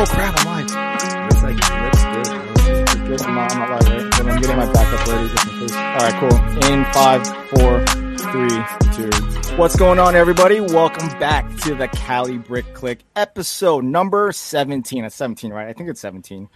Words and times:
Oh 0.00 0.04
crap! 0.06 0.32
I'm 0.38 0.46
live. 0.46 1.28
Looks 1.28 1.42
like 1.42 1.56
looks 1.56 2.04
good. 2.04 3.08
Good. 3.08 3.22
I'm 3.22 3.34
not, 3.34 3.52
I'm 3.52 3.58
not 3.58 3.82
live, 3.82 4.04
right? 4.04 4.12
Then 4.16 4.30
I'm 4.30 4.40
getting 4.40 4.56
my 4.56 4.72
backup 4.72 5.08
ready 5.08 5.28
just 5.28 5.46
in 5.48 5.58
case. 5.58 5.74
All 5.74 5.96
right, 5.96 6.14
cool. 6.20 6.70
In 6.70 6.84
five, 6.92 7.26
four, 7.48 7.84
three, 8.30 8.48
two. 8.94 9.56
What's 9.56 9.74
going 9.74 9.98
on, 9.98 10.14
everybody? 10.14 10.60
Welcome 10.60 11.08
back 11.18 11.52
to 11.62 11.74
the 11.74 11.88
Cali 11.88 12.38
Brick 12.38 12.74
Click 12.74 13.00
episode 13.16 13.82
number 13.82 14.30
17. 14.30 15.04
It's 15.04 15.16
17, 15.16 15.52
right? 15.52 15.66
I 15.66 15.72
think 15.72 15.90
it's 15.90 16.00
17. 16.00 16.48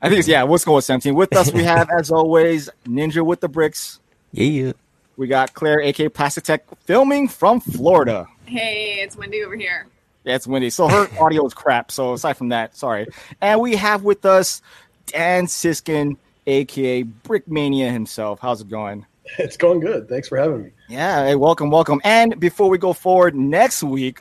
I 0.00 0.08
think 0.08 0.20
it's 0.20 0.28
yeah. 0.28 0.44
what's 0.44 0.64
going 0.64 0.72
go 0.72 0.76
with 0.76 0.86
17. 0.86 1.14
With 1.14 1.36
us, 1.36 1.52
we 1.52 1.64
have, 1.64 1.90
as 1.90 2.10
always, 2.10 2.70
Ninja 2.86 3.22
with 3.22 3.40
the 3.40 3.48
bricks. 3.48 4.00
Yeah. 4.32 4.72
We 5.18 5.26
got 5.26 5.52
Claire, 5.52 5.82
aka 5.82 6.08
Plastic 6.08 6.44
Tech, 6.44 6.64
filming 6.86 7.28
from 7.28 7.60
Florida. 7.60 8.26
Hey, 8.46 9.00
it's 9.02 9.18
Wendy 9.18 9.42
over 9.44 9.54
here. 9.54 9.86
Yeah, 10.24 10.36
it's 10.36 10.46
windy. 10.46 10.70
So 10.70 10.88
her 10.88 11.08
audio 11.20 11.44
is 11.46 11.54
crap. 11.54 11.90
So 11.90 12.14
aside 12.14 12.34
from 12.36 12.48
that, 12.50 12.76
sorry. 12.76 13.06
And 13.40 13.60
we 13.60 13.76
have 13.76 14.02
with 14.04 14.24
us 14.24 14.62
Dan 15.06 15.46
Siskind, 15.46 16.16
aka 16.46 17.02
Brickmania 17.04 17.92
himself. 17.92 18.40
How's 18.40 18.60
it 18.62 18.68
going? 18.68 19.06
It's 19.38 19.56
going 19.56 19.80
good. 19.80 20.08
Thanks 20.08 20.28
for 20.28 20.36
having 20.36 20.64
me. 20.64 20.70
Yeah, 20.88 21.24
hey, 21.24 21.34
welcome, 21.34 21.70
welcome. 21.70 22.00
And 22.04 22.38
before 22.38 22.68
we 22.68 22.76
go 22.78 22.92
forward 22.92 23.34
next 23.34 23.82
week, 23.82 24.18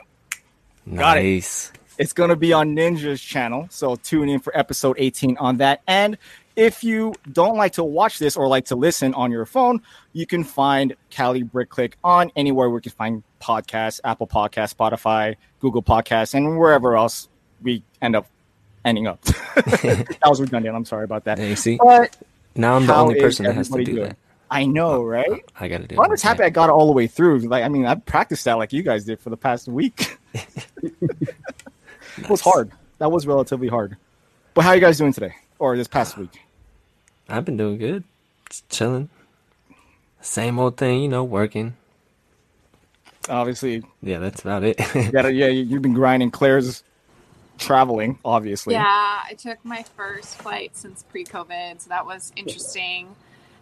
Got 0.94 1.18
it. 1.18 1.24
Nice. 1.24 1.72
it's 1.98 2.14
going 2.14 2.30
to 2.30 2.36
be 2.36 2.52
on 2.54 2.76
Ninja's 2.76 3.22
channel. 3.22 3.68
So 3.70 3.96
tune 3.96 4.30
in 4.30 4.40
for 4.40 4.58
episode 4.58 4.96
18 5.00 5.38
on 5.38 5.58
that. 5.58 5.82
And 5.88 6.18
if 6.56 6.84
you 6.84 7.14
don't 7.32 7.58
like 7.58 7.74
to 7.74 7.84
watch 7.84 8.20
this 8.20 8.38
or 8.38 8.48
like 8.48 8.66
to 8.66 8.76
listen 8.76 9.14
on 9.14 9.32
your 9.32 9.46
phone, 9.46 9.82
you 10.14 10.26
can 10.26 10.44
find 10.44 10.96
Cali 11.10 11.44
Brick 11.44 11.70
Click 11.70 11.98
on 12.04 12.32
anywhere 12.36 12.70
where 12.70 12.78
you 12.78 12.82
can 12.82 12.92
find 12.92 13.24
podcasts, 13.42 14.00
Apple 14.04 14.28
Podcasts, 14.28 14.76
Spotify, 14.76 15.36
Google 15.60 15.84
Podcasts, 15.84 16.34
and 16.34 16.58
wherever 16.60 16.96
else 16.96 17.30
we 17.62 17.84
end 18.02 18.16
up 18.16 18.28
ending 18.86 19.08
up. 19.08 19.22
that 19.56 20.20
was 20.26 20.42
redundant. 20.42 20.76
I'm 20.76 20.86
sorry 20.86 21.04
about 21.06 21.24
that. 21.26 21.38
Yeah, 21.40 21.46
you 21.46 21.56
see, 21.56 21.78
But 21.82 22.16
now 22.56 22.76
I'm 22.76 22.86
the 22.86 22.96
only 22.96 23.20
person 23.20 23.46
that 23.46 23.56
has 23.56 23.70
to 23.70 23.84
do 23.84 23.86
doing? 23.86 24.04
that. 24.10 24.18
I 24.52 24.66
know, 24.66 25.02
uh, 25.02 25.06
right? 25.06 25.32
Uh, 25.32 25.38
I 25.60 25.68
got 25.68 25.82
to 25.82 25.88
do. 25.88 25.96
It. 25.96 26.00
I'm 26.00 26.12
just 26.12 26.24
happy 26.24 26.44
I 26.44 26.50
got 26.52 26.70
it 26.70 26.74
all 26.74 26.86
the 26.86 26.94
way 26.94 27.08
through. 27.08 27.40
Like, 27.40 27.64
I 27.64 27.70
mean, 27.70 27.86
I 27.86 27.96
practiced 27.96 28.46
that 28.46 28.54
like 28.54 28.72
you 28.72 28.84
guys 28.84 29.04
did 29.06 29.20
for 29.20 29.30
the 29.32 29.38
past 29.38 29.68
week. 29.68 30.18
It 32.18 32.30
was 32.30 32.42
hard. 32.42 32.72
That 33.00 33.12
was 33.12 33.26
relatively 33.26 33.68
hard. 33.68 33.98
But 34.54 34.64
how 34.64 34.70
are 34.70 34.76
you 34.76 34.82
guys 34.82 35.00
doing 35.00 35.14
today 35.14 35.34
or 35.64 35.78
this 35.78 35.88
past 35.88 36.18
week? 36.18 36.42
I've 37.30 37.46
been 37.46 37.56
doing 37.56 37.78
good. 37.78 38.04
Just 38.50 38.68
chilling. 38.70 39.10
Same 40.20 40.60
old 40.60 40.76
thing, 40.76 41.02
you 41.04 41.08
know, 41.08 41.24
working. 41.24 41.76
Obviously, 43.30 43.82
Yeah, 44.02 44.20
that's 44.20 44.42
about 44.42 44.64
it. 44.66 44.78
you 44.94 45.10
gotta, 45.12 45.32
yeah, 45.32 45.48
you- 45.48 45.64
you've 45.64 45.82
been 45.82 45.94
grinding. 45.94 46.32
Claire's 46.32 46.84
traveling, 47.58 48.20
obviously. 48.26 48.74
Yeah, 48.74 48.84
I 48.86 49.34
took 49.38 49.64
my 49.64 49.84
first 49.96 50.36
flight 50.42 50.76
since 50.76 51.04
pre-COVID, 51.04 51.80
so 51.82 51.88
that 51.90 52.06
was 52.06 52.34
interesting. 52.36 53.16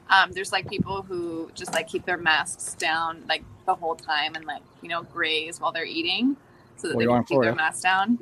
Um, 0.09 0.31
there's 0.31 0.51
like 0.51 0.67
people 0.67 1.03
who 1.03 1.51
just 1.53 1.71
like 1.73 1.87
keep 1.87 2.05
their 2.05 2.17
masks 2.17 2.73
down 2.73 3.23
like 3.29 3.43
the 3.67 3.75
whole 3.75 3.95
time 3.95 4.33
and 4.35 4.43
like 4.45 4.63
you 4.81 4.89
know 4.89 5.03
graze 5.03 5.61
while 5.61 5.71
they're 5.71 5.85
eating, 5.85 6.35
so 6.77 6.87
that 6.87 6.97
Well, 6.97 7.05
they 7.05 7.09
can 7.11 7.17
in 7.17 7.23
keep 7.23 7.27
their 7.35 7.53
Florida. 7.53 7.55
mask 7.55 7.83
down. 7.83 8.17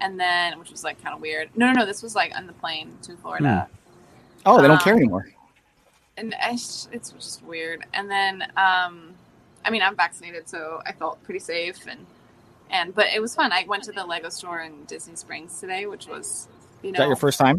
And 0.00 0.18
then, 0.18 0.58
which 0.58 0.70
was 0.70 0.82
like 0.84 1.02
kind 1.02 1.14
of 1.14 1.20
weird. 1.20 1.50
No, 1.56 1.66
no, 1.66 1.72
no. 1.80 1.86
This 1.86 2.02
was 2.02 2.14
like 2.14 2.36
on 2.36 2.46
the 2.46 2.52
plane 2.54 2.92
to 3.02 3.16
Florida. 3.16 3.68
Oh, 4.46 4.60
they 4.60 4.66
don't 4.68 4.76
Um, 4.78 4.82
care 4.82 4.94
anymore. 4.94 5.28
and 6.16 6.34
it's, 6.42 6.88
it's 6.92 7.10
just 7.10 7.42
weird. 7.42 7.84
And 7.94 8.10
then, 8.10 8.42
um, 8.56 9.14
I 9.64 9.70
mean, 9.70 9.82
I'm 9.82 9.96
vaccinated, 9.96 10.48
so 10.48 10.82
I 10.84 10.92
felt 10.92 11.22
pretty 11.24 11.40
safe, 11.40 11.86
and 11.86 12.04
and 12.70 12.94
but 12.94 13.06
it 13.14 13.20
was 13.22 13.34
fun. 13.34 13.52
I 13.52 13.64
went 13.66 13.84
to 13.84 13.92
the 13.92 14.04
Lego 14.04 14.28
store 14.28 14.60
in 14.60 14.84
Disney 14.84 15.16
Springs 15.16 15.58
today, 15.60 15.86
which 15.86 16.06
was 16.06 16.48
you 16.82 16.90
know. 16.92 16.96
Is 16.96 16.98
know 16.98 17.04
that 17.04 17.08
your 17.08 17.16
first 17.16 17.38
time? 17.38 17.58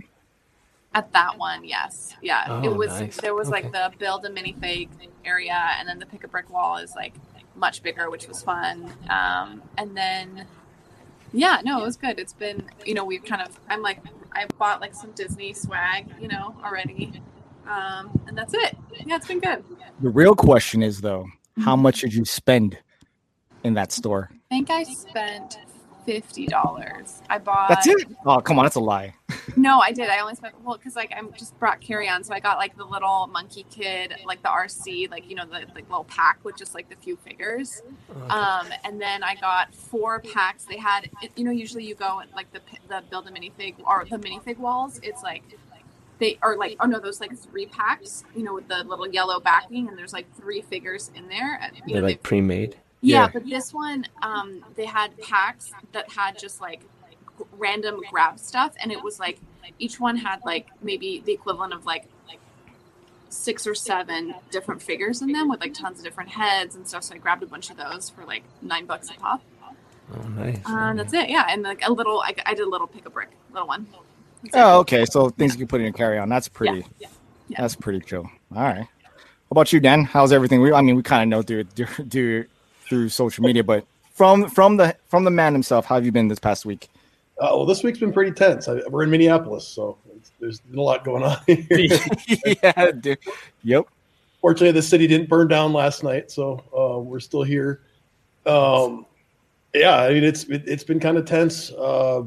at 0.93 1.11
that 1.13 1.37
one. 1.37 1.63
Yes, 1.65 2.15
yeah, 2.21 2.45
Oh, 2.47 2.63
it 2.63 2.73
was. 2.75 2.89
nice. 3.01 3.17
There 3.17 3.33
was 3.33 3.49
like 3.49 3.71
the 3.71 3.91
build 3.97 4.23
a 4.25 4.29
minifig 4.29 4.89
area, 5.25 5.57
and 5.79 5.87
then 5.89 5.99
the 5.99 6.05
pick 6.05 6.23
a 6.23 6.27
brick 6.27 6.49
wall 6.49 6.77
is 6.77 6.93
like 6.95 7.13
much 7.55 7.81
bigger, 7.81 8.09
which 8.09 8.27
was 8.27 8.43
fun. 8.43 8.91
Um, 9.09 9.61
and 9.77 9.95
then. 9.97 10.45
Yeah, 11.35 11.59
no, 11.65 11.81
it 11.81 11.85
was 11.85 11.97
good. 11.97 12.17
It's 12.17 12.33
been, 12.33 12.63
you 12.85 12.93
know, 12.93 13.03
we've 13.03 13.23
kind 13.23 13.41
of, 13.41 13.59
I'm 13.69 13.81
like, 13.81 13.99
I 14.31 14.45
bought 14.57 14.79
like 14.79 14.95
some 14.95 15.11
Disney 15.11 15.53
swag, 15.53 16.07
you 16.19 16.29
know, 16.29 16.55
already. 16.63 17.21
Um, 17.67 18.17
and 18.27 18.37
that's 18.37 18.53
it. 18.53 18.77
Yeah, 19.05 19.17
it's 19.17 19.27
been 19.27 19.39
good. 19.39 19.63
The 20.01 20.09
real 20.09 20.35
question 20.35 20.81
is 20.81 21.01
though, 21.01 21.25
how 21.59 21.75
much 21.75 22.01
did 22.01 22.13
you 22.13 22.25
spend 22.25 22.77
in 23.63 23.73
that 23.73 23.91
store? 23.91 24.29
I 24.31 24.55
think 24.55 24.69
I 24.69 24.83
spent 24.83 25.57
fifty 26.05 26.47
dollars. 26.47 27.21
I 27.29 27.39
bought. 27.39 27.69
That's 27.69 27.87
it. 27.87 28.07
Oh, 28.25 28.39
come 28.39 28.59
on, 28.59 28.65
that's 28.65 28.75
a 28.75 28.79
lie. 28.79 29.13
No, 29.57 29.79
I 29.79 29.91
did. 29.91 30.09
I 30.09 30.19
only 30.19 30.35
spent 30.35 30.53
well 30.63 30.75
because 30.77 30.95
like 30.95 31.13
I 31.13 31.21
just 31.37 31.57
brought 31.59 31.79
carry 31.79 32.09
on, 32.09 32.23
so 32.23 32.33
I 32.33 32.39
got 32.39 32.57
like 32.57 32.75
the 32.75 32.83
little 32.83 33.27
monkey 33.27 33.65
kid, 33.69 34.13
like 34.25 34.41
the 34.41 34.49
RC, 34.49 35.09
like 35.09 35.29
you 35.29 35.35
know 35.35 35.45
the 35.45 35.65
like 35.73 35.89
little 35.89 36.03
pack 36.05 36.39
with 36.43 36.57
just 36.57 36.73
like 36.73 36.89
the 36.89 36.95
few 36.95 37.15
figures. 37.15 37.81
Um, 38.29 38.67
and 38.83 38.99
then 38.99 39.23
I 39.23 39.35
got 39.35 39.73
four 39.73 40.19
packs. 40.19 40.65
They 40.65 40.77
had, 40.77 41.09
you 41.35 41.43
know, 41.43 41.51
usually 41.51 41.85
you 41.85 41.95
go 41.95 42.21
like 42.35 42.51
the 42.53 42.59
the 42.89 43.03
build 43.09 43.27
a 43.27 43.31
minifig 43.31 43.75
or 43.85 44.05
the 44.09 44.17
minifig 44.17 44.57
walls. 44.57 44.99
It's 45.03 45.23
like 45.23 45.43
they 46.19 46.37
are 46.41 46.57
like 46.57 46.77
oh 46.79 46.85
no, 46.85 46.99
those 46.99 47.21
like 47.21 47.37
three 47.37 47.67
packs, 47.67 48.23
you 48.35 48.43
know, 48.43 48.55
with 48.55 48.67
the 48.67 48.83
little 48.83 49.07
yellow 49.07 49.39
backing, 49.39 49.87
and 49.87 49.97
there's 49.97 50.13
like 50.13 50.25
three 50.35 50.61
figures 50.61 51.11
in 51.15 51.27
there. 51.27 51.59
You 51.75 51.93
They're 51.93 52.01
know, 52.01 52.07
like 52.07 52.23
pre-made. 52.23 52.77
Yeah, 53.01 53.23
Yeah. 53.25 53.29
but 53.33 53.45
this 53.45 53.73
one, 53.73 54.05
um, 54.21 54.63
they 54.75 54.85
had 54.85 55.17
packs 55.21 55.71
that 55.91 56.09
had 56.11 56.37
just 56.39 56.61
like 56.61 56.81
random 57.57 58.01
grab 58.11 58.39
stuff, 58.39 58.73
and 58.81 58.91
it 58.91 59.03
was 59.03 59.19
like 59.19 59.39
each 59.79 59.99
one 59.99 60.17
had 60.17 60.39
like 60.45 60.67
maybe 60.81 61.21
the 61.25 61.33
equivalent 61.33 61.73
of 61.73 61.85
like 61.85 62.05
like 62.27 62.39
six 63.29 63.67
or 63.67 63.75
seven 63.75 64.33
different 64.51 64.81
figures 64.81 65.21
in 65.21 65.31
them 65.31 65.49
with 65.49 65.59
like 65.59 65.73
tons 65.73 65.99
of 65.99 66.05
different 66.05 66.29
heads 66.29 66.75
and 66.75 66.87
stuff. 66.87 67.03
So 67.03 67.15
I 67.15 67.17
grabbed 67.17 67.43
a 67.43 67.47
bunch 67.47 67.69
of 67.69 67.77
those 67.77 68.09
for 68.09 68.25
like 68.25 68.43
nine 68.61 68.85
bucks 68.85 69.09
a 69.09 69.13
pop. 69.13 69.41
Oh, 70.15 70.27
nice. 70.29 70.59
Uh, 70.65 70.93
that's 70.93 71.13
it. 71.13 71.29
Yeah, 71.29 71.45
and 71.49 71.63
like 71.63 71.81
a 71.85 71.91
little, 71.91 72.21
I, 72.21 72.35
I 72.45 72.53
did 72.53 72.65
a 72.67 72.69
little 72.69 72.85
pick 72.85 73.07
a 73.07 73.09
brick, 73.09 73.29
little 73.51 73.67
one. 73.67 73.87
That's 74.43 74.55
it. 74.55 74.59
Oh, 74.59 74.79
okay. 74.81 75.03
So 75.05 75.29
things 75.29 75.53
you 75.53 75.57
can 75.57 75.67
put 75.67 75.81
in 75.81 75.85
your 75.85 75.93
carry 75.93 76.19
on. 76.19 76.29
That's 76.29 76.47
pretty. 76.47 76.85
Yeah, 76.99 77.07
yeah. 77.49 77.61
That's 77.61 77.75
pretty 77.75 78.01
chill. 78.01 78.29
All 78.55 78.61
right. 78.63 78.87
How 79.05 79.49
about 79.51 79.73
you, 79.73 79.79
Dan? 79.79 80.03
How's 80.03 80.31
everything? 80.31 80.61
We, 80.61 80.71
I 80.73 80.81
mean, 80.81 80.95
we 80.95 81.01
kind 81.03 81.23
of 81.23 81.29
know 81.29 81.41
through, 81.41 81.63
through 81.65 81.87
through 82.09 82.45
through 82.87 83.09
social 83.09 83.43
media, 83.43 83.63
but 83.63 83.85
from 84.11 84.49
from 84.49 84.77
the 84.77 84.95
from 85.07 85.23
the 85.23 85.31
man 85.31 85.53
himself, 85.53 85.85
how 85.85 85.95
have 85.95 86.05
you 86.05 86.11
been 86.11 86.27
this 86.27 86.39
past 86.39 86.65
week? 86.65 86.89
Uh, 87.37 87.49
well, 87.51 87.65
this 87.65 87.83
week's 87.83 87.99
been 87.99 88.13
pretty 88.13 88.31
tense. 88.31 88.67
I, 88.67 88.81
we're 88.89 89.03
in 89.03 89.09
Minneapolis, 89.09 89.67
so 89.67 89.97
it's, 90.15 90.31
there's 90.39 90.59
been 90.61 90.79
a 90.79 90.81
lot 90.81 91.03
going 91.03 91.23
on 91.23 91.37
here. 91.45 91.65
yeah, 92.63 92.91
dude. 92.91 93.19
Yep. 93.63 93.87
Fortunately, 94.39 94.71
the 94.71 94.81
city 94.81 95.05
didn't 95.05 95.27
burn 95.27 95.49
down 95.49 95.73
last 95.73 96.01
night, 96.03 96.31
so 96.31 96.63
uh, 96.77 96.99
we're 96.99 97.19
still 97.19 97.43
here. 97.43 97.81
Um, 98.45 99.05
yeah, 99.73 100.01
I 100.01 100.13
mean 100.13 100.23
it's 100.23 100.45
it, 100.45 100.63
it's 100.65 100.83
been 100.83 100.99
kind 100.99 101.17
of 101.17 101.25
tense, 101.25 101.71
uh, 101.71 102.21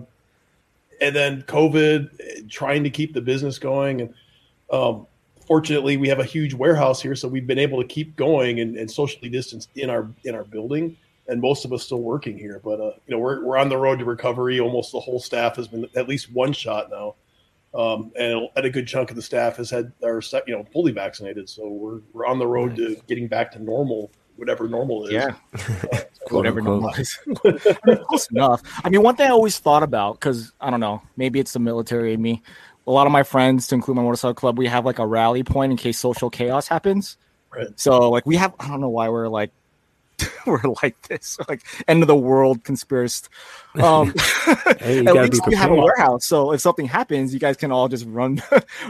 and 1.00 1.16
then 1.16 1.42
COVID, 1.42 2.10
eh, 2.20 2.40
trying 2.50 2.84
to 2.84 2.90
keep 2.90 3.14
the 3.14 3.22
business 3.22 3.58
going, 3.58 4.02
and 4.02 4.14
um, 4.70 5.06
fortunately, 5.48 5.96
we 5.96 6.08
have 6.08 6.20
a 6.20 6.24
huge 6.24 6.54
warehouse 6.54 7.02
here, 7.02 7.16
so 7.16 7.26
we've 7.26 7.46
been 7.46 7.58
able 7.58 7.82
to 7.82 7.88
keep 7.88 8.14
going 8.14 8.60
and, 8.60 8.76
and 8.76 8.88
socially 8.88 9.28
distanced 9.28 9.70
in 9.74 9.90
our 9.90 10.08
in 10.22 10.36
our 10.36 10.44
building, 10.44 10.96
and 11.26 11.40
most 11.40 11.64
of 11.64 11.72
us 11.72 11.82
still 11.82 12.02
working 12.02 12.38
here. 12.38 12.60
But 12.62 12.80
uh, 12.80 12.92
you 13.06 13.16
know, 13.16 13.18
we're 13.18 13.44
we're 13.44 13.56
on 13.56 13.68
the 13.68 13.76
road 13.76 13.98
to 13.98 14.04
recovery. 14.04 14.60
Almost 14.60 14.92
the 14.92 15.00
whole 15.00 15.18
staff 15.18 15.56
has 15.56 15.66
been 15.66 15.88
at 15.96 16.06
least 16.06 16.32
one 16.32 16.52
shot 16.52 16.90
now 16.90 17.16
um, 17.74 18.12
and, 18.16 18.48
and 18.56 18.66
a 18.66 18.70
good 18.70 18.86
chunk 18.86 19.10
of 19.10 19.16
the 19.16 19.22
staff 19.22 19.56
has 19.56 19.70
had 19.70 19.92
are 20.02 20.22
you 20.46 20.56
know 20.56 20.64
fully 20.72 20.92
vaccinated. 20.92 21.48
So 21.48 21.68
we're 21.68 22.00
we're 22.12 22.26
on 22.26 22.38
the 22.38 22.46
road 22.46 22.76
to 22.76 22.96
getting 23.06 23.28
back 23.28 23.52
to 23.52 23.62
normal, 23.62 24.10
whatever 24.36 24.68
normal 24.68 25.06
is. 25.06 25.12
Yeah. 25.12 25.32
Quote, 26.24 26.44
Whatever 26.44 26.60
unquote. 26.60 26.82
normal 26.82 27.00
is. 27.00 27.18
I 27.26 27.78
mean, 27.86 28.04
Close 28.08 28.30
enough. 28.30 28.62
I 28.84 28.90
mean, 28.90 29.02
one 29.02 29.16
thing 29.16 29.26
I 29.26 29.30
always 29.30 29.58
thought 29.58 29.82
about 29.82 30.14
because 30.14 30.52
I 30.60 30.70
don't 30.70 30.80
know, 30.80 31.02
maybe 31.16 31.40
it's 31.40 31.52
the 31.52 31.58
military 31.58 32.12
in 32.12 32.20
me. 32.20 32.42
A 32.88 32.90
lot 32.90 33.06
of 33.06 33.12
my 33.12 33.22
friends, 33.22 33.66
to 33.68 33.74
include 33.74 33.96
my 33.96 34.02
motorcycle 34.02 34.34
club, 34.34 34.56
we 34.58 34.66
have 34.66 34.84
like 34.86 34.98
a 34.98 35.06
rally 35.06 35.44
point 35.44 35.70
in 35.70 35.76
case 35.76 35.98
social 35.98 36.30
chaos 36.30 36.66
happens. 36.66 37.18
Right. 37.54 37.68
So 37.76 38.10
like 38.10 38.24
we 38.26 38.36
have, 38.36 38.54
I 38.58 38.68
don't 38.68 38.80
know 38.80 38.88
why 38.88 39.10
we're 39.10 39.28
like 39.28 39.50
we're 40.46 40.60
like 40.82 41.00
this, 41.02 41.38
like 41.48 41.62
end 41.86 42.02
of 42.02 42.08
the 42.08 42.16
world 42.16 42.64
conspiracy. 42.64 43.26
Um, 43.78 44.12
Hey, 44.80 44.98
at 45.06 45.14
least 45.14 45.46
we 45.46 45.54
have 45.54 45.70
a 45.70 45.74
warehouse, 45.74 46.24
so 46.24 46.52
if 46.52 46.60
something 46.60 46.86
happens, 46.86 47.32
you 47.32 47.38
guys 47.38 47.56
can 47.56 47.70
all 47.70 47.86
just 47.86 48.06
run 48.06 48.42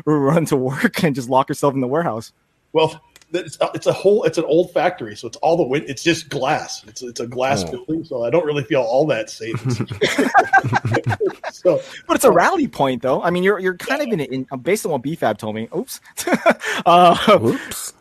run 0.06 0.47
to 0.47 0.56
work 0.56 1.03
and 1.03 1.15
just 1.15 1.29
lock 1.29 1.50
yourself 1.50 1.75
in 1.75 1.81
the 1.81 1.87
warehouse. 1.87 2.33
Well, 2.73 3.03
it's, 3.33 3.59
it's 3.75 3.87
a 3.87 3.93
whole 3.93 4.25
it's 4.25 4.39
an 4.39 4.45
old 4.45 4.73
factory, 4.73 5.17
so 5.17 5.27
it's 5.29 5.37
all 5.39 5.57
the 5.57 5.63
wind. 5.63 5.85
it's 5.89 6.03
just 6.03 6.29
glass. 6.29 6.85
It's 6.87 7.03
it's 7.03 7.21
a 7.21 7.27
glass 7.27 7.65
Oh. 7.67 7.71
building, 7.73 8.05
so 8.05 8.25
I 8.25 8.31
don't 8.31 8.45
really 8.47 8.65
feel 8.65 8.81
all 8.81 9.07
that 9.07 9.29
safe. 9.31 9.59
so 11.53 11.81
But 12.07 12.17
it's 12.17 12.25
a 12.25 12.31
rally 12.33 12.69
point, 12.69 13.03
though. 13.03 13.23
I 13.23 13.31
mean, 13.31 13.43
you're 13.43 13.59
you're 13.59 13.77
kind 13.77 14.01
of 14.03 14.09
in 14.09 14.21
it. 14.21 14.31
In, 14.33 14.47
based 14.63 14.87
on 14.87 14.93
what 14.93 15.03
BFAB 15.03 15.39
told 15.39 15.55
me. 15.55 15.69
Oops. 15.77 16.01
uh, 16.87 17.39
Whoops. 17.39 17.93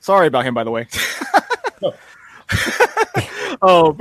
sorry 0.00 0.26
about 0.28 0.44
him, 0.44 0.54
by 0.54 0.64
the 0.64 0.70
way. 0.70 0.86
oh, 3.62 3.96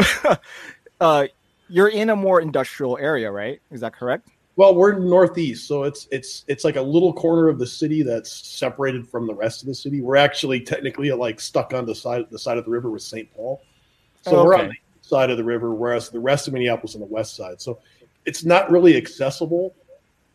uh, 1.02 1.28
you're 1.70 1.88
in 1.88 2.10
a 2.10 2.16
more 2.16 2.42
industrial 2.42 2.98
area, 2.98 3.32
right? 3.32 3.60
Is 3.72 3.82
that 3.82 3.94
correct? 3.94 4.28
Well, 4.58 4.74
we're 4.74 4.98
northeast, 4.98 5.68
so 5.68 5.84
it's 5.84 6.08
it's 6.12 6.46
it's 6.48 6.64
like 6.64 6.78
a 6.78 6.82
little 6.82 7.12
corner 7.14 7.50
of 7.50 7.60
the 7.60 7.68
city 7.68 8.04
that's 8.04 8.32
separated 8.32 9.08
from 9.08 9.28
the 9.28 9.34
rest 9.34 9.62
of 9.62 9.68
the 9.68 9.76
city. 9.76 10.00
We're 10.02 10.16
actually 10.16 10.62
technically 10.62 11.12
like 11.12 11.42
stuck 11.42 11.74
on 11.74 11.86
the 11.86 11.94
side 11.96 12.26
the 12.32 12.40
side 12.40 12.58
of 12.58 12.64
the 12.66 12.72
river 12.72 12.90
with 12.90 13.02
St. 13.02 13.30
Paul, 13.36 13.62
so 14.22 14.38
Oh, 14.40 14.46
we're 14.46 14.56
on 14.56 14.68
the 14.68 14.72
east 14.74 15.10
side 15.10 15.30
of 15.30 15.38
the 15.38 15.44
river, 15.44 15.74
whereas 15.76 16.10
the 16.10 16.20
rest 16.22 16.48
of 16.48 16.54
Minneapolis 16.54 16.96
on 16.96 17.02
the 17.02 17.08
west 17.08 17.36
side. 17.36 17.60
So 17.62 17.80
it's 18.26 18.46
not 18.46 18.72
really 18.72 18.96
accessible. 18.96 19.76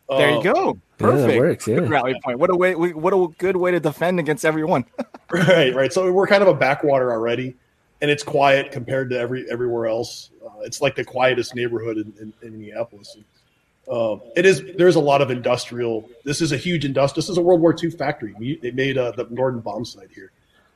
There 0.07 0.29
you 0.29 0.37
Um, 0.37 0.43
go. 0.43 0.65
Yeah, 0.67 0.73
Perfect. 1.07 1.27
that 1.27 1.37
works. 1.37 1.67
Yeah. 1.67 1.75
Good 1.79 1.89
rally 1.89 2.19
point. 2.23 2.37
What 2.37 2.49
a 2.51 2.55
way! 2.55 2.75
What 2.75 3.13
a 3.13 3.27
good 3.39 3.55
way 3.57 3.71
to 3.71 3.79
defend 3.79 4.19
against 4.19 4.45
everyone. 4.45 4.85
Right, 5.33 5.73
right. 5.73 5.93
So 5.93 6.11
we're 6.11 6.27
kind 6.27 6.41
of 6.43 6.49
a 6.49 6.53
backwater 6.53 7.09
already, 7.13 7.55
and 8.01 8.11
it's 8.11 8.21
quiet 8.21 8.69
compared 8.69 9.09
to 9.11 9.17
every 9.17 9.49
everywhere 9.49 9.87
else. 9.87 10.29
Uh, 10.45 10.59
it's 10.63 10.81
like 10.81 10.93
the 10.93 11.05
quietest 11.05 11.55
neighborhood 11.55 11.95
in, 11.95 12.13
in, 12.19 12.33
in 12.45 12.59
Minneapolis. 12.59 13.15
And, 13.15 13.23
um, 13.89 14.21
it 14.35 14.45
is. 14.45 14.63
There's 14.77 14.95
a 14.95 14.99
lot 14.99 15.21
of 15.21 15.31
industrial. 15.31 16.09
This 16.23 16.41
is 16.41 16.51
a 16.51 16.57
huge 16.57 16.85
industry. 16.85 17.19
This 17.19 17.29
is 17.29 17.37
a 17.37 17.41
World 17.41 17.61
War 17.61 17.75
II 17.81 17.89
factory. 17.91 18.33
We, 18.37 18.57
they 18.57 18.71
made 18.71 18.97
uh, 18.97 19.11
the 19.11 19.27
Norden 19.29 19.61
bombsight 19.61 20.11
here, 20.11 20.31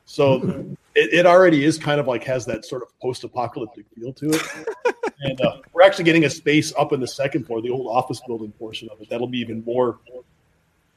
so 0.06 0.76
it, 0.96 1.14
it 1.14 1.26
already 1.26 1.66
is 1.66 1.78
kind 1.78 2.00
of 2.00 2.08
like 2.08 2.24
has 2.24 2.46
that 2.48 2.66
sort 2.66 2.82
of 2.82 3.00
post-apocalyptic 3.00 3.86
feel 3.96 4.12
to 4.14 4.30
it. 4.32 4.42
and 5.22 5.40
uh, 5.42 5.58
we're 5.74 5.84
actually 5.84 6.06
getting 6.06 6.26
a 6.26 6.30
space 6.30 6.74
up 6.78 6.94
in 6.94 7.00
the 7.00 7.08
second 7.08 7.46
floor, 7.46 7.62
the 7.62 7.70
old 7.70 7.88
office 7.88 8.22
building 8.26 8.52
portion 8.54 8.90
of 8.90 9.00
it. 9.02 9.10
That'll 9.10 9.28
be 9.28 9.40
even 9.40 9.64
more, 9.66 10.00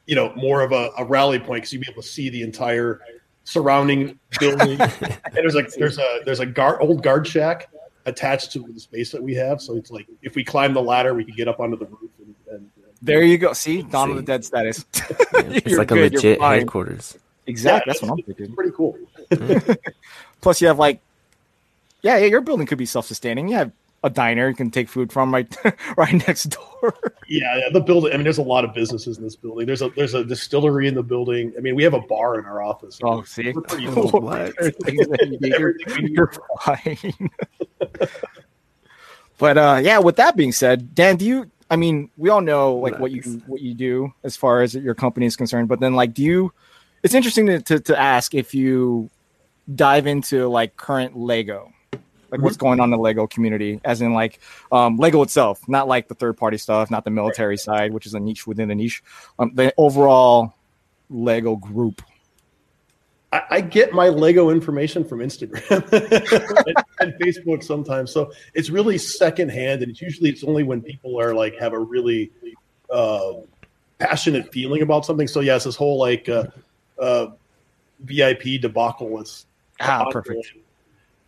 you 0.05 0.15
know, 0.15 0.33
more 0.35 0.61
of 0.61 0.71
a, 0.71 0.91
a 0.97 1.05
rally 1.05 1.39
point 1.39 1.61
because 1.61 1.73
you'll 1.73 1.83
be 1.83 1.91
able 1.91 2.01
to 2.01 2.07
see 2.07 2.29
the 2.29 2.41
entire 2.41 3.01
surrounding 3.43 4.19
building. 4.39 4.79
and 4.81 5.33
there's 5.33 5.55
like 5.55 5.71
there's 5.73 5.97
a 5.97 6.19
there's 6.25 6.39
a 6.39 6.45
guard 6.45 6.79
old 6.81 7.03
guard 7.03 7.27
shack 7.27 7.69
attached 8.09 8.51
to 8.53 8.59
the 8.59 8.79
space 8.79 9.11
that 9.11 9.23
we 9.23 9.33
have. 9.35 9.61
So 9.61 9.75
it's 9.77 9.91
like 9.91 10.07
if 10.21 10.35
we 10.35 10.43
climb 10.43 10.73
the 10.73 10.81
ladder, 10.81 11.13
we 11.13 11.23
can 11.23 11.35
get 11.35 11.47
up 11.47 11.59
onto 11.59 11.77
the 11.77 11.85
roof. 11.85 12.11
And, 12.19 12.35
and 12.51 12.69
There 13.01 13.23
you 13.23 13.37
go. 13.37 13.53
See, 13.53 13.81
Dawn 13.83 14.09
of 14.09 14.15
See. 14.15 14.21
the 14.21 14.25
Dead 14.25 14.45
status. 14.45 14.85
It's 15.41 15.77
like 15.77 15.91
a 15.91 15.95
good, 15.95 16.13
you're 16.13 16.21
legit 16.21 16.41
headquarters. 16.41 17.17
Exactly. 17.47 17.89
Yeah, 17.89 17.93
That's 17.93 18.01
what 18.01 18.11
I'm 18.11 18.23
thinking. 18.23 18.53
pretty 18.55 18.71
cool. 18.71 18.97
Plus, 20.41 20.61
you 20.61 20.67
have 20.67 20.77
like, 20.77 20.99
yeah, 22.01 22.17
yeah, 22.17 22.25
your 22.27 22.41
building 22.41 22.67
could 22.67 22.77
be 22.77 22.85
self-sustaining. 22.85 23.47
You 23.47 23.55
have 23.55 23.71
a 24.03 24.09
diner 24.09 24.49
you 24.49 24.55
can 24.55 24.71
take 24.71 24.87
food 24.87 25.11
from 25.11 25.33
right, 25.33 25.53
right 25.97 26.13
next 26.27 26.45
door. 26.45 26.93
Yeah, 27.27 27.57
yeah, 27.57 27.69
the 27.71 27.81
building. 27.81 28.13
I 28.13 28.17
mean, 28.17 28.23
there's 28.23 28.37
a 28.37 28.43
lot 28.43 28.63
of 28.63 28.73
businesses 28.73 29.17
in 29.17 29.23
this 29.23 29.35
building. 29.35 29.65
There's 29.65 29.81
a 29.81 29.89
there's 29.89 30.13
a 30.13 30.23
distillery 30.23 30.87
in 30.87 30.95
the 30.95 31.03
building. 31.03 31.53
I 31.57 31.61
mean, 31.61 31.75
we 31.75 31.83
have 31.83 31.93
a 31.93 32.01
bar 32.01 32.39
in 32.39 32.45
our 32.45 32.61
office. 32.61 32.99
Oh, 33.03 33.23
see, 33.23 33.51
We're 33.51 33.61
pretty 33.61 33.87
Oh, 33.87 34.07
what? 34.19 34.53
you're, 34.87 35.75
Everything 35.87 36.07
you're 36.13 36.31
fine. 36.61 37.29
but 39.37 39.57
uh, 39.57 39.79
yeah, 39.83 39.99
with 39.99 40.15
that 40.15 40.35
being 40.35 40.51
said, 40.51 40.95
Dan, 40.95 41.17
do 41.17 41.25
you? 41.25 41.51
I 41.69 41.75
mean, 41.75 42.09
we 42.17 42.29
all 42.29 42.41
know 42.41 42.75
like 42.75 42.97
what 42.99 43.11
you 43.11 43.21
what 43.45 43.61
you 43.61 43.73
do 43.73 44.13
as 44.23 44.35
far 44.35 44.61
as 44.61 44.73
your 44.73 44.95
company 44.95 45.25
is 45.25 45.35
concerned. 45.35 45.67
But 45.67 45.79
then, 45.79 45.93
like, 45.93 46.13
do 46.13 46.23
you? 46.23 46.53
It's 47.03 47.13
interesting 47.13 47.45
to 47.47 47.61
to, 47.61 47.79
to 47.81 47.99
ask 47.99 48.33
if 48.33 48.55
you 48.55 49.09
dive 49.75 50.07
into 50.07 50.47
like 50.47 50.77
current 50.77 51.15
Lego, 51.15 51.71
like 52.31 52.41
what's 52.41 52.57
going 52.57 52.79
on 52.79 52.85
in 52.85 52.91
the 52.91 52.97
Lego 52.97 53.27
community, 53.27 53.79
as 53.83 54.01
in 54.01 54.13
like 54.13 54.39
um, 54.71 54.97
Lego 54.97 55.21
itself, 55.21 55.67
not 55.67 55.87
like 55.87 56.07
the 56.07 56.15
third 56.15 56.37
party 56.37 56.57
stuff, 56.57 56.91
not 56.91 57.03
the 57.03 57.11
military 57.11 57.57
side, 57.57 57.93
which 57.93 58.05
is 58.05 58.13
a 58.13 58.19
niche 58.19 58.45
within 58.47 58.71
a 58.71 58.75
niche. 58.75 59.03
Um, 59.37 59.51
the 59.53 59.73
overall 59.77 60.53
Lego 61.09 61.55
group. 61.55 62.01
I, 63.31 63.41
I 63.49 63.61
get 63.61 63.93
my 63.93 64.09
Lego 64.09 64.49
information 64.49 65.03
from 65.03 65.19
Instagram 65.19 65.69
and, 66.67 66.77
and 66.99 67.13
Facebook 67.21 67.63
sometimes. 67.63 68.11
So 68.11 68.31
it's 68.53 68.69
really 68.69 68.97
secondhand, 68.97 69.81
and 69.81 69.91
it's 69.91 70.01
usually 70.01 70.29
it's 70.29 70.43
only 70.43 70.63
when 70.63 70.81
people 70.81 71.19
are 71.19 71.33
like 71.33 71.57
have 71.59 71.73
a 71.73 71.79
really 71.79 72.31
uh, 72.89 73.33
passionate 73.99 74.51
feeling 74.51 74.81
about 74.81 75.05
something. 75.05 75.27
So 75.27 75.39
yes, 75.39 75.63
this 75.63 75.75
whole 75.75 75.99
like 75.99 76.29
uh, 76.29 76.45
uh, 76.99 77.27
VIP 78.01 78.61
debacle 78.61 79.21
is 79.21 79.45
Ah, 79.79 80.09
perfect. 80.11 80.53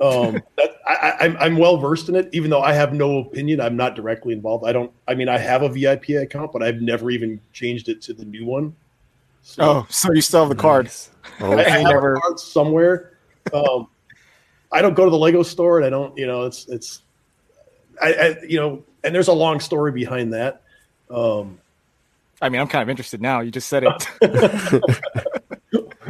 Um, 0.02 0.42
that, 0.58 0.78
I, 0.88 0.94
I, 0.94 1.18
I'm 1.26 1.38
I'm 1.38 1.58
well 1.58 1.78
versed 1.78 2.10
in 2.10 2.16
it, 2.16 2.30
even 2.32 2.50
though 2.50 2.62
I 2.62 2.74
have 2.74 2.94
no 2.94 3.20
opinion. 3.20 3.62
I'm 3.62 3.78
not 3.78 3.96
directly 3.96 4.34
involved. 4.34 4.66
I 4.66 4.72
don't. 4.74 4.92
I 5.08 5.14
mean, 5.14 5.30
I 5.30 5.38
have 5.38 5.62
a 5.62 5.70
VIP 5.70 6.10
account, 6.10 6.52
but 6.52 6.64
I've 6.64 6.82
never 6.82 7.12
even 7.12 7.40
changed 7.54 7.88
it 7.90 8.02
to 8.04 8.14
the 8.14 8.26
new 8.26 8.46
one. 8.46 8.76
So 9.44 9.64
Oh, 9.64 9.88
so 9.90 10.12
you 10.14 10.22
still 10.22 10.42
have 10.42 10.50
the 10.50 10.56
card? 10.56 10.86
Nice. 10.86 11.10
I, 11.40 11.44
Oh, 11.44 11.58
I 11.58 11.64
have 11.64 11.84
never- 11.84 12.16
a 12.16 12.20
card 12.22 12.40
somewhere. 12.40 13.14
Um, 13.54 13.88
I 14.72 14.82
don't 14.82 14.94
go 14.94 15.04
to 15.06 15.12
the 15.12 15.18
Lego 15.18 15.44
store, 15.44 15.78
and 15.78 15.86
I 15.86 15.90
don't. 15.90 16.18
You 16.18 16.28
know, 16.28 16.46
it's 16.46 16.68
it's. 16.68 17.02
I, 18.02 18.14
I 18.14 18.36
you 18.48 18.60
know, 18.60 18.84
and 19.04 19.14
there's 19.14 19.28
a 19.28 19.34
long 19.34 19.60
story 19.60 19.92
behind 19.92 20.34
that. 20.34 20.64
Um, 21.10 21.60
I 22.42 22.50
mean, 22.50 22.60
I'm 22.60 22.68
kind 22.68 22.82
of 22.82 22.90
interested 22.90 23.22
now. 23.22 23.42
You 23.42 23.52
just 23.52 23.68
said 23.68 23.84
it. 23.84 24.08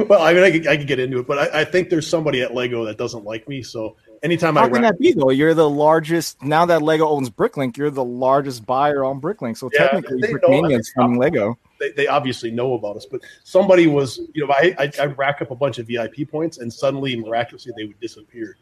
well, 0.08 0.22
I 0.22 0.32
mean, 0.32 0.42
I 0.42 0.50
could, 0.50 0.66
I 0.66 0.76
could 0.76 0.86
get 0.86 0.98
into 0.98 1.18
it, 1.18 1.26
but 1.26 1.38
I, 1.38 1.60
I 1.60 1.64
think 1.64 1.90
there's 1.90 2.06
somebody 2.06 2.42
at 2.42 2.54
Lego 2.54 2.84
that 2.84 2.98
doesn't 2.98 3.24
like 3.24 3.48
me. 3.48 3.62
So 3.62 3.96
anytime 4.22 4.56
I 4.56 4.62
How 4.62 4.66
can 4.68 4.82
ra- 4.82 4.90
that 4.90 4.98
be 4.98 5.12
though? 5.12 5.30
You're 5.30 5.54
the 5.54 5.68
largest 5.68 6.42
now 6.42 6.64
that 6.66 6.82
Lego 6.82 7.08
owns 7.08 7.30
Bricklink. 7.30 7.76
You're 7.76 7.90
the 7.90 8.04
largest 8.04 8.64
buyer 8.66 9.04
on 9.04 9.20
Bricklink. 9.20 9.56
So 9.56 9.70
Yeah, 9.72 9.88
technically, 9.88 10.20
they 10.20 10.32
Brickmania 10.32 10.78
is 10.78 10.90
from 10.94 11.16
Lego. 11.16 11.58
they, 11.80 11.92
they 11.92 12.06
obviously 12.06 12.50
know 12.50 12.74
about 12.74 12.96
us, 12.96 13.06
but 13.06 13.20
somebody 13.44 13.86
was, 13.86 14.20
you 14.34 14.46
know, 14.46 14.52
I, 14.52 14.74
I, 14.78 14.92
I 15.00 15.04
rack 15.06 15.42
up 15.42 15.50
a 15.50 15.56
bunch 15.56 15.78
of 15.78 15.86
VIP 15.86 16.30
points 16.30 16.58
and 16.58 16.72
suddenly 16.72 17.16
miraculously 17.16 17.72
they 17.76 17.84
would 17.84 18.00
disappear. 18.00 18.56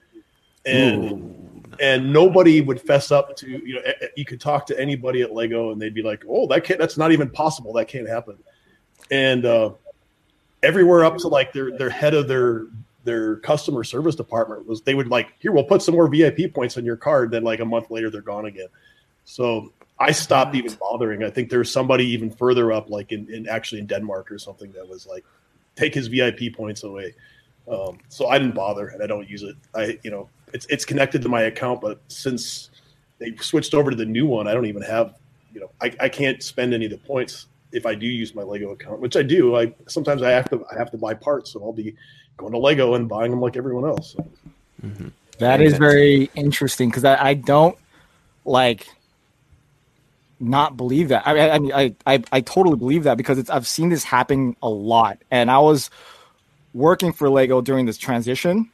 And, 0.66 1.66
and 1.80 2.12
nobody 2.12 2.60
would 2.60 2.80
fess 2.80 3.10
up 3.10 3.34
to, 3.36 3.48
you 3.48 3.74
know, 3.76 3.80
you 4.14 4.26
could 4.26 4.40
talk 4.40 4.66
to 4.66 4.78
anybody 4.78 5.22
at 5.22 5.32
Lego 5.32 5.72
and 5.72 5.80
they'd 5.80 5.94
be 5.94 6.02
like, 6.02 6.24
oh, 6.28 6.46
that 6.48 6.64
can't, 6.64 6.78
that's 6.78 6.98
not 6.98 7.12
even 7.12 7.30
possible. 7.30 7.72
That 7.72 7.88
can't 7.88 8.08
happen. 8.08 8.36
And, 9.10 9.46
uh, 9.46 9.70
everywhere 10.62 11.04
up 11.04 11.16
to 11.18 11.28
like 11.28 11.52
their, 11.52 11.76
their 11.76 11.90
head 11.90 12.14
of 12.14 12.28
their, 12.28 12.66
their 13.04 13.36
customer 13.36 13.84
service 13.84 14.14
department 14.14 14.66
was, 14.66 14.82
they 14.82 14.94
would 14.94 15.08
like, 15.08 15.32
here, 15.38 15.52
we'll 15.52 15.64
put 15.64 15.82
some 15.82 15.94
more 15.94 16.08
VIP 16.08 16.52
points 16.52 16.76
on 16.76 16.84
your 16.84 16.96
card. 16.96 17.30
Then 17.30 17.44
like 17.44 17.60
a 17.60 17.64
month 17.64 17.90
later, 17.90 18.10
they're 18.10 18.20
gone 18.20 18.46
again. 18.46 18.68
So 19.24 19.72
I 19.98 20.12
stopped 20.12 20.54
even 20.54 20.72
bothering. 20.74 21.22
I 21.22 21.30
think 21.30 21.50
there's 21.50 21.70
somebody 21.70 22.06
even 22.06 22.30
further 22.30 22.72
up, 22.72 22.90
like 22.90 23.12
in, 23.12 23.32
in 23.32 23.48
actually 23.48 23.80
in 23.80 23.86
Denmark 23.86 24.30
or 24.32 24.38
something, 24.38 24.72
that 24.72 24.88
was 24.88 25.06
like, 25.06 25.24
take 25.76 25.94
his 25.94 26.08
VIP 26.08 26.54
points 26.54 26.82
away. 26.84 27.14
Um, 27.70 27.98
so 28.08 28.28
I 28.28 28.38
didn't 28.38 28.54
bother, 28.54 28.88
and 28.88 29.02
I 29.02 29.06
don't 29.06 29.28
use 29.28 29.42
it. 29.42 29.56
I, 29.74 29.98
you 30.02 30.10
know, 30.10 30.28
it's 30.52 30.66
it's 30.66 30.84
connected 30.84 31.22
to 31.22 31.28
my 31.28 31.42
account, 31.42 31.80
but 31.80 32.00
since 32.08 32.70
they 33.18 33.36
switched 33.36 33.74
over 33.74 33.90
to 33.90 33.96
the 33.96 34.04
new 34.04 34.26
one, 34.26 34.48
I 34.48 34.54
don't 34.54 34.66
even 34.66 34.82
have, 34.82 35.14
you 35.52 35.60
know, 35.60 35.70
I, 35.80 35.92
I 36.00 36.08
can't 36.08 36.42
spend 36.42 36.74
any 36.74 36.86
of 36.86 36.90
the 36.90 36.98
points 36.98 37.46
if 37.72 37.86
I 37.86 37.94
do 37.94 38.06
use 38.06 38.34
my 38.34 38.42
Lego 38.42 38.70
account, 38.70 39.00
which 39.00 39.16
I 39.16 39.22
do. 39.22 39.56
I 39.56 39.72
sometimes 39.86 40.22
I 40.22 40.30
have 40.30 40.48
to 40.50 40.64
I 40.70 40.78
have 40.78 40.90
to 40.90 40.98
buy 40.98 41.14
parts, 41.14 41.52
so 41.52 41.62
I'll 41.62 41.72
be 41.72 41.94
going 42.36 42.52
to 42.52 42.58
Lego 42.58 42.94
and 42.94 43.08
buying 43.08 43.30
them 43.30 43.40
like 43.40 43.56
everyone 43.56 43.88
else. 43.88 44.12
So. 44.12 44.26
That 45.38 45.60
Makes 45.60 45.68
is 45.68 45.72
sense. 45.72 45.78
very 45.78 46.30
interesting 46.34 46.88
because 46.88 47.04
I, 47.04 47.28
I 47.28 47.34
don't 47.34 47.76
like 48.44 48.86
not 50.38 50.76
believe 50.76 51.08
that. 51.08 51.22
I 51.26 51.34
mean, 51.34 51.50
I, 51.50 51.58
mean, 51.58 51.72
I, 51.72 51.94
I, 52.06 52.22
I 52.32 52.40
totally 52.40 52.76
believe 52.76 53.04
that 53.04 53.16
because 53.16 53.38
it's 53.38 53.50
I've 53.50 53.66
seen 53.66 53.90
this 53.90 54.04
happen 54.04 54.56
a 54.62 54.68
lot, 54.68 55.18
and 55.30 55.50
I 55.50 55.58
was 55.58 55.90
working 56.72 57.12
for 57.12 57.28
Lego 57.28 57.60
during 57.60 57.86
this 57.86 57.98
transition, 57.98 58.70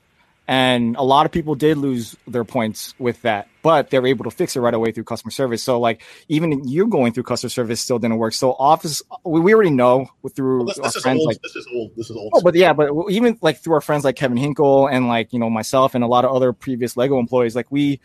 and 0.46 0.96
a 0.96 1.02
lot 1.02 1.26
of 1.26 1.32
people 1.32 1.54
did 1.54 1.76
lose 1.76 2.16
their 2.26 2.44
points 2.44 2.94
with 2.98 3.20
that, 3.22 3.48
but 3.66 3.90
they're 3.90 4.06
able 4.06 4.22
to 4.22 4.30
fix 4.30 4.54
it 4.54 4.60
right 4.60 4.74
away 4.74 4.92
through 4.92 5.02
customer 5.02 5.32
service. 5.32 5.60
So 5.60 5.80
like 5.80 6.00
even 6.28 6.68
you 6.68 6.86
going 6.86 7.12
through 7.12 7.24
customer 7.24 7.50
service 7.50 7.80
still 7.80 7.98
didn't 7.98 8.18
work. 8.18 8.32
So 8.32 8.52
office 8.52 9.02
we, 9.24 9.40
we 9.40 9.52
already 9.52 9.70
know 9.70 10.06
through 10.36 10.58
Well, 10.58 10.66
this, 10.66 10.78
our 10.78 10.84
this 10.84 10.94
is 10.94 11.02
friends 11.02 11.18
old. 11.18 11.26
like 11.26 11.42
this 11.42 11.56
is 11.56 11.66
old. 11.74 11.90
This 11.96 12.08
is 12.08 12.16
old. 12.16 12.30
Oh, 12.36 12.40
but 12.42 12.54
yeah, 12.54 12.72
but 12.72 12.92
even 13.10 13.36
like 13.42 13.58
through 13.58 13.74
our 13.74 13.80
friends 13.80 14.04
like 14.04 14.14
Kevin 14.14 14.36
Hinkle 14.36 14.86
and 14.86 15.08
like 15.08 15.32
you 15.32 15.40
know 15.40 15.50
myself 15.50 15.96
and 15.96 16.04
a 16.04 16.06
lot 16.06 16.24
of 16.24 16.30
other 16.30 16.52
previous 16.52 16.96
Lego 16.96 17.18
employees, 17.18 17.56
like 17.56 17.66
we 17.72 17.98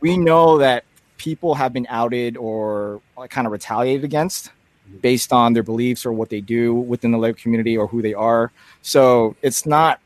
we 0.00 0.16
know 0.16 0.56
that 0.56 0.84
people 1.18 1.54
have 1.54 1.74
been 1.74 1.86
outed 1.90 2.38
or 2.38 3.02
like, 3.18 3.28
kind 3.28 3.46
of 3.46 3.52
retaliated 3.52 4.04
against 4.04 4.46
mm-hmm. 4.88 5.00
based 5.00 5.34
on 5.34 5.52
their 5.52 5.62
beliefs 5.62 6.06
or 6.06 6.14
what 6.14 6.30
they 6.30 6.40
do 6.40 6.72
within 6.74 7.10
the 7.10 7.18
Lego 7.18 7.36
community 7.38 7.76
or 7.76 7.86
who 7.88 8.00
they 8.00 8.14
are. 8.14 8.52
So 8.80 9.36
it's 9.42 9.66
not. 9.66 10.00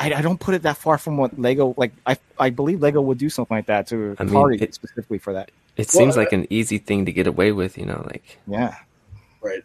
I, 0.00 0.14
I 0.14 0.22
don't 0.22 0.40
put 0.40 0.54
it 0.54 0.62
that 0.62 0.78
far 0.78 0.96
from 0.98 1.16
what 1.18 1.38
Lego 1.38 1.74
like. 1.76 1.92
I 2.06 2.16
I 2.38 2.50
believe 2.50 2.80
Lego 2.80 3.00
would 3.02 3.18
do 3.18 3.28
something 3.28 3.54
like 3.56 3.66
that 3.66 3.86
to 3.88 4.16
I 4.18 4.24
mean, 4.24 4.32
target 4.32 4.62
it- 4.62 4.74
specifically 4.74 5.18
for 5.18 5.34
that. 5.34 5.50
it 5.76 5.86
Well, 5.94 6.00
seems 6.02 6.16
I- 6.16 6.20
like 6.22 6.32
an 6.32 6.46
easy 6.50 6.78
thing 6.78 7.04
to 7.06 7.12
get 7.12 7.26
away 7.26 7.52
with, 7.52 7.76
you 7.78 7.84
know, 7.86 8.02
like 8.10 8.38
Yeah. 8.48 8.74
right. 9.42 9.62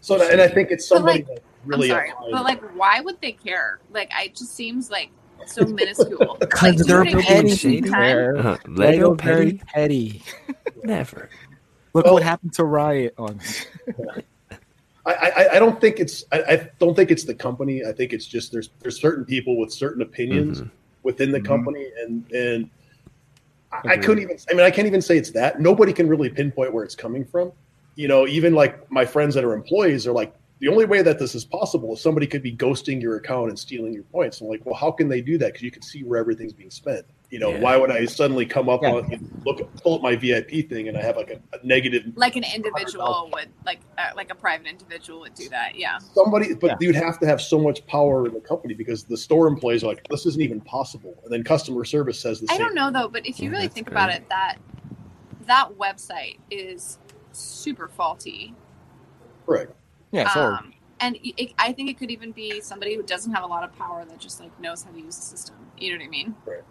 So, 0.00 0.20
and 0.30 0.40
I 0.40 0.48
think 0.48 0.70
it's 0.70 0.86
But, 0.88 0.96
somebody 0.96 1.18
like, 1.20 1.26
that 1.28 1.42
really. 1.64 1.90
I'm 1.90 1.96
sorry, 1.96 2.10
applies- 2.10 2.32
but 2.32 2.44
like, 2.44 2.60
why 2.76 3.00
would 3.00 3.20
they 3.20 3.32
care? 3.32 3.78
Like, 3.92 4.10
I- 4.14 4.24
it 4.24 4.36
just 4.36 4.54
seems 4.54 4.90
like 4.90 5.08
so 5.46 5.64
minuscule. 5.80 6.36
Because 6.40 6.76
like, 6.76 6.86
they're 6.86 7.04
you 7.06 7.16
petty. 7.22 7.34
give 7.34 7.44
me 7.44 7.56
shady. 7.56 7.80
time. 7.90 8.36
uh, 8.46 8.56
Lego 8.66 9.10
Lego's 9.14 9.16
petty. 9.18 9.62
petty. 9.66 10.22
Never. 10.84 11.30
Look 11.94 12.04
Well- 12.04 12.14
what 12.14 12.22
happened 12.22 12.52
to 12.54 12.64
Riot. 12.64 13.14
Oh, 13.16 13.30
I, 15.08 15.30
I, 15.44 15.56
I 15.56 15.58
don't 15.58 15.80
think 15.80 15.98
it's 16.00 16.24
I, 16.32 16.42
I 16.42 16.70
don't 16.78 16.94
think 16.94 17.10
it's 17.10 17.24
the 17.24 17.34
company. 17.34 17.84
I 17.84 17.92
think 17.92 18.12
it's 18.12 18.26
just 18.26 18.52
there's 18.52 18.70
there's 18.80 19.00
certain 19.00 19.24
people 19.24 19.56
with 19.58 19.72
certain 19.72 20.02
opinions 20.02 20.60
Mhm. 20.62 20.70
within 21.02 21.32
the 21.32 21.40
Mhm. 21.40 21.44
company, 21.46 21.86
and 22.02 22.30
and 22.32 22.70
I, 23.72 23.94
I 23.94 23.96
couldn't 23.98 24.22
even. 24.22 24.36
I 24.50 24.54
mean, 24.54 24.64
I 24.64 24.70
can't 24.70 24.86
even 24.86 25.02
say 25.02 25.16
it's 25.18 25.30
that. 25.32 25.60
Nobody 25.60 25.92
can 25.92 26.08
really 26.08 26.28
pinpoint 26.30 26.72
where 26.72 26.84
it's 26.84 26.94
coming 26.94 27.24
from. 27.24 27.52
you 27.96 28.06
know, 28.06 28.28
even 28.28 28.54
like 28.54 28.88
my 28.92 29.04
friends 29.04 29.34
that 29.34 29.42
are 29.44 29.52
employees 29.54 30.06
are 30.06 30.12
like, 30.12 30.32
the 30.60 30.68
only 30.68 30.84
way 30.84 31.02
that 31.02 31.18
this 31.18 31.34
is 31.34 31.44
possible 31.44 31.94
is 31.94 32.00
somebody 32.00 32.28
could 32.28 32.42
be 32.44 32.52
ghosting 32.54 33.02
your 33.02 33.16
account 33.16 33.48
and 33.48 33.58
stealing 33.58 33.92
your 33.92 34.04
points. 34.04 34.40
I'm 34.40 34.46
like, 34.46 34.64
well, 34.64 34.76
how 34.76 34.92
can 34.92 35.08
they 35.08 35.20
do 35.20 35.36
that? 35.38 35.46
Because 35.48 35.62
you 35.62 35.72
can 35.72 35.82
see 35.82 36.04
where 36.04 36.16
everything's 36.20 36.52
being 36.52 36.70
spent. 36.70 37.04
You 37.30 37.38
know, 37.38 37.50
Yeah. 37.50 37.60
why 37.60 37.76
would 37.76 37.90
I 37.90 38.06
suddenly 38.06 38.46
come 38.46 38.68
up 38.70 38.82
Yeah. 38.82 38.92
on 38.92 39.12
and 39.12 39.30
look 39.44 39.74
pull 39.82 39.96
up 39.96 40.02
my 40.02 40.16
VIP 40.16 40.62
thing 40.62 40.88
and 40.88 40.96
I 40.96 41.02
have 41.02 41.16
like 41.16 41.30
a, 41.30 41.40
a 41.56 41.64
negative 41.66 42.04
Like 42.14 42.36
an 42.36 42.44
individual 42.54 43.30
would, 43.34 43.50
like 43.66 43.80
uh, 43.98 44.10
like 44.16 44.30
a 44.30 44.34
private 44.34 44.66
individual 44.66 45.20
would 45.20 45.34
do 45.34 45.48
that. 45.50 45.76
Yeah. 45.76 45.98
somebody? 45.98 46.54
But 46.54 46.68
Yeah. 46.68 46.76
you'd 46.80 46.94
have 46.94 47.18
to 47.20 47.26
have 47.26 47.42
so 47.42 47.58
much 47.58 47.86
power 47.86 48.26
in 48.26 48.32
the 48.32 48.40
company 48.40 48.72
because 48.72 49.04
the 49.04 49.16
store 49.16 49.46
employees 49.46 49.84
are 49.84 49.88
like, 49.88 50.02
this 50.08 50.24
isn't 50.24 50.40
even 50.40 50.60
possible, 50.62 51.20
and 51.24 51.32
then 51.32 51.44
customer 51.44 51.84
service 51.84 52.18
says 52.18 52.40
the 52.40 52.46
I 52.50 52.56
same. 52.56 52.66
don't 52.66 52.74
know 52.74 52.90
though, 52.90 53.08
but 53.08 53.26
if 53.26 53.38
you 53.40 53.44
Yeah, 53.46 53.50
really 53.50 53.62
that's 53.64 53.74
think 53.74 53.90
about 53.90 54.10
it, 54.10 54.26
that 54.30 54.56
that 55.46 55.70
website 55.78 56.38
is 56.50 56.98
super 57.32 57.88
faulty. 57.88 58.54
Correct. 59.44 59.72
Yeah, 60.12 60.28
so 60.32 60.40
Um, 60.40 60.72
and 61.00 61.18
it, 61.22 61.52
I 61.58 61.72
think 61.72 61.90
it 61.90 61.98
could 61.98 62.10
even 62.10 62.32
be 62.32 62.60
somebody 62.62 62.94
who 62.96 63.02
doesn't 63.02 63.32
have 63.32 63.44
a 63.44 63.46
lot 63.46 63.64
of 63.64 63.76
power 63.76 64.04
that 64.04 64.18
just 64.18 64.40
like 64.40 64.58
knows 64.60 64.82
how 64.82 64.90
to 64.92 64.98
use 64.98 65.16
the 65.16 65.22
system. 65.22 65.54
You 65.78 65.92
know 65.92 65.98
what 65.98 66.06
I 66.06 66.08
mean? 66.08 66.34
Right. 66.46 66.62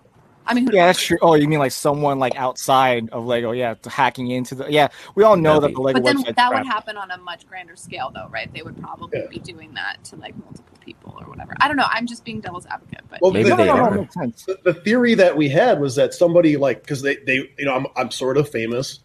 I 0.47 0.53
mean, 0.53 0.67
yeah, 0.71 0.87
that's 0.87 1.01
true. 1.03 1.17
Oh, 1.21 1.35
you 1.35 1.47
mean 1.47 1.59
like 1.59 1.71
someone 1.71 2.19
like 2.19 2.35
outside 2.35 3.09
of 3.11 3.25
Lego? 3.25 3.51
Yeah, 3.51 3.75
hacking 3.85 4.31
into 4.31 4.55
the. 4.55 4.71
Yeah, 4.71 4.87
we 5.15 5.23
all 5.23 5.35
know 5.35 5.59
that 5.59 5.73
the 5.73 5.81
Lego 5.81 5.99
But 5.99 6.05
then 6.05 6.17
that 6.23 6.35
crap. 6.35 6.53
would 6.53 6.65
happen 6.65 6.97
on 6.97 7.11
a 7.11 7.17
much 7.17 7.47
grander 7.47 7.75
scale, 7.75 8.11
though, 8.13 8.27
right? 8.29 8.51
They 8.53 8.61
would 8.61 8.81
probably 8.81 9.19
Yeah. 9.19 9.27
be 9.29 9.39
doing 9.39 9.73
that 9.75 10.03
to 10.05 10.15
like 10.15 10.35
multiple 10.43 10.77
people 10.79 11.15
or 11.19 11.25
whatever. 11.27 11.53
I 11.59 11.67
don't 11.67 11.77
know. 11.77 11.87
I'm 11.89 12.07
just 12.07 12.23
being 12.23 12.39
devil's 12.39 12.65
advocate, 12.65 13.01
but 13.09 13.21
Well, 13.21 13.31
Maybe 13.31 13.49
the- 13.49 13.55
No, 13.55 13.57
they 13.57 13.65
no, 13.67 13.75
no, 13.75 14.07
are. 14.15 14.27
the, 14.27 14.59
the 14.63 14.73
theory 14.73 15.13
that 15.15 15.35
we 15.35 15.49
had 15.49 15.79
was 15.81 15.95
that 15.95 16.13
somebody 16.13 16.55
like 16.57 16.81
because 16.81 17.01
they 17.01 17.17
they 17.17 17.49
you 17.57 17.65
know 17.65 17.75
I'm 17.75 17.87
I'm 17.95 18.09
sort 18.11 18.37
of 18.37 18.49
famous 18.49 18.99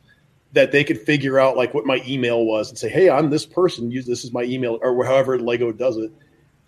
that 0.53 0.71
they 0.71 0.85
could 0.85 1.01
figure 1.01 1.39
out 1.41 1.57
like 1.57 1.73
what 1.75 1.87
my 1.87 2.03
email 2.07 2.45
was 2.45 2.69
and 2.69 2.79
say 2.79 2.89
hey 2.89 3.09
I'm 3.11 3.31
this 3.31 3.47
person 3.47 3.91
use 3.91 4.07
this 4.07 4.23
is 4.25 4.33
my 4.33 4.43
email 4.43 4.79
or 4.83 5.05
however 5.05 5.39
Lego 5.39 5.73
does 5.73 5.97
it 5.97 6.13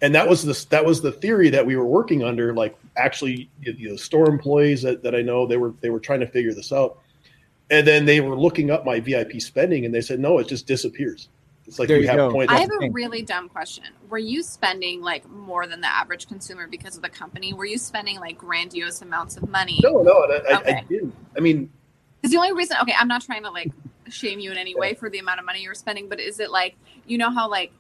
and 0.05 0.15
that 0.15 0.29
was 0.29 0.45
this 0.45 0.67
that 0.67 0.85
was 0.85 1.01
the 1.01 1.11
theory 1.11 1.49
that 1.49 1.65
we 1.65 1.77
were 1.77 1.87
working 1.87 2.23
under 2.23 2.53
like 2.53 2.77
actually 2.97 3.49
you 3.63 3.89
know 3.89 3.97
store 3.97 4.29
employees 4.29 4.83
that, 4.83 5.03
that 5.03 5.15
I 5.15 5.23
know 5.23 5.47
they 5.47 5.57
were 5.57 5.73
they 5.81 5.89
were 5.89 5.99
trying 5.99 6.21
to 6.21 6.27
figure 6.27 6.53
this 6.53 6.73
out 6.73 6.99
and 7.71 7.87
then 7.87 8.05
they 8.05 8.21
were 8.21 8.37
looking 8.39 8.71
up 8.71 8.85
my 8.85 9.01
VIP 9.01 9.41
spending 9.41 9.87
and 9.87 9.95
they 9.95 10.03
said 10.03 10.21
no 10.21 10.39
it 10.39 10.47
just 10.47 10.67
disappears 10.67 11.29
it's 11.67 11.79
like 11.79 11.89
There 11.89 11.97
you 11.97 12.03
you 12.03 12.09
have 12.09 12.19
go. 12.19 12.31
points 12.31 12.53
I 12.53 12.61
have 12.61 12.71
a 12.77 12.79
thing. 12.81 12.93
really 12.93 13.23
dumb 13.23 13.49
question. 13.49 13.85
Were 14.11 14.19
you 14.19 14.43
spending 14.43 15.01
like 15.01 15.27
more 15.31 15.67
than 15.67 15.81
the 15.81 15.89
average 15.89 16.29
consumer 16.29 16.67
because 16.69 16.97
of 16.97 17.03
the 17.03 17.09
company? 17.09 17.55
Were 17.55 17.65
you 17.65 17.79
spending 17.79 18.21
like 18.21 18.37
grandiose 18.37 19.01
amounts 19.01 19.39
of 19.39 19.49
money? 19.49 19.81
no 19.83 20.03
no 20.03 20.13
I, 20.13 20.53
I, 20.53 20.59
I 20.67 20.85
didn't 20.87 21.15
I 21.35 21.41
mean 21.41 21.71
Because 22.21 22.33
the 22.33 22.37
only 22.37 22.53
reason, 22.53 22.77
okay, 22.83 22.95
I'm 22.99 23.09
not 23.09 23.23
trying 23.23 23.45
to 23.45 23.51
like 23.51 23.73
shame 24.11 24.39
you 24.39 24.53
in 24.53 24.59
any 24.59 24.75
way 24.75 24.93
for 24.93 25.09
the 25.09 25.19
amount 25.19 25.41
of 25.41 25.47
money 25.47 25.63
you 25.63 25.71
were 25.71 25.75
spending, 25.75 26.11
but 26.11 26.21
is 26.21 26.39
it 26.41 26.51
like, 26.51 26.77
you 27.07 27.17
know 27.17 27.31
how 27.31 27.49
like, 27.49 27.73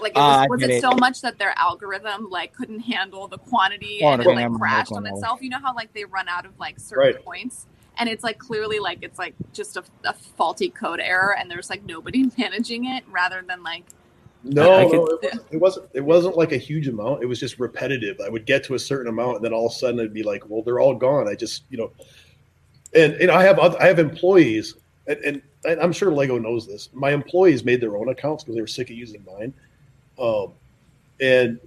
like 0.00 0.12
it 0.12 0.18
was, 0.18 0.24
Ah, 0.24 0.42
I 0.42 0.46
was 0.48 0.62
it, 0.62 0.70
it. 0.70 0.80
so 0.82 0.94
much 0.94 1.20
that 1.22 1.38
their 1.38 1.52
algorithm 1.58 2.28
like 2.30 2.52
couldn't 2.54 2.80
handle 2.80 3.28
the 3.28 3.38
quantity 3.38 4.00
Oh, 4.02 4.08
and 4.12 4.22
it 4.22 4.26
like 4.26 4.52
crashed 4.54 4.92
on 4.92 5.06
itself? 5.06 5.40
You 5.42 5.50
know 5.50 5.58
how 5.60 5.74
like 5.74 5.92
they 5.92 6.04
run 6.04 6.28
out 6.28 6.44
of 6.46 6.58
like 6.58 6.78
certain 6.78 7.14
Right. 7.14 7.24
points, 7.24 7.66
and 7.98 8.08
it's 8.08 8.22
like 8.24 8.38
clearly 8.38 8.78
like 8.78 8.98
it's 9.02 9.18
like 9.18 9.34
just 9.52 9.76
a, 9.76 9.84
a 10.04 10.12
faulty 10.12 10.68
code 10.70 11.00
error, 11.00 11.34
and 11.36 11.50
there's 11.50 11.70
like 11.70 11.84
nobody 11.84 12.24
managing 12.38 12.86
it 12.86 13.04
rather 13.10 13.42
than 13.46 13.62
like 13.62 13.84
No, 14.44 14.74
I 14.74 14.84
no, 14.84 14.90
it, 14.92 15.00
wasn't, 15.00 15.42
it 15.52 15.56
wasn't. 15.56 15.86
It 15.94 16.04
wasn't 16.04 16.36
like 16.36 16.52
a 16.52 16.56
huge 16.58 16.88
amount. 16.88 17.22
It 17.22 17.26
was 17.26 17.40
just 17.40 17.58
repetitive. 17.58 18.20
I 18.24 18.28
would 18.28 18.44
get 18.46 18.64
to 18.64 18.74
a 18.74 18.78
certain 18.78 19.08
amount, 19.08 19.36
and 19.36 19.44
then 19.44 19.52
all 19.52 19.66
of 19.66 19.72
a 19.72 19.74
sudden 19.74 19.98
it'd 19.98 20.12
be 20.14 20.22
like, 20.22 20.48
"Well, 20.48 20.62
they're 20.62 20.78
all 20.78 20.94
gone." 20.94 21.26
I 21.28 21.34
just, 21.34 21.64
you 21.70 21.78
know, 21.78 21.90
and 22.94 23.14
and 23.14 23.30
I 23.30 23.42
have 23.44 23.58
oth- 23.58 23.76
I 23.80 23.86
have 23.86 23.98
employees, 23.98 24.74
and, 25.06 25.18
and 25.24 25.42
and 25.64 25.80
I'm 25.80 25.92
sure 25.92 26.12
Lego 26.12 26.38
knows 26.38 26.66
this. 26.66 26.90
My 26.92 27.10
employees 27.10 27.64
made 27.64 27.80
their 27.80 27.96
own 27.96 28.08
accounts 28.08 28.44
because 28.44 28.54
they 28.54 28.60
were 28.60 28.66
sick 28.68 28.90
of 28.90 28.96
using 28.96 29.24
mine, 29.24 29.52
um, 30.18 30.52
and 31.20 31.60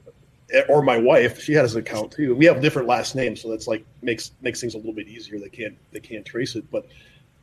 or 0.67 0.81
my 0.81 0.97
wife, 0.97 1.41
she 1.41 1.53
has 1.53 1.75
an 1.75 1.81
account 1.81 2.11
too. 2.11 2.35
We 2.35 2.45
have 2.45 2.61
different 2.61 2.87
last 2.87 3.15
names, 3.15 3.41
so 3.41 3.49
that's 3.49 3.67
like 3.67 3.85
makes 4.01 4.31
makes 4.41 4.59
things 4.59 4.73
a 4.73 4.77
little 4.77 4.93
bit 4.93 5.07
easier. 5.07 5.39
They 5.39 5.49
can't 5.49 5.77
they 5.91 5.99
can't 5.99 6.25
trace 6.25 6.55
it, 6.55 6.65
but 6.71 6.87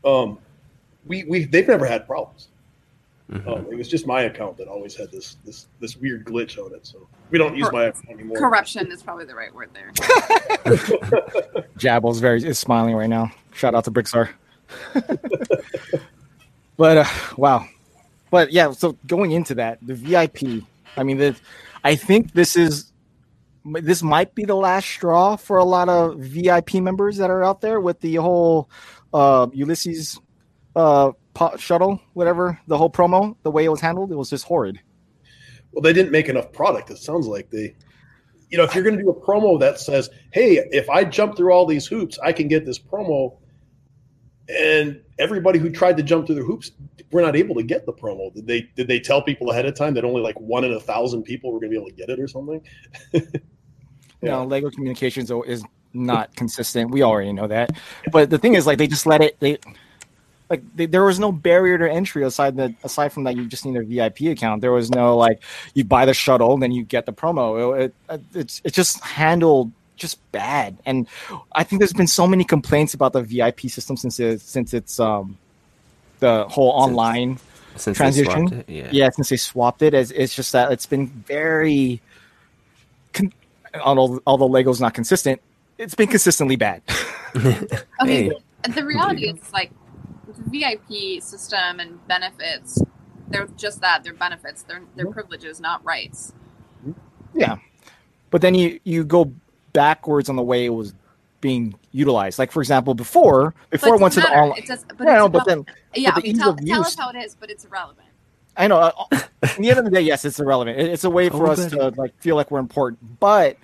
um, 0.04 0.38
we 1.06 1.24
we 1.24 1.44
they've 1.44 1.68
never 1.68 1.86
had 1.86 2.06
problems. 2.06 2.48
Mhm. 3.30 3.46
Um, 3.48 3.66
it 3.72 3.76
was 3.76 3.88
just 3.88 4.06
my 4.06 4.22
account 4.22 4.56
that 4.56 4.68
always 4.68 4.94
had 4.94 5.10
this 5.10 5.36
this 5.44 5.66
this 5.80 5.96
weird 5.96 6.24
glitch 6.24 6.58
on 6.64 6.72
it. 6.74 6.86
So 6.86 7.08
we 7.30 7.38
don't 7.38 7.56
use 7.56 7.68
Cor- 7.68 7.72
my 7.80 7.84
account 7.86 8.08
anymore. 8.10 8.38
corruption 8.38 8.90
is 8.92 9.02
probably 9.02 9.24
the 9.24 9.34
right 9.34 9.52
word 9.52 9.70
there. 9.74 9.92
Jabel's 11.76 12.20
very 12.20 12.44
is 12.44 12.58
smiling 12.58 12.94
right 12.94 13.10
now. 13.10 13.32
Shout 13.52 13.74
out 13.74 13.84
to 13.84 13.90
Brixar. 13.90 14.30
but 16.76 16.98
uh, 16.98 17.04
wow, 17.36 17.66
but 18.30 18.52
yeah. 18.52 18.70
So 18.72 18.96
going 19.06 19.32
into 19.32 19.54
that, 19.56 19.78
the 19.82 19.94
VIP. 19.94 20.64
I 20.96 21.02
mean, 21.02 21.18
the, 21.18 21.36
I 21.84 21.96
think 21.96 22.32
this 22.32 22.56
is 22.56 22.92
this 23.80 24.02
might 24.02 24.34
be 24.34 24.44
the 24.44 24.54
last 24.54 24.88
straw 24.88 25.36
for 25.36 25.58
a 25.58 25.64
lot 25.64 25.88
of 25.88 26.18
VIP 26.18 26.74
members 26.74 27.16
that 27.16 27.30
are 27.30 27.42
out 27.42 27.60
there 27.60 27.80
with 27.80 28.00
the 28.00 28.14
whole 28.16 28.70
uh, 29.12 29.48
Ulysses 29.52 30.20
uh, 30.76 31.12
shuttle, 31.58 32.00
whatever 32.12 32.60
the 32.68 32.78
whole 32.78 32.90
promo, 32.90 33.36
the 33.42 33.50
way 33.50 33.64
it 33.64 33.68
was 33.68 33.80
handled, 33.80 34.12
it 34.12 34.16
was 34.16 34.30
just 34.30 34.44
horrid. 34.44 34.80
Well, 35.72 35.82
they 35.82 35.92
didn't 35.92 36.12
make 36.12 36.28
enough 36.28 36.52
product. 36.52 36.90
It 36.90 36.98
sounds 36.98 37.26
like 37.26 37.50
they, 37.50 37.74
you 38.50 38.56
know, 38.56 38.64
if 38.64 38.74
you're 38.74 38.84
going 38.84 38.96
to 38.96 39.02
do 39.02 39.10
a 39.10 39.20
promo 39.20 39.58
that 39.60 39.78
says, 39.78 40.08
"Hey, 40.32 40.58
if 40.70 40.88
I 40.88 41.04
jump 41.04 41.36
through 41.36 41.52
all 41.52 41.66
these 41.66 41.86
hoops, 41.86 42.18
I 42.22 42.32
can 42.32 42.48
get 42.48 42.64
this 42.64 42.78
promo," 42.78 43.36
and 44.48 45.02
everybody 45.18 45.58
who 45.58 45.70
tried 45.70 45.96
to 45.98 46.02
jump 46.02 46.26
through 46.26 46.36
the 46.36 46.44
hoops 46.44 46.70
were 47.16 47.22
not 47.22 47.34
able 47.34 47.54
to 47.56 47.62
get 47.62 47.86
the 47.86 47.92
promo. 47.92 48.32
Did 48.32 48.46
they? 48.46 48.68
Did 48.76 48.88
they 48.88 49.00
tell 49.00 49.22
people 49.22 49.50
ahead 49.50 49.66
of 49.66 49.74
time 49.74 49.94
that 49.94 50.04
only 50.04 50.20
like 50.20 50.38
one 50.38 50.64
in 50.64 50.72
a 50.72 50.80
thousand 50.80 51.24
people 51.24 51.50
were 51.50 51.58
going 51.58 51.72
to 51.72 51.74
be 51.74 51.80
able 51.80 51.90
to 51.90 51.96
get 51.96 52.10
it 52.10 52.20
or 52.20 52.28
something? 52.28 52.62
yeah. 53.12 53.20
know, 54.22 54.44
Lego 54.44 54.70
Communications 54.70 55.30
is 55.46 55.64
not 55.94 56.34
consistent. 56.36 56.90
We 56.90 57.02
already 57.02 57.32
know 57.32 57.46
that. 57.46 57.70
But 58.12 58.30
the 58.30 58.38
thing 58.38 58.54
is, 58.54 58.66
like, 58.66 58.78
they 58.78 58.86
just 58.86 59.06
let 59.06 59.22
it. 59.22 59.40
They 59.40 59.58
like 60.48 60.62
they, 60.76 60.86
there 60.86 61.02
was 61.02 61.18
no 61.18 61.32
barrier 61.32 61.78
to 61.78 61.90
entry 61.90 62.22
aside 62.22 62.56
that 62.56 62.72
aside 62.84 63.12
from 63.12 63.24
that 63.24 63.36
you 63.36 63.46
just 63.46 63.64
need 63.64 63.76
a 63.76 63.82
VIP 63.82 64.32
account. 64.32 64.60
There 64.60 64.72
was 64.72 64.90
no 64.90 65.16
like 65.16 65.42
you 65.74 65.84
buy 65.84 66.04
the 66.04 66.14
shuttle, 66.14 66.52
and 66.52 66.62
then 66.62 66.70
you 66.70 66.84
get 66.84 67.06
the 67.06 67.12
promo. 67.12 67.80
It, 67.80 67.94
it, 68.08 68.20
it's 68.34 68.60
it's 68.64 68.76
just 68.76 69.00
handled 69.00 69.72
just 69.96 70.20
bad. 70.30 70.78
And 70.84 71.08
I 71.52 71.64
think 71.64 71.80
there's 71.80 71.92
been 71.92 72.06
so 72.06 72.26
many 72.26 72.44
complaints 72.44 72.94
about 72.94 73.12
the 73.12 73.22
VIP 73.22 73.62
system 73.62 73.96
since 73.96 74.20
it, 74.20 74.40
since 74.40 74.74
it's 74.74 75.00
um 75.00 75.38
the 76.20 76.46
whole 76.48 76.70
online 76.70 77.38
Since 77.76 77.96
transition? 77.96 78.46
They 78.46 78.56
it, 78.56 78.68
yeah. 78.68 78.88
yeah 78.92 79.10
since 79.10 79.28
they 79.28 79.36
swapped 79.36 79.82
it 79.82 79.94
as 79.94 80.10
it's 80.12 80.34
just 80.34 80.52
that 80.52 80.72
it's 80.72 80.86
been 80.86 81.08
very 81.08 82.00
con- 83.12 83.32
although 83.84 84.20
although 84.26 84.46
lego's 84.46 84.80
not 84.80 84.94
consistent 84.94 85.40
it's 85.78 85.94
been 85.94 86.08
consistently 86.08 86.56
bad 86.56 86.82
Okay, 87.34 87.80
Hey. 88.00 88.32
the 88.70 88.84
reality 88.84 89.28
is 89.28 89.52
like 89.52 89.70
the 90.26 90.50
VIP 90.50 91.22
system 91.22 91.80
and 91.80 92.06
benefits. 92.08 92.82
They're 93.28 93.46
just 93.56 93.80
that. 93.80 94.04
They're 94.04 94.14
benefits. 94.14 94.62
They're 94.62 94.82
they're 94.94 95.06
mm-hmm. 95.06 95.12
privileges, 95.12 95.60
not 95.60 95.84
rights. 95.84 96.32
Mm-hmm. 96.86 97.40
yeah 97.40 97.56
but 98.30 98.42
then 98.42 98.54
you 98.54 98.78
you 98.84 99.04
go 99.04 99.32
backwards 99.72 100.28
on 100.28 100.36
the 100.36 100.42
way 100.42 100.66
it 100.66 100.70
was 100.70 100.94
being 101.46 101.64
utilized 101.92 102.38
like 102.42 102.50
for 102.50 102.60
example 102.64 102.92
before 102.94 103.54
before 103.70 103.90
it 103.94 103.98
But 103.98 104.00
went 104.02 104.14
to 104.14 104.20
the 104.20 104.28
online 104.28 104.58
It 104.58 104.66
does, 104.66 104.84
but 104.98 105.04
Yeah, 105.06 105.10
I 105.10 105.14
it's 105.14 105.20
know, 105.22 105.28
but 105.28 105.46
irrelevant. 105.46 105.68
yeah, 105.94 106.10
but 106.10 106.14
the 106.16 106.20
okay, 106.20 106.30
ease 106.30 106.38
tell, 106.38 106.50
of 106.50 106.66
tell 106.66 106.80
us 106.88 106.94
how 107.00 107.08
it 107.10 107.16
is, 107.24 107.34
but 107.40 107.48
it's 107.50 107.64
irrelevant. 107.64 108.08
I 108.56 108.66
know. 108.68 108.78
uh, 108.78 108.92
In 109.56 109.62
the 109.62 109.70
end 109.70 109.78
of 109.78 109.84
the 109.84 109.90
day, 109.90 110.00
yes, 110.00 110.24
it's 110.24 110.40
irrelevant. 110.40 110.78
It- 110.80 110.90
It's 110.94 111.04
a 111.04 111.10
way 111.18 111.28
for 111.28 111.46
Oh, 111.46 111.52
us 111.52 111.66
to 111.70 111.90
like 112.02 112.12
feel 112.20 112.36
like 112.36 112.50
we're 112.50 112.58
important. 112.68 112.98
But 113.20 113.56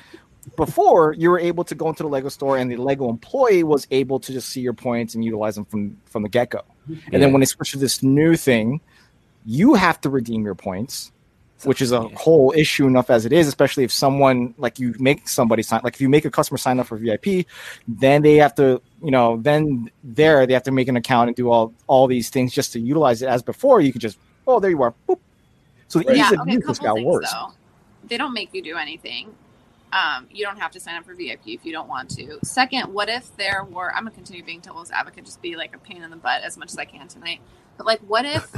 before, 0.57 1.13
you 1.15 1.31
were 1.31 1.39
able 1.39 1.65
to 1.65 1.75
go 1.75 1.89
into 1.89 2.03
the 2.03 2.09
Lego 2.09 2.29
store, 2.29 2.57
and 2.59 2.71
the 2.71 2.77
Lego 2.77 3.09
employee 3.09 3.65
was 3.65 3.87
able 3.91 4.19
to 4.21 4.33
just 4.33 4.49
see 4.51 4.61
your 4.61 4.75
points 4.75 5.15
and 5.15 5.25
utilize 5.25 5.55
them 5.57 5.65
from 5.65 5.97
from 6.13 6.23
the 6.23 6.29
get 6.29 6.51
go. 6.51 6.63
And 7.13 7.23
then 7.23 7.33
when 7.33 7.41
they 7.41 7.47
switch 7.47 7.73
to 7.73 7.79
this 7.79 8.03
new 8.03 8.37
thing, 8.37 8.81
you 9.47 9.75
have 9.75 10.01
to 10.03 10.11
redeem 10.11 10.45
your 10.45 10.55
points, 10.55 11.11
which 11.65 11.83
is 11.83 11.93
a 11.93 12.01
Yeah. 12.03 12.09
whole 12.19 12.53
issue 12.57 12.87
enough 12.87 13.11
as 13.11 13.25
it 13.27 13.33
is. 13.33 13.47
Especially 13.49 13.85
if 13.85 13.93
someone 13.93 14.55
like 14.59 14.79
you 14.79 14.95
make 14.99 15.29
somebody 15.29 15.63
sign, 15.63 15.81
like 15.85 15.95
if 15.95 16.01
you 16.01 16.09
make 16.09 16.25
a 16.25 16.31
customer 16.31 16.59
sign 16.59 16.81
up 16.81 16.87
for 16.87 16.97
VIP, 16.97 17.47
then 17.87 18.23
they 18.23 18.37
have 18.37 18.55
to, 18.57 18.81
you 19.03 19.11
know, 19.11 19.39
then 19.43 19.91
there 20.03 20.47
they 20.47 20.55
have 20.55 20.63
to 20.65 20.73
make 20.73 20.89
an 20.89 20.97
account 20.97 21.29
and 21.29 21.37
do 21.37 21.51
all 21.51 21.75
all 21.87 22.07
these 22.07 22.31
things 22.31 22.53
just 22.53 22.73
to 22.73 22.81
utilize 22.81 23.23
it. 23.23 23.27
As 23.29 23.43
before, 23.43 23.81
you 23.81 23.93
could 23.93 24.01
just, 24.03 24.19
oh, 24.47 24.61
there 24.61 24.71
you 24.71 24.83
are, 24.83 24.95
boop. 25.09 25.19
So 25.89 25.99
the 26.01 26.07
Right. 26.07 26.17
ease 26.19 26.33
Yeah, 26.33 26.41
of 26.41 26.47
okay, 26.49 26.53
use 26.55 26.67
has 26.67 26.79
got 26.79 26.95
things 26.95 27.07
worse. 27.07 27.31
though. 27.33 27.53
They 28.09 28.17
don't 28.17 28.33
make 28.33 28.53
you 28.55 28.63
do 28.63 28.77
anything. 28.77 29.35
Um, 29.93 30.27
you 30.31 30.43
don't 30.45 30.59
have 30.59 30.71
to 30.73 30.81
sign 30.81 30.97
up 30.97 31.05
for 31.05 31.15
VIP 31.15 31.49
if 31.49 31.67
you 31.67 31.73
don't 31.73 31.87
want 31.89 32.09
to. 32.17 32.39
Second, 32.45 32.93
what 32.95 33.11
if 33.11 33.37
there 33.37 33.63
were? 33.65 33.93
I'm 33.95 34.05
gonna 34.05 34.11
continue 34.13 34.43
being 34.43 34.61
devil's 34.61 34.91
advocate, 34.91 35.27
just 35.27 35.43
be 35.43 35.55
like 35.55 35.75
a 35.77 35.79
pain 35.79 36.03
in 36.03 36.11
the 36.11 36.17
butt 36.17 36.43
as 36.43 36.57
much 36.57 36.71
as 36.71 36.79
I 36.79 36.87
can 36.87 37.09
tonight. 37.09 37.41
But 37.77 37.87
like, 37.87 38.01
what 38.01 38.25
if 38.25 38.51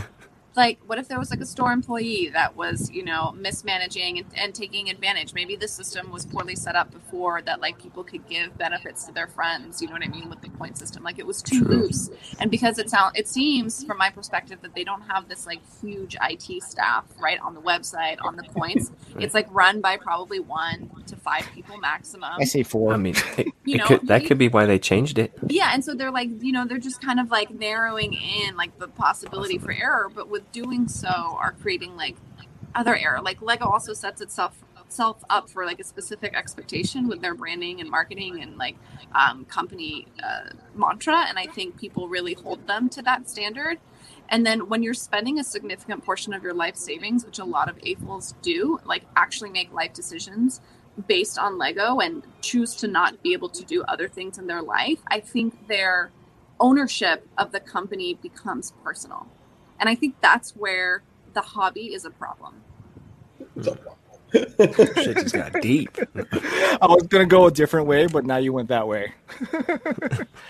like 0.57 0.79
what 0.87 0.99
if 0.99 1.09
there 1.09 1.19
was 1.19 1.31
like 1.31 1.41
a 1.41 1.47
store 1.47 1.73
employee 1.73 2.31
that 2.33 2.55
was 2.57 2.91
you 2.91 3.03
know 3.05 3.33
mismanaging 3.37 4.19
and, 4.19 4.27
and 4.37 4.55
taking 4.55 4.89
advantage 4.91 5.35
maybe 5.35 5.57
the 5.57 5.67
system 5.69 6.11
was 6.11 6.25
poorly 6.27 6.55
set 6.55 6.77
up 6.77 6.91
before 6.93 7.43
that 7.43 7.61
like 7.61 7.81
people 7.81 8.05
could 8.05 8.27
give 8.29 8.57
benefits 8.59 9.05
to 9.05 9.13
their 9.13 9.27
friends 9.27 9.81
you 9.83 9.89
know 9.89 9.95
what 9.95 10.03
i 10.05 10.09
mean 10.09 10.29
with 10.29 10.41
the 10.43 10.51
point 10.51 10.77
system 10.79 11.03
like 11.03 11.19
it 11.19 11.27
was 11.27 11.43
too 11.43 11.61
True. 11.65 11.77
loose 11.77 12.11
and 12.39 12.51
because 12.51 12.79
it 12.79 12.89
sound 12.91 13.17
it 13.17 13.27
seems 13.29 13.85
from 13.85 13.99
my 13.99 14.11
perspective 14.11 14.61
that 14.63 14.75
they 14.75 14.85
don't 14.85 15.03
have 15.03 15.29
this 15.29 15.47
like 15.47 15.61
huge 15.81 16.17
it 16.21 16.63
staff 16.63 17.05
right 17.21 17.39
on 17.41 17.55
the 17.55 17.61
website 17.61 18.17
on 18.23 18.37
the 18.37 18.45
points 18.45 18.91
Right. 19.15 19.23
it's 19.25 19.35
like 19.35 19.47
run 19.51 19.81
by 19.81 19.97
probably 19.97 20.41
one 20.41 20.91
to 21.07 21.15
five 21.17 21.47
people 21.55 21.77
maximum 21.79 22.33
I 22.41 22.45
say 22.45 22.65
four. 22.65 22.93
I 22.93 22.97
mean, 22.97 23.15
it, 23.39 23.49
You 23.65 23.79
know, 23.79 23.87
could, 23.87 24.07
that 24.09 24.23
you- 24.23 24.29
could 24.29 24.39
be 24.39 24.49
why 24.49 24.67
they 24.67 24.79
changed 24.79 25.19
it. 25.19 25.33
yeah 25.49 25.71
and 25.73 25.85
so 25.85 25.95
they're 25.95 26.11
like 26.11 26.31
you 26.43 26.51
know 26.53 26.67
they're 26.67 26.79
just 26.79 27.01
kind 27.01 27.21
of 27.21 27.31
like 27.31 27.51
narrowing 27.51 28.13
in 28.15 28.57
like 28.57 28.77
the 28.79 28.89
possibility 28.89 29.59
for 29.59 29.73
error 29.73 30.11
but 30.15 30.29
with 30.29 30.44
doing 30.53 30.89
so 30.89 31.09
are 31.09 31.53
creating 31.61 31.97
like 31.97 32.17
other 32.75 32.97
error 32.97 33.21
like 33.23 33.41
lego 33.43 33.67
also 33.67 33.93
sets 33.93 34.21
itself 34.21 34.63
itself 34.85 35.25
up 35.31 35.49
for 35.49 35.65
like 35.65 35.81
a 35.81 35.85
specific 35.85 36.35
expectation 36.35 37.09
with 37.09 37.21
their 37.21 37.35
branding 37.35 37.81
and 37.81 37.91
marketing 37.91 38.43
and 38.43 38.57
like 38.59 38.77
um, 39.15 39.45
company 39.47 40.07
uh, 40.23 40.51
mantra 40.75 41.25
and 41.29 41.39
i 41.39 41.47
think 41.47 41.79
people 41.79 42.09
really 42.09 42.35
hold 42.35 42.67
them 42.67 42.89
to 42.89 43.03
that 43.03 43.29
standard 43.29 43.79
and 44.29 44.45
then 44.47 44.69
when 44.69 44.83
you're 44.83 44.95
spending 44.95 45.39
a 45.39 45.45
significant 45.45 46.05
portion 46.05 46.33
of 46.33 46.43
your 46.43 46.55
life 46.55 46.77
savings 46.77 47.25
which 47.25 47.39
a 47.39 47.45
lot 47.45 47.69
of 47.69 47.77
AFOLs 47.79 48.35
do 48.43 48.79
like 48.85 49.05
actually 49.17 49.51
make 49.51 49.73
life 49.73 49.93
decisions 49.93 50.61
based 51.07 51.39
on 51.39 51.59
Lego 51.59 51.99
and 52.01 52.23
choose 52.41 52.75
to 52.77 52.89
not 52.89 53.23
be 53.23 53.33
able 53.33 53.49
to 53.49 53.65
do 53.65 53.83
other 53.85 54.09
things 54.09 54.39
in 54.39 54.47
their 54.47 54.63
life, 54.63 54.99
I 55.09 55.21
think 55.21 55.67
their 55.67 56.11
ownership 56.61 57.27
of 57.37 57.53
the 57.53 57.61
company 57.61 58.15
becomes 58.15 58.73
personal. 58.83 59.27
And 59.81 59.89
I 59.89 59.95
think 59.95 60.15
that's 60.21 60.55
where 60.57 61.03
the 61.35 61.41
hobby 61.41 61.93
is 61.95 62.05
a 62.05 62.11
problem. 62.11 62.55
Shit 64.35 65.17
just 65.17 65.35
got 65.35 65.53
deep. 65.63 65.97
I 66.17 66.87
was 66.87 67.05
gonna 67.05 67.25
go 67.27 67.47
a 67.47 67.53
different 67.53 67.87
way, 67.87 68.07
but 68.09 68.25
now 68.25 68.37
you 68.39 68.53
went 68.53 68.69
that 68.69 68.87
way. 68.89 69.13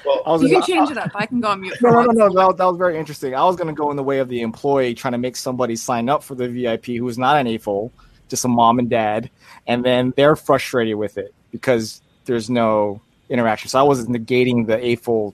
Well, 0.07 0.23
I 0.27 0.33
was 0.33 0.43
You 0.43 0.49
can 0.49 0.61
gonna- 0.61 0.67
change 0.67 0.91
it 0.91 0.99
up. 0.99 1.11
I 1.15 1.25
can 1.27 1.41
go 1.41 1.49
on 1.49 1.61
mute. 1.63 1.77
No, 1.83 1.91
no, 1.91 2.03
no, 2.03 2.13
no. 2.13 2.29
That, 2.35 2.47
was- 2.47 2.57
that 2.57 2.65
was 2.65 2.77
very 2.77 2.99
interesting. 2.99 3.35
I 3.35 3.45
was 3.45 3.57
going 3.57 3.69
to 3.69 3.73
go 3.75 3.91
in 3.91 3.97
the 3.97 4.03
way 4.03 4.19
of 4.19 4.29
the 4.29 4.43
employee 4.43 4.95
trying 4.95 5.13
to 5.13 5.19
make 5.19 5.37
somebody 5.37 5.77
sign 5.77 6.09
up 6.11 6.23
for 6.23 6.35
the 6.35 6.47
VIP 6.49 6.87
who's 6.87 7.17
not 7.19 7.39
an 7.39 7.47
AFOL, 7.47 7.91
just 8.29 8.45
a 8.45 8.49
mom 8.49 8.79
and 8.79 8.91
dad, 8.91 9.31
and 9.67 9.83
then 9.85 10.13
they're 10.17 10.37
frustrated 10.37 10.97
with 10.97 11.17
it 11.17 11.35
because 11.51 12.03
there's 12.27 12.51
no 12.51 13.01
interaction. 13.31 13.69
So 13.71 13.79
I 13.79 13.83
was 13.83 14.07
negating 14.07 14.67
the 14.67 14.77
AFOL 14.77 15.33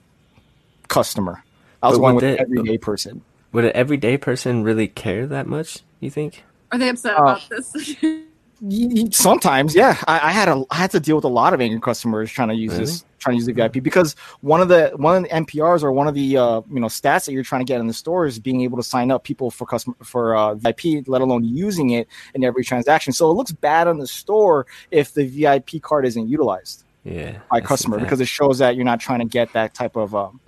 customer. 0.87 1.43
I 1.83 1.89
was 1.89 1.97
But 1.97 2.01
going 2.03 2.15
with 2.15 2.23
that- 2.23 2.39
everyday 2.39 2.77
person. 2.77 3.21
Would 3.53 3.65
an 3.65 3.71
everyday 3.75 4.17
person 4.17 4.63
really 4.63 4.87
care 4.87 5.25
that 5.27 5.47
much? 5.47 5.79
You 5.99 6.09
think? 6.09 6.43
Are 6.71 6.77
they 6.77 6.89
upset 6.89 7.17
Uh, 7.17 7.21
about 7.23 7.49
this? 7.49 7.95
Y- 8.01 8.23
y- 8.61 9.07
Sometimes, 9.11 9.75
yeah, 9.75 9.97
I, 10.07 10.29
I 10.29 10.31
had 10.31 10.47
a 10.47 10.63
I 10.71 10.75
had 10.75 10.91
to 10.91 10.99
deal 10.99 11.15
with 11.17 11.25
a 11.25 11.29
lot 11.29 11.53
of 11.53 11.59
angry 11.59 11.81
customers 11.81 12.31
trying 12.31 12.47
to 12.49 12.55
use 12.55 12.71
Really? 12.73 12.85
this, 12.85 13.05
trying 13.19 13.33
to 13.33 13.37
use 13.37 13.45
the 13.45 13.53
VIP 13.53 13.83
because 13.83 14.15
one 14.39 14.61
of 14.61 14.69
the 14.69 14.91
one 14.95 15.17
of 15.17 15.23
the 15.23 15.29
NPRs 15.29 15.83
or 15.83 15.91
one 15.91 16.07
of 16.07 16.13
the 16.13 16.37
uh, 16.37 16.61
you 16.71 16.79
know 16.79 16.87
stats 16.87 17.25
that 17.25 17.33
you're 17.33 17.43
trying 17.43 17.59
to 17.65 17.65
get 17.65 17.79
in 17.81 17.87
the 17.87 17.93
store 17.93 18.25
is 18.25 18.39
being 18.39 18.61
able 18.61 18.77
to 18.77 18.83
sign 18.83 19.11
up 19.11 19.23
people 19.25 19.51
for 19.51 19.65
customer 19.65 19.95
for 20.03 20.35
uh, 20.35 20.55
VIP, 20.55 21.05
let 21.07 21.21
alone 21.21 21.43
using 21.43 21.89
it 21.89 22.07
in 22.35 22.43
every 22.45 22.63
transaction. 22.63 23.11
So 23.11 23.29
it 23.29 23.33
looks 23.33 23.51
bad 23.51 23.87
on 23.87 23.97
the 23.99 24.07
store 24.07 24.65
if 24.91 25.13
the 25.13 25.25
VIP 25.25 25.81
card 25.81 26.05
isn't 26.05 26.29
utilized 26.29 26.83
Yeah. 27.03 27.39
by 27.49 27.59
that's 27.59 27.65
a 27.65 27.67
customer 27.67 27.99
because 27.99 28.21
it 28.21 28.27
shows 28.29 28.59
that 28.59 28.75
you're 28.77 28.85
not 28.85 28.99
trying 29.01 29.19
to 29.19 29.25
get 29.25 29.51
that 29.53 29.73
type 29.73 29.97
of. 29.97 30.15
Um, 30.15 30.39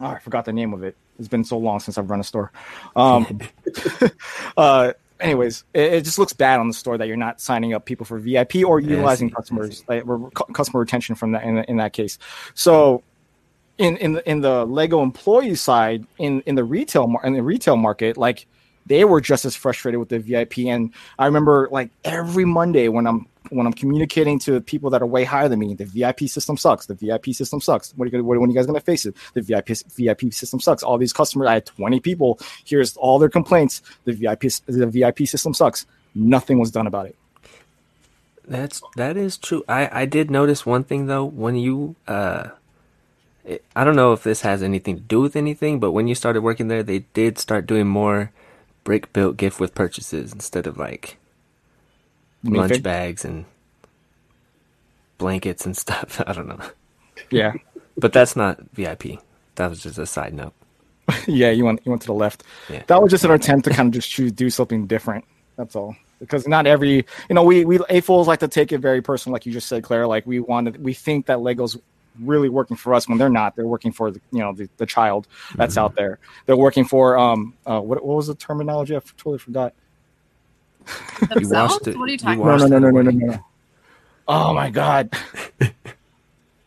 oh, 0.00 0.06
I 0.06 0.18
forgot 0.18 0.44
the 0.44 0.52
name 0.52 0.74
of 0.74 0.82
it. 0.82 0.96
It's 1.18 1.28
been 1.28 1.44
so 1.44 1.58
long 1.58 1.80
since 1.80 1.98
I've 1.98 2.10
run 2.10 2.20
a 2.20 2.24
store. 2.24 2.52
Um, 2.94 3.40
uh, 4.56 4.92
anyways, 5.20 5.64
it, 5.74 5.94
it 5.94 6.04
just 6.04 6.18
looks 6.18 6.32
bad 6.32 6.60
on 6.60 6.68
the 6.68 6.74
store 6.74 6.98
that 6.98 7.08
you're 7.08 7.16
not 7.16 7.40
signing 7.40 7.74
up 7.74 7.84
people 7.84 8.06
for 8.06 8.18
VIP 8.18 8.56
or 8.64 8.80
utilizing 8.80 9.30
customers, 9.30 9.84
like 9.88 10.04
customer 10.52 10.80
retention 10.80 11.14
from 11.14 11.32
that 11.32 11.44
in, 11.44 11.58
in 11.64 11.76
that 11.78 11.92
case. 11.92 12.18
So, 12.54 13.02
in 13.78 13.96
in 13.98 14.14
the, 14.14 14.30
in 14.30 14.40
the 14.40 14.64
Lego 14.64 15.02
employee 15.02 15.54
side, 15.54 16.06
in 16.18 16.42
in 16.42 16.54
the 16.54 16.64
retail 16.64 17.06
mar- 17.06 17.24
in 17.24 17.34
the 17.34 17.42
retail 17.42 17.76
market, 17.76 18.16
like 18.16 18.46
they 18.86 19.04
were 19.04 19.20
just 19.20 19.44
as 19.44 19.56
frustrated 19.56 19.98
with 19.98 20.08
the 20.08 20.18
VIP. 20.18 20.58
And 20.58 20.92
I 21.18 21.26
remember 21.26 21.68
like 21.70 21.90
every 22.04 22.44
Monday 22.44 22.88
when 22.88 23.06
I'm 23.06 23.26
when 23.50 23.66
I'm 23.66 23.72
communicating 23.72 24.38
to 24.40 24.60
people 24.60 24.90
that 24.90 25.02
are 25.02 25.06
way 25.06 25.24
higher 25.24 25.48
than 25.48 25.58
me, 25.58 25.74
the 25.74 25.84
VIP 25.84 26.20
system 26.20 26.56
sucks. 26.56 26.86
The 26.86 26.94
VIP 26.94 27.26
system 27.28 27.60
sucks. 27.60 27.92
What 27.96 28.04
are 28.04 28.06
you 28.06 28.12
gonna, 28.12 28.24
when 28.24 28.38
are 28.38 28.46
you 28.46 28.54
guys 28.54 28.66
gonna 28.66 28.80
face 28.80 29.06
it? 29.06 29.16
The 29.34 29.42
VIP 29.42 29.68
VIP 29.96 30.32
system 30.32 30.60
sucks. 30.60 30.82
All 30.82 30.98
these 30.98 31.12
customers, 31.12 31.48
I 31.48 31.54
had 31.54 31.66
20 31.66 32.00
people. 32.00 32.38
Here's 32.64 32.96
all 32.96 33.18
their 33.18 33.28
complaints. 33.28 33.82
The 34.04 34.12
VIP 34.12 34.42
the 34.66 34.86
VIP 34.86 35.26
system 35.26 35.54
sucks. 35.54 35.86
Nothing 36.14 36.58
was 36.58 36.70
done 36.70 36.86
about 36.86 37.06
it. 37.06 37.16
That's 38.46 38.80
that 38.96 39.16
is 39.16 39.36
true. 39.36 39.64
I 39.68 40.02
I 40.02 40.04
did 40.06 40.30
notice 40.30 40.64
one 40.64 40.84
thing 40.84 41.06
though 41.06 41.24
when 41.24 41.56
you 41.56 41.96
uh 42.06 42.48
I 43.74 43.84
don't 43.84 43.96
know 43.96 44.12
if 44.12 44.22
this 44.22 44.40
has 44.42 44.62
anything 44.62 44.96
to 44.96 45.02
do 45.02 45.20
with 45.20 45.36
anything, 45.36 45.78
but 45.78 45.92
when 45.92 46.08
you 46.08 46.14
started 46.14 46.42
working 46.42 46.68
there, 46.68 46.82
they 46.82 47.00
did 47.14 47.38
start 47.38 47.66
doing 47.66 47.86
more 47.86 48.32
brick 48.82 49.12
built 49.12 49.36
gift 49.36 49.58
with 49.58 49.74
purchases 49.74 50.32
instead 50.32 50.66
of 50.66 50.78
like 50.78 51.16
lunch 52.44 52.72
fig- 52.72 52.82
bags 52.82 53.24
and 53.24 53.44
blankets 55.18 55.66
and 55.66 55.76
stuff. 55.84 56.20
I 56.26 56.32
don't 56.32 56.48
know. 56.48 56.60
Yeah, 57.30 57.54
But 57.96 58.12
that's 58.12 58.36
not 58.36 58.60
VIP. 58.72 59.18
That 59.56 59.68
was 59.70 59.82
just 59.82 59.98
a 59.98 60.06
side 60.06 60.34
note. 60.34 60.52
yeah. 61.26 61.50
You 61.50 61.64
went 61.64 61.80
you 61.84 61.90
went 61.90 62.02
to 62.02 62.06
the 62.06 62.14
left. 62.14 62.42
Yeah. 62.70 62.82
That 62.86 63.00
was 63.00 63.10
just 63.10 63.24
an 63.24 63.30
attempt 63.30 63.64
to 63.64 63.70
kind 63.70 63.88
of 63.88 63.94
just 63.94 64.10
choose 64.10 64.32
do 64.32 64.50
something 64.50 64.86
different. 64.86 65.24
That's 65.56 65.74
all. 65.74 65.96
Because 66.20 66.46
not 66.48 66.66
every, 66.66 67.06
you 67.28 67.34
know, 67.34 67.42
we 67.42 67.64
we 67.64 67.78
AFOLs 67.78 68.26
like 68.26 68.40
to 68.40 68.48
take 68.48 68.72
it 68.72 68.78
very 68.78 69.02
personal, 69.02 69.32
like 69.32 69.46
you 69.46 69.52
just 69.52 69.68
said, 69.68 69.82
Claire. 69.82 70.06
Like 70.06 70.26
we 70.26 70.40
wanted, 70.40 70.82
we 70.82 70.92
think 70.94 71.26
that 71.26 71.38
Legos 71.38 71.78
really 72.20 72.48
working 72.48 72.76
for 72.76 72.94
us 72.94 73.08
when 73.08 73.18
they're 73.18 73.28
not. 73.28 73.54
They're 73.56 73.66
working 73.66 73.92
for 73.92 74.10
the, 74.10 74.20
you 74.32 74.40
know, 74.40 74.52
the, 74.52 74.68
the 74.78 74.86
child 74.86 75.28
that's 75.54 75.76
out 75.76 75.94
there. 75.94 76.18
They're 76.46 76.56
working 76.56 76.84
for 76.84 77.18
um, 77.18 77.54
uh, 77.66 77.80
what 77.80 78.04
what 78.04 78.16
was 78.16 78.26
the 78.28 78.34
terminology? 78.34 78.96
I 78.96 79.00
totally 79.16 79.38
forgot. 79.38 79.74
Themselves? 81.28 81.74
washed 81.74 81.88
it- 81.88 81.96
What 81.98 82.04
are 82.04 82.06
you 82.08 82.12
you 82.12 82.18
talking 82.18 82.38
No, 82.44 82.50
about? 82.54 82.70
no, 82.70 82.78
no, 82.78 82.88
it 82.88 82.92
no, 82.92 83.00
no, 83.02 83.10
no, 83.10 83.26
no. 83.26 83.44
Oh 84.28 84.54
my 84.54 84.70
god. 84.70 85.10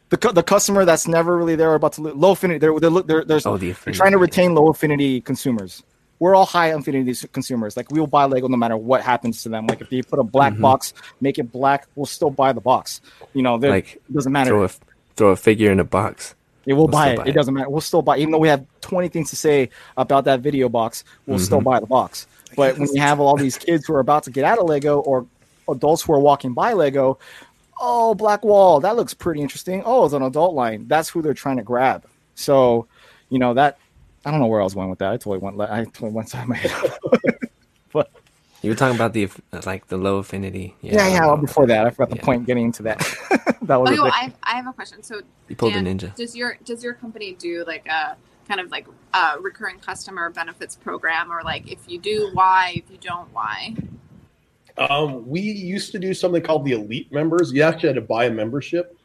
The, 0.09 0.17
cu- 0.17 0.33
the 0.33 0.41
customer 0.43 0.85
that's 0.85 1.07
never 1.07 1.37
really 1.37 1.55
there 1.55 1.73
about 1.75 1.93
to 1.93 2.01
lo- 2.01 2.13
low 2.15 2.31
affinity. 2.31 2.57
They're, 2.57 2.79
they're, 2.79 2.89
look- 2.89 3.05
they're, 3.05 3.19
Oh, 3.21 3.23
the 3.23 3.35
they're 3.67 3.71
affinity. 3.71 3.97
trying 3.97 4.11
to 4.13 4.17
retain 4.17 4.55
low 4.55 4.67
affinity 4.69 5.21
consumers. 5.21 5.83
We're 6.17 6.35
all 6.35 6.47
high 6.47 6.67
affinity 6.67 7.13
consumers. 7.31 7.77
Like 7.77 7.91
we 7.91 7.99
will 7.99 8.07
buy 8.07 8.25
Lego 8.25 8.47
no 8.47 8.57
matter 8.57 8.75
what 8.75 9.01
happens 9.01 9.43
to 9.43 9.49
them. 9.49 9.67
Like 9.67 9.81
if 9.81 9.89
they 9.89 10.01
put 10.01 10.17
a 10.19 10.23
black 10.23 10.53
Mhm. 10.53 10.61
box, 10.61 10.93
make 11.21 11.37
it 11.37 11.51
black, 11.51 11.87
we'll 11.95 12.07
still 12.07 12.31
buy 12.31 12.51
the 12.53 12.59
box. 12.59 13.01
You 13.33 13.41
know, 13.43 13.55
Like 13.55 13.95
it 13.95 14.13
doesn't 14.13 14.31
matter. 14.31 14.49
throw 14.49 14.63
a 14.63 14.69
throw 15.15 15.29
a 15.29 15.35
figure 15.35 15.71
in 15.71 15.79
a 15.79 15.83
box. 15.85 16.33
Yeah, 16.65 16.73
we'll, 16.73 16.85
We'll 16.87 16.91
buy 16.91 17.09
it. 17.11 17.17
buy 17.17 17.23
it 17.23 17.29
it. 17.29 17.33
doesn't 17.35 17.53
matter. 17.53 17.69
We'll 17.69 17.79
still 17.81 18.01
buy, 18.01 18.17
even 18.17 18.31
though 18.31 18.37
we 18.39 18.47
have 18.49 18.65
20 18.81 19.07
things 19.09 19.29
to 19.29 19.35
say 19.37 19.69
about 19.95 20.25
that 20.25 20.41
video 20.41 20.67
box, 20.69 21.03
we'll 21.25 21.39
still 21.39 21.61
Mhm. 21.61 21.65
buy 21.65 21.79
the 21.79 21.85
box. 21.87 22.27
But 22.55 22.77
when 22.77 22.89
you 22.93 23.01
have 23.09 23.19
all 23.19 23.35
these 23.37 23.57
kids 23.57 23.85
who 23.85 23.93
are 23.93 23.99
about 23.99 24.23
to 24.23 24.31
get 24.31 24.43
out 24.45 24.57
of 24.59 24.65
Lego 24.65 24.99
or 24.99 25.25
adults 25.69 26.01
who 26.03 26.13
are 26.13 26.19
walking 26.19 26.53
by 26.53 26.73
Lego, 26.73 27.19
oh, 27.79 28.13
Black 28.15 28.43
Wall, 28.43 28.79
that 28.81 28.95
looks 28.95 29.13
pretty 29.13 29.41
interesting. 29.41 29.81
Oh, 29.85 30.05
it's 30.05 30.13
an 30.13 30.21
adult 30.23 30.53
line. 30.55 30.87
That's 30.87 31.09
who 31.09 31.21
they're 31.21 31.33
trying 31.33 31.57
to 31.57 31.63
grab. 31.63 32.05
So, 32.35 32.87
you 33.29 33.39
know, 33.39 33.53
that, 33.53 33.77
I 34.25 34.31
don't 34.31 34.39
know 34.39 34.47
where 34.47 34.61
I 34.61 34.63
was 34.63 34.73
going 34.73 34.89
with 34.89 34.99
that. 34.99 35.11
I 35.11 35.17
totally 35.17 35.37
went, 35.39 35.57
le- 35.57 35.71
I 35.71 35.83
totally 35.85 36.11
went 36.11 36.29
side 36.29 36.43
of 36.43 36.49
my 36.49 36.55
head. 36.57 36.71
But 37.91 38.11
you 38.61 38.69
were 38.69 38.75
talking 38.75 38.95
about 38.95 39.13
the 39.13 39.29
like 39.65 39.87
the 39.87 39.97
low 39.97 40.17
affinity. 40.17 40.75
yeah, 40.81 41.07
yeah, 41.07 41.23
I 41.23 41.25
know. 41.27 41.37
before 41.37 41.65
that. 41.67 41.87
I 41.87 41.89
forgot 41.89 42.09
the 42.11 42.17
Yeah. 42.17 42.25
point 42.25 42.45
getting 42.45 42.65
into 42.65 42.83
that. 42.83 42.99
that 43.63 43.77
was 43.77 43.89
Okay, 43.91 43.99
a 43.99 44.03
I 44.03 44.19
have, 44.19 44.33
I 44.43 44.55
have 44.57 44.67
a 44.67 44.73
question. 44.73 45.01
So, 45.01 45.21
You 45.47 45.55
pulled 45.55 45.73
Dan, 45.73 45.87
a 45.87 45.89
ninja. 45.91 46.13
Does 46.15 46.35
your 46.35 46.57
does 46.65 46.83
your 46.83 46.93
company 46.93 47.33
do 47.39 47.63
like 47.65 47.87
a 47.87 48.15
kind 48.49 48.59
of 48.59 48.71
like 48.71 48.87
a 49.13 49.39
recurring 49.39 49.79
customer 49.79 50.29
benefits 50.29 50.75
program, 50.75 51.31
or 51.31 51.41
like 51.43 51.71
if 51.71 51.79
you 51.87 51.99
do, 51.99 52.31
why? 52.33 52.73
If 52.75 52.91
you 52.91 52.97
don't, 52.97 53.31
why? 53.31 53.75
Um, 54.77 55.27
we 55.27 55.39
used 55.39 55.91
to 55.91 55.99
do 55.99 56.13
something 56.13 56.41
called 56.41 56.65
the 56.65 56.73
elite 56.73 57.11
members. 57.11 57.53
You 57.53 57.61
actually 57.61 57.89
had 57.89 57.95
to 57.95 58.01
buy 58.01 58.25
a 58.25 58.31
membership, 58.31 58.97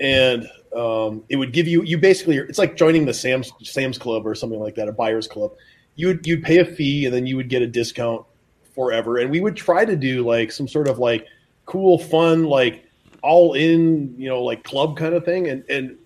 and 0.00 0.48
um, 0.76 1.22
it 1.28 1.36
would 1.36 1.52
give 1.52 1.68
you 1.68 1.82
you 1.84 1.96
basically 1.96 2.36
it's 2.36 2.58
like 2.58 2.76
joining 2.76 3.06
the 3.06 3.14
Sam's 3.14 3.52
Sam's 3.62 3.98
Club 3.98 4.26
or 4.26 4.34
something 4.34 4.60
like 4.60 4.74
that, 4.74 4.88
a 4.88 4.92
buyer's 4.92 5.28
club. 5.28 5.52
You 5.94 6.08
would 6.08 6.26
you'd 6.26 6.42
pay 6.42 6.58
a 6.58 6.64
fee 6.64 7.06
and 7.06 7.14
then 7.14 7.26
you 7.26 7.36
would 7.36 7.48
get 7.48 7.62
a 7.62 7.66
discount 7.66 8.26
forever. 8.74 9.18
And 9.18 9.30
we 9.30 9.40
would 9.40 9.56
try 9.56 9.84
to 9.84 9.96
do 9.96 10.26
like 10.26 10.50
some 10.50 10.66
sort 10.66 10.88
of 10.88 10.98
like 10.98 11.26
cool, 11.66 11.98
fun, 11.98 12.44
like 12.44 12.84
all 13.22 13.54
in, 13.54 14.14
you 14.18 14.28
know, 14.28 14.42
like 14.42 14.64
club 14.64 14.96
kind 14.96 15.14
of 15.14 15.24
thing. 15.24 15.48
And 15.48 15.64
and 15.68 15.98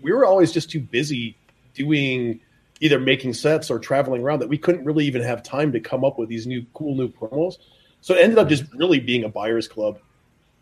we 0.00 0.12
were 0.12 0.24
always 0.24 0.52
just 0.52 0.70
too 0.70 0.80
busy 0.80 1.36
doing 1.74 2.40
either 2.80 2.98
making 2.98 3.32
sets 3.32 3.70
or 3.70 3.78
traveling 3.78 4.22
around 4.22 4.40
that 4.40 4.48
we 4.48 4.58
couldn't 4.58 4.84
really 4.84 5.06
even 5.06 5.22
have 5.22 5.42
time 5.42 5.70
to 5.72 5.80
come 5.80 6.04
up 6.04 6.18
with 6.18 6.28
these 6.28 6.46
new 6.46 6.66
cool 6.74 6.96
new 6.96 7.08
promos. 7.08 7.58
So 8.00 8.14
it 8.14 8.22
ended 8.22 8.38
up 8.38 8.48
just 8.48 8.64
really 8.74 8.98
being 8.98 9.24
a 9.24 9.28
buyer's 9.28 9.68
club. 9.68 9.98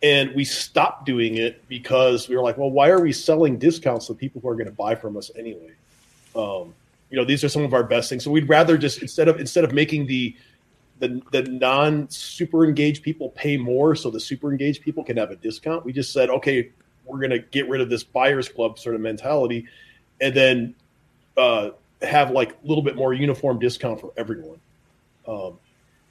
And 0.02 0.34
we 0.34 0.44
stopped 0.44 1.06
doing 1.06 1.36
it 1.36 1.66
because 1.68 2.28
we 2.28 2.36
were 2.36 2.42
like, 2.42 2.58
well, 2.58 2.70
why 2.70 2.90
are 2.90 3.00
we 3.00 3.12
selling 3.12 3.58
discounts 3.58 4.06
to 4.06 4.14
people 4.14 4.40
who 4.40 4.48
are 4.48 4.54
going 4.54 4.66
to 4.66 4.72
buy 4.72 4.94
from 4.94 5.16
us 5.16 5.30
anyway? 5.36 5.72
Um, 6.34 6.74
you 7.10 7.16
know, 7.16 7.24
these 7.24 7.42
are 7.42 7.48
some 7.48 7.62
of 7.62 7.74
our 7.74 7.84
best 7.84 8.08
things. 8.08 8.24
So 8.24 8.30
we'd 8.30 8.48
rather 8.48 8.78
just 8.78 9.02
instead 9.02 9.28
of 9.28 9.40
instead 9.40 9.64
of 9.64 9.72
making 9.72 10.06
the 10.06 10.36
the 11.00 11.20
the 11.32 11.42
non 11.42 12.08
super 12.08 12.64
engaged 12.64 13.02
people 13.02 13.30
pay 13.30 13.56
more, 13.56 13.94
so 13.94 14.10
the 14.10 14.20
super 14.20 14.50
engaged 14.50 14.82
people 14.82 15.02
can 15.02 15.16
have 15.16 15.30
a 15.30 15.36
discount. 15.36 15.84
We 15.84 15.92
just 15.92 16.12
said, 16.12 16.30
okay, 16.30 16.70
we're 17.04 17.18
going 17.18 17.30
to 17.30 17.40
get 17.40 17.68
rid 17.68 17.80
of 17.80 17.90
this 17.90 18.04
buyers 18.04 18.48
club 18.48 18.78
sort 18.78 18.94
of 18.94 19.00
mentality, 19.00 19.66
and 20.20 20.34
then 20.34 20.74
uh, 21.36 21.70
have 22.02 22.30
like 22.30 22.52
a 22.52 22.66
little 22.66 22.82
bit 22.82 22.96
more 22.96 23.12
uniform 23.14 23.58
discount 23.58 24.00
for 24.00 24.12
everyone. 24.16 24.58
Um, 25.26 25.58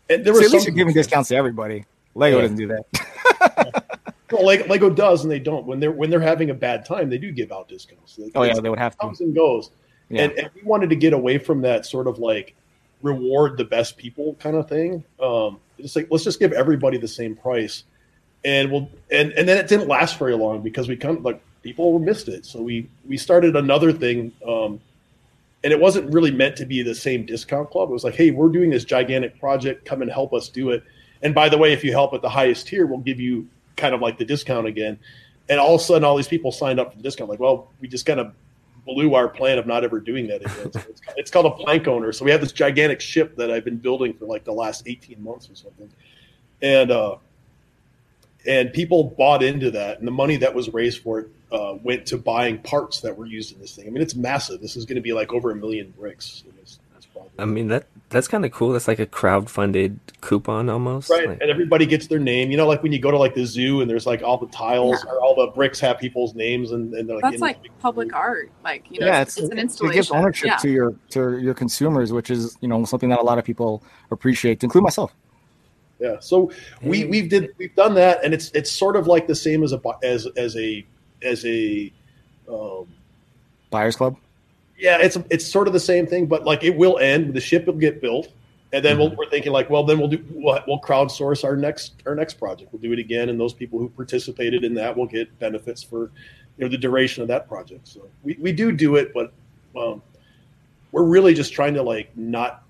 and 0.10 0.24
there 0.26 0.34
So 0.34 0.40
was 0.40 0.48
at 0.48 0.54
least 0.54 0.68
you're 0.68 0.76
giving 0.76 0.94
discounts 0.94 1.30
to 1.30 1.36
everybody. 1.36 1.86
Lego 2.16 2.38
Yeah. 2.38 2.42
doesn't 2.44 2.58
do 2.58 2.68
that. 2.68 3.84
Well, 4.32 4.46
Lego, 4.46 4.68
Lego 4.68 4.90
does, 4.92 5.24
and 5.24 5.32
they 5.32 5.40
don't. 5.40 5.66
When 5.66 5.80
they're 5.80 5.92
when 5.92 6.12
they're 6.12 6.20
having 6.20 6.52
a 6.52 6.54
bad 6.54 6.86
time, 6.86 7.10
they 7.10 7.18
do 7.18 7.32
give 7.32 7.52
out 7.52 7.68
discounts. 7.68 8.20
It- 8.20 8.32
Oh 8.36 8.44
yeah, 8.44 8.60
they 8.60 8.70
would 8.70 8.78
have 8.78 8.92
to. 8.94 8.98
comes 9.00 9.22
and 9.22 9.34
goes. 9.34 9.72
Yeah. 10.10 10.22
And, 10.26 10.34
and 10.34 10.50
we 10.54 10.62
wanted 10.62 10.92
to 10.92 10.96
get 10.96 11.14
away 11.14 11.40
from 11.40 11.62
that 11.62 11.88
sort 11.88 12.06
of 12.06 12.20
like 12.20 12.54
reward 13.02 13.58
the 13.58 13.64
best 13.64 13.98
people 13.98 14.36
kind 14.40 14.56
of 14.56 14.70
thing. 14.70 15.04
Um, 15.20 15.60
it's 15.80 15.96
like 15.96 16.10
let's 16.12 16.24
just 16.24 16.40
give 16.40 16.52
everybody 16.54 17.00
the 17.00 17.08
same 17.08 17.36
price, 17.36 17.86
and 18.46 18.72
we'll 18.72 18.88
and 19.10 19.32
and 19.32 19.50
then 19.50 19.58
it 19.58 19.68
didn't 19.68 19.88
last 19.88 20.20
very 20.20 20.36
long 20.36 20.62
because 20.62 20.88
we 20.88 20.96
kind 20.96 21.18
of 21.18 21.26
like 21.26 21.42
people 21.64 21.98
missed 21.98 22.28
it. 22.28 22.46
So 22.46 22.62
we 22.62 22.88
we 23.08 23.18
started 23.18 23.56
another 23.56 23.92
thing, 23.92 24.32
um, 24.48 24.80
and 25.63 25.74
it 25.74 25.80
wasn't 25.80 26.12
really 26.13 26.32
meant 26.32 26.56
to 26.58 26.65
be 26.65 26.82
the 26.82 26.95
same 26.95 27.26
discount 27.26 27.69
club. 27.69 27.89
It 27.89 27.93
was 27.93 28.04
like, 28.04 28.15
hey, 28.15 28.32
we're 28.32 28.50
doing 28.50 28.69
this 28.69 28.86
gigantic 28.86 29.39
project, 29.39 29.86
come 29.86 30.02
and 30.02 30.12
help 30.12 30.34
us 30.34 30.50
do 30.50 30.69
it. 30.69 30.84
And 31.22 31.36
by 31.36 31.50
the 31.50 31.58
way, 31.58 31.74
if 31.74 31.84
you 31.84 31.91
help 31.91 32.13
at 32.13 32.22
the 32.22 32.30
highest 32.30 32.67
tier, 32.67 32.86
we'll 32.86 33.00
give 33.00 33.19
you 33.19 33.48
kind 33.76 33.93
of 33.93 34.02
like 34.02 34.17
the 34.17 34.26
discount 34.26 34.67
again. 34.67 34.98
And 35.50 35.60
all 35.60 35.76
of 35.76 35.82
a 35.82 35.84
sudden, 35.84 36.04
all 36.04 36.15
these 36.15 36.28
people 36.28 36.52
signed 36.52 36.80
up 36.80 36.91
for 36.91 36.98
the 36.98 37.04
discount. 37.04 37.30
Like, 37.30 37.39
well, 37.39 37.72
we 37.82 37.88
just 37.88 38.06
kind 38.06 38.19
of 38.19 38.34
blew 38.86 39.15
our 39.15 39.28
plan 39.28 39.58
of 39.58 39.67
not 39.67 39.84
ever 39.84 40.00
doing 40.00 40.28
that 40.28 40.41
again. 40.41 40.72
So 40.72 40.82
it's, 40.88 41.02
it's 41.17 41.32
called 41.32 41.48
a 41.48 41.52
plank 41.52 41.88
owner. 41.88 42.13
So 42.13 42.24
we 42.24 42.32
have 42.32 42.39
this 42.39 42.52
gigantic 42.54 43.02
ship 43.02 43.36
that 43.36 43.52
I've 43.52 43.65
been 43.65 43.78
building 43.78 44.13
for 44.13 44.26
like 44.26 44.45
the 44.45 44.54
last 44.54 44.88
18 44.88 45.22
months 45.22 45.50
or 45.50 45.56
something. 45.56 45.91
And, 46.62 46.91
uh, 46.91 47.17
and 48.50 48.74
people 48.74 49.04
bought 49.04 49.44
into 49.44 49.70
that. 49.72 50.00
And 50.00 50.08
the 50.08 50.12
money 50.12 50.36
that 50.38 50.54
was 50.54 50.74
raised 50.74 51.04
for 51.04 51.20
it 51.20 51.28
uh, 51.52 51.76
went 51.84 52.08
to 52.08 52.18
buying 52.18 52.58
parts 52.58 53.02
that 53.02 53.16
were 53.16 53.28
used 53.28 53.54
in 53.54 53.62
this 53.62 53.76
thing. 53.76 53.88
I 53.88 53.92
mean, 53.92 54.02
it's 54.02 54.16
massive. 54.16 54.60
This 54.60 54.76
is 54.76 54.86
going 54.86 54.96
to 54.96 55.02
be 55.02 55.14
like 55.14 55.32
over 55.32 55.52
a 55.52 55.56
million 55.56 55.94
bricks. 55.98 56.44
in 56.50 56.56
this- 56.60 56.80
this. 56.96 57.08
I 57.38 57.46
mean 57.46 57.68
that 57.68 57.86
that's 58.10 58.28
kind 58.28 58.44
of 58.44 58.52
cool. 58.52 58.72
That's 58.72 58.88
like 58.88 58.98
a 58.98 59.06
crowd-funded 59.06 60.00
coupon 60.22 60.68
almost. 60.68 61.12
Right, 61.12 61.28
Like- 61.28 61.42
and 61.42 61.52
everybody 61.52 61.86
gets 61.86 62.08
their 62.08 62.20
name. 62.20 62.50
You 62.50 62.58
know, 62.58 62.68
like 62.68 62.82
when 62.82 62.92
you 62.92 63.00
go 63.00 63.12
to 63.12 63.18
like 63.20 63.36
the 63.36 63.46
zoo 63.46 63.82
and 63.82 63.90
there's 63.90 64.08
like 64.08 64.24
all 64.24 64.38
the 64.38 64.48
tiles 64.48 65.06
or 65.06 65.20
all 65.20 65.36
the 65.36 65.52
bricks 65.52 65.80
have 65.80 66.00
people's 66.00 66.34
names 66.34 66.72
and, 66.72 66.94
and 66.96 67.08
they're 67.08 67.18
like 67.18 67.24
That's 67.24 67.42
like 67.42 67.58
public 67.80 68.14
art. 68.16 68.52
Like 68.64 68.90
you 68.90 69.00
know, 69.00 69.06
yeah, 69.06 69.22
it's, 69.22 69.38
it's, 69.38 69.44
it's 69.46 69.52
an 69.52 69.60
it 69.60 69.62
installation. 69.62 69.96
gives 69.96 70.12
ownership 70.12 70.48
yeah. 70.48 70.58
to 70.58 70.70
your 70.70 70.96
to 71.12 71.38
your 71.38 71.54
consumers, 71.54 72.12
which 72.12 72.32
is 72.32 72.58
you 72.62 72.68
know 72.68 72.84
something 72.84 73.10
that 73.10 73.20
a 73.20 73.24
lot 73.24 73.38
of 73.38 73.46
people 73.46 73.84
appreciate, 74.10 74.64
include 74.64 74.84
myself. 74.84 75.14
Yeah. 76.00 76.18
So 76.20 76.52
we 76.82 77.06
we've 77.06 77.30
did 77.30 77.54
we've 77.58 77.76
done 77.76 77.94
that, 77.96 78.24
and 78.24 78.34
it's 78.34 78.52
it's 78.52 78.72
sort 78.72 78.96
of 78.96 79.08
like 79.08 79.28
the 79.28 79.36
same 79.36 79.64
as 79.64 79.74
a 79.74 79.82
as 80.04 80.28
as 80.38 80.56
a 80.56 80.86
as 81.22 81.46
a 81.46 81.92
um, 82.50 82.88
Buyers 83.70 83.96
Club. 83.96 84.18
yeah. 84.78 84.98
It's 85.00 85.18
it's 85.30 85.46
sort 85.46 85.68
of 85.68 85.74
the 85.74 85.80
same 85.80 86.08
thing, 86.08 86.26
but 86.26 86.46
like 86.46 86.64
it 86.64 86.76
will 86.76 86.98
end. 87.00 87.34
The 87.34 87.42
ship 87.42 87.66
will 87.68 87.74
get 87.74 88.02
built, 88.02 88.30
and 88.72 88.84
then 88.84 88.98
we'll, 88.98 89.16
we're 89.16 89.30
thinking 89.30 89.52
like, 89.52 89.70
well, 89.70 89.84
then 89.84 90.00
we'll 90.00 90.08
do 90.08 90.24
we'll, 90.32 90.60
we'll 90.68 90.80
crowdsource 90.80 91.44
our 91.44 91.58
next 91.58 92.02
our 92.06 92.16
next 92.16 92.36
project. 92.36 92.72
We'll 92.72 92.82
do 92.82 92.94
it 92.94 93.00
again, 93.00 93.30
and 93.30 93.40
those 93.40 93.54
people 93.54 93.78
who 93.78 93.90
participated 93.90 94.64
in 94.64 94.74
that 94.76 94.96
will 94.96 95.08
get 95.08 95.38
benefits 95.40 95.84
for 95.84 96.12
you 96.58 96.66
know 96.66 96.68
the 96.70 96.78
duration 96.78 97.22
of 97.22 97.28
that 97.28 97.48
project. 97.48 97.88
So 97.88 98.08
we 98.24 98.38
we 98.40 98.54
do 98.54 98.72
do 98.72 98.96
it, 98.96 99.14
but 99.14 99.34
um, 99.76 100.02
we're 100.92 101.04
really 101.04 101.34
just 101.34 101.52
trying 101.52 101.74
to 101.74 101.84
like 101.84 102.16
not 102.16 102.64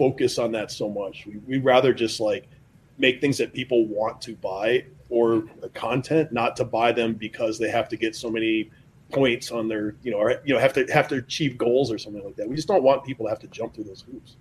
focus 0.00 0.38
on 0.38 0.50
that 0.52 0.70
so 0.70 0.88
much. 0.88 1.26
We 1.26 1.36
we 1.46 1.58
rather 1.58 1.92
just 1.92 2.20
like 2.20 2.48
make 2.96 3.20
things 3.20 3.36
that 3.36 3.52
people 3.52 3.86
want 3.86 4.22
to 4.22 4.34
buy 4.36 4.86
or 5.10 5.44
content, 5.74 6.32
not 6.32 6.56
to 6.56 6.64
buy 6.64 6.90
them 6.90 7.12
because 7.12 7.58
they 7.58 7.68
have 7.68 7.86
to 7.90 7.98
get 7.98 8.16
so 8.16 8.30
many 8.30 8.70
points 9.12 9.50
on 9.50 9.68
their 9.68 9.94
you 10.02 10.10
know 10.10 10.16
or 10.16 10.40
you 10.42 10.54
know 10.54 10.58
have 10.58 10.72
to 10.72 10.86
have 10.86 11.06
to 11.08 11.16
achieve 11.16 11.58
goals 11.58 11.92
or 11.92 11.98
something 11.98 12.24
like 12.24 12.36
that. 12.36 12.48
We 12.48 12.56
just 12.56 12.66
don't 12.66 12.82
want 12.82 13.04
people 13.04 13.26
to 13.26 13.30
have 13.30 13.40
to 13.40 13.48
jump 13.48 13.74
through 13.74 13.84
those 13.84 14.00
hoops. 14.00 14.36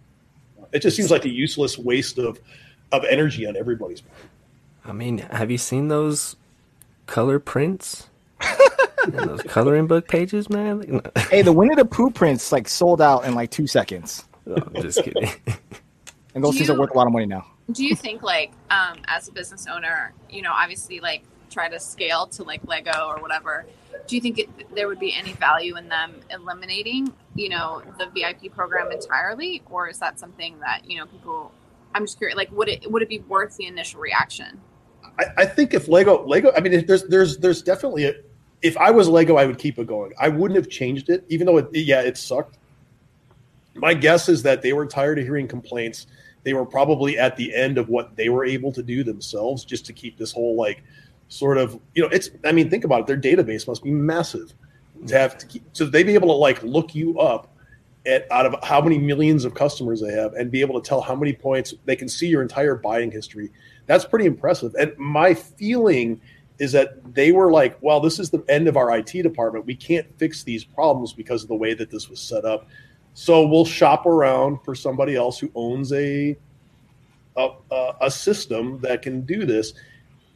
It 0.71 0.79
just 0.79 0.95
seems 0.95 1.11
like 1.11 1.25
a 1.25 1.29
useless 1.29 1.77
waste 1.77 2.17
of 2.17 2.39
of 2.93 3.03
energy 3.03 3.45
on 3.45 3.57
everybody's 3.57 3.99
part. 3.99 4.21
I 4.85 4.93
mean, 4.93 5.17
have 5.17 5.51
you 5.51 5.57
seen 5.57 5.89
those 5.89 6.37
color 7.05 7.37
prints? 7.37 8.07
and 9.03 9.13
those 9.29 9.41
coloring 9.41 9.87
book 9.87 10.07
pages, 10.07 10.49
man. 10.49 11.01
Hey, 11.29 11.41
the 11.41 11.51
Winnie 11.51 11.75
the 11.75 11.83
Pooh 11.83 12.11
prints 12.11 12.53
like 12.53 12.69
sold 12.69 13.01
out 13.01 13.25
in 13.25 13.35
like 13.35 13.51
two 13.51 13.67
seconds, 13.67 14.23
Oh, 14.49 14.55
I'm 14.75 14.81
just 14.81 15.03
kidding. 15.03 15.29
and 16.35 16.43
those 16.43 16.53
Do 16.53 16.59
things 16.59 16.69
are 16.69 16.79
worth 16.79 16.91
a 16.91 16.97
lot 16.97 17.07
of 17.07 17.13
money 17.13 17.25
now. 17.25 17.45
do 17.71 17.85
you 17.85 17.95
think 17.95 18.21
like 18.23 18.51
um 18.71 18.97
as 19.07 19.27
a 19.27 19.31
business 19.31 19.67
owner 19.67 20.13
you 20.29 20.41
know 20.41 20.51
obviously 20.51 20.99
like 20.99 21.23
try 21.49 21.67
to 21.69 21.79
scale 21.79 22.27
to 22.27 22.43
like 22.43 22.61
lego 22.67 23.07
or 23.07 23.17
whatever 23.21 23.65
do 24.07 24.15
you 24.15 24.21
think 24.21 24.39
it, 24.39 24.75
there 24.75 24.87
would 24.87 24.99
be 24.99 25.13
any 25.13 25.33
value 25.33 25.75
in 25.77 25.87
them 25.87 26.19
eliminating 26.31 27.11
you 27.35 27.49
know 27.49 27.81
the 27.97 28.07
vip 28.07 28.53
program 28.53 28.91
entirely 28.91 29.61
or 29.69 29.87
is 29.89 29.99
that 29.99 30.19
something 30.19 30.59
that 30.59 30.81
you 30.85 30.97
know 30.97 31.05
people 31.05 31.51
i'm 31.95 32.03
just 32.05 32.17
curious 32.17 32.37
like 32.37 32.51
would 32.51 32.69
it 32.69 32.89
would 32.91 33.01
it 33.01 33.09
be 33.09 33.19
worth 33.19 33.55
the 33.57 33.65
initial 33.65 33.99
reaction 33.99 34.59
I, 35.17 35.25
I 35.39 35.45
think 35.45 35.73
if 35.73 35.87
Lego 35.87 36.25
Lego, 36.25 36.51
I 36.55 36.61
mean, 36.61 36.73
if 36.73 36.87
there's 36.87 37.03
there's 37.05 37.37
there's 37.37 37.61
definitely 37.61 38.05
a. 38.05 38.13
If 38.61 38.75
I 38.77 38.91
was 38.91 39.07
Lego, 39.07 39.37
I 39.37 39.45
would 39.45 39.57
keep 39.57 39.79
it 39.79 39.87
going. 39.87 40.11
I 40.19 40.29
wouldn't 40.29 40.57
have 40.57 40.69
changed 40.69 41.09
it, 41.09 41.25
even 41.29 41.47
though 41.47 41.57
it 41.57 41.67
yeah 41.73 42.01
it 42.01 42.17
sucked. 42.17 42.57
My 43.79 43.93
guess 43.93 44.29
is 44.29 44.43
that 44.43 44.61
they 44.61 44.73
were 44.73 44.85
tired 44.85 45.19
of 45.19 45.25
hearing 45.25 45.47
complaints. 45.47 46.07
They 46.43 46.53
were 46.53 46.65
probably 46.65 47.17
at 47.17 47.35
the 47.35 47.53
end 47.53 47.77
of 47.77 47.89
what 47.89 48.15
they 48.15 48.29
were 48.29 48.45
able 48.45 48.71
to 48.73 48.83
do 48.83 49.03
themselves, 49.03 49.65
just 49.65 49.85
to 49.87 49.93
keep 49.93 50.17
this 50.17 50.31
whole 50.31 50.55
like 50.55 50.83
sort 51.27 51.57
of 51.57 51.79
you 51.93 52.01
know 52.01 52.09
it's. 52.09 52.29
I 52.45 52.51
mean, 52.51 52.69
think 52.69 52.83
about 52.83 53.01
it. 53.01 53.07
Their 53.07 53.17
database 53.19 53.67
must 53.67 53.83
be 53.83 53.91
massive 53.91 54.53
to 55.07 55.17
have 55.17 55.37
to 55.37 55.45
keep. 55.45 55.63
So 55.73 55.85
they'd 55.85 56.03
be 56.03 56.13
able 56.13 56.29
to 56.29 56.33
like 56.33 56.61
look 56.63 56.95
you 56.95 57.19
up 57.19 57.55
at 58.05 58.31
out 58.31 58.45
of 58.45 58.55
how 58.63 58.81
many 58.81 58.97
millions 58.97 59.45
of 59.45 59.53
customers 59.53 60.01
they 60.01 60.11
have 60.13 60.33
and 60.33 60.49
be 60.49 60.61
able 60.61 60.79
to 60.81 60.87
tell 60.87 61.01
how 61.01 61.15
many 61.15 61.33
points 61.33 61.73
they 61.85 61.95
can 61.95 62.07
see 62.07 62.27
your 62.27 62.41
entire 62.41 62.75
buying 62.75 63.11
history 63.11 63.51
that's 63.89 64.05
pretty 64.05 64.25
impressive. 64.25 64.75
And 64.75 64.95
my 64.99 65.33
feeling 65.33 66.21
is 66.59 66.73
that 66.73 67.15
they 67.15 67.31
were 67.31 67.51
like, 67.51 67.75
well, 67.81 67.99
this 67.99 68.19
is 68.19 68.29
the 68.29 68.43
end 68.47 68.67
of 68.67 68.77
our 68.77 68.95
IT 68.95 69.23
department. 69.23 69.65
We 69.65 69.73
can't 69.73 70.05
fix 70.19 70.43
these 70.43 70.63
problems 70.63 71.11
because 71.11 71.41
of 71.41 71.49
the 71.49 71.55
way 71.55 71.73
that 71.73 71.89
this 71.89 72.07
was 72.07 72.21
set 72.21 72.45
up. 72.45 72.67
So 73.19 73.45
we'll 73.45 73.65
shop 73.65 74.05
around 74.05 74.59
for 74.63 74.73
somebody 74.73 75.17
else 75.17 75.37
who 75.39 75.51
owns 75.53 75.91
a 75.91 76.37
a, 77.35 77.49
a, 77.99 78.09
system 78.09 78.79
that 78.79 79.01
can 79.01 79.21
do 79.21 79.45
this. 79.45 79.73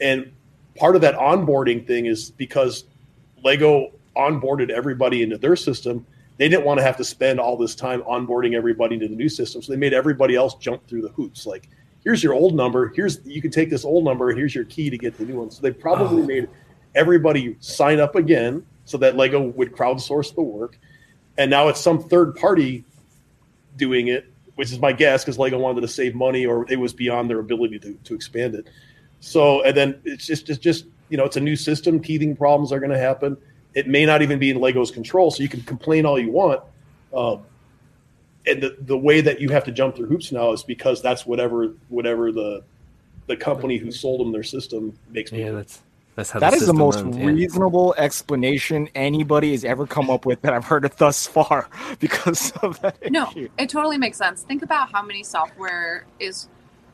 And 0.01 0.33
part 0.75 0.97
of 0.97 1.01
that 1.01 1.15
onboarding 1.15 1.87
thing 1.87 2.07
is 2.07 2.31
because 2.31 2.83
Lego 3.41 3.91
onboarded 4.17 4.69
everybody 4.69 5.21
into 5.21 5.37
their 5.37 5.55
system. 5.55 6.05
They 6.37 6.49
didn't 6.49 6.65
want 6.65 6.77
to 6.79 6.83
have 6.83 6.97
to 6.97 7.05
spend 7.05 7.39
all 7.39 7.55
this 7.55 7.73
time 7.73 8.01
onboarding 8.01 8.53
everybody 8.53 8.95
into 8.95 9.07
the 9.07 9.15
new 9.15 9.29
system. 9.29 9.61
So 9.61 9.71
they 9.71 9.79
made 9.79 9.93
everybody 9.93 10.35
else 10.35 10.55
jump 10.55 10.85
through 10.85 11.03
the 11.03 11.09
hoops. 11.09 11.45
Like, 11.45 11.69
here's 12.03 12.21
your 12.21 12.33
old 12.33 12.53
number. 12.53 12.89
Here's 12.89 13.25
you 13.25 13.41
can 13.41 13.51
take 13.51 13.69
this 13.69 13.85
old 13.85 14.03
number 14.03 14.29
and 14.29 14.37
here's 14.37 14.53
your 14.53 14.65
key 14.65 14.89
to 14.89 14.97
get 14.97 15.17
the 15.17 15.23
new 15.23 15.39
one. 15.39 15.51
So 15.51 15.61
they 15.61 15.71
probably 15.71 16.21
Oh. 16.21 16.25
made 16.25 16.49
everybody 16.95 17.55
sign 17.61 18.01
up 18.01 18.15
again 18.15 18.65
so 18.83 18.97
that 18.97 19.15
Lego 19.15 19.41
would 19.41 19.71
crowdsource 19.71 20.35
the 20.35 20.41
work. 20.41 20.77
And 21.37 21.49
now 21.49 21.67
it's 21.67 21.81
some 21.81 22.01
third 22.01 22.35
party 22.35 22.83
doing 23.75 24.07
it, 24.07 24.25
which 24.55 24.71
is 24.71 24.79
my 24.79 24.93
guess 24.93 25.23
because 25.23 25.39
Lego 25.39 25.57
wanted 25.57 25.81
to 25.81 25.87
save 25.87 26.15
money 26.15 26.45
or 26.45 26.69
it 26.71 26.79
was 26.79 26.93
beyond 26.93 27.29
their 27.29 27.39
ability 27.39 27.79
to, 27.79 27.93
to 28.03 28.13
expand 28.13 28.55
it. 28.55 28.67
So 29.19 29.63
and 29.63 29.75
then 29.75 29.99
it's 30.03 30.25
just 30.25 30.49
it's 30.49 30.59
just 30.59 30.85
you 31.09 31.17
know 31.17 31.23
it's 31.23 31.37
a 31.37 31.41
new 31.41 31.55
system. 31.55 31.99
Teething 31.99 32.35
problems 32.35 32.71
are 32.71 32.79
going 32.79 32.91
to 32.91 32.99
happen. 32.99 33.37
It 33.73 33.87
may 33.87 34.05
not 34.05 34.21
even 34.21 34.37
be 34.37 34.51
in 34.51 34.59
Lego's 34.59 34.91
control, 34.91 35.31
so 35.31 35.41
you 35.41 35.49
can 35.49 35.61
complain 35.61 36.05
all 36.05 36.19
you 36.19 36.31
want. 36.31 36.61
Um, 37.13 37.43
and 38.45 38.61
the, 38.61 38.75
the 38.81 38.97
way 38.97 39.21
that 39.21 39.39
you 39.39 39.49
have 39.49 39.63
to 39.63 39.71
jump 39.71 39.95
through 39.95 40.07
hoops 40.07 40.31
now 40.31 40.51
is 40.51 40.63
because 40.63 41.01
that's 41.01 41.25
whatever 41.25 41.73
whatever 41.89 42.31
the 42.31 42.63
the 43.27 43.37
company 43.37 43.77
who 43.77 43.91
sold 43.91 44.19
them 44.19 44.31
their 44.31 44.43
system 44.43 44.97
makes 45.09 45.31
yeah, 45.31 45.51
that's 45.51 45.81
that's 46.15 46.31
how 46.31 46.39
That 46.39 46.51
the 46.51 46.55
is 46.57 46.61
the 46.61 46.65
system 46.67 46.77
most 46.77 47.01
runs, 47.01 47.17
yeah. 47.17 47.25
reasonable 47.25 47.95
explanation 47.97 48.87
anybody 48.95 49.51
has 49.51 49.63
ever 49.65 49.85
come 49.87 50.09
up 50.09 50.25
with 50.25 50.41
that 50.43 50.53
I've 50.53 50.65
heard 50.65 50.85
it 50.85 50.97
thus 50.97 51.25
far 51.27 51.67
because 51.99 52.51
of 52.63 52.79
that. 52.81 53.11
No, 53.11 53.29
issue. 53.31 53.49
it 53.57 53.69
totally 53.69 53.97
makes 53.97 54.17
sense. 54.17 54.43
Think 54.43 54.63
about 54.63 54.91
how 54.91 55.01
many 55.01 55.23
software 55.23 56.05
is 56.19 56.47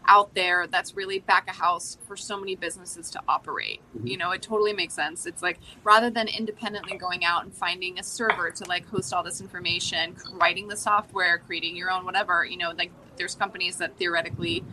out 0.07 0.33
there 0.33 0.65
that's 0.65 0.95
really 0.95 1.19
back 1.19 1.47
a 1.47 1.51
house 1.53 1.97
for 2.07 2.17
so 2.17 2.39
many 2.39 2.55
businesses 2.55 3.11
to 3.11 3.21
operate. 3.27 3.79
Mhm. 3.95 4.07
You 4.09 4.17
know, 4.17 4.31
it 4.31 4.41
totally 4.41 4.73
makes 4.73 4.95
sense. 4.95 5.27
It's 5.27 5.43
like 5.43 5.59
rather 5.83 6.09
than 6.09 6.27
independently 6.27 6.97
going 6.97 7.23
out 7.23 7.43
and 7.43 7.53
finding 7.53 7.99
a 7.99 8.03
server 8.03 8.49
to 8.49 8.65
like 8.65 8.87
host 8.87 9.13
all 9.13 9.21
this 9.21 9.39
information, 9.39 10.15
writing 10.33 10.67
the 10.67 10.77
software, 10.77 11.37
creating 11.45 11.75
your 11.75 11.91
own 11.91 12.05
whatever, 12.05 12.43
you 12.43 12.57
know, 12.57 12.71
like 12.75 12.91
there's 13.17 13.35
companies 13.35 13.77
that 13.77 13.95
theoretically 13.97 14.63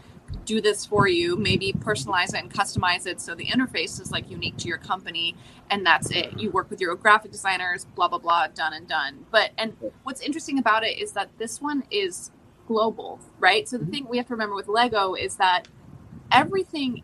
do 0.46 0.60
this 0.60 0.86
for 0.86 1.08
you, 1.08 1.36
maybe 1.36 1.72
personalize 1.72 2.28
it 2.28 2.36
and 2.36 2.52
customize 2.52 3.06
it 3.06 3.20
so 3.20 3.34
the 3.34 3.46
interface 3.46 4.00
is 4.00 4.10
like 4.10 4.30
unique 4.30 4.56
to 4.58 4.68
your 4.68 4.78
company 4.78 5.36
and 5.70 5.84
that's 5.84 6.10
it. 6.10 6.38
You 6.38 6.50
work 6.50 6.70
with 6.70 6.80
your 6.80 6.94
graphic 6.94 7.32
designers, 7.32 7.84
blah 7.84 8.08
blah 8.08 8.18
blah, 8.18 8.46
done 8.46 8.72
and 8.72 8.88
done. 8.88 9.26
But 9.30 9.50
and 9.58 9.76
what's 10.04 10.20
interesting 10.20 10.58
about 10.58 10.84
it 10.84 10.98
is 10.98 11.12
that 11.12 11.28
this 11.38 11.60
one 11.60 11.84
is 11.90 12.30
global, 12.66 13.20
right? 13.38 13.68
So 13.68 13.76
the 13.76 13.84
mm-hmm. 13.84 13.92
thing 13.92 14.06
we 14.08 14.16
have 14.16 14.26
to 14.28 14.34
remember 14.34 14.54
with 14.54 14.68
Lego 14.68 15.14
is 15.14 15.36
that 15.36 15.68
everything 16.30 17.02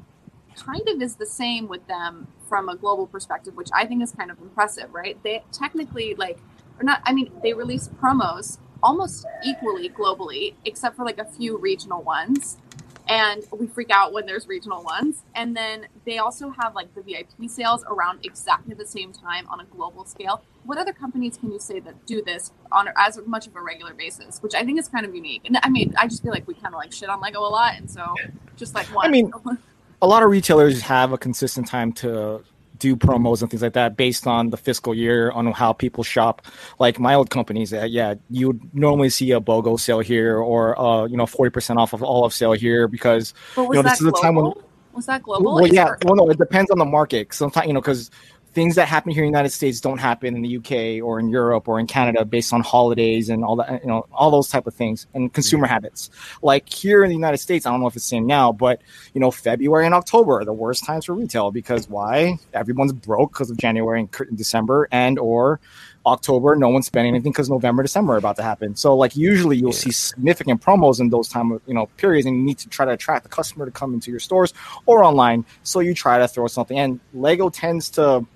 kind 0.56 0.88
of 0.88 1.02
is 1.02 1.16
the 1.16 1.26
same 1.26 1.68
with 1.68 1.86
them 1.86 2.28
from 2.48 2.68
a 2.68 2.76
global 2.76 3.06
perspective, 3.06 3.56
which 3.56 3.70
I 3.74 3.86
think 3.86 4.02
is 4.02 4.12
kind 4.12 4.30
of 4.30 4.38
impressive, 4.38 4.92
right? 4.94 5.22
They 5.22 5.42
technically 5.52 6.14
like 6.14 6.38
or 6.78 6.84
not 6.84 7.02
I 7.04 7.12
mean, 7.12 7.30
they 7.42 7.52
release 7.52 7.88
promos 7.88 8.58
almost 8.82 9.26
equally 9.44 9.88
globally, 9.88 10.54
except 10.64 10.96
for 10.96 11.04
like 11.04 11.18
a 11.18 11.24
few 11.24 11.56
regional 11.56 12.02
ones. 12.02 12.58
And 13.08 13.42
we 13.52 13.66
freak 13.66 13.90
out 13.90 14.12
when 14.12 14.26
there's 14.26 14.46
regional 14.46 14.82
ones. 14.82 15.22
And 15.34 15.56
then 15.56 15.86
they 16.04 16.18
also 16.18 16.50
have 16.50 16.74
like 16.74 16.94
the 16.94 17.02
VIP 17.02 17.50
sales 17.50 17.84
around 17.88 18.24
exactly 18.24 18.74
the 18.74 18.86
same 18.86 19.12
time 19.12 19.48
on 19.48 19.60
a 19.60 19.64
global 19.64 20.04
scale. 20.04 20.42
What 20.64 20.78
other 20.78 20.92
companies 20.92 21.36
can 21.36 21.52
you 21.52 21.58
say 21.58 21.80
that 21.80 22.06
do 22.06 22.22
this 22.22 22.52
on 22.70 22.88
as 22.96 23.18
much 23.26 23.46
of 23.46 23.56
a 23.56 23.60
regular 23.60 23.94
basis, 23.94 24.40
which 24.40 24.54
I 24.54 24.64
think 24.64 24.78
is 24.78 24.88
kind 24.88 25.04
of 25.04 25.14
unique? 25.14 25.42
And 25.44 25.58
I 25.62 25.68
mean, 25.68 25.92
I 25.98 26.06
just 26.06 26.22
feel 26.22 26.32
like 26.32 26.46
we 26.46 26.54
kind 26.54 26.68
of 26.68 26.74
like 26.74 26.92
shit 26.92 27.08
on 27.08 27.20
Lego 27.20 27.40
a 27.40 27.50
lot. 27.50 27.74
And 27.76 27.90
so 27.90 28.14
just 28.56 28.74
like 28.74 28.86
one. 28.94 29.06
I 29.06 29.10
mean, 29.10 29.32
a 30.00 30.06
lot 30.06 30.22
of 30.22 30.30
retailers 30.30 30.80
have 30.82 31.12
a 31.12 31.18
consistent 31.18 31.66
time 31.66 31.92
to 31.94 32.42
do 32.82 32.96
promos 32.96 33.40
and 33.40 33.50
things 33.50 33.62
like 33.62 33.74
that 33.74 33.96
based 33.96 34.26
on 34.26 34.50
the 34.50 34.56
fiscal 34.56 34.94
year 34.94 35.30
on 35.30 35.46
how 35.52 35.72
people 35.72 36.02
shop. 36.02 36.42
Like 36.80 36.98
my 36.98 37.14
old 37.14 37.30
companies, 37.30 37.72
uh, 37.72 37.84
yeah, 37.84 38.14
you 38.28 38.48
would 38.48 38.74
normally 38.74 39.08
see 39.08 39.30
a 39.30 39.40
BOGO 39.40 39.78
sale 39.78 40.00
here 40.00 40.38
or 40.38 40.78
uh, 40.78 41.06
you 41.06 41.16
know 41.16 41.26
forty 41.26 41.50
percent 41.50 41.78
off 41.78 41.92
of 41.92 42.02
all 42.02 42.24
of 42.24 42.34
sale 42.34 42.52
here 42.52 42.88
because 42.88 43.32
you 43.56 43.72
know 43.72 43.82
this 43.82 43.94
is 43.94 44.00
global? 44.00 44.12
the 44.12 44.22
time 44.22 44.34
when 44.34 44.52
was 44.92 45.06
that 45.06 45.22
global? 45.22 45.54
well 45.54 45.66
yeah 45.66 45.94
well 46.04 46.16
no 46.16 46.28
it 46.28 46.36
depends 46.36 46.70
on 46.70 46.78
the 46.78 46.84
market 46.84 47.32
sometimes 47.32 47.66
you 47.66 47.72
know 47.72 47.80
because 47.80 48.10
things 48.52 48.74
that 48.74 48.86
happen 48.86 49.12
here 49.12 49.24
in 49.24 49.28
the 49.32 49.36
United 49.36 49.50
States 49.50 49.80
don't 49.80 49.98
happen 49.98 50.36
in 50.36 50.42
the 50.42 50.56
UK 50.58 51.02
or 51.02 51.18
in 51.18 51.28
Europe 51.30 51.68
or 51.68 51.80
in 51.80 51.86
Canada 51.86 52.24
based 52.24 52.52
on 52.52 52.60
holidays 52.60 53.28
and 53.30 53.44
all 53.44 53.56
that 53.56 53.80
you 53.82 53.88
know 53.88 54.06
all 54.12 54.30
those 54.30 54.48
type 54.48 54.66
of 54.66 54.74
things 54.74 55.06
and 55.14 55.32
consumer 55.32 55.66
habits. 55.66 56.10
Like 56.42 56.68
here 56.68 57.02
in 57.02 57.08
the 57.08 57.14
United 57.16 57.38
States 57.38 57.64
I 57.66 57.70
don't 57.70 57.80
know 57.80 57.86
if 57.86 57.96
it's 57.96 58.04
the 58.04 58.10
same 58.10 58.26
now 58.26 58.52
but 58.52 58.82
you 59.14 59.20
know 59.20 59.30
February 59.30 59.86
and 59.86 59.94
October 59.94 60.40
are 60.40 60.44
the 60.44 60.52
worst 60.52 60.84
times 60.84 61.06
for 61.06 61.14
retail 61.14 61.50
because 61.50 61.88
why? 61.88 62.38
Everyone's 62.52 62.92
broke 62.92 63.32
because 63.32 63.50
of 63.50 63.56
January 63.56 64.00
and 64.00 64.36
December 64.36 64.86
and 64.92 65.18
or 65.18 65.60
October 66.04 66.56
no 66.56 66.68
one's 66.68 66.86
spending 66.86 67.14
anything 67.14 67.32
because 67.32 67.48
November 67.48 67.82
December 67.82 68.14
are 68.14 68.18
about 68.18 68.36
to 68.36 68.42
happen. 68.42 68.76
So 68.76 68.94
like 68.96 69.16
usually 69.16 69.56
you'll 69.56 69.70
Yeah. 69.70 69.78
see 69.78 69.92
significant 69.92 70.60
promos 70.60 71.00
in 71.00 71.08
those 71.10 71.28
time 71.28 71.52
of 71.52 71.62
you 71.66 71.74
know 71.74 71.86
periods 71.96 72.26
and 72.26 72.36
you 72.36 72.42
need 72.42 72.58
to 72.58 72.68
try 72.68 72.84
to 72.84 72.92
attract 72.92 73.22
the 73.22 73.28
customer 73.30 73.64
to 73.64 73.70
come 73.72 73.94
into 73.94 74.10
your 74.10 74.20
stores 74.20 74.52
or 74.84 75.04
online. 75.04 75.46
So 75.62 75.80
you 75.80 75.94
try 75.94 76.18
to 76.18 76.28
throw 76.28 76.48
something 76.48 76.78
and 76.78 77.00
Lego 77.14 77.48
tends 77.48 77.88
to 77.90 78.26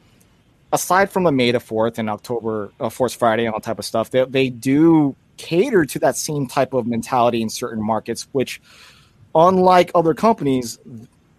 aside 0.77 1.11
from 1.11 1.25
the 1.25 1.33
May 1.33 1.51
the 1.53 1.61
Fourth 1.61 1.99
and 1.99 2.09
October 2.11 2.71
uh, 2.79 2.91
Force 2.91 3.15
Friday 3.15 3.47
and 3.47 3.55
all 3.55 3.61
type 3.61 3.79
of 3.79 3.85
stuff, 3.85 4.11
they 4.11 4.25
they 4.27 4.51
do 4.51 5.17
cater 5.39 5.85
to 5.87 5.99
that 6.01 6.17
same 6.17 6.47
type 6.47 6.75
of 6.75 6.87
mentality 6.87 7.41
in 7.43 7.49
certain 7.49 7.83
markets, 7.83 8.29
which, 8.33 8.61
unlike 9.35 9.91
other 9.95 10.15
companies, 10.15 10.79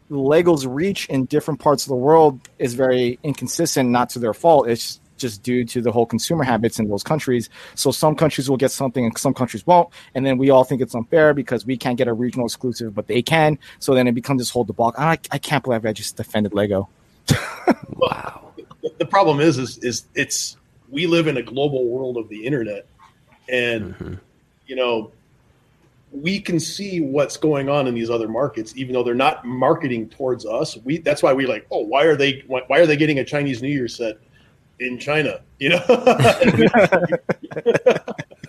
Lego's 0.10 0.65
reach 0.65 1.08
in 1.08 1.26
different 1.26 1.60
parts 1.60 1.84
of 1.86 1.89
the 1.89 1.95
world 1.95 2.39
is 2.58 2.73
very 2.73 3.19
inconsistent. 3.23 3.89
Not 3.89 4.10
to 4.12 4.19
their 4.19 4.34
fault; 4.34 4.67
it's 4.67 5.00
just 5.17 5.43
due 5.43 5.63
to 5.65 5.82
the 5.82 5.91
whole 5.91 6.06
consumer 6.06 6.43
habits 6.43 6.80
in 6.80 6.89
those 6.89 7.04
countries. 7.04 7.47
So 7.76 7.91
some 7.91 8.15
countries 8.15 8.50
will 8.50 8.58
get 8.58 8.71
something 8.71 9.06
and 9.06 9.15
some 9.17 9.36
countries 9.36 9.65
won't, 9.67 9.89
and 10.15 10.26
then 10.26 10.39
we 10.39 10.50
all 10.50 10.63
think 10.63 10.82
it's 10.82 10.95
unfair 10.95 11.36
because 11.36 11.63
we 11.63 11.78
can't 11.78 11.97
get 11.97 12.08
a 12.08 12.13
regional 12.13 12.47
exclusive, 12.47 12.95
but 12.95 13.06
they 13.06 13.21
can. 13.21 13.60
So 13.78 13.93
then 13.93 14.08
it 14.08 14.15
becomes 14.15 14.41
this 14.41 14.50
whole 14.50 14.63
debacle. 14.63 14.95
I, 14.97 15.19
I 15.32 15.38
can't 15.38 15.63
believe 15.63 15.86
I 15.86 15.93
just 15.93 16.17
defended 16.17 16.54
Lego. 16.54 16.89
Wow. 18.00 18.46
The 18.97 19.06
problem 19.06 19.39
is, 19.39 19.58
is, 19.58 19.78
is 19.80 20.06
it's 20.15 20.58
we 20.89 21.06
live 21.08 21.28
in 21.28 21.38
a 21.38 21.43
global 21.43 21.88
world 21.88 22.17
of 22.17 22.30
the 22.30 22.45
internet, 22.45 22.86
and 23.50 23.95
Mhm. 23.95 24.19
you 24.65 24.76
know 24.76 25.12
we 26.12 26.39
can 26.39 26.58
see 26.60 27.02
what's 27.02 27.36
going 27.36 27.67
on 27.67 27.86
in 27.86 27.93
these 27.93 28.10
other 28.10 28.30
markets, 28.30 28.73
even 28.78 28.93
though 28.93 29.04
they're 29.04 29.13
not 29.13 29.45
marketing 29.45 30.08
towards 30.10 30.45
us. 30.45 30.78
We 30.86 31.00
that's 31.00 31.21
why 31.21 31.34
we 31.34 31.45
like, 31.45 31.67
oh, 31.71 31.82
why 31.82 32.04
are 32.06 32.15
they 32.15 32.43
why, 32.47 32.62
why 32.67 32.80
are 32.80 32.86
they 32.86 32.95
getting 32.95 33.19
a 33.19 33.26
Chinese 33.26 33.62
New 33.62 33.67
Year 33.69 33.88
set 33.89 34.17
in 34.80 34.97
China? 35.00 35.41
You 35.60 35.69
know, 35.69 35.84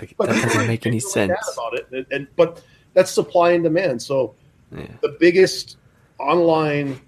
Like, 0.00 0.16
that 0.16 0.42
doesn't 0.42 0.66
make 0.68 0.86
any 0.86 1.00
sense. 1.00 1.32
about 1.52 1.74
it, 1.74 1.88
and, 1.90 2.06
and 2.12 2.26
but 2.36 2.62
that's 2.94 3.10
supply 3.10 3.52
and 3.52 3.64
demand. 3.64 4.00
So 4.02 4.34
Yeah. 4.70 4.86
the 5.02 5.16
biggest 5.18 5.76
online 6.18 7.00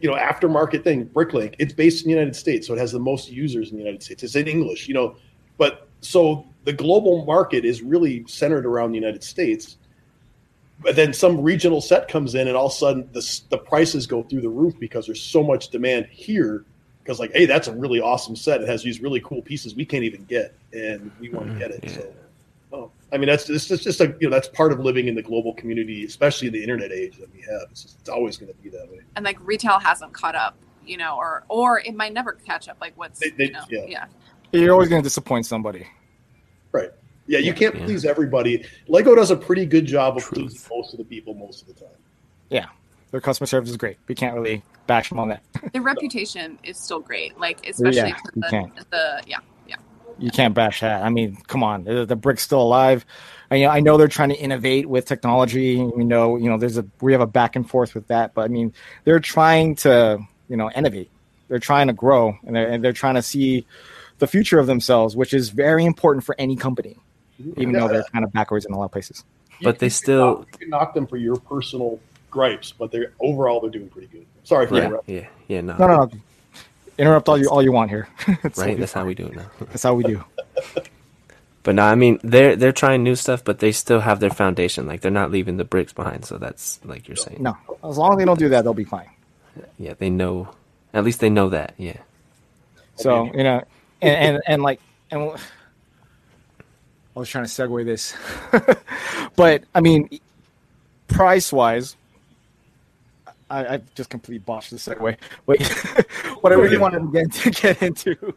you 0.00 0.08
know 0.10 0.16
aftermarket 0.16 0.82
thing 0.84 1.06
bricklink 1.06 1.54
it's 1.58 1.72
based 1.72 2.04
in 2.04 2.08
the 2.10 2.14
united 2.14 2.34
states 2.36 2.66
so 2.66 2.74
it 2.74 2.78
has 2.78 2.92
the 2.92 2.98
most 2.98 3.30
users 3.30 3.70
in 3.70 3.76
the 3.76 3.82
united 3.82 4.02
states. 4.02 4.22
It's 4.22 4.36
in 4.36 4.46
english 4.48 4.88
you 4.88 4.94
know 4.94 5.16
but 5.58 5.88
so 6.00 6.46
the 6.64 6.72
global 6.72 7.24
market 7.24 7.64
is 7.64 7.82
really 7.82 8.24
centered 8.26 8.66
around 8.66 8.92
the 8.92 8.98
united 8.98 9.22
states 9.22 9.76
but 10.80 10.94
then 10.94 11.12
some 11.12 11.40
regional 11.40 11.80
set 11.80 12.08
comes 12.08 12.34
in 12.34 12.48
and 12.48 12.56
all 12.56 12.66
of 12.66 12.72
a 12.72 12.76
sudden 12.76 13.08
the, 13.12 13.40
the 13.50 13.58
prices 13.58 14.06
go 14.06 14.22
through 14.22 14.42
the 14.42 14.48
roof 14.48 14.74
because 14.78 15.06
there's 15.06 15.22
so 15.22 15.42
much 15.42 15.70
demand 15.70 16.06
here 16.10 16.64
because 17.02 17.18
like 17.18 17.32
hey 17.32 17.46
that's 17.46 17.68
a 17.68 17.72
really 17.72 18.00
awesome 18.00 18.36
set. 18.36 18.60
It 18.60 18.68
has 18.68 18.82
these 18.82 19.00
really 19.00 19.20
cool 19.20 19.42
pieces 19.42 19.74
we 19.74 19.86
can't 19.86 20.04
even 20.04 20.24
get 20.24 20.58
and 20.72 21.10
we 21.18 21.30
want 21.30 21.48
to 21.48 21.54
Mhm, 21.54 21.58
get 21.58 21.70
it 21.70 21.80
yeah. 21.84 21.92
so 21.92 22.14
i 23.12 23.16
mean 23.16 23.28
that's 23.28 23.48
it's 23.48 23.66
just, 23.66 23.84
just 23.84 24.00
a 24.00 24.14
you 24.20 24.28
know 24.28 24.30
that's 24.30 24.48
part 24.48 24.72
of 24.72 24.80
living 24.80 25.06
in 25.08 25.14
the 25.14 25.22
global 25.22 25.54
community 25.54 26.04
especially 26.04 26.48
in 26.48 26.52
the 26.52 26.60
internet 26.62 26.90
age 26.92 27.16
that 27.18 27.32
we 27.32 27.40
have 27.40 27.62
it's, 27.70 27.82
just, 27.82 27.98
it's 28.00 28.08
always 28.08 28.36
going 28.36 28.52
to 28.52 28.58
be 28.62 28.68
that 28.68 28.90
way 28.90 29.00
and 29.16 29.24
like 29.24 29.38
retail 29.40 29.78
hasn't 29.78 30.12
caught 30.12 30.34
up, 30.34 30.56
you 30.84 30.96
know, 30.96 31.16
or 31.16 31.44
or 31.48 31.80
it 31.80 31.94
might 31.94 32.12
never 32.12 32.32
catch 32.32 32.68
up. 32.68 32.76
Like 32.80 32.92
what's 32.96 33.18
They- 33.20 33.30
they- 33.30 33.44
you 33.46 33.52
know, 33.52 33.64
yeah. 33.70 33.84
yeah. 33.88 34.06
You're 34.52 34.72
always 34.72 34.88
going 34.88 35.02
to 35.02 35.06
disappoint 35.06 35.46
somebody. 35.46 35.86
right 36.72 36.90
yeah 37.28 37.38
you 37.40 37.52
can't 37.54 37.74
Yeah. 37.76 37.84
please 37.86 38.04
everybody 38.04 38.64
lego 38.88 39.14
does 39.14 39.30
a 39.32 39.36
pretty 39.36 39.66
good 39.66 39.84
job 39.86 40.16
of 40.16 40.22
Truth. 40.24 40.34
pleasing 40.50 40.68
most 40.76 40.92
of 40.94 40.98
the 40.98 41.04
people 41.04 41.34
most 41.34 41.62
of 41.62 41.68
the 41.68 41.74
time 41.74 41.98
Yeah. 42.50 42.66
Their 43.12 43.20
customer 43.20 43.46
service 43.46 43.70
is 43.70 43.76
great. 43.76 43.98
We 44.08 44.14
can't 44.16 44.34
really 44.34 44.62
bash 44.88 45.08
them 45.10 45.20
on 45.20 45.28
that. 45.28 45.40
Their 45.72 45.82
reputation 45.92 46.58
is 46.64 46.76
still 46.76 46.98
great, 47.00 47.38
like 47.38 47.64
especially 47.66 48.10
Yeah, 48.10 48.16
for 48.16 48.32
the, 48.34 48.84
the 48.90 49.22
yeah 49.26 49.36
yeah. 49.38 49.38
You 50.18 50.30
can't 50.30 50.54
bash 50.54 50.80
that. 50.80 51.02
I 51.02 51.10
mean, 51.10 51.36
come 51.46 51.62
on, 51.62 51.84
the, 51.84 52.06
the 52.06 52.16
brick's 52.16 52.42
still 52.42 52.62
alive. 52.62 53.04
I, 53.50 53.66
I 53.66 53.80
know 53.80 53.96
they're 53.96 54.08
trying 54.08 54.30
to 54.30 54.36
innovate 54.36 54.88
with 54.88 55.04
technology. 55.04 55.76
We 55.76 56.04
know, 56.04 56.36
you 56.36 56.48
know, 56.48 56.56
there's 56.58 56.78
a 56.78 56.86
we 57.00 57.12
have 57.12 57.20
a 57.20 57.26
back 57.26 57.54
and 57.54 57.68
forth 57.68 57.94
with 57.94 58.06
that, 58.08 58.34
but 58.34 58.42
I 58.42 58.48
mean, 58.48 58.72
they're 59.04 59.20
trying 59.20 59.76
to, 59.76 60.18
you 60.48 60.56
know, 60.56 60.70
innovate. 60.70 61.10
They're 61.48 61.58
trying 61.58 61.86
to 61.88 61.92
grow, 61.92 62.36
and 62.44 62.56
they're 62.56 62.68
and 62.68 62.82
they're 62.82 62.92
trying 62.92 63.14
to 63.16 63.22
see 63.22 63.66
the 64.18 64.26
future 64.26 64.58
of 64.58 64.66
themselves, 64.66 65.14
which 65.14 65.34
is 65.34 65.50
very 65.50 65.84
important 65.84 66.24
for 66.24 66.34
any 66.38 66.56
company, 66.56 66.96
mm-hmm. 67.40 67.60
even 67.60 67.72
though 67.74 67.86
they're 67.88 68.04
kind 68.12 68.24
of 68.24 68.32
backwards 68.32 68.64
in 68.64 68.72
a 68.72 68.78
lot 68.78 68.86
of 68.86 68.92
places. 68.92 69.24
You- 69.60 69.64
But 69.64 69.78
they 69.78 69.86
you 69.86 69.90
can 69.90 69.96
still- 69.96 70.26
knock, 70.38 70.48
you 70.52 70.58
can 70.58 70.68
knock 70.70 70.94
them 70.94 71.06
for 71.06 71.16
your 71.18 71.36
personal 71.36 72.00
gripes 72.28 72.74
but 72.76 72.90
they're 72.90 73.12
overall 73.20 73.60
they're 73.60 73.70
doing 73.70 73.88
pretty 73.88 74.08
good 74.08 74.26
sorry 74.44 74.66
for 74.66 74.76
Yeah, 74.76 74.84
interrupting. 74.86 75.14
yeah, 75.14 75.26
yeah. 75.48 75.60
No, 75.62 75.76
No, 75.78 75.86
no, 75.86 75.96
no. 76.04 76.10
Interrupt 76.98 77.28
all 77.28 77.38
you 77.38 77.48
all 77.48 77.62
you 77.62 77.72
want 77.72 77.90
here. 77.90 78.08
Right. 78.56 78.78
That's 78.78 78.92
how 78.92 79.04
we 79.04 79.14
do 79.14 79.26
it 79.26 79.36
now. 79.36 79.50
That's 79.60 79.82
how 79.82 79.94
we 79.94 80.04
do. 80.04 80.24
But 81.62 81.74
no, 81.74 81.82
I 81.82 81.94
mean 81.96 82.20
they're 82.22 82.56
they're 82.56 82.72
trying 82.72 83.02
new 83.02 83.16
stuff, 83.16 83.44
but 83.44 83.58
they 83.58 83.72
still 83.72 84.00
have 84.00 84.20
their 84.20 84.30
foundation. 84.30 84.86
Like 84.86 85.00
they're 85.00 85.10
not 85.10 85.30
leaving 85.30 85.56
the 85.56 85.64
bricks 85.64 85.92
behind. 85.92 86.24
So 86.24 86.38
that's 86.38 86.80
like 86.84 87.08
you're 87.08 87.16
saying. 87.16 87.42
No, 87.42 87.56
as 87.84 87.98
long 87.98 88.12
as 88.12 88.18
they 88.18 88.24
don't 88.24 88.38
do 88.38 88.48
that, 88.50 88.62
they'll 88.62 88.72
be 88.72 88.84
fine. 88.84 89.10
Yeah, 89.78 89.94
they 89.98 90.10
know. 90.10 90.48
At 90.94 91.04
least 91.04 91.20
they 91.20 91.30
know 91.30 91.48
that. 91.50 91.74
Yeah. 91.76 91.98
So 92.96 93.26
you 93.34 93.42
know, 93.42 93.62
and 94.00 94.36
and, 94.36 94.42
and 94.46 94.62
like, 94.62 94.80
and 95.10 95.32
I 95.32 97.18
was 97.18 97.28
trying 97.28 97.44
to 97.44 97.50
segue 97.50 97.84
this, 97.84 98.14
but 99.36 99.64
I 99.74 99.80
mean, 99.80 100.20
price 101.08 101.52
wise, 101.52 101.96
I, 103.50 103.74
I 103.74 103.80
just 103.94 104.10
completely 104.10 104.38
botched 104.40 104.70
the 104.70 104.76
segue. 104.76 105.16
But 105.46 105.62
what 106.42 106.52
I 106.52 106.56
really 106.56 106.78
wanted 106.78 107.00
to 107.00 107.12
get, 107.12 107.32
to 107.42 107.50
get 107.50 107.82
into 107.82 108.34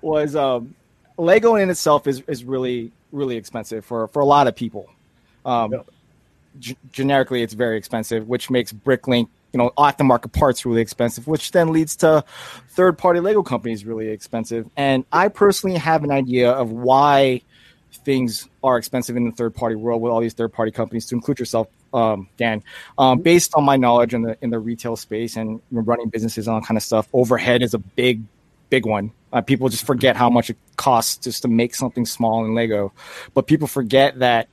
was 0.00 0.34
um, 0.36 0.74
Lego 1.18 1.56
in 1.56 1.70
itself 1.70 2.06
is 2.06 2.22
is 2.26 2.44
really 2.44 2.92
really 3.12 3.36
expensive 3.36 3.84
for 3.84 4.08
for 4.08 4.20
a 4.20 4.24
lot 4.24 4.46
of 4.46 4.56
people. 4.56 4.88
Um, 5.44 5.72
Yeah. 5.72 5.78
g- 6.58 6.76
generically, 6.92 7.42
it's 7.42 7.54
very 7.54 7.76
expensive, 7.76 8.28
which 8.28 8.50
makes 8.50 8.72
Bricklink 8.72 9.28
you 9.52 9.58
know 9.58 9.70
aftermarket 9.76 10.32
parts 10.32 10.64
really 10.64 10.80
expensive, 10.80 11.26
which 11.26 11.52
then 11.52 11.72
leads 11.72 11.94
to 11.96 12.24
third 12.70 12.96
party 12.96 13.20
Lego 13.20 13.42
companies 13.42 13.84
really 13.84 14.08
expensive. 14.08 14.66
And 14.78 15.04
I 15.12 15.28
personally 15.28 15.76
have 15.76 16.04
an 16.04 16.10
idea 16.10 16.50
of 16.52 16.70
why 16.70 17.42
things 18.06 18.48
are 18.64 18.78
expensive 18.78 19.14
in 19.18 19.26
the 19.26 19.32
third 19.32 19.54
party 19.54 19.74
world 19.74 20.00
with 20.00 20.10
all 20.10 20.20
these 20.20 20.32
third 20.32 20.54
party 20.54 20.70
companies, 20.72 21.04
to 21.06 21.14
include 21.14 21.38
yourself, 21.38 21.68
um, 21.92 22.28
Dan. 22.36 22.62
Um, 22.98 23.20
based 23.20 23.54
on 23.54 23.64
my 23.64 23.76
knowledge 23.76 24.14
in 24.14 24.22
the 24.22 24.36
in 24.40 24.50
the 24.50 24.58
retail 24.58 24.96
space 24.96 25.36
and 25.36 25.60
running 25.70 26.08
businesses 26.08 26.46
and 26.46 26.54
all 26.54 26.60
that 26.60 26.66
kind 26.66 26.76
of 26.76 26.82
stuff, 26.82 27.08
overhead 27.12 27.62
is 27.62 27.74
a 27.74 27.78
big 27.78 28.22
big 28.70 28.86
one. 28.86 29.12
Uh, 29.32 29.40
people 29.40 29.68
just 29.68 29.86
forget 29.86 30.16
how 30.16 30.30
much 30.30 30.50
it 30.50 30.56
costs 30.76 31.16
just 31.16 31.42
to 31.42 31.48
make 31.48 31.74
something 31.74 32.06
small 32.06 32.44
in 32.44 32.54
Lego, 32.54 32.92
but 33.34 33.46
people 33.46 33.66
forget 33.66 34.18
that 34.18 34.48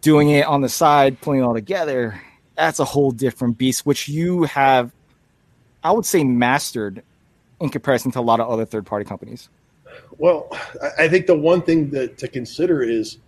doing 0.00 0.30
it 0.30 0.46
on 0.46 0.60
the 0.60 0.68
side, 0.68 1.20
pulling 1.20 1.40
it 1.40 1.42
all 1.42 1.54
together, 1.54 2.20
that's 2.60 2.78
a 2.78 2.84
whole 2.84 3.10
different 3.10 3.58
beast, 3.58 3.86
which 3.86 4.08
you 4.08 4.44
have, 4.44 4.92
I 5.82 5.92
would 5.92 6.06
say, 6.06 6.24
mastered 6.24 7.02
in 7.60 7.70
comparison 7.70 8.10
to 8.12 8.20
a 8.20 8.22
lot 8.22 8.40
of 8.40 8.48
other 8.48 8.64
third 8.64 8.86
party 8.86 9.04
companies. 9.04 9.48
Well, 10.18 10.48
I 10.98 11.08
think 11.08 11.26
the 11.26 11.36
one 11.36 11.62
thing 11.62 11.90
that 11.90 12.18
to 12.18 12.28
consider 12.28 12.82
is 12.82 13.18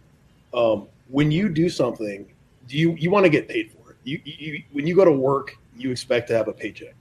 um, 0.55 0.87
when 1.09 1.31
you 1.31 1.49
do 1.49 1.69
something, 1.69 2.27
you 2.69 2.95
you 2.95 3.11
want 3.11 3.25
to 3.25 3.31
get 3.31 3.49
paid 3.49 3.73
for 3.73 3.93
it? 3.93 3.97
You, 4.05 4.21
you 4.25 4.63
when 4.73 4.87
you 4.87 4.95
go 4.95 5.05
to 5.05 5.13
work, 5.13 5.57
you 5.77 5.91
expect 5.91 6.29
to 6.29 6.35
have 6.35 6.49
a 6.49 6.53
paycheck. 6.53 6.95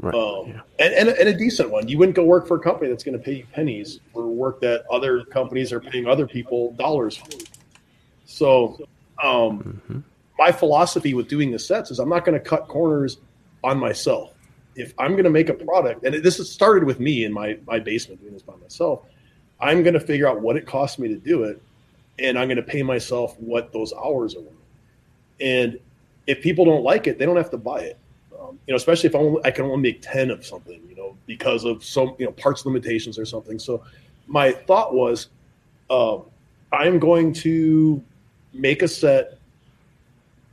Right. 0.00 0.14
Um, 0.14 0.48
yeah. 0.48 0.60
and, 0.78 0.94
and, 0.94 1.08
and, 1.10 1.28
a 1.28 1.34
decent 1.34 1.70
one. 1.70 1.86
You 1.86 1.98
wouldn't 1.98 2.16
go 2.16 2.24
work 2.24 2.48
for 2.48 2.56
a 2.56 2.60
company 2.60 2.88
that's 2.88 3.04
going 3.04 3.18
to 3.18 3.22
pay 3.22 3.34
you 3.34 3.46
pennies 3.52 4.00
for 4.14 4.26
work 4.26 4.58
that 4.62 4.84
other 4.90 5.24
companies 5.24 5.74
are 5.74 5.80
paying 5.80 6.06
other 6.06 6.26
people 6.26 6.72
dollars 6.72 7.18
for. 7.18 7.28
So, 8.24 8.78
um, 9.22 9.60
mm-hmm. 9.60 9.98
my 10.38 10.52
philosophy 10.52 11.12
with 11.12 11.28
doing 11.28 11.50
the 11.50 11.58
sets 11.58 11.90
is 11.90 11.98
I'm 11.98 12.08
not 12.08 12.24
going 12.24 12.38
to 12.38 12.42
cut 12.42 12.66
corners 12.66 13.18
on 13.62 13.78
myself. 13.78 14.32
If 14.74 14.94
I'm 14.98 15.12
going 15.12 15.24
to 15.24 15.30
make 15.30 15.50
a 15.50 15.54
product, 15.54 16.04
and 16.06 16.14
this 16.14 16.38
has 16.38 16.50
started 16.50 16.84
with 16.84 16.98
me 16.98 17.26
in 17.26 17.32
my, 17.32 17.58
my 17.66 17.78
basement 17.78 18.22
doing 18.22 18.32
this 18.32 18.42
by 18.42 18.56
myself, 18.56 19.02
I'm 19.60 19.82
going 19.82 19.94
to 19.94 20.00
figure 20.00 20.26
out 20.26 20.40
what 20.40 20.56
it 20.56 20.66
costs 20.66 20.98
me 20.98 21.08
to 21.08 21.16
do 21.16 21.42
it, 21.42 21.60
and 22.18 22.38
I'm 22.38 22.48
going 22.48 22.56
to 22.56 22.62
pay 22.62 22.82
myself 22.82 23.38
what 23.38 23.70
those 23.72 23.92
hours 23.92 24.34
are 24.34 24.40
worth. 24.40 24.54
And 25.40 25.78
if 26.26 26.42
people 26.42 26.64
don't 26.64 26.82
like 26.82 27.06
it, 27.06 27.18
they 27.18 27.26
don't 27.26 27.36
have 27.36 27.50
to 27.50 27.58
buy 27.58 27.80
it 27.80 27.98
um, 28.40 28.58
you 28.66 28.72
know, 28.72 28.76
especially 28.76 29.08
if 29.08 29.14
I, 29.14 29.18
only, 29.18 29.40
I 29.44 29.50
can 29.50 29.64
only 29.64 29.92
make 29.92 30.02
10 30.02 30.30
of 30.30 30.44
something, 30.44 30.80
you 30.88 30.96
know, 30.96 31.16
because 31.26 31.64
of 31.64 31.84
some, 31.84 32.14
you 32.18 32.26
know, 32.26 32.32
parts 32.32 32.64
limitations 32.64 33.18
or 33.18 33.24
something. 33.24 33.58
So 33.58 33.82
my 34.26 34.52
thought 34.52 34.94
was, 34.94 35.28
um, 35.90 36.24
I'm 36.72 36.98
going 36.98 37.32
to 37.34 38.02
make 38.52 38.82
a 38.82 38.88
set, 38.88 39.38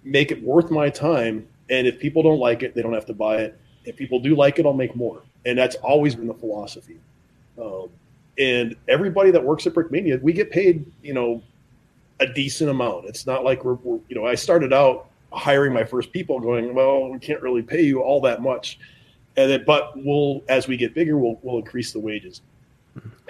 make 0.03 0.31
it 0.31 0.41
worth 0.43 0.69
my 0.69 0.89
time. 0.89 1.47
And 1.69 1.87
if 1.87 1.99
people 1.99 2.23
don't 2.23 2.39
like 2.39 2.63
it, 2.63 2.75
they 2.75 2.81
don't 2.81 2.93
have 2.93 3.05
to 3.05 3.13
buy 3.13 3.37
it. 3.37 3.59
If 3.85 3.95
people 3.95 4.19
do 4.19 4.35
like 4.35 4.59
it, 4.59 4.65
I'll 4.65 4.73
make 4.73 4.95
more. 4.95 5.21
And 5.45 5.57
that's 5.57 5.75
always 5.77 6.15
been 6.15 6.27
the 6.27 6.33
philosophy. 6.33 6.99
Um, 7.61 7.89
and 8.37 8.75
everybody 8.87 9.31
that 9.31 9.43
works 9.43 9.65
at 9.65 9.73
Brickmania, 9.73 10.21
we 10.21 10.33
get 10.33 10.51
paid, 10.51 10.85
you 11.01 11.13
know, 11.13 11.41
a 12.19 12.27
decent 12.27 12.69
amount. 12.69 13.05
It's 13.05 13.25
not 13.25 13.43
like 13.43 13.63
we're, 13.63 13.73
we're 13.75 13.99
you 14.09 14.15
know, 14.15 14.25
I 14.25 14.35
started 14.35 14.73
out 14.73 15.09
hiring 15.31 15.73
my 15.73 15.83
first 15.83 16.11
people 16.11 16.39
going, 16.39 16.73
well, 16.73 17.09
we 17.09 17.19
can't 17.19 17.41
really 17.41 17.61
pay 17.61 17.83
you 17.83 18.01
all 18.01 18.21
that 18.21 18.41
much. 18.41 18.79
And 19.35 19.51
then, 19.51 19.63
but 19.65 19.93
we'll, 19.95 20.43
as 20.49 20.67
we 20.67 20.77
get 20.77 20.93
bigger, 20.93 21.17
we'll, 21.17 21.39
we'll 21.43 21.59
increase 21.59 21.91
the 21.91 21.99
wages. 21.99 22.41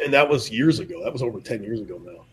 And 0.02 0.14
that 0.14 0.30
was 0.30 0.50
years 0.50 0.80
ago. 0.80 1.04
That 1.04 1.12
was 1.12 1.22
over 1.22 1.42
10 1.42 1.64
years 1.64 1.82
ago 1.82 2.02
now. 2.06 2.24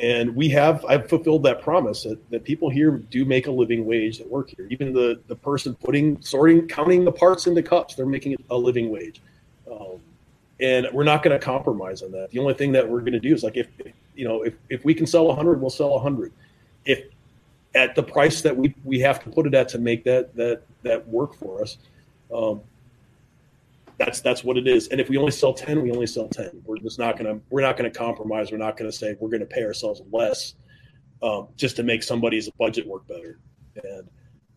And 0.00 0.36
we 0.36 0.48
have, 0.50 0.84
I've 0.84 1.08
fulfilled 1.08 1.42
that 1.42 1.60
promise 1.60 2.04
that, 2.04 2.30
that 2.30 2.44
people 2.44 2.70
here 2.70 2.92
do 2.92 3.24
make 3.24 3.48
a 3.48 3.50
living 3.50 3.84
wage 3.84 4.18
that 4.18 4.30
work 4.30 4.50
here. 4.56 4.68
Even 4.70 4.92
the, 4.92 5.20
the 5.26 5.34
person 5.34 5.74
putting, 5.74 6.20
sorting, 6.22 6.68
counting 6.68 7.04
the 7.04 7.10
parts 7.10 7.48
into 7.48 7.62
cups, 7.64 7.96
they're 7.96 8.06
making 8.06 8.36
a 8.50 8.56
living 8.56 8.90
wage. 8.90 9.20
Um, 9.68 9.98
and 10.60 10.86
we're 10.92 11.04
not 11.04 11.24
going 11.24 11.38
to 11.38 11.44
compromise 11.44 12.02
on 12.02 12.12
that. 12.12 12.30
The 12.30 12.38
only 12.38 12.54
thing 12.54 12.70
that 12.72 12.88
we're 12.88 13.00
going 13.00 13.12
to 13.14 13.20
do 13.20 13.34
is 13.34 13.42
like, 13.42 13.56
if, 13.56 13.66
you 14.18 14.26
know, 14.26 14.42
if, 14.42 14.54
if 14.68 14.84
we 14.84 14.94
can 14.94 15.06
sell 15.06 15.26
100, 15.26 15.60
we'll 15.60 15.70
sell 15.70 15.90
100. 15.90 16.32
If 16.84 17.04
at 17.74 17.94
the 17.94 18.02
price 18.02 18.40
that 18.42 18.56
we 18.56 18.74
we 18.84 18.98
have 19.00 19.22
to 19.22 19.30
put 19.30 19.46
it 19.46 19.54
at 19.54 19.68
to 19.70 19.78
make 19.78 20.04
that 20.04 20.34
that 20.36 20.62
that 20.82 21.06
work 21.08 21.34
for 21.34 21.62
us. 21.62 21.78
Um, 22.34 22.60
that's 23.98 24.20
that's 24.20 24.44
what 24.44 24.56
it 24.56 24.66
is. 24.66 24.88
And 24.88 25.00
if 25.00 25.08
we 25.08 25.16
only 25.16 25.32
sell 25.32 25.52
ten, 25.52 25.82
we 25.82 25.90
only 25.90 26.06
sell 26.06 26.28
ten. 26.28 26.62
We're 26.64 26.78
just 26.78 26.98
not 26.98 27.16
gonna 27.16 27.40
we're 27.50 27.62
not 27.62 27.76
gonna 27.76 27.90
compromise. 27.90 28.50
We're 28.50 28.58
not 28.58 28.76
gonna 28.76 28.92
say 28.92 29.16
we're 29.20 29.28
gonna 29.28 29.46
pay 29.46 29.64
ourselves 29.64 30.02
less 30.12 30.54
um, 31.22 31.48
just 31.56 31.76
to 31.76 31.82
make 31.82 32.02
somebody's 32.02 32.48
budget 32.50 32.86
work 32.86 33.06
better. 33.06 33.38
And 33.82 34.08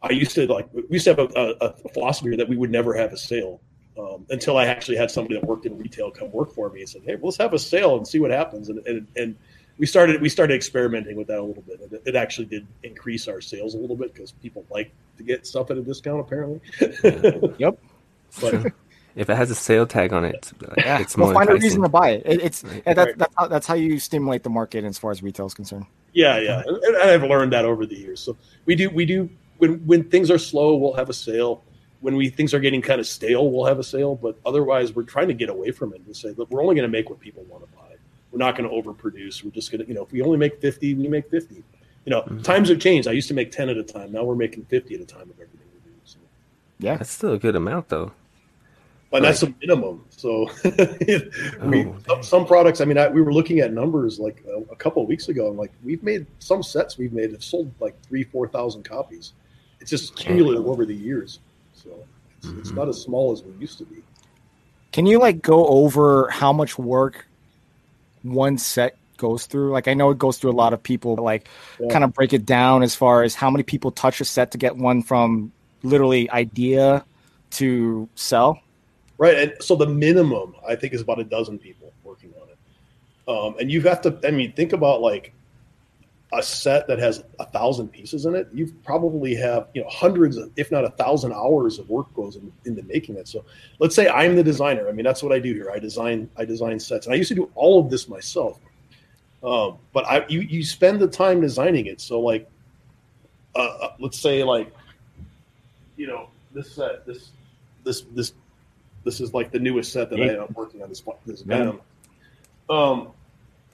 I 0.02 0.12
used 0.12 0.36
to 0.36 0.47
like 0.47 0.71
we 0.74 0.84
used 0.89 1.06
to 1.06 1.15
have 1.15 1.19
a, 1.19 1.28
a, 1.36 1.67
a 1.67 1.89
philosophy 1.89 2.36
that 2.36 2.47
we 2.47 2.56
would 2.56 2.71
never 2.71 2.93
have 2.93 3.13
a 3.13 3.17
sale 3.17 3.62
um, 3.97 4.26
until 4.30 4.58
I 4.58 4.65
actually 4.67 4.97
had 4.97 5.12
somebody 5.12 5.36
that 5.36 5.43
worked 5.43 5.65
in 5.65 5.78
retail 5.78 6.12
come 6.12 6.32
work 6.32 6.54
for 6.54 6.69
me 6.69 6.82
and 6.82 6.89
said, 6.89 7.02
"Hey, 7.04 7.17
let's 7.21 7.38
have 7.38 7.54
a 7.54 7.60
sale 7.60 7.97
and 7.97 8.08
see 8.08 8.19
what 8.19 8.32
happens." 8.32 8.69
And 8.69 8.86
and, 8.88 9.08
and 9.15 9.36
we 9.77 9.86
started 9.86 10.21
we 10.21 10.29
started 10.29 10.53
experimenting 10.53 11.15
with 11.15 11.27
that 11.27 11.39
a 11.39 11.43
little 11.43 11.63
bit. 11.63 11.79
It, 11.91 12.01
it 12.05 12.15
actually 12.15 12.45
did 12.45 12.67
increase 12.84 13.27
our 13.27 13.41
sales 13.41 13.73
a 13.73 13.77
little 13.77 13.95
bit 13.95 14.13
because 14.13 14.31
people 14.31 14.65
like 14.69 14.91
to 15.17 15.23
get 15.23 15.47
stuff 15.47 15.71
at 15.71 15.77
a 15.77 15.81
discount. 15.81 16.19
Apparently. 16.19 16.62
yep. 17.57 17.77
But 18.39 18.53
if 19.15 19.29
it 19.29 19.36
has 19.36 19.51
a 19.51 19.55
sale 19.55 19.86
tag 19.86 20.13
on 20.13 20.25
it, 20.25 20.51
yeah, 20.77 20.99
it's 20.99 21.17
more. 21.17 21.27
We'll 21.27 21.36
find 21.36 21.49
enticing. 21.49 21.62
a 21.62 21.65
reason 21.65 21.81
to 21.84 21.89
buy 21.89 22.10
it. 22.12 22.23
it 22.25 22.41
it's 22.41 22.63
right. 22.63 22.84
that's, 22.86 22.97
right. 22.97 23.17
that's 23.17 23.34
how, 23.38 23.47
that's 23.47 23.67
how 23.67 23.73
you 23.73 23.99
stimulate 23.99 24.43
the 24.43 24.49
market 24.49 24.84
as 24.84 24.97
far 24.97 25.12
as 25.12 25.23
retail 25.23 25.45
is 25.45 25.53
concerned. 25.53 25.86
Yeah, 26.13 26.39
yeah, 26.39 26.63
and 26.65 26.97
I've 26.97 27.23
learned 27.23 27.53
that 27.53 27.65
over 27.65 27.86
the 27.86 27.95
years. 27.95 28.19
So 28.19 28.36
we 28.65 28.75
do 28.75 28.89
we 28.89 29.05
do 29.05 29.29
when 29.57 29.86
when 29.86 30.03
things 30.10 30.29
are 30.29 30.38
slow, 30.38 30.75
we'll 30.75 30.93
have 30.93 31.10
a 31.10 31.13
sale. 31.13 31.63
When 32.01 32.15
we 32.15 32.29
things 32.29 32.53
are 32.53 32.60
getting 32.60 32.81
kind 32.81 32.99
of 32.99 33.07
stale, 33.07 33.49
we'll 33.51 33.65
have 33.65 33.79
a 33.79 33.84
sale. 33.84 34.15
But 34.15 34.38
otherwise, 34.45 34.93
we're 34.93 35.03
trying 35.03 35.27
to 35.27 35.34
get 35.34 35.49
away 35.49 35.71
from 35.71 35.93
it 35.93 36.01
and 36.05 36.15
say, 36.15 36.29
look, 36.36 36.49
we're 36.49 36.62
only 36.63 36.75
going 36.75 36.88
to 36.88 36.91
make 36.91 37.10
what 37.10 37.19
people 37.19 37.43
want 37.43 37.63
to 37.63 37.77
buy. 37.77 37.80
We're 38.31 38.39
not 38.39 38.55
going 38.57 38.69
to 38.69 38.75
overproduce. 38.75 39.43
We're 39.43 39.51
just 39.51 39.71
going 39.71 39.81
to, 39.81 39.87
you 39.87 39.93
know, 39.93 40.03
if 40.03 40.11
we 40.11 40.21
only 40.21 40.37
make 40.37 40.61
50, 40.61 40.93
we 40.95 41.07
make 41.07 41.29
50. 41.29 41.55
You 41.55 41.63
know, 42.07 42.21
mm-hmm. 42.21 42.41
times 42.41 42.69
have 42.69 42.79
changed. 42.79 43.07
I 43.07 43.11
used 43.11 43.27
to 43.27 43.33
make 43.33 43.51
10 43.51 43.69
at 43.69 43.77
a 43.77 43.83
time. 43.83 44.11
Now 44.11 44.23
we're 44.23 44.35
making 44.35 44.65
50 44.65 44.95
at 44.95 45.01
a 45.01 45.05
time 45.05 45.23
of 45.23 45.31
everything 45.31 45.67
we 45.73 45.91
do. 45.91 45.95
So. 46.05 46.17
Yeah. 46.79 46.97
That's 46.97 47.11
still 47.11 47.33
a 47.33 47.37
good 47.37 47.55
amount, 47.55 47.89
though. 47.89 48.13
And 49.13 49.25
that's 49.25 49.43
a 49.43 49.53
minimum. 49.59 50.05
So 50.09 50.49
we, 51.63 51.85
oh, 51.85 51.97
some, 52.07 52.23
some, 52.23 52.45
products, 52.45 52.79
I 52.79 52.85
mean, 52.85 52.97
I, 52.97 53.09
we 53.09 53.21
were 53.21 53.33
looking 53.33 53.59
at 53.59 53.73
numbers 53.73 54.19
like 54.19 54.41
a, 54.47 54.61
a 54.71 54.75
couple 54.77 55.01
of 55.01 55.09
weeks 55.09 55.27
ago, 55.27 55.49
and 55.49 55.57
like 55.57 55.71
we've 55.83 56.01
made 56.01 56.25
some 56.39 56.63
sets 56.63 56.97
we've 56.97 57.11
made 57.11 57.31
have 57.33 57.43
sold 57.43 57.71
like 57.81 57.99
three, 58.03 58.23
4,000 58.23 58.83
copies. 58.83 59.33
It's 59.81 59.89
just 59.89 60.15
cumulative 60.15 60.65
over 60.65 60.85
the 60.85 60.95
years. 60.95 61.39
So 61.73 61.89
it's, 62.37 62.47
mm-hmm. 62.47 62.59
it's 62.59 62.71
not 62.71 62.87
as 62.87 63.01
small 63.01 63.33
as 63.33 63.43
we 63.43 63.51
used 63.59 63.77
to 63.79 63.85
be. 63.85 64.01
Can 64.93 65.05
you 65.05 65.19
like 65.19 65.41
go 65.41 65.67
over 65.67 66.29
how 66.29 66.53
much 66.53 66.77
work 66.77 67.27
one 68.23 68.57
set 68.57 68.97
goes 69.17 69.45
through? 69.45 69.71
Like 69.71 69.88
I 69.88 69.93
know 69.93 70.10
it 70.10 70.17
goes 70.17 70.38
through 70.38 70.51
a 70.51 70.53
lot 70.53 70.73
of 70.73 70.81
people, 70.81 71.15
like 71.15 71.47
yeah. 71.79 71.89
kind 71.89 72.03
of 72.03 72.13
break 72.13 72.34
it 72.34 72.45
down 72.45 72.84
as 72.84 72.95
far 72.95 73.23
as 73.23 73.36
how 73.36 73.49
many 73.49 73.63
people 73.63 73.91
touch 73.91 74.21
a 74.21 74.25
set 74.25 74.51
to 74.51 74.57
get 74.57 74.75
one 74.75 75.01
from 75.01 75.51
literally 75.84 76.29
idea 76.31 77.05
to 77.51 78.07
sell. 78.15 78.60
Right, 79.17 79.38
and 79.38 79.53
so 79.62 79.75
the 79.75 79.88
minimum 79.88 80.55
I 80.67 80.75
think 80.75 80.93
is 80.93 81.01
about 81.01 81.19
a 81.19 81.23
dozen 81.23 81.60
people 81.60 81.93
working 82.03 82.34
on 82.41 82.47
it, 82.49 82.57
um, 83.27 83.55
and 83.60 83.71
you 83.71 83.81
have 83.81 84.01
to. 84.01 84.19
I 84.25 84.31
mean, 84.31 84.53
think 84.53 84.73
about 84.73 85.01
like 85.01 85.34
a 86.33 86.41
set 86.41 86.87
that 86.87 86.97
has 86.99 87.23
a 87.39 87.45
thousand 87.45 87.89
pieces 87.89 88.25
in 88.25 88.35
it, 88.35 88.47
you 88.53 88.73
probably 88.85 89.35
have 89.35 89.67
you 89.73 89.81
know 89.81 89.89
hundreds, 89.89 90.37
of, 90.37 90.49
if 90.55 90.71
not 90.71 90.85
a 90.85 90.89
thousand 90.91 91.33
hours 91.33 91.77
of 91.77 91.89
work 91.89 92.13
goes 92.13 92.37
in, 92.37 92.51
into 92.65 92.83
making 92.83 93.17
it. 93.17 93.27
So 93.27 93.43
let's 93.79 93.95
say 93.95 94.07
I'm 94.07 94.35
the 94.35 94.43
designer. 94.43 94.87
I 94.87 94.93
mean, 94.93 95.03
that's 95.03 95.21
what 95.21 95.33
I 95.33 95.39
do 95.39 95.53
here. 95.53 95.71
I 95.73 95.79
design 95.79 96.29
I 96.37 96.45
design 96.45 96.79
sets, 96.79 97.05
and 97.05 97.13
I 97.13 97.17
used 97.17 97.29
to 97.29 97.35
do 97.35 97.51
all 97.55 97.79
of 97.79 97.89
this 97.89 98.07
myself. 98.07 98.59
Um, 99.43 99.77
but 99.91 100.05
I 100.05 100.25
you 100.29 100.41
you 100.41 100.63
spend 100.63 100.99
the 100.99 101.07
time 101.07 101.41
designing 101.41 101.87
it. 101.87 101.99
So 101.99 102.21
like, 102.21 102.49
uh, 103.55 103.59
uh 103.59 103.93
let's 103.99 104.19
say 104.19 104.43
like, 104.43 104.73
you 105.97 106.07
know, 106.07 106.29
this 106.53 106.75
set 106.75 107.05
this 107.05 107.31
this 107.83 108.01
this 108.13 108.33
this 109.03 109.19
is 109.19 109.33
like 109.33 109.51
the 109.51 109.59
newest 109.59 109.91
set 109.91 110.09
that 110.11 110.19
yeah. 110.19 110.25
I 110.25 110.43
am 110.43 110.53
working 110.53 110.81
on. 110.81 110.87
This 110.87 111.03
this 111.25 111.41
Venom. 111.41 111.81
Um, 112.69 113.09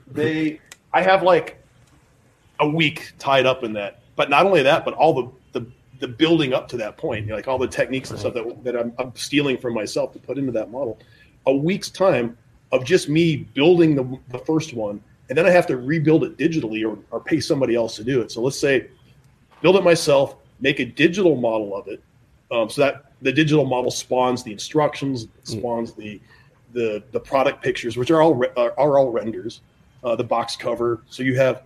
they 0.07 0.59
I 0.91 1.03
have 1.03 1.21
like 1.21 1.61
a 2.59 2.67
week 2.67 3.13
tied 3.19 3.45
up 3.45 3.63
in 3.63 3.73
that. 3.73 4.01
But 4.15 4.29
not 4.29 4.45
only 4.45 4.63
that, 4.63 4.85
but 4.85 4.93
all 4.93 5.13
the 5.13 5.59
the, 5.59 5.71
the 5.99 6.07
building 6.07 6.53
up 6.53 6.67
to 6.69 6.77
that 6.77 6.97
point, 6.97 7.25
you 7.25 7.29
know, 7.29 7.35
like 7.35 7.47
all 7.47 7.57
the 7.57 7.67
techniques 7.67 8.09
and 8.11 8.19
stuff 8.19 8.33
that 8.33 8.63
that 8.63 8.75
I'm, 8.75 8.93
I'm 8.97 9.15
stealing 9.15 9.57
from 9.57 9.73
myself 9.73 10.13
to 10.13 10.19
put 10.19 10.37
into 10.37 10.51
that 10.53 10.71
model. 10.71 10.99
A 11.45 11.53
week's 11.53 11.89
time 11.89 12.37
of 12.71 12.83
just 12.83 13.07
me 13.07 13.37
building 13.37 13.95
the, 13.95 14.19
the 14.29 14.39
first 14.39 14.73
one, 14.73 15.01
and 15.29 15.37
then 15.37 15.45
I 15.45 15.51
have 15.51 15.67
to 15.67 15.77
rebuild 15.77 16.23
it 16.23 16.37
digitally 16.37 16.85
or, 16.87 16.97
or 17.11 17.19
pay 17.21 17.39
somebody 17.39 17.75
else 17.75 17.95
to 17.95 18.03
do 18.03 18.21
it. 18.21 18.31
So 18.31 18.41
let's 18.41 18.59
say 18.59 18.87
build 19.61 19.75
it 19.75 19.83
myself, 19.83 20.35
make 20.59 20.79
a 20.79 20.85
digital 20.85 21.35
model 21.35 21.75
of 21.75 21.87
it, 21.87 22.01
um, 22.51 22.69
so 22.69 22.81
that 22.81 23.11
the 23.21 23.31
digital 23.31 23.65
model 23.65 23.91
spawns 23.91 24.43
the 24.43 24.51
instructions, 24.51 25.27
spawns 25.43 25.93
the 25.93 26.19
the 26.73 27.03
the 27.11 27.19
product 27.19 27.63
pictures, 27.63 27.97
which 27.97 28.11
are 28.11 28.21
all 28.21 28.43
are, 28.57 28.73
are 28.79 28.97
all 28.97 29.11
renders, 29.11 29.61
uh, 30.03 30.15
the 30.15 30.23
box 30.23 30.55
cover. 30.55 31.03
So 31.09 31.23
you 31.23 31.37
have 31.37 31.63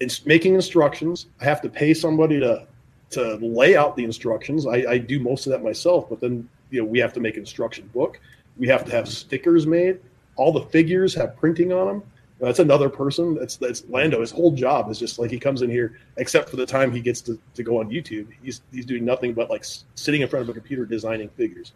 it's 0.00 0.26
making 0.26 0.54
instructions. 0.54 1.26
I 1.40 1.44
have 1.44 1.60
to 1.62 1.68
pay 1.68 1.94
somebody 1.94 2.40
to 2.40 2.66
to 3.10 3.36
lay 3.36 3.76
out 3.76 3.96
the 3.96 4.04
instructions. 4.04 4.66
I, 4.66 4.84
I 4.88 4.98
do 4.98 5.20
most 5.20 5.46
of 5.46 5.52
that 5.52 5.62
myself, 5.62 6.08
but 6.08 6.20
then 6.20 6.48
you 6.70 6.80
know 6.80 6.86
we 6.86 6.98
have 6.98 7.12
to 7.14 7.20
make 7.20 7.36
instruction 7.36 7.88
book. 7.94 8.20
We 8.56 8.66
have 8.68 8.84
to 8.84 8.92
have 8.92 9.08
stickers 9.08 9.66
made. 9.66 10.00
All 10.36 10.52
the 10.52 10.62
figures 10.62 11.14
have 11.14 11.36
printing 11.36 11.72
on 11.72 11.86
them. 11.86 12.02
That's 12.38 12.58
another 12.58 12.90
person. 12.90 13.34
That's 13.34 13.56
that's 13.56 13.84
Lando. 13.88 14.20
His 14.20 14.30
whole 14.30 14.50
job 14.50 14.90
is 14.90 14.98
just 14.98 15.18
like 15.18 15.30
he 15.30 15.38
comes 15.38 15.62
in 15.62 15.70
here, 15.70 15.98
except 16.18 16.50
for 16.50 16.56
the 16.56 16.66
time 16.66 16.92
he 16.92 17.00
gets 17.00 17.22
to, 17.22 17.38
to 17.54 17.62
go 17.62 17.80
on 17.80 17.88
YouTube. 17.88 18.28
He's 18.42 18.60
he's 18.72 18.84
doing 18.84 19.04
nothing 19.04 19.32
but 19.32 19.48
like 19.48 19.64
sitting 19.94 20.20
in 20.20 20.28
front 20.28 20.42
of 20.42 20.48
a 20.50 20.52
computer 20.52 20.84
designing 20.84 21.30
figures. 21.30 21.72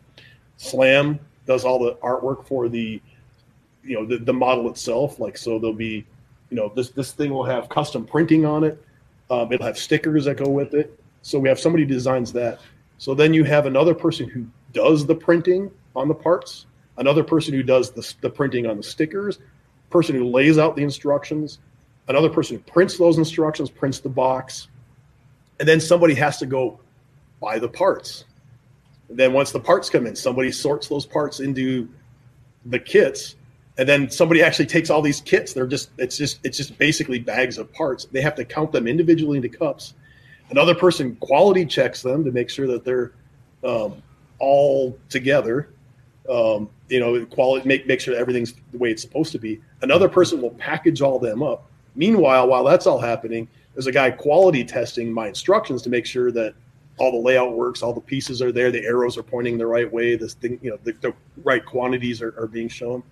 Slam 0.58 1.18
does 1.46 1.64
all 1.64 1.78
the 1.78 1.94
artwork 1.96 2.46
for 2.46 2.68
the, 2.68 3.00
you 3.82 3.94
know, 3.94 4.04
the, 4.04 4.18
the 4.18 4.32
model 4.32 4.68
itself. 4.68 5.18
Like 5.18 5.38
so, 5.38 5.58
there'll 5.58 5.72
be 5.72 6.04
you 6.50 6.56
know 6.56 6.72
this 6.74 6.90
this 6.90 7.12
thing 7.12 7.30
will 7.32 7.44
have 7.44 7.68
custom 7.68 8.04
printing 8.04 8.44
on 8.44 8.64
it 8.64 8.82
Um, 9.30 9.52
it'll 9.52 9.66
have 9.66 9.78
stickers 9.78 10.24
that 10.24 10.36
go 10.36 10.50
with 10.50 10.74
it. 10.74 10.98
So 11.22 11.38
we 11.38 11.48
have 11.48 11.60
somebody 11.60 11.84
designs 11.84 12.32
that. 12.32 12.60
So 12.98 13.14
then 13.14 13.32
you 13.32 13.44
have 13.44 13.66
another 13.66 13.94
person 13.94 14.28
who 14.28 14.46
does 14.72 15.06
the 15.06 15.14
printing 15.14 15.70
on 15.94 16.08
the 16.08 16.14
parts, 16.14 16.66
another 16.96 17.22
person 17.22 17.54
who 17.54 17.62
does 17.62 17.92
the, 17.92 18.14
the 18.20 18.30
printing 18.30 18.66
on 18.66 18.76
the 18.76 18.82
stickers, 18.82 19.38
person 19.88 20.16
who 20.16 20.24
lays 20.28 20.58
out 20.58 20.76
the 20.76 20.82
instructions, 20.82 21.58
another 22.08 22.28
person 22.28 22.56
who 22.56 22.62
prints 22.64 22.98
those 22.98 23.18
instructions, 23.18 23.70
prints 23.70 24.00
the 24.00 24.08
box, 24.08 24.68
and 25.60 25.68
then 25.68 25.80
somebody 25.80 26.14
has 26.14 26.38
to 26.38 26.46
go 26.46 26.80
buy 27.40 27.58
the 27.58 27.68
parts. 27.68 28.24
And 29.08 29.18
then 29.18 29.32
once 29.32 29.52
the 29.52 29.60
parts 29.60 29.90
come 29.90 30.06
in, 30.06 30.16
somebody 30.16 30.50
sorts 30.52 30.88
those 30.88 31.06
parts 31.06 31.40
into 31.40 31.88
the 32.66 32.78
kits, 32.78 33.36
and 33.80 33.88
then 33.88 34.10
somebody 34.10 34.42
actually 34.42 34.66
takes 34.66 34.90
all 34.90 35.00
these 35.00 35.22
kits. 35.22 35.54
They're 35.54 35.66
just 35.66 35.88
it's 35.96 36.14
just 36.14 36.38
it's 36.44 36.58
just 36.58 36.76
basically 36.76 37.18
bags 37.18 37.56
of 37.56 37.72
parts. 37.72 38.04
They 38.04 38.20
have 38.20 38.34
to 38.34 38.44
count 38.44 38.72
them 38.72 38.86
individually 38.86 39.38
into 39.38 39.48
cups. 39.48 39.94
Another 40.50 40.74
person 40.74 41.16
quality 41.16 41.64
checks 41.64 42.02
them 42.02 42.22
to 42.22 42.30
make 42.30 42.50
sure 42.50 42.66
that 42.66 42.84
they're 42.84 43.12
um, 43.64 44.02
all 44.38 44.98
together. 45.08 45.70
Um, 46.28 46.68
you 46.90 47.00
know, 47.00 47.24
quality 47.24 47.66
make 47.66 47.86
make 47.86 48.02
sure 48.02 48.14
everything's 48.14 48.52
the 48.70 48.76
way 48.76 48.90
it's 48.90 49.00
supposed 49.00 49.32
to 49.32 49.38
be. 49.38 49.62
Another 49.80 50.10
person 50.10 50.42
will 50.42 50.50
package 50.50 51.00
all 51.00 51.18
them 51.18 51.42
up. 51.42 51.64
Meanwhile, 51.94 52.48
while 52.48 52.64
that's 52.64 52.86
all 52.86 53.00
happening, 53.00 53.48
there's 53.72 53.86
a 53.86 53.92
guy 53.92 54.10
quality 54.10 54.62
testing 54.62 55.10
my 55.10 55.28
instructions 55.28 55.80
to 55.82 55.88
make 55.88 56.04
sure 56.04 56.30
that 56.32 56.52
all 56.98 57.10
the 57.10 57.18
layout 57.18 57.54
works, 57.54 57.82
all 57.82 57.94
the 57.94 58.00
pieces 58.02 58.42
are 58.42 58.52
there, 58.52 58.70
the 58.70 58.84
arrows 58.84 59.16
are 59.16 59.22
pointing 59.22 59.56
the 59.56 59.66
right 59.66 59.90
way, 59.90 60.16
this 60.16 60.34
thing, 60.34 60.60
you 60.60 60.68
know, 60.68 60.78
the, 60.84 60.92
the 61.00 61.14
right 61.44 61.64
quantities 61.64 62.20
are, 62.20 62.38
are 62.38 62.46
being 62.46 62.68
shown. 62.68 63.02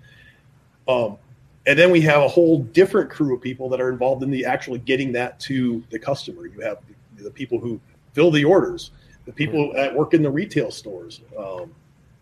Um, 0.88 1.18
and 1.66 1.78
then 1.78 1.90
we 1.90 2.00
have 2.00 2.22
a 2.22 2.28
whole 2.28 2.62
different 2.62 3.10
crew 3.10 3.34
of 3.34 3.42
people 3.42 3.68
that 3.68 3.80
are 3.80 3.90
involved 3.90 4.22
in 4.22 4.30
the 4.30 4.44
actually 4.46 4.78
getting 4.78 5.12
that 5.12 5.38
to 5.40 5.84
the 5.90 5.98
customer. 5.98 6.46
You 6.46 6.60
have 6.60 6.78
the, 7.16 7.24
the 7.24 7.30
people 7.30 7.58
who 7.58 7.78
fill 8.14 8.30
the 8.30 8.44
orders, 8.44 8.90
the 9.26 9.32
people 9.32 9.72
that 9.74 9.94
work 9.94 10.14
in 10.14 10.22
the 10.22 10.30
retail 10.30 10.70
stores, 10.70 11.20
um, 11.38 11.70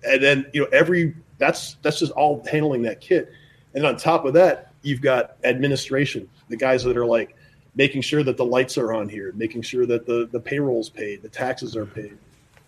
and 0.02 0.22
then 0.22 0.46
you 0.52 0.62
know 0.62 0.68
every 0.72 1.14
that's 1.38 1.76
that's 1.82 2.00
just 2.00 2.12
all 2.12 2.44
handling 2.50 2.82
that 2.82 3.00
kit. 3.00 3.32
And 3.74 3.86
on 3.86 3.96
top 3.96 4.24
of 4.24 4.34
that, 4.34 4.72
you've 4.82 5.00
got 5.00 5.36
administration, 5.44 6.28
the 6.48 6.56
guys 6.56 6.82
that 6.84 6.96
are 6.96 7.06
like 7.06 7.36
making 7.76 8.02
sure 8.02 8.24
that 8.24 8.36
the 8.36 8.44
lights 8.44 8.76
are 8.78 8.94
on 8.94 9.08
here, 9.08 9.32
making 9.36 9.62
sure 9.62 9.86
that 9.86 10.06
the 10.06 10.28
the 10.32 10.40
payroll's 10.40 10.90
paid, 10.90 11.22
the 11.22 11.28
taxes 11.28 11.76
are 11.76 11.86
paid. 11.86 12.18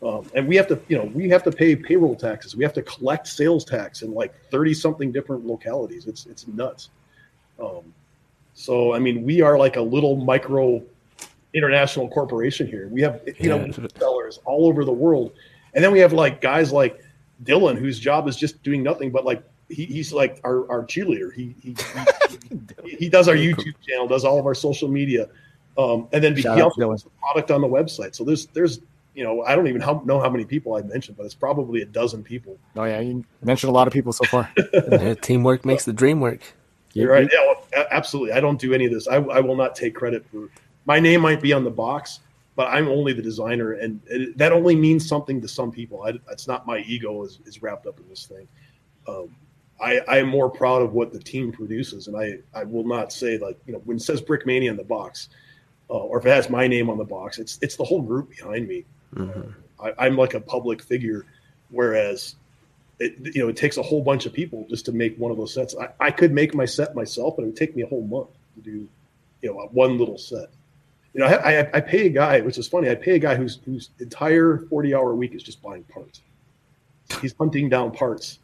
Um, 0.03 0.31
and 0.35 0.47
we 0.47 0.55
have 0.57 0.69
to, 0.69 0.81
you 0.89 0.97
know, 0.97 1.05
we 1.07 1.29
have 1.31 1.43
to 1.43 1.51
pay 1.51 1.75
payroll 1.75 2.15
taxes. 2.15 2.55
We 2.55 2.63
have 2.63 2.73
to 2.75 2.83
collect 2.83 3.27
sales 3.27 3.65
tax 3.65 4.03
in 4.03 4.15
like 4.15 4.33
thirty 4.51 4.73
something 4.73 5.11
different 5.11 5.45
localities. 5.45 6.07
It's 6.07 6.27
it's 6.27 6.47
nuts. 6.47 6.91
Um, 7.61 7.93
so 8.55 8.95
I 8.95 9.01
mean, 9.01 9.25
we 9.25 9.41
are 9.41 9.59
like 9.59 9.77
a 9.77 9.83
little 9.83 10.17
micro 10.17 10.83
international 11.53 12.09
corporation 12.09 12.67
here. 12.67 12.89
We 12.89 13.03
have 13.03 13.23
you 13.39 13.49
know 13.49 13.71
sellers 13.99 14.39
all 14.45 14.67
over 14.67 14.85
the 14.85 14.93
world, 14.93 15.33
and 15.75 15.83
then 15.83 15.91
we 15.91 15.99
have 15.99 16.13
like 16.13 16.41
guys 16.41 16.73
like 16.73 17.03
Dylan, 17.45 17.77
whose 17.77 17.99
job 17.99 18.29
is 18.29 18.37
just 18.37 18.63
doing 18.63 18.83
nothing 18.83 19.11
but 19.11 19.25
like 19.25 19.43
he, 19.69 19.85
he's 19.85 20.13
like 20.13 20.41
our, 20.45 20.71
our 20.71 20.85
cheerleader. 20.85 21.33
He 21.33 21.55
he, 21.61 21.77
he, 22.85 22.97
he 22.97 23.09
does 23.09 23.29
our 23.29 23.35
YouTube 23.37 23.75
channel, 23.87 24.07
does 24.07 24.25
all 24.25 24.39
of 24.39 24.47
our 24.47 24.55
social 24.55 24.89
media, 24.89 25.29
um, 25.77 26.09
and 26.13 26.23
then 26.23 26.37
Shout 26.37 26.57
he 26.57 26.63
also 26.63 26.91
has 26.91 27.05
a 27.05 27.11
product 27.21 27.51
on 27.51 27.61
the 27.61 27.69
website. 27.69 28.15
So 28.15 28.25
there's 28.25 28.47
there's 28.47 28.81
you 29.15 29.25
know 29.25 29.43
I 29.43 29.55
don't 29.55 29.67
even 29.67 29.81
know 30.05 30.21
how 30.21 30.31
many 30.31 30.45
people 30.45 30.75
I 30.75 30.83
mentioned, 30.83 31.17
but 31.17 31.25
it's 31.25 31.35
probably 31.35 31.83
a 31.83 31.87
dozen 31.87 32.23
people. 32.23 32.59
Oh 32.77 32.85
yeah, 32.85 33.01
you 33.01 33.25
mentioned 33.43 33.71
a 33.71 33.75
lot 33.75 33.87
of 33.87 33.93
people 33.93 34.13
so 34.13 34.25
far. 34.25 34.51
yeah, 34.73 35.15
teamwork 35.15 35.65
makes 35.65 35.85
the 35.85 35.93
dream 35.93 36.21
work. 36.21 36.41
You're 36.95 37.13
right. 37.13 37.29
Yeah, 37.33 37.45
well, 37.47 37.87
absolutely. 37.91 38.33
I 38.33 38.41
don't 38.41 38.61
do 38.61 38.73
any 38.73 38.87
of 38.87 38.93
this. 38.93 39.07
I, 39.09 39.17
I 39.17 39.41
will 39.41 39.57
not 39.57 39.75
take 39.75 39.95
credit 39.95 40.25
for. 40.27 40.49
My 40.87 40.99
name 40.99 41.21
might 41.21 41.41
be 41.41 41.53
on 41.53 41.65
the 41.65 41.71
box, 41.71 42.21
but 42.57 42.69
I'm 42.69 42.89
only 42.89 43.13
the 43.13 43.23
designer, 43.23 43.73
and 43.73 44.01
it, 44.07 44.37
that 44.39 44.53
only 44.53 44.75
means 44.75 45.07
something 45.07 45.41
to 45.43 45.49
some 45.49 45.71
people. 45.71 46.03
I, 46.03 46.15
it's 46.31 46.49
not 46.49 46.67
my 46.67 46.79
ego 46.79 47.23
is, 47.25 47.41
is 47.45 47.63
wrapped 47.63 47.87
up 47.87 48.01
in 48.01 48.09
this 48.09 48.27
thing. 48.27 48.49
Um, 49.07 49.35
I, 49.81 50.01
I 50.09 50.19
am 50.19 50.29
more 50.29 50.51
proud 50.51 50.83
of 50.83 50.93
what 50.93 51.13
the 51.13 51.21
team 51.21 51.53
produces, 51.53 52.09
and 52.09 52.17
I, 52.17 52.39
I 52.55 52.65
will 52.65 52.85
not 52.85 53.13
say 53.13 53.39
like 53.39 53.59
you 53.67 53.75
know 53.75 53.81
when 53.85 53.99
it 53.99 54.01
says 54.01 54.21
Brickmania 54.21 54.71
on 54.71 54.77
the 54.77 54.85
box, 54.85 55.29
uh, 55.89 55.95
or 55.95 56.19
if 56.19 56.27
it 56.27 56.31
has 56.31 56.51
my 56.51 56.67
name 56.67 56.91
on 56.91 56.99
the 56.99 57.05
box, 57.05 57.39
it's 57.39 57.59
it's 57.63 57.77
the 57.77 57.85
whole 57.85 58.03
group 58.03 58.31
behind 58.31 58.67
me. 58.67 58.85
Mm-hmm. 59.15 59.51
I, 59.99 60.07
am 60.07 60.17
like 60.17 60.35
a 60.35 60.41
public 60.41 60.83
figure, 60.83 61.25
whereas 61.71 62.37
it, 62.99 63.15
you 63.35 63.43
know 63.43 63.49
it 63.49 63.57
takes 63.57 63.77
a 63.77 63.83
whole 63.83 64.03
bunch 64.03 64.27
of 64.27 64.33
people 64.33 64.67
just 64.69 64.85
to 64.87 64.93
make 64.93 65.17
one 65.19 65.31
of 65.31 65.37
those 65.37 65.55
sets. 65.55 65.75
I, 65.77 65.89
I 66.01 66.11
could 66.11 66.33
make 66.33 66.55
my 66.55 66.65
set 66.65 66.95
myself, 66.95 67.37
but 67.37 67.43
it 67.43 67.47
would 67.47 67.57
take 67.57 67.77
me 67.77 67.83
a 67.83 67.87
whole 67.87 68.03
month 68.03 68.29
to 68.57 68.71
do 68.71 68.89
you 69.43 69.53
know 69.53 69.69
one 69.73 69.99
little 69.99 70.19
set. 70.19 70.49
You 71.15 71.21
know, 71.21 71.27
I, 71.27 71.61
I, 71.61 71.71
I 71.75 71.81
pay 71.81 72.07
a 72.07 72.11
guy, 72.11 72.41
which 72.41 72.59
is 72.59 72.69
funny. 72.69 72.91
I 72.91 72.95
pay 72.95 73.13
a 73.13 73.19
guy 73.19 73.35
whose 73.35 73.61
whose 73.65 73.91
entire 74.01 74.67
forty 74.69 74.95
hour 74.95 75.15
week 75.15 75.35
is 75.35 75.43
just 75.43 75.63
buying 75.63 75.85
parts. 75.85 76.21
He's 77.21 77.35
hunting 77.39 77.69
down 77.69 77.93
parts. 77.93 78.39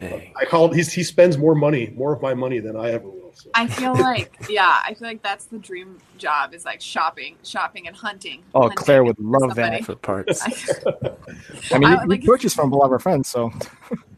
Dang. 0.00 0.32
I 0.40 0.44
call 0.44 0.70
it, 0.70 0.76
he's, 0.76 0.92
he 0.92 1.02
spends 1.02 1.38
more 1.38 1.54
money, 1.54 1.92
more 1.96 2.12
of 2.12 2.22
my 2.22 2.34
money 2.34 2.58
than 2.58 2.76
I 2.76 2.90
ever 2.90 3.08
will. 3.08 3.23
So. 3.34 3.50
I 3.54 3.66
feel 3.68 3.94
like, 3.94 4.36
yeah, 4.48 4.82
I 4.84 4.94
feel 4.94 5.08
like 5.08 5.22
that's 5.22 5.46
the 5.46 5.58
dream 5.58 5.98
job 6.18 6.54
is 6.54 6.64
like 6.64 6.80
shopping, 6.80 7.36
shopping 7.42 7.86
and 7.86 7.96
hunting. 7.96 8.42
Oh, 8.54 8.62
hunting 8.62 8.76
Claire 8.76 9.04
would 9.04 9.18
love 9.18 9.54
that 9.56 9.84
for 9.84 9.96
parts. 9.96 10.42
I 11.72 11.78
mean, 11.78 11.84
I 11.84 12.04
we 12.04 12.16
like, 12.16 12.24
purchase 12.24 12.54
from 12.54 12.72
a 12.72 12.76
lot 12.76 12.86
of 12.86 12.92
our 12.92 12.98
friends, 12.98 13.28
so 13.28 13.52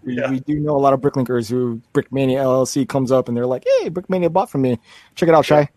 we, 0.02 0.18
yeah. 0.18 0.30
we 0.30 0.40
do 0.40 0.60
know 0.60 0.76
a 0.76 0.78
lot 0.78 0.92
of 0.92 1.00
Bricklinkers 1.00 1.50
who 1.50 1.80
Brickmania 1.92 2.38
LLC 2.38 2.88
comes 2.88 3.10
up 3.10 3.28
and 3.28 3.36
they're 3.36 3.46
like, 3.46 3.64
"Hey, 3.80 3.90
Brickmania 3.90 4.32
bought 4.32 4.50
from 4.50 4.62
me. 4.62 4.78
Check 5.14 5.28
it 5.28 5.34
out, 5.34 5.44
Shy." 5.44 5.68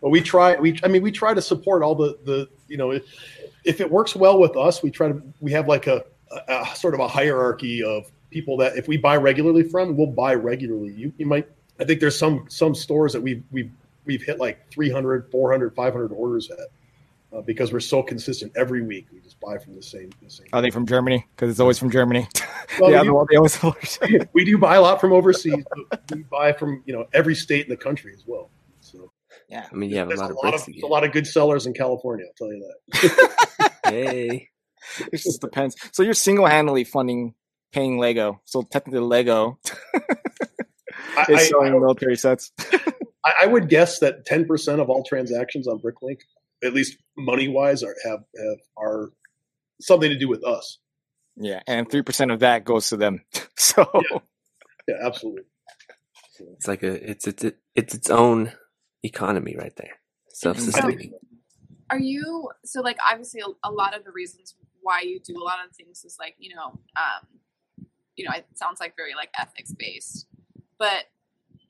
Well, 0.00 0.10
we 0.10 0.20
try. 0.20 0.56
We, 0.56 0.78
I 0.82 0.88
mean, 0.88 1.02
we 1.02 1.12
try 1.12 1.34
to 1.34 1.42
support 1.42 1.82
all 1.82 1.94
the 1.94 2.18
the 2.24 2.48
you 2.68 2.76
know, 2.76 2.90
if, 2.90 3.04
if 3.64 3.80
it 3.80 3.90
works 3.90 4.16
well 4.16 4.38
with 4.38 4.56
us, 4.56 4.82
we 4.82 4.90
try 4.90 5.08
to. 5.08 5.22
We 5.40 5.52
have 5.52 5.68
like 5.68 5.86
a, 5.86 6.04
a, 6.30 6.54
a 6.54 6.76
sort 6.76 6.94
of 6.94 7.00
a 7.00 7.08
hierarchy 7.08 7.82
of 7.82 8.10
people 8.30 8.56
that 8.58 8.76
if 8.76 8.88
we 8.88 8.96
buy 8.96 9.16
regularly 9.16 9.62
from, 9.62 9.96
we'll 9.96 10.06
buy 10.06 10.34
regularly. 10.34 10.92
You, 10.92 11.12
you 11.18 11.26
might 11.26 11.48
I 11.80 11.84
think 11.84 12.00
there's 12.00 12.18
some 12.18 12.44
some 12.48 12.74
stores 12.74 13.12
that 13.12 13.20
we've 13.20 13.42
we've 13.50 13.70
we've 14.04 14.22
hit 14.22 14.38
like 14.38 14.70
300, 14.70 15.30
400, 15.30 15.74
500 15.74 16.12
orders 16.12 16.50
at 16.50 16.58
uh, 17.32 17.40
because 17.42 17.72
we're 17.72 17.80
so 17.80 18.02
consistent 18.02 18.52
every 18.56 18.82
week. 18.82 19.06
We 19.12 19.20
just 19.20 19.40
buy 19.40 19.58
from 19.58 19.76
the 19.76 19.82
same. 19.82 20.10
The 20.22 20.30
same 20.30 20.46
Are 20.52 20.62
they 20.62 20.70
from 20.70 20.86
Germany? 20.86 21.26
Because 21.34 21.50
it's 21.50 21.60
always 21.60 21.78
from 21.78 21.90
Germany. 21.90 22.28
Well, 22.78 22.92
yeah, 22.92 23.02
we, 23.02 23.08
do, 23.08 24.26
we 24.32 24.44
do 24.44 24.56
buy 24.56 24.76
a 24.76 24.80
lot 24.80 25.00
from 25.00 25.12
overseas. 25.12 25.64
we 26.12 26.22
buy 26.22 26.52
from 26.52 26.84
you 26.86 26.94
know 26.94 27.08
every 27.12 27.34
state 27.34 27.64
in 27.64 27.68
the 27.68 27.76
country 27.76 28.12
as 28.14 28.22
well. 28.24 28.48
So 28.80 29.10
yeah, 29.48 29.66
I 29.70 29.74
mean 29.74 29.90
you 29.90 29.96
have 29.96 30.08
a 30.08 30.14
lot, 30.14 30.30
a 30.30 30.34
of, 30.34 30.38
lot 30.44 30.54
of 30.54 30.68
a 30.80 30.86
lot 30.86 31.04
of 31.04 31.10
good 31.10 31.26
sellers 31.26 31.66
in 31.66 31.74
California. 31.74 32.26
I'll 32.26 32.32
tell 32.34 32.54
you 32.54 32.72
that. 32.92 33.72
hey, 33.86 34.50
it 35.12 35.16
just 35.16 35.40
depends. 35.40 35.74
So 35.90 36.04
you're 36.04 36.14
single 36.14 36.46
handedly 36.46 36.84
funding 36.84 37.34
paying 37.72 37.98
Lego. 37.98 38.40
So 38.44 38.62
technically, 38.62 39.00
Lego 39.00 39.58
is 41.28 41.38
I, 41.38 41.42
selling 41.44 41.74
I, 41.74 41.78
military 41.78 42.16
sets. 42.16 42.52
I 43.24 43.46
would 43.46 43.68
guess 43.68 43.98
that 43.98 44.24
ten 44.24 44.46
percent 44.46 44.80
of 44.80 44.88
all 44.88 45.04
transactions 45.04 45.68
on 45.68 45.78
Bricklink, 45.78 46.20
at 46.64 46.72
least 46.72 46.96
money 47.16 47.48
wise, 47.48 47.82
are 47.82 47.94
have, 48.04 48.20
have 48.36 48.58
are 48.78 49.10
something 49.80 50.10
to 50.10 50.18
do 50.18 50.28
with 50.28 50.44
us. 50.44 50.78
Yeah, 51.36 51.60
and 51.66 51.90
three 51.90 52.02
percent 52.02 52.30
of 52.30 52.40
that 52.40 52.64
goes 52.64 52.88
to 52.90 52.96
them. 52.96 53.22
So 53.60 53.86
yeah, 53.94 54.18
yeah 54.88 54.94
absolutely. 55.02 55.42
It's 56.54 56.66
like 56.66 56.82
a 56.82 57.10
it's 57.10 57.28
it's 57.28 57.44
it's 57.74 57.94
its 57.94 58.08
own 58.08 58.50
economy 59.02 59.54
right 59.56 59.74
there, 59.76 60.00
self 60.30 60.58
sustaining. 60.58 61.12
Are 61.90 61.98
you 61.98 62.48
so 62.64 62.80
like 62.80 62.96
obviously 63.08 63.42
a, 63.42 63.68
a, 63.68 63.70
lot 63.70 63.96
of 63.96 64.04
the 64.04 64.12
reasons 64.12 64.56
why 64.80 65.02
you 65.02 65.20
do 65.20 65.36
a 65.36 65.44
lot 65.44 65.58
of 65.64 65.76
things 65.76 66.04
is 66.04 66.16
like 66.18 66.34
you 66.38 66.54
know 66.54 66.80
um, 66.96 67.40
you 68.20 68.28
know, 68.28 68.34
it 68.36 68.46
sounds 68.54 68.80
like 68.80 68.96
very 68.96 69.14
like 69.14 69.30
ethics 69.38 69.72
based, 69.72 70.26
but 70.80 71.04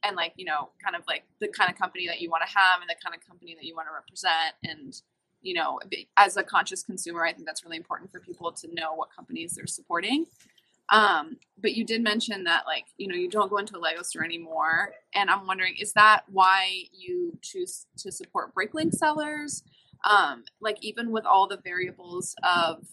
and 0.02 0.16
like 0.16 0.32
you 0.36 0.46
know, 0.46 0.70
kind 0.82 0.96
of 0.96 1.02
like 1.06 1.24
the 1.40 1.48
kind 1.48 1.70
of 1.70 1.76
company 1.76 2.06
that 2.06 2.22
you 2.22 2.30
want 2.30 2.42
to 2.46 2.48
have 2.48 2.80
and 2.80 2.88
the 2.88 2.96
kind 3.04 3.14
of 3.14 3.26
company 3.26 3.54
that 3.54 3.64
you 3.64 3.74
want 3.74 3.88
to 3.88 3.92
represent, 3.92 4.54
and 4.64 4.94
you 5.42 5.52
know, 5.52 5.78
as 6.16 6.38
a 6.38 6.42
conscious 6.42 6.82
consumer, 6.82 7.26
I 7.26 7.34
think 7.34 7.44
that's 7.44 7.64
really 7.64 7.76
important 7.76 8.10
for 8.10 8.20
people 8.20 8.52
to 8.52 8.74
know 8.74 8.94
what 8.94 9.08
companies 9.14 9.54
they're 9.54 9.66
supporting. 9.66 10.26
Um, 10.90 11.36
but 11.60 11.74
you 11.74 11.84
did 11.84 12.02
mention 12.02 12.44
that 12.44 12.62
like 12.66 12.86
you 12.96 13.08
know 13.08 13.14
you 13.14 13.28
don't 13.28 13.50
go 13.50 13.58
into 13.58 13.76
a 13.76 13.80
Lego 13.80 14.02
store 14.02 14.24
anymore, 14.24 14.94
and 15.14 15.28
I'm 15.28 15.46
wondering 15.46 15.74
is 15.78 15.92
that 15.92 16.22
why 16.30 16.84
you 16.92 17.38
choose 17.42 17.86
to 17.98 18.10
support 18.10 18.54
Bricklink 18.54 18.94
sellers? 18.94 19.62
Um, 20.08 20.44
like 20.62 20.78
even 20.80 21.10
with 21.10 21.26
all 21.26 21.46
the 21.46 21.58
variables 21.58 22.34
of 22.42 22.86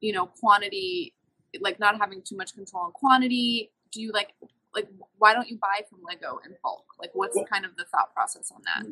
you 0.00 0.12
know 0.14 0.26
quantity 0.26 1.12
like 1.60 1.80
not 1.80 1.98
having 1.98 2.22
too 2.22 2.36
much 2.36 2.54
control 2.54 2.84
on 2.84 2.92
quantity? 2.92 3.72
Do 3.92 4.00
you 4.00 4.12
like 4.12 4.34
like 4.74 4.88
why 5.18 5.34
don't 5.34 5.48
you 5.48 5.58
buy 5.60 5.82
from 5.88 6.00
Lego 6.06 6.38
in 6.44 6.54
bulk? 6.62 6.84
Like 6.98 7.10
what's 7.14 7.36
well, 7.36 7.46
kind 7.50 7.64
of 7.64 7.76
the 7.76 7.84
thought 7.84 8.14
process 8.14 8.50
on 8.54 8.62
that? 8.64 8.86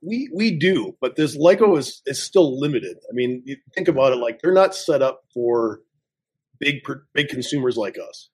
We 0.00 0.30
we 0.32 0.50
do, 0.52 0.96
but 1.00 1.16
this 1.16 1.36
Lego 1.36 1.76
is 1.76 2.02
is 2.06 2.22
still 2.22 2.58
limited. 2.58 2.98
I 3.10 3.12
mean, 3.12 3.42
you 3.44 3.56
think 3.74 3.88
about 3.88 4.12
it 4.12 4.16
like 4.16 4.40
they're 4.40 4.52
not 4.52 4.74
set 4.74 5.02
up 5.02 5.24
for 5.34 5.80
big 6.58 6.76
big 7.14 7.28
consumers 7.28 7.76
like 7.76 7.96
us. 7.98 8.30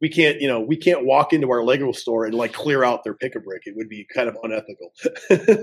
We 0.00 0.10
can't, 0.10 0.42
you 0.42 0.48
know, 0.48 0.60
we 0.60 0.76
can't 0.76 1.06
walk 1.06 1.32
into 1.32 1.50
our 1.50 1.64
Lego 1.64 1.90
store 1.92 2.26
and 2.26 2.34
like 2.34 2.52
clear 2.52 2.84
out 2.84 3.02
their 3.02 3.14
pick 3.14 3.34
a 3.34 3.40
brick. 3.40 3.62
It 3.64 3.74
would 3.76 3.88
be 3.88 4.06
kind 4.14 4.28
of 4.28 4.36
unethical. 4.42 4.92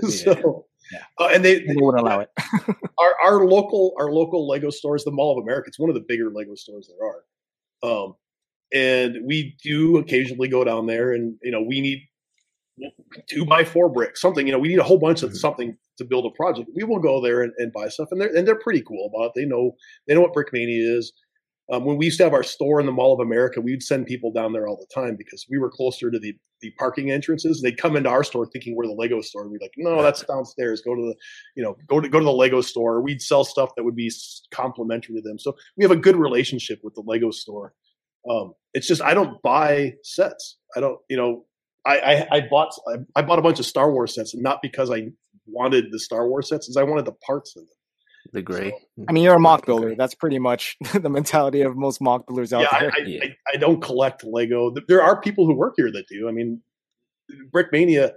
so 0.10 0.66
Yeah. 0.92 1.02
Uh, 1.18 1.30
and 1.32 1.44
they, 1.44 1.60
they 1.60 1.74
wouldn't 1.76 2.04
allow 2.04 2.20
it. 2.20 2.30
our 2.98 3.16
our 3.24 3.46
local 3.46 3.94
our 3.98 4.12
local 4.12 4.46
Lego 4.46 4.70
store 4.70 4.96
is 4.96 5.04
the 5.04 5.10
Mall 5.10 5.38
of 5.38 5.42
America. 5.42 5.68
It's 5.68 5.78
one 5.78 5.90
of 5.90 5.94
the 5.94 6.04
bigger 6.06 6.30
Lego 6.30 6.54
stores 6.54 6.88
there 6.88 7.08
are. 7.08 7.24
Um, 7.82 8.14
and 8.74 9.18
we 9.24 9.56
do 9.62 9.96
occasionally 9.98 10.48
go 10.48 10.64
down 10.64 10.86
there, 10.86 11.12
and 11.12 11.36
you 11.42 11.50
know 11.50 11.62
we 11.62 11.80
need 11.80 12.00
two 13.28 13.44
by 13.46 13.64
four 13.64 13.88
bricks, 13.88 14.20
something. 14.20 14.46
You 14.46 14.52
know 14.52 14.58
we 14.58 14.68
need 14.68 14.78
a 14.80 14.82
whole 14.84 14.98
bunch 14.98 15.22
of 15.22 15.30
Mhm. 15.30 15.36
something 15.36 15.76
to 15.96 16.04
build 16.04 16.26
a 16.26 16.30
project. 16.30 16.68
We 16.74 16.82
will 16.84 16.98
go 16.98 17.20
there 17.20 17.42
and, 17.42 17.52
and 17.58 17.72
buy 17.72 17.88
stuff, 17.88 18.08
and 18.10 18.20
they're 18.20 18.34
and 18.36 18.46
they're 18.46 18.58
pretty 18.58 18.82
cool 18.82 19.06
about 19.06 19.26
it. 19.26 19.32
They 19.36 19.46
know 19.46 19.76
they 20.06 20.14
know 20.14 20.22
what 20.22 20.34
Brickmania 20.34 20.98
is. 20.98 21.12
Um, 21.72 21.86
when 21.86 21.96
we 21.96 22.04
used 22.04 22.18
to 22.18 22.24
have 22.24 22.34
our 22.34 22.42
store 22.42 22.78
in 22.78 22.84
the 22.84 22.92
Mall 22.92 23.14
of 23.14 23.20
America, 23.20 23.58
we'd 23.58 23.82
send 23.82 24.04
people 24.04 24.30
down 24.30 24.52
there 24.52 24.68
all 24.68 24.76
the 24.76 24.86
time 24.94 25.16
because 25.16 25.46
we 25.48 25.56
were 25.56 25.70
closer 25.70 26.10
to 26.10 26.18
the, 26.18 26.34
the 26.60 26.70
parking 26.72 27.10
entrances. 27.10 27.62
They'd 27.62 27.78
come 27.78 27.96
into 27.96 28.10
our 28.10 28.22
store 28.22 28.44
thinking 28.44 28.76
we're 28.76 28.86
the 28.86 28.92
Lego 28.92 29.22
store. 29.22 29.48
We'd 29.48 29.60
be 29.60 29.64
like, 29.64 29.72
no, 29.78 30.02
that's 30.02 30.22
downstairs. 30.24 30.82
Go 30.82 30.94
to 30.94 31.00
the, 31.00 31.14
you 31.56 31.62
know, 31.62 31.74
go 31.88 32.00
to 32.02 32.08
go 32.10 32.18
to 32.18 32.24
the 32.24 32.30
Lego 32.30 32.60
store. 32.60 33.00
We'd 33.00 33.22
sell 33.22 33.44
stuff 33.44 33.70
that 33.76 33.82
would 33.84 33.96
be 33.96 34.12
complimentary 34.50 35.14
to 35.16 35.22
them. 35.22 35.38
So 35.38 35.56
we 35.78 35.84
have 35.84 35.90
a 35.90 35.96
good 35.96 36.16
relationship 36.16 36.80
with 36.82 36.94
the 36.96 37.02
Lego 37.06 37.30
store. 37.30 37.72
Um, 38.28 38.54
it's 38.72 38.86
just 38.86 39.02
I 39.02 39.14
don't 39.14 39.40
buy 39.42 39.94
sets. 40.02 40.58
I 40.76 40.80
don't, 40.80 40.98
you 41.08 41.16
know, 41.16 41.44
I 41.84 41.98
I, 41.98 42.36
I 42.36 42.40
bought 42.50 42.72
I, 42.88 42.96
I 43.16 43.22
bought 43.22 43.38
a 43.38 43.42
bunch 43.42 43.58
of 43.60 43.66
Star 43.66 43.92
Wars 43.92 44.14
sets, 44.14 44.34
and 44.34 44.42
not 44.42 44.60
because 44.62 44.90
I 44.90 45.08
wanted 45.46 45.86
the 45.90 45.98
Star 45.98 46.28
Wars 46.28 46.48
sets, 46.48 46.68
is 46.68 46.76
I 46.76 46.82
wanted 46.82 47.04
the 47.04 47.12
parts 47.12 47.54
in 47.56 47.62
them. 47.62 47.68
The 48.32 48.42
gray. 48.42 48.72
I 49.06 49.12
mean, 49.12 49.22
you're 49.22 49.36
a 49.36 49.38
MOC 49.38 49.66
builder. 49.66 49.94
That's 49.94 50.14
pretty 50.14 50.38
much 50.38 50.76
the 50.94 51.10
mentality 51.10 51.60
of 51.60 51.76
most 51.76 52.00
MOC 52.00 52.26
builders 52.26 52.52
out 52.52 52.62
yeah, 52.62 52.68
I, 52.72 52.80
there. 52.80 52.92
I, 52.96 53.02
Yeah. 53.02 53.24
I, 53.24 53.36
I 53.52 53.56
don't 53.56 53.82
collect 53.82 54.24
Lego. 54.24 54.72
There 54.88 55.02
are 55.02 55.20
people 55.20 55.46
who 55.46 55.54
work 55.54 55.74
here 55.76 55.92
that 55.92 56.08
do. 56.08 56.26
I 56.28 56.32
mean, 56.32 56.62
Brickmania, 57.54 58.12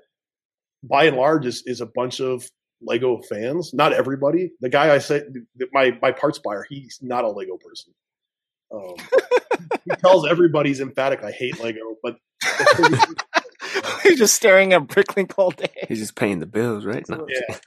by 0.83 1.05
and 1.05 1.17
large, 1.17 1.45
is 1.45 1.61
is 1.65 1.81
a 1.81 1.85
bunch 1.85 2.21
of 2.21 2.49
Lego 2.81 3.21
fans. 3.29 3.73
Not 3.73 3.93
everybody. 3.93 4.51
The 4.61 4.69
guy 4.69 4.93
I 4.93 4.99
said, 4.99 5.33
my 5.73 5.97
my 6.01 6.11
parts 6.11 6.39
buyer, 6.39 6.65
he's 6.69 6.99
not 7.01 7.25
a 7.25 7.29
Lego 7.29 7.57
person. 7.57 7.93
Um, 8.73 8.95
he 9.85 9.91
tells 9.97 10.27
everybody 10.27 10.69
he's 10.69 10.81
emphatic. 10.81 11.23
I 11.23 11.31
hate 11.31 11.59
Lego, 11.61 11.95
but 12.03 12.17
You're 14.05 14.15
just 14.15 14.35
staring 14.35 14.73
at 14.73 14.83
Bricklink 14.83 15.33
all 15.37 15.51
day, 15.51 15.85
He's 15.87 15.99
just 15.99 16.15
paying 16.15 16.39
the 16.39 16.45
bills, 16.45 16.85
right? 16.85 17.07
No. 17.09 17.25
yeah, 17.29 17.57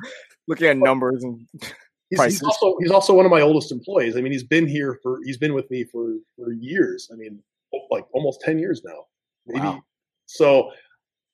looking 0.48 0.66
at 0.68 0.76
numbers 0.76 1.22
and 1.22 1.46
he's, 1.60 1.72
he's 2.10 2.18
Prices. 2.18 2.42
also 2.42 2.76
he's 2.80 2.90
also 2.90 3.14
one 3.14 3.24
of 3.24 3.30
my 3.30 3.40
oldest 3.40 3.72
employees. 3.72 4.16
I 4.16 4.20
mean, 4.20 4.32
he's 4.32 4.44
been 4.44 4.66
here 4.66 4.98
for 5.02 5.18
he's 5.24 5.38
been 5.38 5.54
with 5.54 5.70
me 5.70 5.84
for 5.84 6.14
for 6.36 6.52
years. 6.52 7.08
I 7.12 7.16
mean, 7.16 7.42
like 7.90 8.04
almost 8.12 8.40
ten 8.40 8.58
years 8.58 8.82
now, 8.84 9.04
maybe. 9.46 9.66
Wow. 9.66 9.82
So, 10.26 10.70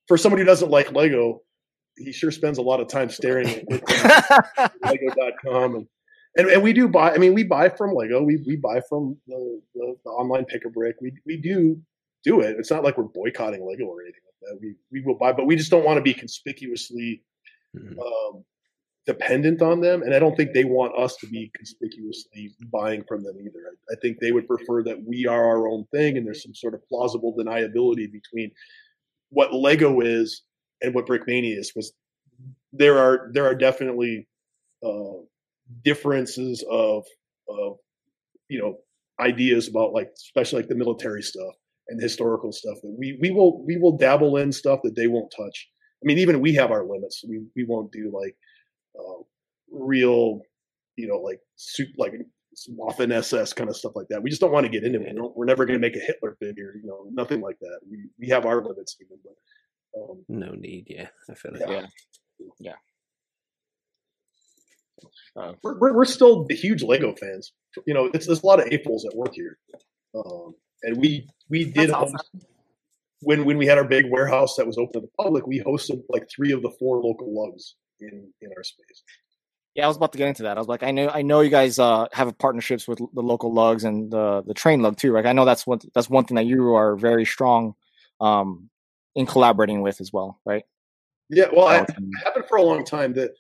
for 0.09 0.17
somebody 0.17 0.43
who 0.43 0.47
doesn't 0.47 0.71
like 0.71 0.93
Lego, 0.93 1.43
he 1.97 2.13
sure 2.13 2.31
spends 2.31 2.59
a 2.59 2.63
lot 2.63 2.81
of 2.81 2.89
time 2.89 3.11
staring 3.11 3.49
at 3.49 4.73
Lego.com 4.83 5.77
and. 5.77 5.87
And, 6.37 6.49
and 6.49 6.63
we 6.63 6.73
do 6.73 6.89
buy. 6.89 7.13
I 7.13 7.19
mean, 7.19 7.35
we 7.35 7.45
buy 7.45 7.69
from 7.69 7.95
Lego. 7.95 8.23
We 8.23 8.43
we 8.47 8.57
buy 8.57 8.81
from 8.89 9.17
the, 9.27 9.61
the, 9.75 9.97
the 10.05 10.11
online 10.11 10.45
pick 10.45 10.65
a 10.65 10.71
brick. 10.71 10.97
We 11.01 11.13
we 11.25 11.37
do 11.39 11.81
do 12.25 12.41
it. 12.41 12.57
It's 12.59 12.71
not 12.71 12.85
like 12.85 12.99
we're 12.99 13.05
boycotting 13.05 13.67
Lego 13.67 13.85
or 13.85 14.03
anything 14.03 14.21
like 14.27 14.51
that. 14.51 14.59
We 14.61 14.75
we 14.93 15.01
will 15.07 15.19
buy, 15.19 15.33
but 15.33 15.47
we 15.47 15.57
just 15.57 15.71
don't 15.71 15.85
want 15.85 15.97
to 15.97 16.03
be 16.03 16.15
conspicuously 16.15 17.23
Mhm. 17.77 17.99
um, 17.99 18.45
dependent 19.07 19.63
on 19.63 19.81
them, 19.81 20.03
and 20.03 20.15
I 20.15 20.19
don't 20.19 20.37
think 20.37 20.53
they 20.53 20.65
want 20.65 20.99
us 20.99 21.17
to 21.19 21.27
be 21.27 21.51
conspicuously 21.55 22.55
buying 22.73 23.05
from 23.05 23.23
them 23.23 23.37
either. 23.39 23.61
I, 23.71 23.95
I 23.95 23.97
think 24.01 24.19
they 24.19 24.33
would 24.33 24.49
prefer 24.49 24.83
that 24.85 25.03
we 25.05 25.27
are 25.27 25.45
our 25.45 25.69
own 25.69 25.85
thing, 25.93 26.17
and 26.17 26.27
there's 26.27 26.43
some 26.43 26.55
sort 26.55 26.75
of 26.75 26.87
plausible 26.89 27.37
deniability 27.37 28.11
between 28.11 28.51
what 29.31 29.53
Lego 29.53 30.01
is 30.01 30.43
and 30.83 30.95
what 30.95 31.07
Brickmania 31.07 31.57
is. 31.59 31.73
Was 31.77 31.93
there 32.73 32.99
are 32.99 33.31
there 33.33 33.45
are 33.47 33.55
definitely 33.55 34.27
uh, 34.83 35.19
differences 35.85 36.65
of 36.71 37.05
of 37.49 37.77
you 38.49 38.61
know 38.61 38.79
ideas 39.21 39.69
about 39.69 39.93
like 39.93 40.11
especially 40.15 40.61
like 40.61 40.69
the 40.69 40.75
military 40.75 41.23
stuff 41.23 41.55
and 41.89 42.01
historical 42.01 42.53
stuff 42.53 42.77
that 42.83 42.95
we 42.99 43.19
we 43.21 43.31
will 43.31 43.65
we 43.65 43.77
will 43.77 43.97
dabble 43.97 44.37
in 44.37 44.53
stuff 44.53 44.81
that 44.83 44.97
they 44.97 45.07
won't 45.07 45.33
touch. 45.37 45.69
I 46.03 46.05
mean, 46.05 46.19
even 46.19 46.41
we 46.41 46.55
have 46.55 46.71
our 46.71 46.85
limits. 46.85 47.25
We 47.27 47.43
we 47.55 47.65
won't 47.65 47.93
do 47.93 48.11
like 48.13 48.37
uh, 48.99 49.23
real, 49.71 50.41
you 50.97 51.07
know, 51.07 51.19
like 51.19 51.41
soup 51.57 51.89
like 51.97 52.15
Waffen 52.71 53.13
SS 53.13 53.53
kind 53.53 53.69
of 53.69 53.77
stuff 53.77 53.93
like 53.95 54.09
that. 54.09 54.23
We 54.23 54.31
just 54.31 54.41
don't 54.41 54.53
want 54.53 54.65
to 54.65 54.73
get 54.73 54.85
into 54.85 55.01
it. 55.01 55.15
We 55.15 55.29
we're 55.35 55.45
never 55.45 55.67
going 55.67 55.81
to 55.81 55.87
make 55.87 55.97
a 55.97 56.01
Hitler 56.01 56.37
figure, 56.41 56.75
you 56.81 56.87
know, 56.87 57.07
nothing 57.11 57.41
like 57.41 57.59
that. 57.61 57.81
We 57.89 58.09
we 58.19 58.29
have 58.29 58.47
our 58.47 58.63
limits 58.63 58.97
even, 59.01 59.19
but 59.25 60.01
um, 60.01 60.25
No 60.29 60.53
need. 60.53 60.87
Yeah, 60.89 61.09
I 61.31 61.35
feel 61.35 61.53
like 61.53 61.69
Yeah. 61.69 61.87
Yeah. 62.59 62.75
Uh, 65.37 65.53
we're, 65.63 65.79
we're 65.79 65.95
we're 65.95 66.05
still 66.05 66.47
huge 66.49 66.83
Lego 66.83 67.15
fans. 67.15 67.53
You 67.87 67.95
know, 67.95 68.11
it's 68.15 68.27
there's 68.27 68.43
a 68.43 68.47
lot 68.47 68.61
of 68.61 68.67
AFOLs 68.67 69.03
that 69.03 69.13
work 69.15 69.35
here, 69.35 69.59
um, 70.15 70.55
and 70.83 70.97
we 70.97 71.29
we 71.49 71.65
did 71.65 71.91
awesome. 71.91 72.17
when 73.21 73.45
when 73.45 73.59
we 73.59 73.67
had 73.67 73.79
our 73.79 73.85
big 73.85 74.07
warehouse 74.11 74.57
that 74.57 74.67
was 74.67 74.79
open 74.79 74.95
to 74.95 75.01
the 75.01 75.23
public. 75.23 75.47
We 75.47 75.61
hosted 75.61 76.03
like 76.09 76.29
three 76.35 76.53
of 76.53 76.63
the 76.63 76.71
four 76.79 76.99
local 77.03 77.35
lugs 77.35 77.75
in 78.01 78.33
in 78.41 78.51
our 78.57 78.65
space. 78.65 79.03
Yeah, 79.75 79.85
I 79.85 79.89
was 79.89 79.99
about 79.99 80.13
to 80.13 80.19
get 80.19 80.29
into 80.29 80.45
that. 80.45 80.57
I 80.57 80.61
was 80.61 80.69
like, 80.69 80.83
I 80.83 80.91
know, 80.91 81.11
I 81.11 81.21
know 81.21 81.41
you 81.43 81.51
guys 81.51 81.79
uh, 81.79 82.07
have 82.13 82.37
partnerships 82.39 82.89
with 82.89 82.99
the 82.99 83.21
local 83.21 83.53
lugs 83.53 83.85
and 83.85 84.11
the 84.11 84.43
the 84.47 84.55
train 84.55 84.81
lug 84.81 84.97
too, 84.97 85.13
right? 85.13 85.27
I 85.27 85.33
know 85.33 85.45
that's 85.45 85.67
one 85.67 85.81
that's 85.95 86.09
one 86.09 86.25
thing 86.25 86.37
that 86.37 86.47
you 86.47 86.75
are 86.75 86.97
very 86.97 87.27
strong 87.27 87.75
um, 88.19 88.71
in 89.15 89.27
collaborating 89.27 89.83
with 89.83 90.01
as 90.01 90.13
well, 90.13 90.41
right? 90.47 90.65
Yeah, 91.29 91.47
well, 91.53 91.67
I, 91.67 91.79
it 91.81 91.91
happened 92.25 92.47
for 92.49 92.57
a 92.57 92.63
long 92.63 92.85
time 92.85 93.13
that 93.15 93.33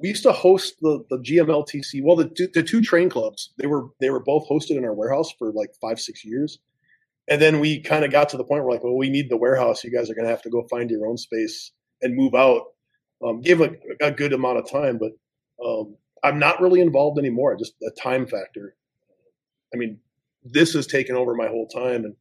we 0.00 0.08
used 0.08 0.22
to 0.22 0.32
host 0.32 0.76
the 0.80 1.04
the 1.10 1.18
GMLTC. 1.18 2.02
Well, 2.02 2.16
the 2.16 2.48
the 2.54 2.62
two 2.62 2.80
train 2.80 3.08
clubs 3.08 3.52
they 3.58 3.66
were 3.66 3.88
they 4.00 4.10
were 4.10 4.22
both 4.22 4.48
hosted 4.48 4.76
in 4.76 4.84
our 4.84 4.94
warehouse 4.94 5.32
for 5.38 5.52
like 5.52 5.70
five 5.80 6.00
six 6.00 6.24
years, 6.24 6.58
and 7.28 7.40
then 7.40 7.60
we 7.60 7.80
kind 7.80 8.04
of 8.04 8.10
got 8.10 8.28
to 8.30 8.36
the 8.36 8.44
point 8.44 8.64
where 8.64 8.72
like, 8.72 8.84
well, 8.84 8.96
we 8.96 9.10
need 9.10 9.30
the 9.30 9.36
warehouse. 9.36 9.84
You 9.84 9.92
guys 9.92 10.10
are 10.10 10.14
going 10.14 10.24
to 10.24 10.30
have 10.30 10.42
to 10.42 10.50
go 10.50 10.66
find 10.70 10.90
your 10.90 11.06
own 11.06 11.16
space 11.16 11.72
and 12.02 12.16
move 12.16 12.34
out. 12.34 12.62
Um, 13.22 13.42
give 13.42 13.60
a, 13.60 13.72
a 14.00 14.10
good 14.10 14.32
amount 14.32 14.58
of 14.58 14.70
time, 14.70 14.98
but 14.98 15.12
um, 15.64 15.96
I'm 16.24 16.38
not 16.38 16.60
really 16.60 16.80
involved 16.80 17.18
anymore. 17.18 17.54
Just 17.56 17.74
a 17.82 17.90
time 17.90 18.26
factor. 18.26 18.74
I 19.74 19.76
mean, 19.76 19.98
this 20.42 20.72
has 20.72 20.86
taken 20.86 21.16
over 21.16 21.34
my 21.34 21.48
whole 21.48 21.68
time, 21.68 22.04
and 22.04 22.16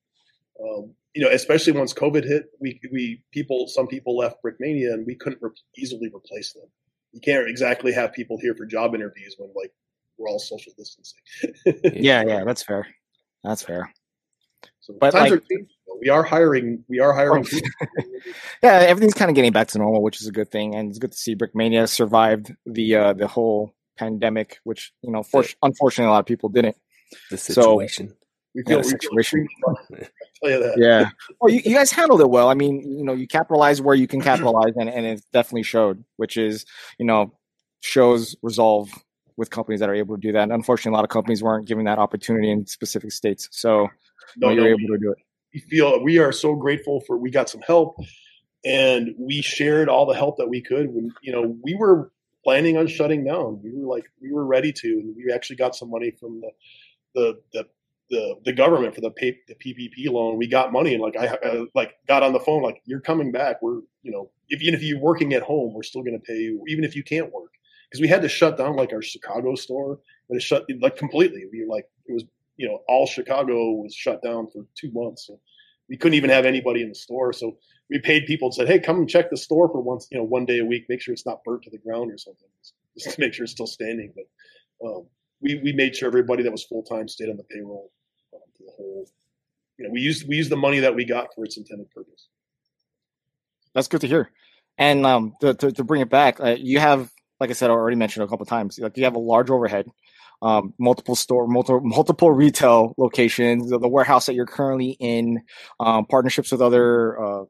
um, 0.61 0.93
you 1.15 1.23
know, 1.23 1.29
especially 1.31 1.73
once 1.73 1.93
COVID 1.93 2.25
hit, 2.25 2.47
we 2.59 2.81
we 2.91 3.23
people 3.31 3.67
some 3.67 3.87
people 3.87 4.17
left 4.17 4.43
Brickmania, 4.43 4.93
and 4.93 5.05
we 5.05 5.15
couldn't 5.15 5.41
re- 5.41 5.51
easily 5.77 6.11
replace 6.13 6.51
them. 6.53 6.69
You 7.13 7.21
can't 7.21 7.47
exactly 7.49 7.91
have 7.93 8.13
people 8.13 8.37
here 8.39 8.53
for 8.55 8.65
job 8.65 8.93
interviews 8.95 9.35
when 9.37 9.49
like 9.55 9.71
we're 10.17 10.29
all 10.29 10.39
social 10.39 10.73
distancing. 10.77 11.19
Yeah, 11.93 12.23
yeah, 12.25 12.43
that's 12.43 12.61
fair. 12.63 12.87
That's 13.43 13.63
fair. 13.63 13.91
so 14.81 14.93
But, 14.99 15.11
times 15.11 15.31
like- 15.31 15.39
are 15.39 15.43
changing. 15.49 15.67
We 16.01 16.07
are 16.09 16.23
hiring. 16.23 16.85
We 16.87 16.99
are 17.01 17.11
hiring. 17.13 17.45
Oh. 17.51 17.59
Yeah, 18.63 18.73
everything's 18.73 19.13
kind 19.13 19.29
of 19.29 19.35
getting 19.35 19.51
back 19.53 19.67
to 19.69 19.77
normal, 19.77 20.01
which 20.01 20.21
is 20.21 20.27
a 20.27 20.31
good 20.31 20.51
thing, 20.51 20.75
and 20.75 20.89
it's 20.89 20.99
good 20.99 21.11
to 21.13 21.17
see 21.17 21.35
Brickmania 21.35 21.87
survived 21.89 22.53
the 22.65 22.95
uh, 22.95 23.13
the 23.13 23.27
whole 23.27 23.73
pandemic, 23.97 24.59
which 24.65 24.91
you 25.01 25.11
know, 25.11 25.23
for, 25.23 25.43
unfortunately, 25.63 26.07
a 26.09 26.11
lot 26.11 26.19
of 26.19 26.25
people 26.25 26.49
didn't. 26.49 26.75
the 27.31 27.37
So- 27.37 27.53
situation. 27.61 28.13
We 28.55 28.63
Yeah, 28.65 28.81
feel, 28.81 28.81
the 28.81 28.87
we 28.87 28.91
feel 28.91 28.99
situation. 29.01 29.47
You 30.41 30.59
that. 30.59 30.75
Yeah. 30.77 31.09
Well, 31.41 31.53
you, 31.53 31.61
you 31.65 31.75
guys 31.75 31.91
handled 31.91 32.21
it 32.21 32.29
well. 32.29 32.47
I 32.49 32.53
mean, 32.53 32.81
you 32.81 33.03
know, 33.03 33.13
you 33.13 33.27
capitalize 33.27 33.81
where 33.81 33.95
you 33.95 34.07
can 34.07 34.21
capitalize, 34.21 34.73
and, 34.77 34.89
and 34.89 35.05
it 35.05 35.21
definitely 35.33 35.63
showed, 35.63 36.03
which 36.15 36.37
is, 36.37 36.65
you 36.97 37.05
know, 37.05 37.33
shows 37.81 38.37
resolve 38.41 38.89
with 39.35 39.49
companies 39.49 39.81
that 39.81 39.89
are 39.89 39.95
able 39.95 40.15
to 40.15 40.21
do 40.21 40.31
that. 40.31 40.43
And 40.43 40.53
unfortunately, 40.53 40.95
a 40.95 40.97
lot 40.97 41.03
of 41.03 41.09
companies 41.09 41.43
weren't 41.43 41.67
given 41.67 41.85
that 41.85 41.99
opportunity 41.99 42.49
in 42.51 42.65
specific 42.67 43.11
states. 43.11 43.49
So 43.51 43.89
you 44.35 44.47
know, 44.47 44.49
you're 44.51 44.63
no, 44.63 44.69
able 44.69 44.87
to 44.93 44.97
do 44.97 45.11
it. 45.11 45.17
we 45.53 45.59
feel 45.61 46.03
we 46.03 46.19
are 46.19 46.31
so 46.31 46.55
grateful 46.55 47.01
for 47.01 47.17
we 47.17 47.31
got 47.31 47.49
some 47.49 47.61
help 47.61 47.97
and 48.65 49.15
we 49.17 49.41
shared 49.41 49.89
all 49.89 50.05
the 50.05 50.13
help 50.13 50.37
that 50.37 50.47
we 50.47 50.61
could 50.61 50.93
when 50.93 51.11
you 51.21 51.31
know 51.31 51.57
we 51.63 51.75
were 51.75 52.11
planning 52.43 52.77
on 52.77 52.87
shutting 52.87 53.23
down 53.23 53.59
we 53.63 53.71
were 53.73 53.87
like 53.87 54.05
we 54.21 54.31
were 54.31 54.45
ready 54.45 54.71
to 54.71 54.87
and 54.87 55.15
we 55.15 55.31
actually 55.31 55.55
got 55.55 55.75
some 55.75 55.89
money 55.89 56.11
from 56.19 56.41
the 56.41 56.51
the 57.15 57.41
the 57.53 57.67
the, 58.09 58.35
the 58.43 58.53
government 58.53 58.95
for 58.95 59.01
the, 59.01 59.11
pay, 59.11 59.37
the 59.47 59.55
PPP 59.55 60.11
loan, 60.11 60.37
we 60.37 60.47
got 60.47 60.71
money 60.71 60.93
and 60.93 61.01
like 61.01 61.15
I 61.15 61.27
uh, 61.27 61.65
like 61.75 61.93
got 62.07 62.23
on 62.23 62.33
the 62.33 62.39
phone 62.39 62.63
like 62.63 62.81
you're 62.85 63.01
coming 63.01 63.31
back. 63.31 63.61
We're 63.61 63.81
you 64.03 64.11
know 64.11 64.31
if 64.49 64.61
even 64.61 64.73
if 64.73 64.81
you're 64.83 64.99
working 64.99 65.33
at 65.33 65.43
home, 65.43 65.73
we're 65.73 65.83
still 65.83 66.01
going 66.01 66.19
to 66.19 66.25
pay 66.25 66.37
you 66.37 66.63
even 66.67 66.83
if 66.83 66.95
you 66.95 67.03
can't 67.03 67.31
work 67.31 67.51
because 67.89 68.01
we 68.01 68.07
had 68.07 68.21
to 68.21 68.29
shut 68.29 68.57
down 68.57 68.75
like 68.75 68.93
our 68.93 69.01
Chicago 69.01 69.55
store 69.55 69.99
and 70.29 70.37
it 70.37 70.41
shut 70.41 70.65
like 70.81 70.97
completely. 70.97 71.45
We 71.51 71.65
like 71.65 71.85
it 72.07 72.13
was 72.13 72.23
you 72.57 72.67
know 72.67 72.81
all 72.87 73.05
Chicago 73.05 73.71
was 73.71 73.93
shut 73.93 74.23
down 74.23 74.47
for 74.47 74.65
two 74.75 74.91
months. 74.91 75.27
So 75.27 75.39
we 75.87 75.97
couldn't 75.97 76.15
even 76.15 76.29
have 76.29 76.45
anybody 76.45 76.81
in 76.81 76.89
the 76.89 76.95
store. 76.95 77.33
So 77.33 77.57
we 77.89 77.99
paid 77.99 78.25
people 78.25 78.47
and 78.47 78.55
said, 78.55 78.67
"Hey, 78.67 78.79
come 78.79 78.97
and 78.97 79.09
check 79.09 79.29
the 79.29 79.37
store 79.37 79.69
for 79.69 79.81
once, 79.81 80.07
you 80.11 80.17
know, 80.17 80.23
one 80.23 80.45
day 80.45 80.59
a 80.59 80.65
week. 80.65 80.85
Make 80.89 81.01
sure 81.01 81.13
it's 81.13 81.25
not 81.25 81.43
burnt 81.43 81.63
to 81.63 81.69
the 81.69 81.77
ground 81.77 82.11
or 82.11 82.17
something, 82.17 82.47
just 82.97 83.15
to 83.15 83.21
make 83.21 83.33
sure 83.33 83.43
it's 83.43 83.53
still 83.53 83.67
standing." 83.67 84.13
But 84.15 84.87
um, 84.87 85.07
we 85.41 85.59
we 85.63 85.73
made 85.73 85.95
sure 85.95 86.07
everybody 86.07 86.43
that 86.43 86.51
was 86.51 86.63
full 86.63 86.83
time 86.83 87.07
stayed 87.07 87.29
on 87.29 87.37
the 87.37 87.43
payroll 87.43 87.91
for 88.59 88.65
the 88.65 88.71
whole. 88.77 89.07
You 89.77 89.85
know, 89.85 89.91
we 89.91 90.01
used 90.01 90.27
we 90.27 90.35
used 90.35 90.51
the 90.51 90.57
money 90.57 90.79
that 90.79 90.93
we 90.93 91.05
got 91.05 91.33
for 91.33 91.45
its 91.45 91.57
intended 91.57 91.89
purpose. 91.91 92.27
That's 93.73 93.87
good 93.87 94.01
to 94.01 94.07
hear. 94.07 94.29
And 94.77 95.05
um, 95.05 95.33
to, 95.41 95.53
to, 95.53 95.71
to 95.71 95.83
bring 95.83 96.01
it 96.01 96.09
back, 96.09 96.39
uh, 96.39 96.55
you 96.59 96.79
have 96.79 97.09
like 97.39 97.49
I 97.49 97.53
said, 97.53 97.69
I 97.69 97.73
already 97.73 97.95
mentioned 97.95 98.23
a 98.23 98.27
couple 98.27 98.45
times. 98.45 98.77
Like 98.77 98.97
you 98.97 99.05
have 99.05 99.15
a 99.15 99.19
large 99.19 99.49
overhead, 99.49 99.87
um, 100.41 100.73
multiple 100.77 101.15
store, 101.15 101.47
multiple 101.47 101.81
multiple 101.81 102.31
retail 102.31 102.93
locations, 102.97 103.69
the, 103.69 103.79
the 103.79 103.87
warehouse 103.87 104.25
that 104.25 104.35
you're 104.35 104.45
currently 104.45 104.97
in, 104.99 105.41
um, 105.79 106.05
partnerships 106.05 106.51
with 106.51 106.61
other 106.61 107.21
uh, 107.21 107.43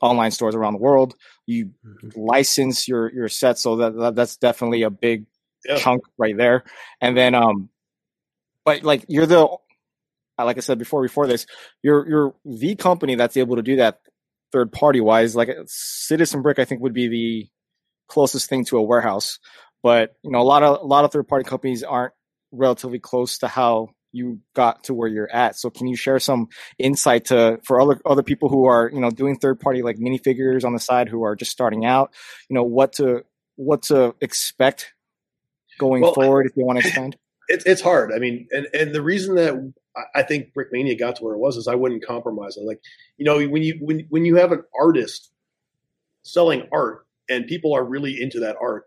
online 0.00 0.30
stores 0.30 0.54
around 0.54 0.72
the 0.72 0.78
world. 0.78 1.14
You 1.46 1.72
Mhm. 1.84 2.12
license 2.16 2.88
your 2.88 3.12
your 3.12 3.28
set, 3.28 3.58
so 3.58 3.76
that, 3.76 3.96
that 3.96 4.14
that's 4.14 4.36
definitely 4.38 4.82
a 4.82 4.90
big 4.90 5.26
Yeah. 5.66 5.76
chunk 5.76 6.02
right 6.16 6.36
there. 6.36 6.64
And 7.02 7.16
then, 7.16 7.34
um, 7.34 7.68
but 8.64 8.82
like 8.82 9.04
you're 9.08 9.26
the, 9.26 9.48
like 10.44 10.56
I 10.56 10.60
said 10.60 10.78
before, 10.78 11.02
before 11.02 11.26
this, 11.26 11.46
you're 11.82 12.08
you're 12.08 12.34
the 12.44 12.74
company 12.76 13.14
that's 13.14 13.36
able 13.36 13.56
to 13.56 13.62
do 13.62 13.76
that 13.76 14.00
third 14.52 14.72
party 14.72 15.00
wise. 15.00 15.36
Like 15.36 15.50
Citizen 15.66 16.42
Brick, 16.42 16.58
I 16.58 16.64
think 16.64 16.80
would 16.82 16.94
be 16.94 17.08
the 17.08 17.48
closest 18.08 18.48
thing 18.48 18.64
to 18.66 18.78
a 18.78 18.82
warehouse. 18.82 19.38
But 19.82 20.14
you 20.22 20.30
know, 20.30 20.40
a 20.40 20.44
lot 20.44 20.62
of 20.62 20.82
a 20.82 20.86
lot 20.86 21.04
of 21.04 21.12
third 21.12 21.28
party 21.28 21.48
companies 21.48 21.82
aren't 21.82 22.12
relatively 22.52 22.98
close 22.98 23.38
to 23.38 23.48
how 23.48 23.90
you 24.12 24.40
got 24.54 24.84
to 24.84 24.94
where 24.94 25.08
you're 25.08 25.30
at. 25.30 25.56
So 25.56 25.70
can 25.70 25.86
you 25.86 25.96
share 25.96 26.18
some 26.18 26.48
insight 26.78 27.26
to 27.26 27.60
for 27.64 27.80
other 27.80 28.00
other 28.04 28.22
people 28.22 28.48
who 28.48 28.66
are 28.66 28.90
you 28.92 29.00
know 29.00 29.10
doing 29.10 29.38
third 29.38 29.60
party 29.60 29.82
like 29.82 29.96
minifigures 29.96 30.64
on 30.64 30.72
the 30.72 30.80
side 30.80 31.08
who 31.08 31.22
are 31.22 31.36
just 31.36 31.52
starting 31.52 31.84
out? 31.84 32.12
You 32.48 32.54
know 32.54 32.64
what 32.64 32.94
to 32.94 33.24
what 33.56 33.82
to 33.84 34.14
expect 34.20 34.92
going 35.78 36.02
Well, 36.02 36.14
forward 36.14 36.46
if 36.46 36.56
you 36.56 36.64
want 36.64 36.80
to 36.80 36.86
expand. 36.86 37.16
It's 37.50 37.66
it's 37.66 37.82
hard. 37.82 38.12
I 38.14 38.18
mean, 38.18 38.48
and 38.52 38.66
and 38.74 38.94
the 38.94 39.02
reason 39.02 39.34
that 39.36 39.72
I- 40.16 40.22
think 40.22 40.54
Brickmania 40.54 40.98
got 40.98 41.16
to 41.16 41.24
where 41.24 41.34
it 41.34 41.38
was 41.40 41.56
is 41.56 41.68
I 41.68 41.74
wouldn't 41.74 42.06
compromise. 42.06 42.56
I 42.58 42.62
like, 42.64 42.80
you 43.18 43.24
know, 43.26 43.46
when 43.48 43.62
you 43.62 43.78
when 43.82 44.06
when 44.10 44.24
you 44.24 44.36
have 44.36 44.52
an 44.52 44.62
artist 44.78 45.32
selling 46.22 46.68
art 46.72 47.06
and 47.28 47.46
people 47.46 47.74
are 47.74 47.84
really 47.84 48.20
into 48.20 48.40
that 48.40 48.56
art, 48.60 48.84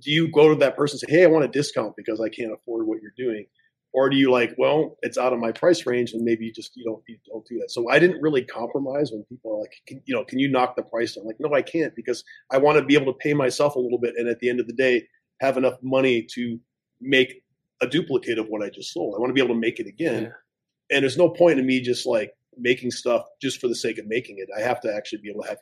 do 0.00 0.10
you 0.10 0.28
go 0.32 0.48
to 0.50 0.56
that 0.56 0.76
person 0.76 0.96
and 1.02 1.10
say, 1.10 1.18
"Hey, 1.18 1.24
I 1.24 1.28
want 1.28 1.44
a 1.44 1.48
discount 1.48 1.96
because 1.96 2.20
I 2.20 2.28
can't 2.30 2.52
afford 2.52 2.86
what 2.86 3.00
you're 3.02 3.14
doing," 3.16 3.46
or 3.92 4.10
do 4.10 4.16
you 4.16 4.30
like, 4.30 4.54
"Well, 4.58 4.98
it's 5.02 5.18
out 5.18 5.32
of 5.34 5.38
my 5.40 5.52
price 5.52 5.86
range 5.86 6.12
and 6.14 6.22
maybe 6.24 6.46
you 6.46 6.52
just 6.52 6.76
you 6.76 6.84
don't 6.84 7.02
you 7.08 7.18
don't 7.26 7.46
do 7.46 7.58
that." 7.60 7.70
So 7.70 7.88
I 7.90 7.98
didn't 7.98 8.22
really 8.22 8.44
compromise 8.44 9.12
when 9.12 9.24
people 9.24 9.52
are 9.54 9.60
like, 9.60 9.74
can, 9.86 10.02
you 10.06 10.14
know, 10.14 10.24
can 10.24 10.38
you 10.38 10.48
knock 10.48 10.76
the 10.76 10.82
price 10.82 11.14
down? 11.16 11.26
Like, 11.26 11.40
no, 11.40 11.54
I 11.54 11.62
can't 11.62 11.94
because 11.96 12.24
I 12.50 12.58
want 12.58 12.78
to 12.78 12.84
be 12.84 12.94
able 12.94 13.12
to 13.12 13.18
pay 13.18 13.34
myself 13.34 13.76
a 13.76 13.80
little 13.80 13.98
bit 13.98 14.14
and 14.18 14.28
at 14.28 14.40
the 14.40 14.48
end 14.50 14.60
of 14.60 14.66
the 14.66 14.72
day 14.74 15.08
have 15.40 15.56
enough 15.58 15.78
money 15.82 16.22
to 16.34 16.58
make 17.00 17.41
a 17.82 17.86
duplicate 17.86 18.38
of 18.38 18.46
what 18.48 18.62
I 18.62 18.70
just 18.70 18.92
sold. 18.92 19.14
I 19.14 19.18
want 19.20 19.30
to 19.30 19.34
be 19.34 19.42
able 19.42 19.54
to 19.54 19.60
make 19.60 19.78
it 19.80 19.86
again. 19.86 20.22
Yeah. 20.24 20.96
And 20.96 21.02
there's 21.02 21.18
no 21.18 21.28
point 21.28 21.58
in 21.58 21.66
me 21.66 21.80
just 21.80 22.06
like 22.06 22.32
making 22.56 22.90
stuff 22.92 23.26
just 23.40 23.60
for 23.60 23.68
the 23.68 23.74
sake 23.74 23.98
of 23.98 24.06
making 24.06 24.38
it. 24.38 24.48
I 24.56 24.60
have 24.60 24.80
to 24.82 24.94
actually 24.94 25.22
be 25.22 25.30
able 25.30 25.42
to 25.42 25.48
have 25.50 25.58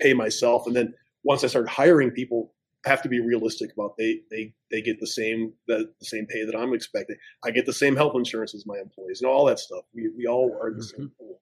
pay 0.00 0.14
myself. 0.14 0.66
And 0.66 0.74
then 0.74 0.94
once 1.22 1.44
I 1.44 1.48
start 1.48 1.68
hiring 1.68 2.10
people, 2.10 2.52
I 2.86 2.88
have 2.88 3.02
to 3.02 3.08
be 3.10 3.20
realistic 3.20 3.72
about 3.74 3.96
they 3.98 4.20
they 4.30 4.54
they 4.70 4.80
get 4.80 4.98
the 5.00 5.06
same 5.06 5.52
the, 5.68 5.90
the 6.00 6.06
same 6.06 6.26
pay 6.26 6.44
that 6.46 6.56
I'm 6.56 6.72
expecting. 6.72 7.16
I 7.44 7.50
get 7.50 7.66
the 7.66 7.72
same 7.74 7.94
health 7.94 8.14
insurance 8.16 8.54
as 8.54 8.64
my 8.66 8.78
employees, 8.78 9.20
and 9.20 9.30
all 9.30 9.44
that 9.46 9.58
stuff. 9.58 9.84
We 9.94 10.10
we 10.16 10.26
all 10.26 10.56
are 10.62 10.72
the 10.72 10.82
same 10.82 11.12
pool. 11.18 11.40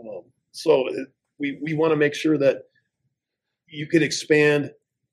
Um, 0.00 0.24
so 0.52 0.88
it- 0.88 1.08
we 1.40 1.58
we 1.62 1.72
want 1.72 1.92
to 1.92 1.96
make 1.96 2.14
sure 2.16 2.36
that 2.36 2.64
you 3.68 3.86
can 3.86 4.02
expand. 4.02 4.72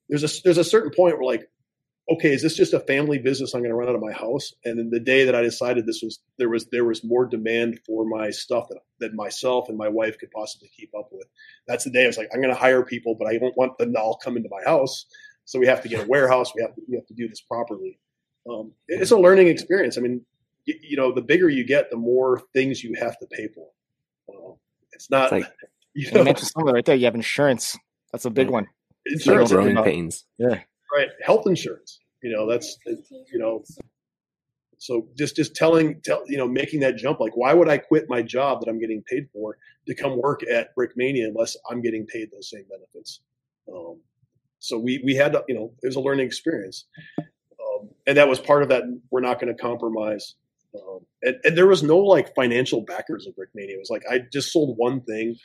There's 0.09 0.23
a 0.23 0.41
there's 0.43 0.57
a 0.57 0.63
certain 0.63 0.91
point 0.91 1.17
where 1.19 1.25
like 1.25 1.47
okay, 2.10 2.34
is 2.34 2.41
this 2.41 2.56
just 2.56 2.74
a 2.74 2.80
family 2.80 3.18
business 3.18 3.53
I'm 3.53 3.62
going 3.62 3.72
to 3.72 3.76
run 3.76 3.89
out 3.89 3.95
of 3.95 4.01
my 4.01 4.12
house? 4.12 4.53
And 4.64 4.78
then 4.78 4.89
the 4.91 4.99
day 4.99 5.26
that 5.26 5.36
I 5.36 5.41
decided 5.41 5.86
this 5.86 6.01
was 6.03 6.20
there 6.38 6.49
was 6.49 6.68
there 6.68 6.86
was 6.86 7.03
more 7.03 7.26
demand 7.26 7.80
for 7.86 8.06
my 8.06 8.30
stuff 8.30 8.68
that, 8.70 8.80
that 8.99 9.14
myself 9.14 9.70
and 9.70 9.78
my 9.78 9.88
wife 9.88 10.18
could 10.20 10.32
possibly 10.32 10.70
keep 10.78 10.91
up 10.97 11.10
with. 11.12 11.28
That's 11.68 11.84
the 11.84 11.89
day 11.89 12.03
I 12.03 12.08
was 12.08 12.18
like, 12.18 12.30
I'm 12.34 12.41
going 12.41 12.53
to 12.53 12.60
hire 12.60 12.84
people, 12.84 13.16
but 13.16 13.28
I 13.28 13.38
don't 13.38 13.58
want 13.58 13.78
them 13.78 13.93
to 13.93 13.99
all 13.99 14.18
come 14.18 14.38
into 14.38 14.49
my 14.49 14.64
house. 14.70 15.06
So 15.45 15.60
we 15.60 15.68
have 15.68 15.82
to 15.84 15.89
get 15.89 16.06
a 16.06 16.08
warehouse. 16.08 16.53
We 16.56 16.62
have 16.62 16.76
to 16.76 16.82
we 16.88 16.95
have 16.95 17.08
to 17.08 17.14
do 17.14 17.28
this 17.28 17.41
properly. 17.41 17.99
Um, 18.49 18.74
it's 18.88 19.12
a 19.12 19.18
learning 19.18 19.47
experience. 19.47 19.97
I 19.97 20.01
mean, 20.01 20.22
you, 20.66 20.76
you 20.82 20.97
know, 20.97 21.12
the 21.12 21.22
bigger 21.22 21.49
you 21.49 21.66
get, 21.66 21.89
the 21.89 21.97
more 21.97 22.41
things 22.53 22.84
you 22.84 22.95
have 22.99 23.18
to 23.20 23.26
pay 23.28 23.47
for. 23.47 23.68
Um, 24.30 24.56
it's 24.91 25.10
not 25.10 25.26
It's 25.26 25.32
like 25.32 25.45
you 25.95 26.08
You 26.08 26.12
know, 26.14 26.24
mentioned 26.24 26.49
something 26.49 26.74
right 26.74 26.86
there. 26.86 26.95
You 26.95 27.06
have 27.06 27.16
insurance. 27.16 27.78
That's 28.12 28.26
a 28.26 28.30
big 28.30 28.49
one. 28.49 28.68
insurance. 29.06 29.51
Growing 29.51 29.84
pains. 29.84 30.26
Yeah. 30.38 30.62
Right. 30.95 31.09
Health 31.23 31.47
insurance. 31.47 31.99
You 32.21 32.31
know 32.31 32.49
that's 32.49 32.77
you 33.31 33.37
know 33.39 33.63
so 34.77 35.07
just 35.17 35.35
just 35.35 35.55
telling 35.55 36.01
tell 36.01 36.23
you 36.27 36.37
know 36.37 36.47
making 36.47 36.79
that 36.81 36.95
jump 36.97 37.19
like 37.19 37.35
why 37.37 37.53
would 37.53 37.69
i 37.69 37.77
quit 37.77 38.05
my 38.09 38.21
job 38.21 38.61
that 38.61 38.69
i'm 38.69 38.79
getting 38.79 39.03
paid 39.07 39.27
for 39.31 39.57
to 39.87 39.95
come 39.95 40.19
work 40.19 40.41
at 40.49 40.75
brickmania 40.75 41.25
unless 41.27 41.55
i'm 41.69 41.81
getting 41.81 42.05
paid 42.07 42.29
those 42.31 42.49
same 42.49 42.65
benefits? 42.69 43.21
Um, 43.71 43.99
so 44.59 44.79
we 44.79 45.01
we 45.05 45.15
had 45.15 45.33
to, 45.33 45.43
you 45.47 45.55
know 45.55 45.71
it 45.83 45.87
was 45.87 45.95
a 45.95 45.99
learning 46.01 46.25
experience. 46.25 46.85
Um, 47.19 47.89
and 48.07 48.17
that 48.17 48.27
was 48.27 48.39
part 48.39 48.63
of 48.63 48.69
that 48.69 48.83
we're 49.11 49.21
not 49.21 49.39
going 49.39 49.55
to 49.55 49.61
compromise. 49.61 50.35
Um, 50.75 50.99
and, 51.21 51.35
and 51.43 51.57
there 51.57 51.67
was 51.67 51.83
no 51.83 51.99
like 51.99 52.33
financial 52.35 52.81
backers 52.81 53.27
of 53.27 53.33
brickmania. 53.35 53.71
It 53.75 53.79
was 53.79 53.89
like 53.89 54.03
i 54.09 54.19
just 54.33 54.51
sold 54.51 54.77
one 54.77 55.01
thing. 55.01 55.35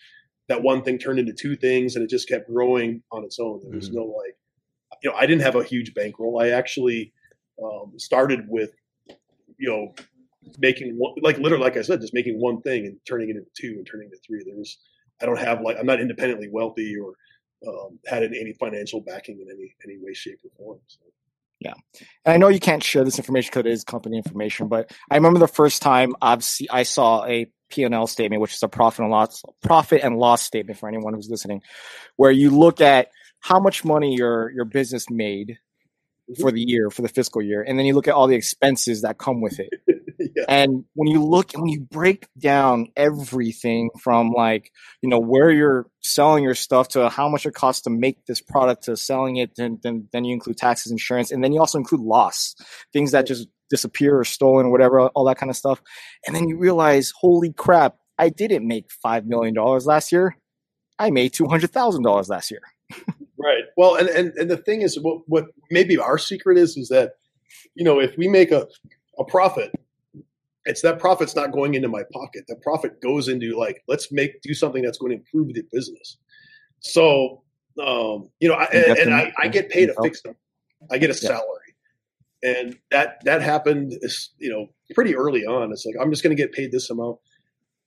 That 0.48 0.62
one 0.62 0.82
thing 0.82 0.98
turned 0.98 1.18
into 1.18 1.32
two 1.34 1.56
things 1.56 1.94
and 1.94 2.02
it 2.04 2.10
just 2.10 2.28
kept 2.28 2.48
growing 2.50 3.02
on 3.12 3.24
its 3.24 3.38
own. 3.38 3.60
There 3.62 3.76
was 3.76 3.90
Mhm. 3.90 3.94
no 3.94 4.04
like 4.04 4.36
you 5.02 5.10
know, 5.10 5.16
I 5.16 5.26
didn't 5.26 5.42
have 5.42 5.56
a 5.56 5.64
huge 5.64 5.94
bankroll. 5.94 6.40
I 6.40 6.48
actually 6.48 7.12
um, 7.62 7.92
started 7.98 8.48
with, 8.48 8.72
you 9.58 9.68
know, 9.68 9.94
making 10.58 10.96
one, 10.96 11.14
like 11.22 11.38
literally, 11.38 11.64
like 11.64 11.76
I 11.76 11.82
said, 11.82 12.00
just 12.00 12.14
making 12.14 12.40
one 12.40 12.60
thing 12.62 12.86
and 12.86 12.96
turning 13.06 13.30
it 13.30 13.36
into 13.36 13.50
two 13.54 13.74
and 13.78 13.86
turning 13.86 14.08
it 14.08 14.12
into 14.12 14.22
three. 14.26 14.42
There 14.44 14.56
was, 14.56 14.78
I 15.20 15.26
don't 15.26 15.38
have 15.38 15.60
like, 15.60 15.76
I'm 15.78 15.86
not 15.86 16.00
independently 16.00 16.48
wealthy 16.48 16.96
or 16.96 17.14
um, 17.66 17.98
had 18.06 18.22
any 18.22 18.54
financial 18.58 19.00
backing 19.00 19.40
in 19.40 19.48
any 19.50 19.74
any 19.84 19.98
way, 20.02 20.14
shape, 20.14 20.40
or 20.44 20.50
form. 20.56 20.78
So. 20.86 21.00
Yeah. 21.60 21.74
And 22.24 22.34
I 22.34 22.36
know 22.38 22.48
you 22.48 22.60
can't 22.60 22.82
share 22.82 23.04
this 23.04 23.18
information 23.18 23.50
because 23.50 23.66
it 23.66 23.72
is 23.72 23.84
company 23.84 24.16
information, 24.16 24.68
but 24.68 24.90
I 25.10 25.16
remember 25.16 25.38
the 25.38 25.48
first 25.48 25.82
time 25.82 26.14
I've 26.22 26.42
see, 26.42 26.66
I 26.70 26.84
saw 26.84 27.26
a 27.26 27.50
P&L 27.68 28.06
statement, 28.06 28.40
which 28.40 28.54
is 28.54 28.62
a 28.62 28.68
profit 28.68 29.00
and 29.00 29.10
loss 29.10 29.42
profit 29.62 30.00
and 30.02 30.16
loss 30.16 30.42
statement 30.42 30.78
for 30.78 30.88
anyone 30.88 31.12
who's 31.12 31.28
listening, 31.28 31.62
where 32.16 32.30
you 32.30 32.50
look 32.50 32.80
at 32.80 33.08
how 33.40 33.58
much 33.58 33.84
money 33.84 34.14
your 34.14 34.50
your 34.50 34.64
business 34.64 35.10
made 35.10 35.58
mm-hmm. 36.30 36.40
for 36.40 36.52
the 36.52 36.60
year, 36.60 36.90
for 36.90 37.02
the 37.02 37.08
fiscal 37.08 37.42
year, 37.42 37.62
and 37.62 37.78
then 37.78 37.86
you 37.86 37.94
look 37.94 38.08
at 38.08 38.14
all 38.14 38.26
the 38.26 38.36
expenses 38.36 39.02
that 39.02 39.18
come 39.18 39.40
with 39.40 39.58
it. 39.58 39.70
yeah, 40.18 40.44
And 40.48 40.84
when 40.94 41.08
you 41.08 41.24
look 41.24 41.52
when 41.52 41.68
you 41.68 41.80
break 41.80 42.28
down 42.38 42.88
everything 42.96 43.90
from 43.98 44.30
like, 44.32 44.70
you 45.02 45.08
know, 45.08 45.18
where 45.18 45.50
you're 45.50 45.86
selling 46.00 46.44
your 46.44 46.54
stuff 46.54 46.88
to 46.88 47.08
how 47.08 47.28
much 47.28 47.46
it 47.46 47.54
costs 47.54 47.82
to 47.82 47.90
make 47.90 48.26
this 48.26 48.40
product 48.40 48.84
to 48.84 48.96
selling 48.96 49.36
it, 49.36 49.56
then 49.56 49.78
then, 49.82 50.08
then 50.12 50.24
you 50.24 50.34
include 50.34 50.56
taxes, 50.56 50.92
insurance, 50.92 51.30
and 51.30 51.42
then 51.42 51.52
you 51.52 51.60
also 51.60 51.78
include 51.78 52.00
loss, 52.00 52.54
things 52.92 53.12
that 53.12 53.26
just 53.26 53.48
disappear 53.70 54.18
or 54.18 54.24
stolen 54.24 54.66
or 54.66 54.70
whatever, 54.70 55.00
all 55.00 55.24
that 55.24 55.38
kind 55.38 55.48
of 55.48 55.56
stuff. 55.56 55.80
And 56.26 56.34
then 56.34 56.48
you 56.48 56.58
realize, 56.58 57.12
holy 57.16 57.52
crap, 57.52 57.96
I 58.18 58.28
didn't 58.28 58.66
make 58.66 58.90
five 58.90 59.24
million 59.26 59.54
dollars 59.54 59.86
last 59.86 60.12
year. 60.12 60.36
I 60.98 61.10
made 61.10 61.32
two 61.32 61.46
hundred 61.46 61.70
thousand 61.70 62.02
dollars 62.02 62.28
last 62.28 62.50
year. 62.50 62.60
right. 63.42 63.64
Well, 63.76 63.96
and, 63.96 64.08
and 64.08 64.32
and 64.36 64.50
the 64.50 64.56
thing 64.56 64.82
is, 64.82 64.98
what 65.00 65.22
what 65.26 65.46
maybe 65.70 65.98
our 65.98 66.18
secret 66.18 66.58
is 66.58 66.76
is 66.76 66.88
that, 66.88 67.12
you 67.74 67.84
know, 67.84 68.00
if 68.00 68.16
we 68.16 68.28
make 68.28 68.50
a 68.52 68.66
a 69.18 69.24
profit, 69.24 69.72
it's 70.64 70.82
that 70.82 70.98
profit's 70.98 71.34
not 71.34 71.52
going 71.52 71.74
into 71.74 71.88
my 71.88 72.02
pocket. 72.12 72.44
That 72.48 72.62
profit 72.62 73.00
goes 73.00 73.28
into 73.28 73.58
like 73.58 73.82
let's 73.88 74.12
make 74.12 74.40
do 74.42 74.54
something 74.54 74.82
that's 74.82 74.98
going 74.98 75.10
to 75.10 75.16
improve 75.16 75.54
the 75.54 75.62
business. 75.72 76.18
So, 76.80 77.42
um, 77.84 78.30
you 78.40 78.48
know, 78.48 78.54
I, 78.54 78.64
and, 78.72 78.98
and 78.98 79.14
I, 79.14 79.32
I 79.38 79.48
get 79.48 79.68
paid 79.70 79.90
a 79.90 79.94
fixed, 80.02 80.26
I 80.90 80.98
get 80.98 81.10
a 81.10 81.14
Yeah. 81.14 81.28
salary, 81.28 81.74
and 82.42 82.78
that 82.90 83.22
that 83.24 83.42
happened, 83.42 83.92
is, 84.00 84.30
you 84.38 84.50
know, 84.50 84.68
pretty 84.94 85.14
early 85.14 85.44
on. 85.44 85.72
It's 85.72 85.84
like 85.84 85.96
I'm 86.00 86.10
just 86.10 86.22
going 86.22 86.34
to 86.34 86.42
get 86.42 86.52
paid 86.52 86.72
this 86.72 86.88
amount, 86.90 87.18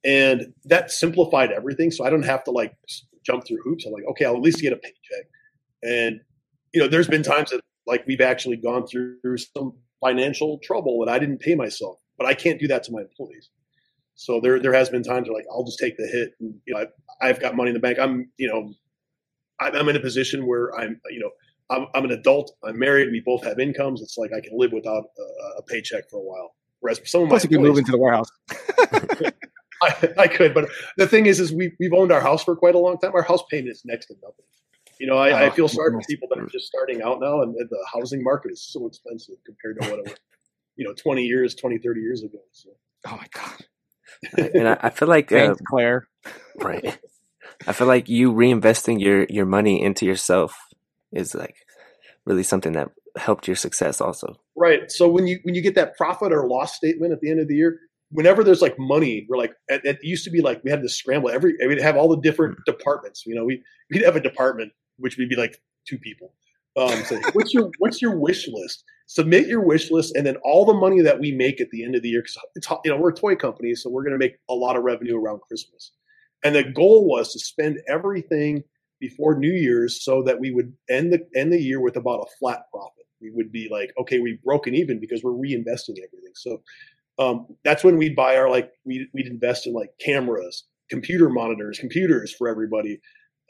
and 0.03 0.53
that 0.65 0.91
simplified 0.91 1.51
everything. 1.51 1.89
So 1.91 2.05
I 2.05 2.09
don't 2.09 2.23
have 2.23 2.43
to 2.45 2.51
like 2.51 2.75
jump 3.23 3.47
through 3.47 3.61
hoops. 3.63 3.85
I'm 3.85 3.93
like, 3.93 4.05
okay, 4.11 4.25
I'll 4.25 4.35
at 4.35 4.41
least 4.41 4.61
get 4.61 4.73
a 4.73 4.77
paycheck, 4.77 5.27
and 5.83 6.19
you 6.73 6.81
know, 6.81 6.87
there's 6.87 7.07
been 7.07 7.23
times 7.23 7.51
that 7.51 7.61
like 7.85 8.05
we've 8.07 8.21
actually 8.21 8.57
gone 8.57 8.87
through 8.87 9.17
some 9.55 9.73
financial 10.01 10.59
trouble 10.63 11.01
and 11.01 11.09
I 11.11 11.19
didn't 11.19 11.39
pay 11.39 11.55
myself, 11.55 11.99
but 12.17 12.27
I 12.27 12.33
can't 12.33 12.59
do 12.59 12.67
that 12.67 12.83
to 12.83 12.91
my 12.91 13.01
employees. 13.01 13.49
So 14.15 14.39
there, 14.41 14.59
there 14.59 14.73
has 14.73 14.89
been 14.89 15.03
times 15.03 15.27
where 15.27 15.37
like 15.37 15.45
I'll 15.51 15.63
just 15.63 15.79
take 15.79 15.97
the 15.97 16.07
hit, 16.07 16.33
and 16.39 16.55
you 16.65 16.73
know, 16.73 16.81
I've, 16.81 16.87
I've 17.21 17.39
got 17.39 17.55
money 17.55 17.69
in 17.69 17.73
the 17.73 17.79
bank. 17.79 17.97
I'm, 17.99 18.31
you 18.37 18.47
know, 18.47 18.73
I'm, 19.59 19.75
I'm 19.75 19.89
in 19.89 19.95
a 19.95 19.99
position 19.99 20.45
where 20.45 20.73
I'm, 20.77 20.99
you 21.09 21.19
know, 21.19 21.31
I'm, 21.69 21.87
I'm 21.95 22.05
an 22.05 22.11
adult. 22.11 22.55
I'm 22.63 22.77
married. 22.77 23.09
We 23.11 23.21
both 23.21 23.43
have 23.43 23.59
incomes. 23.59 24.01
It's 24.01 24.17
like 24.17 24.31
I 24.31 24.41
can 24.41 24.57
live 24.57 24.71
without 24.71 25.05
a, 25.17 25.59
a 25.59 25.63
paycheck 25.63 26.09
for 26.09 26.17
a 26.17 26.23
while. 26.23 26.55
Whereas 26.81 27.01
some 27.05 27.21
of 27.21 27.27
my 27.27 27.33
Plus, 27.33 27.43
you 27.43 27.49
can 27.49 27.61
move 27.61 27.77
into 27.77 27.91
the 27.91 27.97
warehouse. 27.97 28.29
I, 29.81 30.13
I 30.17 30.27
could, 30.27 30.53
but 30.53 30.69
the 30.97 31.07
thing 31.07 31.25
is, 31.25 31.39
is 31.39 31.51
we 31.51 31.71
we've 31.79 31.93
owned 31.93 32.11
our 32.11 32.21
house 32.21 32.43
for 32.43 32.55
quite 32.55 32.75
a 32.75 32.79
long 32.79 32.99
time. 32.99 33.11
Our 33.15 33.23
house 33.23 33.43
payment 33.49 33.71
is 33.71 33.81
next 33.83 34.07
to 34.07 34.15
nothing. 34.21 34.45
You 35.03 35.09
know, 35.09 35.17
I, 35.17 35.31
I 35.31 35.47
Oh, 35.49 35.51
feel 35.51 35.67
sorry 35.67 35.91
for 35.91 35.99
people 36.07 36.29
that 36.29 36.39
are 36.39 36.47
just 36.47 36.65
starting 36.65 37.01
out 37.01 37.19
now, 37.19 37.41
and 37.41 37.53
the 37.55 37.87
housing 37.93 38.23
market 38.23 38.53
is 38.53 38.63
so 38.63 38.87
expensive 38.87 39.35
compared 39.45 39.81
to 39.81 39.89
what 39.89 39.99
it 39.99 40.05
was, 40.05 40.15
you 40.77 40.87
know, 40.87 40.93
20 40.93 41.23
years, 41.25 41.55
20, 41.55 41.77
30 41.79 41.99
years 41.99 42.23
ago. 42.23 42.37
So. 42.53 42.69
Oh 43.07 43.17
my 43.17 43.27
god! 43.33 44.51
and 44.55 44.69
I, 44.69 44.77
I 44.83 44.89
feel 44.91 45.09
like 45.09 45.29
uh, 45.33 45.55
Claire. 45.67 46.07
right. 46.55 46.97
I 47.67 47.73
feel 47.73 47.85
like 47.85 48.07
you 48.07 48.31
reinvesting 48.31 49.01
your 49.01 49.25
your 49.25 49.45
money 49.45 49.83
into 49.83 50.05
yourself 50.05 50.55
is 51.11 51.35
like 51.35 51.55
really 52.25 52.43
something 52.43 52.71
that 52.71 52.87
helped 53.17 53.45
your 53.45 53.57
success 53.57 53.99
also. 53.99 54.37
Right. 54.55 54.89
So 54.89 55.09
when 55.09 55.27
you 55.27 55.39
when 55.43 55.53
you 55.53 55.61
get 55.61 55.75
that 55.75 55.97
profit 55.97 56.31
or 56.31 56.47
loss 56.47 56.77
statement 56.77 57.11
at 57.11 57.19
the 57.19 57.29
end 57.29 57.41
of 57.41 57.49
the 57.49 57.55
year, 57.55 57.77
whenever 58.09 58.41
there's 58.41 58.61
like 58.61 58.79
money, 58.79 59.25
we're 59.27 59.37
like 59.37 59.53
it, 59.67 59.81
it 59.83 59.97
used 60.01 60.23
to 60.23 60.31
be 60.31 60.41
like 60.41 60.63
we 60.63 60.71
had 60.71 60.81
to 60.81 60.87
scramble 60.87 61.29
every 61.29 61.55
we'd 61.67 61.81
have 61.81 61.97
all 61.97 62.07
the 62.07 62.21
different 62.21 62.53
mm-hmm. 62.53 62.71
departments. 62.71 63.25
You 63.25 63.35
know, 63.35 63.43
we 63.43 63.61
we'd 63.91 64.05
have 64.05 64.15
a 64.15 64.21
department 64.21 64.71
which 64.97 65.17
would 65.17 65.29
be 65.29 65.35
like 65.35 65.57
two 65.87 65.97
people. 65.97 66.33
Um, 66.75 67.03
so 67.03 67.19
what's 67.33 67.53
your 67.53 67.71
what's 67.79 68.01
your 68.01 68.17
wish 68.17 68.47
list? 68.47 68.83
Submit 69.07 69.47
your 69.47 69.61
wish 69.61 69.91
list, 69.91 70.15
and 70.15 70.25
then 70.25 70.37
all 70.43 70.65
the 70.65 70.73
money 70.73 71.01
that 71.01 71.19
we 71.19 71.31
make 71.31 71.61
at 71.61 71.69
the 71.69 71.83
end 71.83 71.95
of 71.95 72.01
the 72.01 72.09
year, 72.09 72.21
because 72.21 72.37
it's 72.55 72.67
you 72.83 72.91
know 72.91 72.97
we're 72.97 73.11
a 73.11 73.15
toy 73.15 73.35
company, 73.35 73.75
so 73.75 73.89
we're 73.89 74.03
going 74.03 74.13
to 74.13 74.17
make 74.17 74.37
a 74.49 74.53
lot 74.53 74.75
of 74.75 74.83
revenue 74.83 75.17
around 75.17 75.41
Christmas. 75.41 75.91
And 76.43 76.55
the 76.55 76.63
goal 76.63 77.07
was 77.07 77.31
to 77.33 77.39
spend 77.39 77.79
everything 77.87 78.63
before 78.99 79.37
New 79.37 79.51
Year's 79.51 80.03
so 80.03 80.23
that 80.23 80.39
we 80.39 80.51
would 80.51 80.73
end 80.89 81.13
the 81.13 81.19
end 81.35 81.53
the 81.53 81.61
year 81.61 81.81
with 81.81 81.95
about 81.95 82.21
a 82.21 82.37
flat 82.39 82.63
profit. 82.71 83.05
We 83.21 83.31
would 83.31 83.51
be 83.51 83.69
like, 83.71 83.91
okay, 83.99 84.19
we've 84.19 84.41
broken 84.43 84.73
even 84.73 84.99
because 84.99 85.23
we're 85.23 85.31
reinvesting 85.31 85.97
everything. 85.97 86.33
So 86.35 86.61
um, 87.19 87.47
that's 87.63 87.83
when 87.83 87.97
we'd 87.97 88.15
buy 88.15 88.37
our 88.37 88.49
like 88.49 88.71
we 88.85 89.07
we'd 89.13 89.27
invest 89.27 89.67
in 89.67 89.73
like 89.73 89.89
cameras, 90.03 90.65
computer 90.89 91.29
monitors, 91.29 91.79
computers 91.79 92.33
for 92.33 92.47
everybody. 92.47 92.99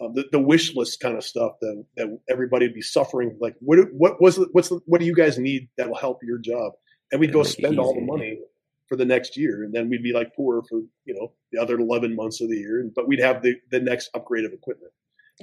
Uh, 0.04 0.10
the, 0.14 0.26
the 0.32 0.40
wish 0.40 0.76
list 0.76 1.00
kind 1.00 1.18
of 1.18 1.24
stuff 1.24 1.54
that, 1.62 1.86
that 1.96 2.20
everybody 2.30 2.66
would 2.66 2.76
be 2.76 2.82
suffering. 2.82 3.38
Like, 3.40 3.56
what 3.60 3.80
what 3.94 4.22
was 4.22 4.36
the, 4.36 4.48
what's 4.52 4.70
the, 4.70 4.80
what 4.86 5.00
do 5.00 5.06
you 5.06 5.16
guys 5.16 5.38
need 5.38 5.70
that 5.78 5.88
will 5.88 5.96
help 5.96 6.24
your 6.24 6.38
job? 6.38 6.74
And 7.12 7.20
we'd 7.20 7.34
go 7.34 7.44
spend 7.44 7.80
all 7.80 7.94
the 7.94 8.02
money 8.02 8.40
for 8.88 8.96
the 8.96 9.06
next 9.06 9.38
year, 9.38 9.64
and 9.64 9.74
then 9.74 9.90
we'd 9.90 10.04
be 10.04 10.14
like 10.14 10.36
poor 10.36 10.64
for 10.70 10.80
you 11.06 11.14
know 11.14 11.34
the 11.52 11.62
other 11.62 11.78
eleven 11.78 12.16
months 12.16 12.42
of 12.42 12.50
the 12.50 12.58
year. 12.58 12.90
But 12.96 13.08
we'd 13.08 13.20
have 13.20 13.42
the 13.42 13.56
the 13.72 13.80
next 13.80 14.10
upgrade 14.14 14.46
of 14.46 14.54
equipment. 14.54 14.92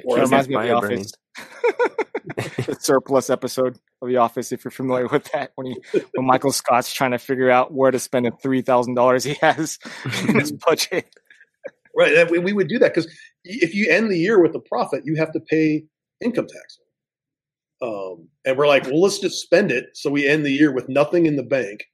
Or 0.05 0.19
it 0.19 0.23
reminds 0.23 0.49
me 0.49 0.57
of 0.57 0.63
the 0.63 0.73
Office. 0.73 1.13
the 2.67 2.77
surplus 2.79 3.31
episode 3.31 3.79
of 4.03 4.09
The 4.09 4.17
Office, 4.17 4.53
if 4.53 4.65
you're 4.65 4.71
familiar 4.71 5.07
with 5.07 5.31
that, 5.33 5.53
when 5.55 5.67
he 5.69 5.77
when 6.15 6.27
Michael 6.27 6.53
Scott's 6.53 6.93
trying 6.93 7.13
to 7.13 7.19
figure 7.19 7.51
out 7.51 7.73
where 7.73 7.91
to 7.91 7.99
spend 7.99 8.27
the 8.27 8.31
three 8.31 8.63
thousand 8.63 8.95
dollars 8.95 9.25
he 9.25 9.35
has 9.35 9.79
in 10.29 10.39
his 10.39 10.53
budget. 10.67 11.15
Right, 11.97 12.31
we, 12.31 12.39
we 12.39 12.53
would 12.53 12.69
do 12.69 12.79
that 12.79 12.95
because 12.95 13.13
if 13.45 13.75
you 13.75 13.91
end 13.91 14.11
the 14.11 14.19
year 14.19 14.41
with 14.41 14.55
a 14.55 14.61
profit, 14.61 15.05
you 15.05 15.17
have 15.17 15.33
to 15.33 15.41
pay 15.41 15.85
income 16.21 16.47
tax. 16.47 16.79
Um, 17.83 18.29
and 18.45 18.59
we're 18.59 18.67
like, 18.67 18.85
well, 18.85 19.01
let's 19.01 19.19
just 19.19 19.41
spend 19.41 19.73
it 19.73 19.87
so 19.95 20.11
we 20.11 20.29
end 20.29 20.45
the 20.45 20.53
year 20.53 20.71
with 20.71 20.89
nothing 20.89 21.25
in 21.25 21.37
the 21.37 21.43
bank, 21.43 21.85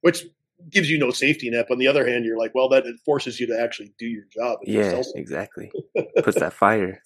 which 0.00 0.24
gives 0.70 0.90
you 0.90 0.98
no 0.98 1.10
safety 1.10 1.48
net. 1.48 1.66
But 1.68 1.74
on 1.74 1.78
the 1.78 1.86
other 1.86 2.06
hand, 2.06 2.24
you're 2.24 2.38
like, 2.38 2.52
well, 2.54 2.68
that 2.70 2.86
it 2.86 2.96
forces 3.04 3.38
you 3.38 3.46
to 3.46 3.60
actually 3.60 3.92
do 3.98 4.06
your 4.06 4.24
job. 4.34 4.58
Yeah, 4.64 5.00
exactly. 5.14 5.70
Puts 6.22 6.40
that 6.40 6.52
fire. 6.52 7.00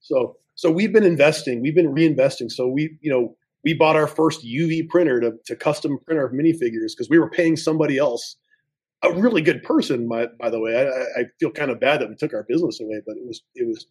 So 0.00 0.36
so 0.56 0.70
we've 0.70 0.92
been 0.92 1.04
investing, 1.04 1.60
we've 1.60 1.74
been 1.74 1.94
reinvesting. 1.94 2.50
So 2.50 2.66
we, 2.66 2.96
you 3.02 3.10
know, 3.10 3.36
we 3.62 3.74
bought 3.74 3.94
our 3.94 4.06
first 4.06 4.44
UV 4.44 4.88
printer 4.88 5.20
to, 5.20 5.32
to 5.44 5.54
custom 5.54 5.98
print 6.04 6.18
our 6.18 6.30
minifigures 6.30 6.92
because 6.92 7.08
we 7.10 7.18
were 7.18 7.30
paying 7.30 7.56
somebody 7.56 7.98
else, 7.98 8.36
a 9.06 9.20
really 9.20 9.42
good 9.42 9.62
person, 9.62 10.08
by, 10.08 10.26
by 10.38 10.50
the 10.50 10.60
way. 10.60 10.76
I, 10.76 11.20
I 11.20 11.24
feel 11.38 11.50
kind 11.50 11.70
of 11.70 11.80
bad 11.80 12.00
that 12.00 12.08
we 12.08 12.16
took 12.16 12.34
our 12.34 12.44
business 12.44 12.80
away, 12.80 13.00
but 13.06 13.16
it 13.16 13.26
was 13.26 13.42
it 13.54 13.66
was, 13.66 13.86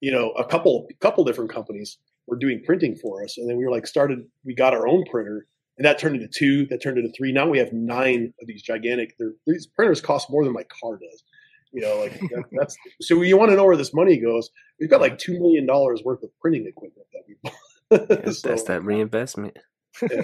you 0.00 0.12
know, 0.12 0.30
a 0.32 0.44
couple 0.44 0.88
couple 1.00 1.24
different 1.24 1.50
companies 1.50 1.98
were 2.26 2.36
doing 2.36 2.62
printing 2.64 2.96
for 2.96 3.24
us, 3.24 3.38
and 3.38 3.48
then 3.48 3.56
we 3.56 3.64
were 3.64 3.70
like 3.70 3.86
started. 3.86 4.20
We 4.44 4.54
got 4.54 4.74
our 4.74 4.86
own 4.86 5.04
printer, 5.10 5.46
and 5.78 5.84
that 5.84 5.98
turned 5.98 6.16
into 6.16 6.28
two, 6.28 6.66
that 6.66 6.82
turned 6.82 6.98
into 6.98 7.12
three. 7.16 7.32
Now 7.32 7.48
we 7.48 7.58
have 7.58 7.72
nine 7.72 8.32
of 8.40 8.46
these 8.46 8.62
gigantic. 8.62 9.16
These 9.46 9.66
printers 9.66 10.00
cost 10.00 10.30
more 10.30 10.44
than 10.44 10.52
my 10.52 10.64
car 10.64 10.98
does. 10.98 11.24
You 11.72 11.80
know, 11.82 11.98
like 12.00 12.18
that, 12.20 12.44
that's 12.52 12.76
so. 13.00 13.22
You 13.22 13.36
want 13.36 13.50
to 13.50 13.56
know 13.56 13.64
where 13.64 13.76
this 13.76 13.94
money 13.94 14.18
goes? 14.18 14.50
We've 14.78 14.90
got 14.90 15.00
like 15.00 15.18
two 15.18 15.40
million 15.40 15.66
dollars 15.66 16.02
worth 16.04 16.22
of 16.22 16.30
printing 16.40 16.66
equipment 16.66 17.06
that 17.12 17.22
we 17.26 17.36
bought. 17.42 18.34
so, 18.34 18.48
that's 18.48 18.64
that 18.64 18.82
reinvestment. 18.84 19.58
yeah. 20.02 20.22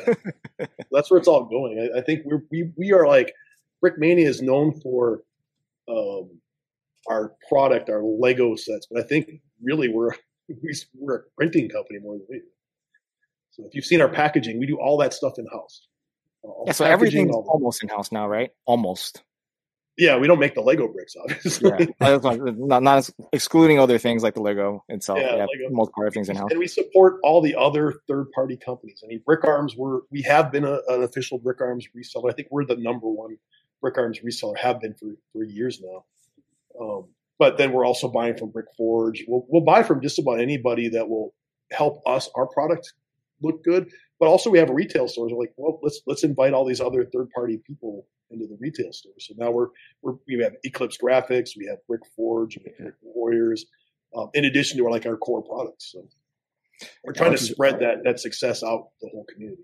That's 0.90 1.10
where 1.10 1.18
it's 1.18 1.28
all 1.28 1.44
going. 1.44 1.90
I, 1.94 1.98
I, 1.98 2.02
think 2.02 2.22
we're 2.24 2.42
we 2.50 2.70
we 2.76 2.92
are 2.92 3.06
like 3.06 3.34
Brickmania 3.84 4.26
is 4.26 4.42
known 4.42 4.80
for 4.80 5.22
um, 5.88 6.30
our 7.08 7.32
product, 7.48 7.88
our 7.90 8.02
Lego 8.02 8.56
sets, 8.56 8.86
but 8.90 9.02
I 9.02 9.06
think 9.06 9.40
really 9.62 9.88
we're 9.88 10.12
we're 10.94 11.16
a 11.16 11.22
printing 11.36 11.68
company 11.68 11.98
more 12.00 12.14
than 12.14 12.26
we 12.28 12.38
do. 12.38 12.44
So 13.50 13.64
if 13.66 13.74
you've 13.74 13.84
seen 13.84 14.00
our 14.00 14.08
packaging, 14.08 14.58
we 14.58 14.66
do 14.66 14.78
all 14.78 14.98
that 14.98 15.12
stuff 15.12 15.34
in 15.38 15.46
house. 15.46 15.86
Yeah, 16.66 16.72
so 16.72 16.84
everything's 16.84 17.34
almost 17.34 17.82
in 17.82 17.88
house 17.88 18.12
now, 18.12 18.28
right? 18.28 18.50
Almost. 18.66 19.22
Yeah, 19.98 20.16
we 20.16 20.28
don't 20.28 20.38
make 20.38 20.54
the 20.54 20.60
Lego 20.60 20.86
bricks, 20.86 21.16
obviously. 21.20 21.72
Yeah. 22.00 22.18
not, 22.56 22.84
not 22.84 23.10
excluding 23.32 23.80
other 23.80 23.98
things 23.98 24.22
like 24.22 24.34
the 24.34 24.40
Lego 24.40 24.84
itself. 24.88 25.18
Yeah, 25.18 25.34
yeah 25.34 25.46
Lego. 25.46 25.70
most 25.70 25.90
part 25.92 26.06
everything's 26.06 26.28
in 26.28 26.36
house. 26.36 26.50
And 26.50 26.60
we 26.60 26.68
support 26.68 27.16
all 27.24 27.42
the 27.42 27.56
other 27.56 27.94
third 28.06 28.30
party 28.30 28.56
companies. 28.56 29.02
I 29.04 29.08
mean, 29.08 29.20
BrickArms, 29.28 29.76
we're 29.76 30.02
we 30.12 30.22
have 30.22 30.52
been 30.52 30.64
a, 30.64 30.78
an 30.88 31.02
official 31.02 31.38
Brick 31.38 31.60
Arms 31.60 31.88
reseller. 31.96 32.30
I 32.30 32.34
think 32.34 32.46
we're 32.52 32.64
the 32.64 32.76
number 32.76 33.08
one 33.08 33.36
BrickArms 33.82 34.24
reseller, 34.24 34.56
have 34.58 34.80
been 34.80 34.94
for 34.94 35.10
for 35.32 35.44
years 35.44 35.80
now. 35.80 36.04
Um, 36.80 37.08
but 37.38 37.56
then 37.56 37.72
we're 37.72 37.86
also 37.86 38.08
buying 38.08 38.36
from 38.36 38.50
Brick 38.50 38.66
Forge. 38.76 39.24
We'll 39.28 39.46
we'll 39.48 39.64
buy 39.64 39.82
from 39.82 40.00
just 40.00 40.18
about 40.18 40.40
anybody 40.40 40.88
that 40.90 41.08
will 41.08 41.34
help 41.70 42.02
us 42.06 42.28
our 42.34 42.46
product 42.46 42.92
look 43.42 43.62
good. 43.64 43.90
But 44.18 44.26
also 44.26 44.50
we 44.50 44.58
have 44.58 44.70
a 44.70 44.74
retail 44.74 45.06
stores. 45.06 45.32
We're 45.32 45.38
like, 45.38 45.54
well, 45.56 45.78
let's 45.82 46.00
let's 46.06 46.24
invite 46.24 46.52
all 46.52 46.64
these 46.64 46.80
other 46.80 47.04
third 47.04 47.30
party 47.30 47.60
people 47.66 48.06
into 48.30 48.46
the 48.46 48.56
retail 48.60 48.92
store. 48.92 49.12
So 49.18 49.34
now 49.36 49.50
we're, 49.50 49.68
we're 50.02 50.14
we 50.26 50.42
have 50.42 50.54
Eclipse 50.64 50.98
Grafx, 51.02 51.50
we 51.56 51.66
have 51.66 51.78
Brick 51.86 52.02
Forge, 52.16 52.58
we 52.58 52.72
have 52.84 52.92
BrickWarriors, 53.04 53.60
um, 54.16 54.30
in 54.34 54.44
addition 54.44 54.78
to 54.78 54.84
our, 54.84 54.90
like 54.90 55.06
our 55.06 55.16
core 55.16 55.42
products. 55.42 55.92
So 55.92 56.06
we're 57.04 57.12
trying 57.12 57.32
to 57.32 57.38
spread 57.38 57.80
that 57.80 58.04
that 58.04 58.20
success 58.20 58.62
out 58.62 58.88
the 59.00 59.08
whole 59.12 59.24
community. 59.32 59.62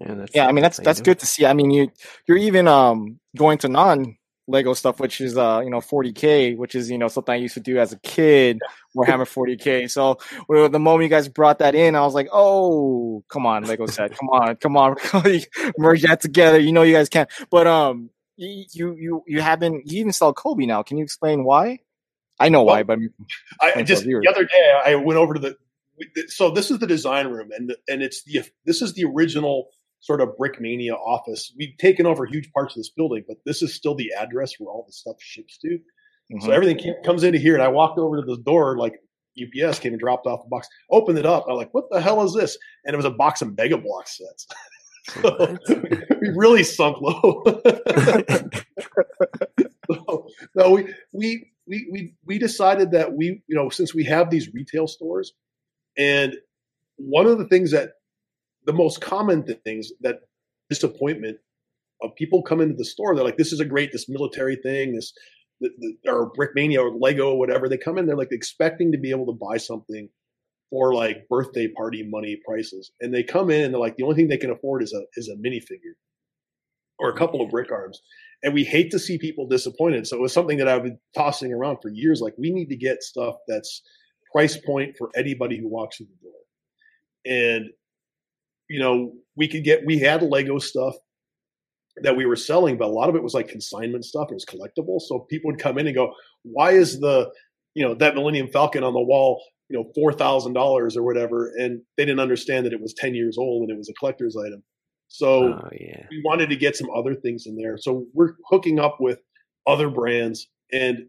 Yeah, 0.00 0.26
yeah 0.34 0.46
I 0.46 0.52
mean 0.52 0.62
that's 0.62 0.78
that's 0.78 1.00
good 1.00 1.18
to 1.20 1.26
see. 1.26 1.46
I 1.46 1.52
mean 1.52 1.70
you 1.70 1.90
you're 2.26 2.38
even 2.38 2.66
um 2.66 3.20
going 3.36 3.58
to 3.58 3.68
non 3.68 4.16
Lego 4.50 4.74
stuff, 4.74 5.00
which 5.00 5.20
is 5.20 5.36
uh, 5.38 5.60
you 5.64 5.70
know 5.70 5.80
40k, 5.80 6.56
which 6.56 6.74
is 6.74 6.90
you 6.90 6.98
know 6.98 7.08
something 7.08 7.32
I 7.32 7.36
used 7.36 7.54
to 7.54 7.60
do 7.60 7.78
as 7.78 7.92
a 7.92 7.98
kid, 8.00 8.58
Warhammer 8.96 9.26
40k. 9.26 9.90
So 9.90 10.18
the 10.48 10.78
moment 10.78 11.04
you 11.04 11.08
guys 11.08 11.28
brought 11.28 11.60
that 11.60 11.74
in, 11.74 11.94
I 11.94 12.00
was 12.00 12.14
like, 12.14 12.28
oh, 12.32 13.24
come 13.28 13.46
on, 13.46 13.64
Lego 13.64 13.86
set, 13.86 14.16
come 14.16 14.28
on, 14.30 14.56
come 14.56 14.76
on, 14.76 14.96
merge 15.78 16.02
that 16.02 16.20
together. 16.20 16.58
You 16.58 16.72
know 16.72 16.82
you 16.82 16.94
guys 16.94 17.08
can, 17.08 17.26
but 17.50 17.66
um, 17.66 18.10
you 18.36 18.94
you 18.98 19.22
you 19.26 19.40
haven't 19.40 19.90
you 19.90 20.00
even 20.00 20.12
sell 20.12 20.34
Cobi 20.34 20.66
now. 20.66 20.82
Can 20.82 20.98
you 20.98 21.04
explain 21.04 21.44
why? 21.44 21.78
I 22.38 22.48
know 22.48 22.62
well, 22.62 22.76
why, 22.76 22.82
but 22.82 22.98
I 23.60 23.82
just 23.82 24.04
the 24.04 24.26
other 24.28 24.44
day 24.44 24.80
I 24.84 24.94
went 24.96 25.18
over 25.18 25.34
to 25.34 25.40
the. 25.40 25.56
So 26.28 26.50
this 26.50 26.70
is 26.70 26.78
the 26.78 26.86
design 26.86 27.28
room, 27.28 27.50
and 27.54 27.76
and 27.86 28.02
it's 28.02 28.24
the 28.24 28.42
this 28.64 28.80
is 28.80 28.94
the 28.94 29.04
original 29.04 29.68
sort 30.00 30.20
of 30.20 30.30
Brickmania 30.40 30.94
office. 30.94 31.52
We've 31.56 31.76
taken 31.78 32.06
over 32.06 32.26
huge 32.26 32.50
parts 32.52 32.74
of 32.74 32.80
this 32.80 32.90
building, 32.90 33.24
but 33.28 33.38
this 33.44 33.62
is 33.62 33.74
still 33.74 33.94
the 33.94 34.12
address 34.18 34.54
where 34.58 34.72
all 34.72 34.84
the 34.86 34.92
stuff 34.92 35.16
ships 35.20 35.58
to. 35.58 35.68
Mm-hmm. 35.68 36.40
So 36.44 36.50
everything 36.50 36.78
came, 36.78 36.94
comes 37.04 37.22
into 37.22 37.38
here, 37.38 37.54
and 37.54 37.62
I 37.62 37.68
walked 37.68 37.98
over 37.98 38.16
to 38.16 38.22
the 38.22 38.38
door 38.38 38.76
like 38.76 38.94
UPS 39.40 39.78
came 39.78 39.92
and 39.92 40.00
dropped 40.00 40.26
off 40.26 40.44
a 40.44 40.48
box, 40.48 40.68
opened 40.90 41.18
it 41.18 41.26
up. 41.26 41.46
I'm 41.48 41.56
like, 41.56 41.72
"What 41.72 41.84
the 41.90 42.00
hell 42.00 42.22
is 42.24 42.34
this?" 42.34 42.58
And 42.84 42.94
it 42.94 42.96
was 42.96 43.04
a 43.04 43.10
box 43.10 43.42
of 43.42 43.56
Mega 43.56 43.78
Block 43.78 44.08
sets. 44.08 44.46
so, 45.22 45.56
we 46.20 46.28
really 46.34 46.62
sunk 46.62 46.98
low. 47.00 47.42
so, 49.90 50.26
no, 50.54 50.70
we, 50.70 50.94
we 51.12 51.50
we 51.66 51.88
we 51.90 52.14
we 52.24 52.38
decided 52.38 52.92
that 52.92 53.12
we 53.14 53.42
you 53.46 53.56
know 53.56 53.68
since 53.68 53.94
we 53.94 54.04
have 54.04 54.30
these 54.30 54.52
retail 54.52 54.86
stores, 54.86 55.32
and 55.96 56.34
one 56.96 57.26
of 57.26 57.38
the 57.38 57.46
things 57.46 57.70
that 57.70 57.92
the 58.66 58.72
most 58.72 59.00
common 59.00 59.44
things 59.64 59.90
that 60.00 60.20
disappointment 60.68 61.38
of 62.02 62.14
people 62.16 62.42
come 62.42 62.60
into 62.60 62.74
the 62.74 62.84
store. 62.84 63.14
They're 63.14 63.24
like, 63.24 63.36
this 63.36 63.52
is 63.52 63.60
a 63.60 63.64
great, 63.64 63.92
this 63.92 64.08
military 64.08 64.56
thing, 64.56 64.94
this, 64.94 65.12
the, 65.60 65.70
the, 65.78 66.10
or 66.10 66.32
Brickmania 66.32 66.78
or 66.78 66.96
Lego 66.98 67.32
or 67.32 67.38
whatever. 67.38 67.68
They 67.68 67.76
come 67.76 67.98
in, 67.98 68.06
they're 68.06 68.16
like 68.16 68.32
expecting 68.32 68.92
to 68.92 68.98
be 68.98 69.10
able 69.10 69.26
to 69.26 69.32
buy 69.32 69.56
something 69.58 70.08
for 70.70 70.94
like 70.94 71.28
birthday 71.28 71.68
party 71.68 72.02
money 72.08 72.40
prices. 72.46 72.92
And 73.00 73.12
they 73.12 73.22
come 73.22 73.50
in 73.50 73.62
and 73.62 73.74
they're 73.74 73.80
like, 73.80 73.96
the 73.96 74.04
only 74.04 74.16
thing 74.16 74.28
they 74.28 74.38
can 74.38 74.50
afford 74.50 74.82
is 74.82 74.92
a, 74.92 75.02
is 75.16 75.28
a 75.28 75.36
minifigure 75.36 75.96
or 76.98 77.10
a 77.10 77.16
couple 77.16 77.40
of 77.40 77.50
brick 77.50 77.72
arms. 77.72 78.00
And 78.42 78.54
we 78.54 78.64
hate 78.64 78.90
to 78.92 78.98
see 78.98 79.18
people 79.18 79.46
disappointed. 79.46 80.06
So 80.06 80.16
it 80.16 80.22
was 80.22 80.32
something 80.32 80.58
that 80.58 80.68
I've 80.68 80.84
been 80.84 80.98
tossing 81.14 81.52
around 81.52 81.78
for 81.82 81.90
years. 81.90 82.20
Like 82.20 82.34
we 82.38 82.50
need 82.50 82.68
to 82.68 82.76
get 82.76 83.02
stuff 83.02 83.34
that's 83.48 83.82
price 84.32 84.56
point 84.56 84.96
for 84.96 85.10
anybody 85.16 85.58
who 85.58 85.68
walks 85.68 85.96
through 85.96 86.06
the 86.06 86.28
door. 86.28 86.32
And 87.26 87.70
you 88.70 88.78
know, 88.78 89.12
we 89.36 89.48
could 89.48 89.64
get, 89.64 89.84
we 89.84 89.98
had 89.98 90.22
Lego 90.22 90.58
stuff 90.58 90.94
that 92.02 92.16
we 92.16 92.24
were 92.24 92.36
selling, 92.36 92.78
but 92.78 92.86
a 92.86 92.92
lot 92.92 93.08
of 93.08 93.16
it 93.16 93.22
was 93.22 93.34
like 93.34 93.48
consignment 93.48 94.04
stuff. 94.04 94.28
It 94.30 94.34
was 94.34 94.46
collectible. 94.46 95.00
So 95.00 95.26
people 95.28 95.50
would 95.50 95.60
come 95.60 95.76
in 95.76 95.88
and 95.88 95.94
go, 95.94 96.14
why 96.44 96.70
is 96.70 97.00
the, 97.00 97.30
you 97.74 97.84
know, 97.84 97.94
that 97.96 98.14
Millennium 98.14 98.46
Falcon 98.46 98.84
on 98.84 98.94
the 98.94 99.00
wall, 99.00 99.42
you 99.68 99.76
know, 99.76 99.90
$4,000 99.98 100.96
or 100.96 101.02
whatever. 101.02 101.52
And 101.58 101.82
they 101.96 102.04
didn't 102.04 102.20
understand 102.20 102.64
that 102.66 102.72
it 102.72 102.80
was 102.80 102.94
10 102.94 103.16
years 103.16 103.38
old 103.38 103.62
and 103.62 103.72
it 103.72 103.76
was 103.76 103.88
a 103.88 103.94
collector's 103.94 104.36
item. 104.36 104.62
So 105.08 105.54
oh, 105.54 105.68
yeah. 105.72 106.06
we 106.08 106.22
wanted 106.24 106.50
to 106.50 106.56
get 106.56 106.76
some 106.76 106.90
other 106.94 107.16
things 107.16 107.46
in 107.46 107.56
there. 107.56 107.76
So 107.76 108.06
we're 108.14 108.34
hooking 108.48 108.78
up 108.78 108.98
with 109.00 109.18
other 109.66 109.90
brands 109.90 110.46
and 110.72 111.08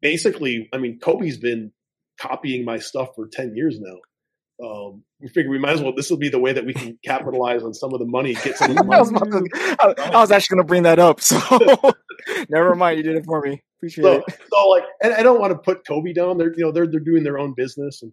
basically, 0.00 0.70
I 0.72 0.78
mean, 0.78 0.98
Cobi's 1.00 1.36
been 1.36 1.70
copying 2.18 2.64
my 2.64 2.78
stuff 2.78 3.08
for 3.14 3.28
10 3.30 3.54
years 3.54 3.78
now. 3.78 3.96
Um, 4.62 5.02
we 5.20 5.28
figured 5.28 5.50
we 5.50 5.58
might 5.58 5.72
as 5.72 5.82
well. 5.82 5.92
This 5.94 6.10
will 6.10 6.16
be 6.18 6.28
the 6.28 6.38
way 6.38 6.52
that 6.52 6.64
we 6.64 6.74
can 6.74 6.98
capitalize 7.04 7.62
on 7.62 7.74
some 7.74 7.92
of 7.92 7.98
the 8.00 8.06
money, 8.06 8.34
get 8.34 8.56
some 8.56 8.70
of 8.76 8.76
the 8.76 8.84
I, 8.94 9.00
was 9.00 9.10
money. 9.10 9.48
to- 9.48 9.76
I- 9.80 10.10
I 10.12 10.20
was 10.20 10.30
actually 10.30 10.56
going 10.56 10.64
to 10.66 10.68
bring 10.68 10.82
that 10.84 10.98
up. 10.98 11.20
So 11.20 11.38
never 12.48 12.74
mind. 12.74 12.98
You 12.98 13.02
did 13.02 13.16
it 13.16 13.24
for 13.24 13.40
me. 13.40 13.62
Appreciate 13.78 14.04
So, 14.04 14.12
it. 14.26 14.38
so 14.52 14.68
like, 14.68 14.84
and 15.02 15.12
I 15.14 15.22
don't 15.22 15.40
want 15.40 15.52
to 15.52 15.58
put 15.58 15.86
Cobi 15.86 16.12
down. 16.14 16.38
They're 16.38 16.52
you 16.56 16.64
know 16.64 16.72
they're 16.72 16.86
they're 16.86 17.00
doing 17.00 17.24
their 17.24 17.38
own 17.38 17.52
business, 17.56 18.02
and 18.02 18.12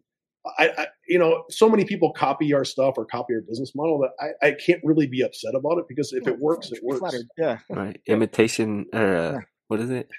I, 0.57 0.69
I 0.77 0.87
you 1.07 1.19
know 1.19 1.43
so 1.49 1.69
many 1.69 1.85
people 1.85 2.11
copy 2.13 2.53
our 2.53 2.65
stuff 2.65 2.95
or 2.97 3.05
copy 3.05 3.35
our 3.35 3.41
business 3.47 3.73
model 3.75 3.99
that 3.99 4.33
I, 4.43 4.47
I 4.47 4.51
can't 4.65 4.81
really 4.83 5.07
be 5.07 5.21
upset 5.21 5.53
about 5.55 5.77
it 5.77 5.85
because 5.87 6.11
if 6.11 6.27
it 6.27 6.39
works, 6.39 6.71
it 6.71 6.79
works. 6.83 6.99
Flattered. 7.01 7.25
Yeah. 7.37 7.59
Right. 7.69 8.01
Imitation 8.07 8.85
or 8.93 9.15
uh, 9.15 9.31
Yeah. 9.33 9.39
what 9.67 9.79
is 9.79 9.89
it? 9.91 10.09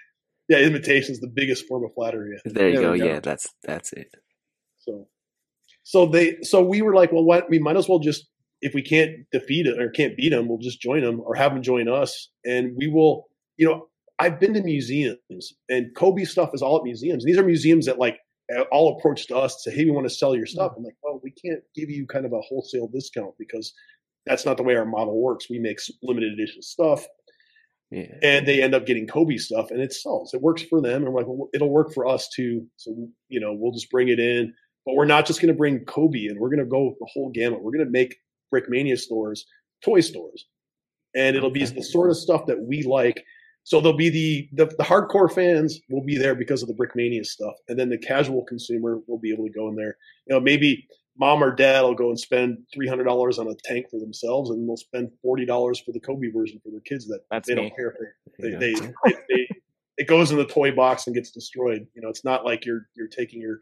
Yeah, 0.48 0.58
imitation 0.58 1.12
is 1.12 1.20
the 1.20 1.30
biggest 1.34 1.66
form 1.66 1.84
of 1.84 1.92
flattery. 1.94 2.36
There 2.44 2.68
you 2.68 2.74
There 2.76 2.82
go. 2.82 2.96
go. 2.98 3.04
Yeah, 3.04 3.20
that's 3.20 3.48
that's 3.64 3.92
it. 3.92 4.08
So, 4.78 5.06
so 5.84 6.06
they, 6.06 6.36
so 6.42 6.62
we 6.62 6.82
were 6.82 6.94
like, 6.94 7.12
well, 7.12 7.24
what? 7.24 7.48
We 7.50 7.58
might 7.58 7.76
as 7.76 7.88
well 7.88 7.98
just, 7.98 8.28
if 8.60 8.74
we 8.74 8.82
can't 8.82 9.12
defeat 9.32 9.66
it 9.66 9.80
or 9.80 9.90
can't 9.90 10.16
beat 10.16 10.30
them, 10.30 10.48
we'll 10.48 10.58
just 10.58 10.80
join 10.80 11.02
them 11.02 11.20
or 11.24 11.34
have 11.34 11.52
them 11.52 11.62
join 11.62 11.88
us, 11.88 12.28
and 12.44 12.72
we 12.76 12.88
will. 12.88 13.26
You 13.58 13.68
know, 13.68 13.88
I've 14.18 14.40
been 14.40 14.54
to 14.54 14.62
museums, 14.62 15.52
and 15.68 15.94
Cobi 15.94 16.24
stuff 16.24 16.50
is 16.54 16.62
all 16.62 16.78
at 16.78 16.84
museums. 16.84 17.24
These 17.24 17.38
are 17.38 17.44
museums 17.44 17.86
that 17.86 17.98
like 17.98 18.18
all 18.70 18.96
approached 18.96 19.30
us 19.30 19.62
to 19.62 19.70
say, 19.70 19.76
hey, 19.76 19.84
we 19.84 19.90
want 19.90 20.06
to 20.06 20.14
sell 20.14 20.34
your 20.36 20.46
stuff. 20.46 20.72
Mm. 20.72 20.76
I'm 20.78 20.84
like, 20.84 20.96
well, 21.02 21.20
we 21.22 21.30
can't 21.30 21.60
give 21.74 21.90
you 21.90 22.06
kind 22.06 22.26
of 22.26 22.32
a 22.32 22.40
wholesale 22.40 22.88
discount 22.88 23.34
because 23.38 23.72
that's 24.26 24.44
not 24.44 24.56
the 24.56 24.62
way 24.62 24.74
our 24.76 24.84
model 24.84 25.20
works. 25.20 25.48
We 25.50 25.58
make 25.58 25.78
limited 26.02 26.32
edition 26.32 26.62
stuff 26.62 27.06
Yeah. 27.90 28.06
and 28.22 28.46
they 28.46 28.62
end 28.62 28.74
up 28.74 28.86
getting 28.86 29.06
Cobi 29.06 29.38
stuff 29.38 29.70
and 29.70 29.80
it 29.80 29.92
sells. 29.92 30.32
It 30.34 30.42
works 30.42 30.62
for 30.62 30.80
them. 30.80 31.04
And 31.04 31.12
we're 31.12 31.20
like, 31.20 31.28
well, 31.28 31.48
it'll 31.54 31.70
work 31.70 31.92
for 31.92 32.06
us 32.06 32.28
too. 32.28 32.66
So, 32.76 32.94
you 33.28 33.40
know, 33.40 33.52
we'll 33.54 33.72
just 33.72 33.90
bring 33.90 34.08
it 34.08 34.20
in, 34.20 34.54
but 34.84 34.94
we're 34.94 35.04
not 35.04 35.26
just 35.26 35.40
going 35.40 35.52
to 35.52 35.58
bring 35.58 35.84
Cobi 35.84 36.28
and 36.28 36.38
We're 36.38 36.48
going 36.48 36.58
to 36.58 36.64
go 36.64 36.94
the 36.98 37.08
whole 37.12 37.30
gamut. 37.30 37.62
We're 37.62 37.72
going 37.72 37.84
to 37.84 37.90
make 37.90 38.16
Brickmania 38.52 38.98
stores, 38.98 39.46
toy 39.84 40.00
stores, 40.00 40.46
and 41.14 41.36
it'll 41.36 41.50
be 41.50 41.64
the 41.64 41.82
sort 41.82 42.10
of 42.10 42.16
stuff 42.16 42.46
that 42.46 42.60
we 42.60 42.82
like. 42.82 43.22
So 43.64 43.80
there'll 43.80 43.96
be 43.96 44.08
the, 44.10 44.48
the, 44.52 44.66
the 44.76 44.82
hardcore 44.82 45.32
fans 45.32 45.78
will 45.88 46.02
be 46.04 46.18
there 46.18 46.34
because 46.34 46.62
of 46.62 46.68
the 46.68 46.74
Brickmania 46.74 47.24
stuff. 47.24 47.54
And 47.68 47.78
then 47.78 47.90
the 47.90 47.98
casual 47.98 48.42
consumer 48.44 48.98
will 49.06 49.18
be 49.20 49.32
able 49.32 49.46
to 49.46 49.52
go 49.52 49.68
in 49.68 49.76
there. 49.76 49.96
You 50.26 50.34
know, 50.34 50.40
maybe 50.40 50.88
mom 51.16 51.44
or 51.44 51.54
dad 51.54 51.82
will 51.82 51.94
go 51.94 52.08
and 52.08 52.18
spend 52.18 52.58
$300 52.76 53.38
on 53.38 53.46
a 53.48 53.54
tank 53.62 53.86
for 53.88 54.00
themselves 54.00 54.50
and 54.50 54.68
they'll 54.68 54.76
spend 54.76 55.10
$40 55.24 55.84
for 55.84 55.92
the 55.92 56.00
Cobi 56.00 56.30
version 56.30 56.60
for 56.64 56.70
their 56.70 56.80
kids 56.80 57.06
that 57.06 57.20
That's 57.30 57.46
they 57.48 57.54
me. 57.54 57.62
don't 57.62 57.76
care 57.76 57.94
for. 57.96 58.16
they 58.40 58.50
There 58.50 58.58
they, 58.58 58.68
you 58.70 58.74
they, 58.74 58.80
go. 58.80 58.92
they, 59.04 59.12
they 59.28 59.48
it 59.98 60.06
goes 60.08 60.30
in 60.32 60.38
the 60.38 60.46
toy 60.46 60.72
box 60.72 61.06
and 61.06 61.14
gets 61.14 61.30
destroyed. 61.30 61.86
You 61.94 62.02
know, 62.02 62.08
it's 62.08 62.24
not 62.24 62.44
like 62.44 62.64
you're 62.64 62.88
you're 62.96 63.08
taking 63.08 63.40
your 63.40 63.58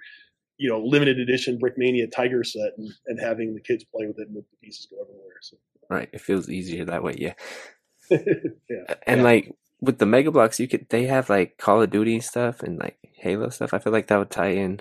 you 0.60 0.68
know 0.68 0.78
limited 0.78 1.18
edition 1.18 1.58
Brickmania 1.58 2.10
Tiger 2.14 2.44
set 2.44 2.72
and, 2.76 2.92
and 3.06 3.18
having 3.18 3.54
the 3.54 3.60
kids 3.60 3.82
play 3.84 4.06
with 4.06 4.18
it 4.18 4.28
and 4.28 4.36
the 4.36 4.44
pieces 4.62 4.86
go 4.90 4.98
everywhere. 5.02 5.38
So 5.40 5.56
Right. 5.88 6.08
It 6.12 6.20
feels 6.20 6.48
easier 6.48 6.84
that 6.84 7.02
way. 7.02 7.16
Yeah. 7.18 7.34
yeah, 8.10 8.94
And 9.06 9.18
Yeah. 9.18 9.24
like 9.24 9.54
with 9.80 9.98
the 9.98 10.06
Mega 10.06 10.30
Bloks, 10.30 10.60
you 10.60 10.68
could 10.68 10.88
they 10.90 11.06
have 11.06 11.28
like 11.28 11.58
Call 11.58 11.82
of 11.82 11.90
Duty 11.90 12.20
stuff 12.20 12.62
and 12.62 12.78
like 12.78 12.98
Halo 13.14 13.48
stuff. 13.48 13.74
I 13.74 13.78
feel 13.78 13.92
like 13.92 14.06
that 14.06 14.18
would 14.18 14.30
tie 14.30 14.50
in. 14.50 14.80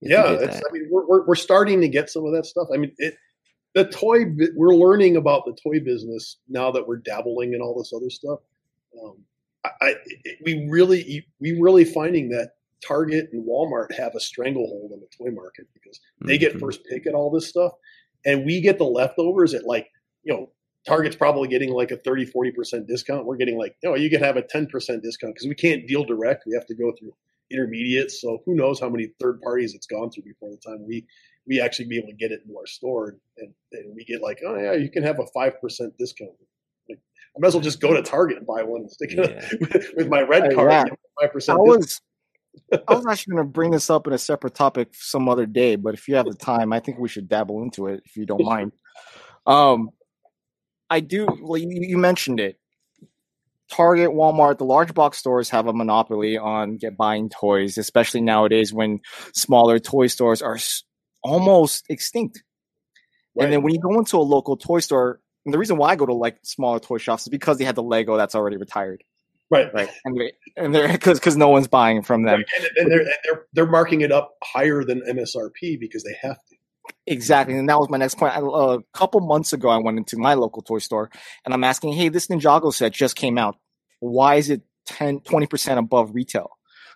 yeah. 0.00 0.36
did 0.36 0.50
I 0.50 0.60
mean, 0.72 0.88
we're, 0.90 1.06
we're 1.06 1.26
we're 1.26 1.34
starting 1.34 1.80
to 1.82 1.88
get 1.88 2.08
some 2.08 2.24
of 2.24 2.32
that 2.32 2.46
stuff. 2.46 2.68
I 2.72 2.78
mean, 2.78 2.92
it 2.98 3.16
the 3.74 3.84
toy 3.84 4.24
we're 4.54 4.74
learning 4.74 5.16
about 5.16 5.44
the 5.44 5.56
toy 5.62 5.80
business 5.80 6.38
now 6.48 6.70
that 6.70 6.86
we're 6.86 6.96
dabbling 6.96 7.52
in 7.52 7.60
all 7.60 7.76
this 7.76 7.92
other 7.94 8.08
stuff. 8.08 8.38
Um, 9.02 9.18
I, 9.64 9.70
I 9.82 9.94
we 10.44 10.66
really 10.70 11.26
we 11.40 11.60
really 11.60 11.84
finding 11.84 12.30
that 12.30 12.52
Target 12.86 13.30
and 13.32 13.44
Walmart 13.46 13.92
have 13.94 14.14
a 14.14 14.20
stranglehold 14.20 14.92
on 14.92 15.00
the 15.00 15.06
toy 15.16 15.30
market 15.34 15.66
because 15.74 16.00
they 16.24 16.36
get 16.38 16.54
Mhm. 16.54 16.60
first 16.60 16.84
pick 16.84 17.06
at 17.06 17.14
all 17.14 17.30
this 17.30 17.46
stuff 17.48 17.72
and 18.24 18.44
we 18.44 18.60
get 18.60 18.78
the 18.78 18.84
leftovers 18.84 19.54
at 19.54 19.64
like 19.64 19.88
you 20.24 20.32
know 20.34 20.50
target's 20.86 21.16
probably 21.16 21.48
getting 21.48 21.70
like 21.70 21.90
a 21.90 21.96
30 21.96 22.26
40% 22.26 22.86
discount 22.86 23.24
we're 23.26 23.36
getting 23.36 23.58
like 23.58 23.76
you 23.82 23.88
know 23.90 23.96
you 23.96 24.10
can 24.10 24.22
have 24.22 24.36
a 24.36 24.42
10% 24.42 24.70
discount 25.02 25.34
because 25.34 25.46
we 25.48 25.54
can't 25.54 25.86
deal 25.88 26.04
direct 26.04 26.44
we 26.46 26.54
have 26.54 26.66
to 26.66 26.74
go 26.74 26.92
through 26.98 27.12
intermediates 27.50 28.20
so 28.20 28.42
who 28.44 28.54
knows 28.54 28.78
how 28.80 28.88
many 28.88 29.08
third 29.20 29.40
parties 29.40 29.74
it's 29.74 29.86
gone 29.86 30.10
through 30.10 30.24
before 30.24 30.50
the 30.50 30.56
time 30.58 30.84
we 30.86 31.06
we 31.46 31.60
actually 31.60 31.86
be 31.86 31.96
able 31.96 32.08
to 32.08 32.14
get 32.14 32.32
it 32.32 32.40
into 32.44 32.56
our 32.58 32.66
store 32.66 33.16
and, 33.38 33.52
and 33.72 33.94
we 33.94 34.04
get 34.04 34.20
like 34.20 34.40
oh 34.46 34.56
yeah 34.56 34.72
you 34.72 34.90
can 34.90 35.02
have 35.02 35.18
a 35.20 35.24
5% 35.36 35.52
discount 35.98 36.30
like 36.88 36.98
i 37.36 37.38
might 37.38 37.48
as 37.48 37.54
well 37.54 37.62
just 37.62 37.80
go 37.80 37.94
to 37.94 38.02
target 38.02 38.36
and 38.38 38.46
buy 38.46 38.62
one 38.62 38.82
and 38.82 38.90
stick 38.90 39.12
it 39.12 39.18
Yeah. 39.18 39.48
with, 39.60 39.86
with 39.96 40.08
my 40.08 40.22
red 40.22 40.44
Hey, 40.50 40.54
card 40.54 40.70
yeah. 40.72 40.84
5% 40.84 41.24
I 41.24 41.32
discount. 41.34 41.60
was 41.60 42.00
I 42.72 42.94
was 42.94 43.06
actually 43.06 43.34
going 43.36 43.46
to 43.46 43.52
bring 43.52 43.70
this 43.70 43.90
up 43.90 44.06
in 44.06 44.12
a 44.12 44.18
separate 44.18 44.54
topic 44.54 44.88
some 44.92 45.28
other 45.28 45.46
day, 45.46 45.76
but 45.76 45.94
if 45.94 46.08
you 46.08 46.16
have 46.16 46.26
the 46.26 46.34
time, 46.34 46.72
I 46.72 46.80
think 46.80 46.98
we 46.98 47.08
should 47.08 47.28
dabble 47.28 47.62
into 47.62 47.86
it 47.86 48.02
if 48.04 48.16
you 48.16 48.26
don't 48.26 48.42
mind. 48.44 48.72
Um, 49.46 49.90
I 50.90 51.00
do. 51.00 51.26
Well, 51.40 51.60
you, 51.60 51.68
you 51.70 51.98
mentioned 51.98 52.40
it. 52.40 52.58
Target, 53.70 54.10
Walmart, 54.10 54.58
the 54.58 54.64
large 54.64 54.94
box 54.94 55.18
stores 55.18 55.50
have 55.50 55.66
a 55.66 55.72
monopoly 55.72 56.38
on 56.38 56.76
get 56.76 56.96
buying 56.96 57.28
toys, 57.28 57.78
especially 57.78 58.20
nowadays 58.20 58.72
when 58.72 59.00
smaller 59.32 59.78
toy 59.78 60.06
stores 60.06 60.40
are 60.40 60.54
s- 60.54 60.84
almost 61.22 61.84
extinct. 61.88 62.42
And 63.38 63.52
then 63.52 63.62
when 63.62 63.74
you 63.74 63.80
go 63.80 63.98
into 63.98 64.16
a 64.16 64.22
local 64.22 64.56
toy 64.56 64.78
store, 64.78 65.20
and 65.44 65.52
the 65.52 65.58
reason 65.58 65.76
why 65.76 65.90
I 65.90 65.96
go 65.96 66.06
to 66.06 66.14
like 66.14 66.38
smaller 66.42 66.78
toy 66.78 66.98
shops 66.98 67.22
is 67.22 67.28
because 67.28 67.58
they 67.58 67.64
had 67.64 67.74
the 67.74 67.82
Lego 67.82 68.16
that's 68.16 68.34
already 68.34 68.56
retired, 68.56 69.02
right 69.50 69.72
right? 69.72 69.90
And 70.04 70.20
and 70.56 70.74
they're 70.74 70.88
because 70.88 71.18
because 71.18 71.36
no 71.36 71.48
one's 71.48 71.68
buying 71.68 72.02
from 72.02 72.24
them. 72.24 72.44
and, 72.56 72.68
and 72.76 72.90
they're, 72.90 73.00
and 73.00 73.10
they're 73.24 73.46
they're 73.52 73.66
marking 73.66 74.00
it 74.00 74.12
up 74.12 74.34
higher 74.42 74.84
than 74.84 75.00
MSRP 75.02 75.78
because 75.78 76.02
they 76.04 76.16
have 76.22 76.36
to. 76.36 76.56
Exactly, 77.06 77.56
and 77.56 77.68
that 77.68 77.78
was 77.78 77.88
my 77.88 77.98
next 77.98 78.16
point. 78.16 78.36
I, 78.36 78.40
uh, 78.40 78.78
a 78.78 78.82
couple 78.92 79.20
months 79.20 79.52
ago, 79.52 79.68
I 79.68 79.78
went 79.78 79.98
into 79.98 80.16
my 80.16 80.34
local 80.34 80.62
toy 80.62 80.78
store, 80.78 81.10
and 81.44 81.54
I'm 81.54 81.64
asking, 81.64 81.92
"Hey, 81.92 82.08
this 82.08 82.28
Ninjago 82.28 82.72
set 82.72 82.92
just 82.92 83.16
came 83.16 83.38
out. 83.38 83.56
Why 84.00 84.36
is 84.36 84.50
it 84.50 84.62
10, 84.86 85.20
20 85.20 85.46
percent 85.46 85.78
above 85.78 86.14
retail?" 86.14 86.50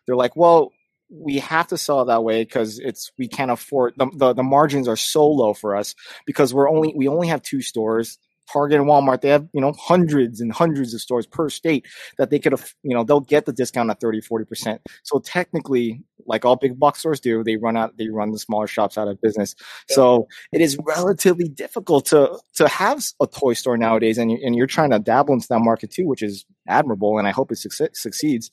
They're 0.06 0.16
like, 0.16 0.36
"Well, 0.36 0.72
we 1.08 1.38
have 1.38 1.68
to 1.68 1.78
sell 1.78 2.02
it 2.02 2.06
that 2.06 2.24
way 2.24 2.44
because 2.44 2.78
it's 2.78 3.10
we 3.18 3.28
can't 3.28 3.50
afford 3.50 3.94
the, 3.96 4.10
the 4.14 4.32
the 4.34 4.42
margins 4.42 4.88
are 4.88 4.96
so 4.96 5.26
low 5.26 5.54
for 5.54 5.76
us 5.76 5.94
because 6.26 6.54
we're 6.54 6.70
only 6.70 6.92
we 6.96 7.08
only 7.08 7.28
have 7.28 7.42
two 7.42 7.62
stores." 7.62 8.18
Target 8.52 8.80
and 8.80 8.88
Walmart, 8.88 9.20
they 9.20 9.28
have, 9.28 9.46
you 9.52 9.60
know, 9.60 9.72
hundreds 9.72 10.40
and 10.40 10.52
hundreds 10.52 10.94
of 10.94 11.00
stores 11.00 11.26
per 11.26 11.48
state 11.48 11.86
that 12.18 12.30
they 12.30 12.38
could 12.38 12.52
have, 12.52 12.72
you 12.82 12.94
know, 12.94 13.04
they'll 13.04 13.20
get 13.20 13.46
the 13.46 13.52
discount 13.52 13.90
at 13.90 14.00
30, 14.00 14.20
40%. 14.20 14.78
So 15.02 15.18
technically, 15.18 16.02
like 16.26 16.44
all 16.44 16.56
big 16.56 16.78
box 16.78 17.00
stores 17.00 17.20
do, 17.20 17.42
they 17.42 17.56
run 17.56 17.76
out, 17.76 17.96
they 17.96 18.08
run 18.08 18.30
the 18.30 18.38
smaller 18.38 18.66
shops 18.66 18.96
out 18.96 19.08
of 19.08 19.20
business. 19.20 19.54
So 19.88 20.28
it 20.52 20.60
is 20.60 20.78
relatively 20.86 21.48
difficult 21.48 22.06
to 22.06 22.38
to 22.54 22.68
have 22.68 23.04
a 23.20 23.26
toy 23.26 23.54
store 23.54 23.76
nowadays, 23.76 24.18
and 24.18 24.30
you, 24.30 24.38
and 24.44 24.54
you're 24.54 24.66
trying 24.66 24.90
to 24.90 24.98
dabble 24.98 25.34
into 25.34 25.48
that 25.48 25.60
market 25.60 25.90
too, 25.90 26.06
which 26.06 26.22
is 26.22 26.44
admirable, 26.68 27.18
and 27.18 27.26
I 27.26 27.30
hope 27.30 27.50
it 27.50 27.56
succe- 27.56 27.96
succeeds. 27.96 28.50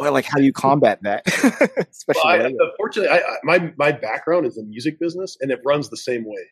But 0.00 0.12
like, 0.12 0.24
how 0.24 0.38
do 0.38 0.44
you 0.44 0.52
combat 0.52 1.00
that? 1.02 1.22
Especially 1.90 2.22
Well, 2.24 2.46
I, 2.46 2.52
unfortunately, 2.58 3.08
uh, 3.08 3.14
I, 3.14 3.18
I, 3.18 3.36
my 3.42 3.72
my 3.76 3.92
background 3.92 4.46
is 4.46 4.56
the 4.56 4.64
music 4.64 4.98
business, 4.98 5.36
and 5.40 5.50
it 5.50 5.60
runs 5.64 5.90
the 5.90 5.96
same 5.96 6.24
way. 6.24 6.44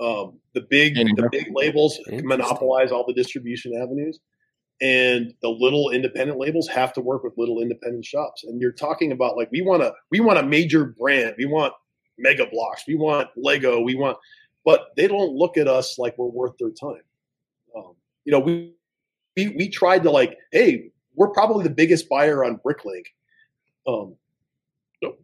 Um, 0.00 0.40
the 0.54 0.62
big 0.62 0.94
the 0.94 1.28
big 1.30 1.48
labels 1.54 1.98
monopolize 2.10 2.90
all 2.90 3.06
the 3.06 3.14
distribution 3.14 3.74
avenues, 3.80 4.18
and 4.80 5.32
the 5.40 5.48
little 5.48 5.90
independent 5.90 6.38
labels 6.38 6.68
have 6.68 6.92
to 6.94 7.00
work 7.00 7.22
with 7.22 7.34
little 7.36 7.60
independent 7.60 8.04
shops. 8.04 8.44
And 8.44 8.60
you're 8.60 8.72
talking 8.72 9.12
about 9.12 9.36
like 9.36 9.50
we 9.52 9.62
want 9.62 9.82
a 9.82 9.94
we 10.10 10.20
want 10.20 10.38
a 10.38 10.42
major 10.42 10.84
brand, 10.84 11.34
we 11.38 11.46
want 11.46 11.72
Mega 12.18 12.46
Bloks, 12.46 12.84
we 12.88 12.96
want 12.96 13.28
Lego, 13.36 13.80
we 13.80 13.94
want, 13.94 14.18
but 14.64 14.88
they 14.96 15.06
don't 15.06 15.32
look 15.32 15.56
at 15.56 15.68
us 15.68 15.98
like 15.98 16.18
we're 16.18 16.26
worth 16.26 16.56
their 16.58 16.70
time. 16.70 17.02
Um, 17.76 17.94
you 18.24 18.32
know, 18.32 18.40
we 18.40 18.74
we 19.36 19.48
we 19.48 19.68
tried 19.68 20.02
to 20.04 20.10
like, 20.10 20.36
hey, 20.52 20.90
we're 21.14 21.30
probably 21.30 21.64
the 21.64 21.70
biggest 21.70 22.08
buyer 22.08 22.44
on 22.44 22.58
Bricklink. 22.64 23.04
Um, 23.86 24.16
no, 25.02 25.16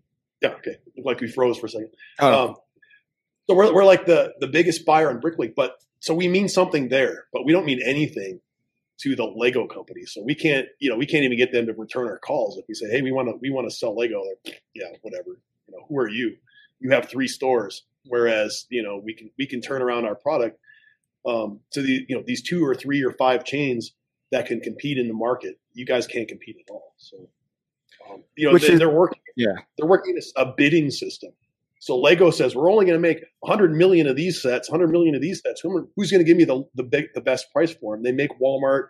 yeah, 0.43 0.51
okay, 0.51 0.77
Looked 0.97 1.07
like 1.07 1.21
we 1.21 1.29
froze 1.29 1.59
for 1.59 1.67
a 1.67 1.71
second. 1.71 1.91
Oh, 2.19 2.49
Um, 2.51 2.57
so 3.51 3.57
we're, 3.57 3.75
we're 3.75 3.85
like 3.85 4.07
the, 4.07 4.33
the 4.39 4.47
biggest 4.47 4.87
buyer 4.87 5.11
in 5.11 5.19
Bricklink, 5.19 5.57
but 5.57 5.83
so 5.99 6.15
we 6.15 6.29
mean 6.29 6.49
something 6.49 6.89
there, 6.89 7.25
but 7.33 7.45
we 7.45 7.53
don't 7.53 7.67
mean 7.67 7.81
anything 7.85 8.41
to 8.99 9.17
the 9.17 9.25
Lego 9.25 9.67
company. 9.67 10.05
So 10.05 10.23
we 10.23 10.37
can't, 10.37 10.69
you 10.79 10.89
know, 10.89 10.97
we 10.97 11.05
can't 11.05 11.25
even 11.25 11.37
get 11.37 11.51
them 11.51 11.67
to 11.67 11.73
return 11.73 12.07
our 12.07 12.19
calls 12.19 12.59
if 12.59 12.65
we 12.69 12.75
say, 12.75 12.89
hey, 12.89 13.03
we 13.03 13.11
want 13.11 13.29
to 13.29 13.35
we 13.43 13.51
want 13.51 13.69
to 13.69 13.75
sell 13.75 13.97
Lego. 13.97 14.23
They're, 14.45 14.55
yeah, 14.73 14.97
whatever. 15.03 15.31
You 15.67 15.73
know, 15.73 15.85
who 15.89 15.99
are 15.99 16.09
you? 16.09 16.37
You 16.79 16.91
have 16.93 17.09
three 17.09 17.27
stores, 17.27 17.83
whereas 18.05 18.67
you 18.69 18.85
know 18.85 19.01
we 19.05 19.15
can 19.15 19.33
we 19.37 19.47
can 19.47 19.61
turn 19.61 19.83
around 19.83 20.05
our 20.05 20.15
product 20.15 20.61
um, 21.27 21.59
to 21.73 21.83
the 21.83 22.07
you 22.09 22.15
know 22.15 22.23
these 22.25 22.43
two 22.43 22.65
or 22.65 22.77
three 22.77 23.03
or 23.03 23.11
five 23.15 23.45
chains 23.45 23.95
that 24.31 24.47
can 24.47 24.61
compete 24.61 24.97
in 24.97 25.09
the 25.09 25.15
market. 25.15 25.59
You 25.73 25.87
guys 25.87 26.07
can't 26.07 26.29
compete 26.29 26.57
at 26.65 26.71
all. 26.71 26.95
So 26.99 27.29
um, 28.09 28.23
you 28.37 28.47
know 28.47 28.53
Which 28.53 28.69
they, 28.69 28.77
they're 28.77 28.89
working 28.91 29.21
yeah. 29.37 29.55
they're 29.77 29.89
working 29.89 30.17
a 30.37 30.47
bidding 30.57 30.93
system. 30.93 31.33
So 31.81 31.99
Lego 31.99 32.31
says 32.31 32.55
we're 32.55 32.71
only 32.71 32.85
going 32.85 32.97
to 32.97 33.01
make 33.01 33.25
100 33.41 33.73
million 33.73 34.07
of 34.07 34.15
these 34.15 34.41
sets, 34.41 34.71
100 34.71 34.93
million 34.93 35.15
of 35.15 35.23
these 35.23 35.41
sets. 35.41 35.63
Who, 35.63 35.89
who's 35.97 36.11
going 36.11 36.23
to 36.23 36.29
give 36.29 36.37
me 36.37 36.45
the 36.45 36.63
the 36.75 36.83
big 36.83 37.07
the 37.15 37.23
best 37.23 37.51
price 37.53 37.73
for 37.73 37.97
them? 37.97 38.05
They 38.05 38.13
make 38.13 38.31
Walmart, 38.39 38.89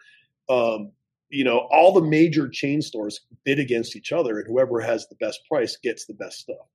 um, 0.49 0.91
you 1.29 1.45
know, 1.45 1.69
all 1.71 1.93
the 1.93 2.03
major 2.03 2.49
chain 2.49 2.83
stores 2.83 3.21
bid 3.45 3.61
against 3.61 3.95
each 3.95 4.11
other, 4.11 4.39
and 4.39 4.47
whoever 4.49 4.81
has 4.81 5.07
the 5.07 5.15
best 5.21 5.41
price 5.49 5.77
gets 5.77 6.07
the 6.07 6.15
best 6.15 6.41
stuff. 6.41 6.67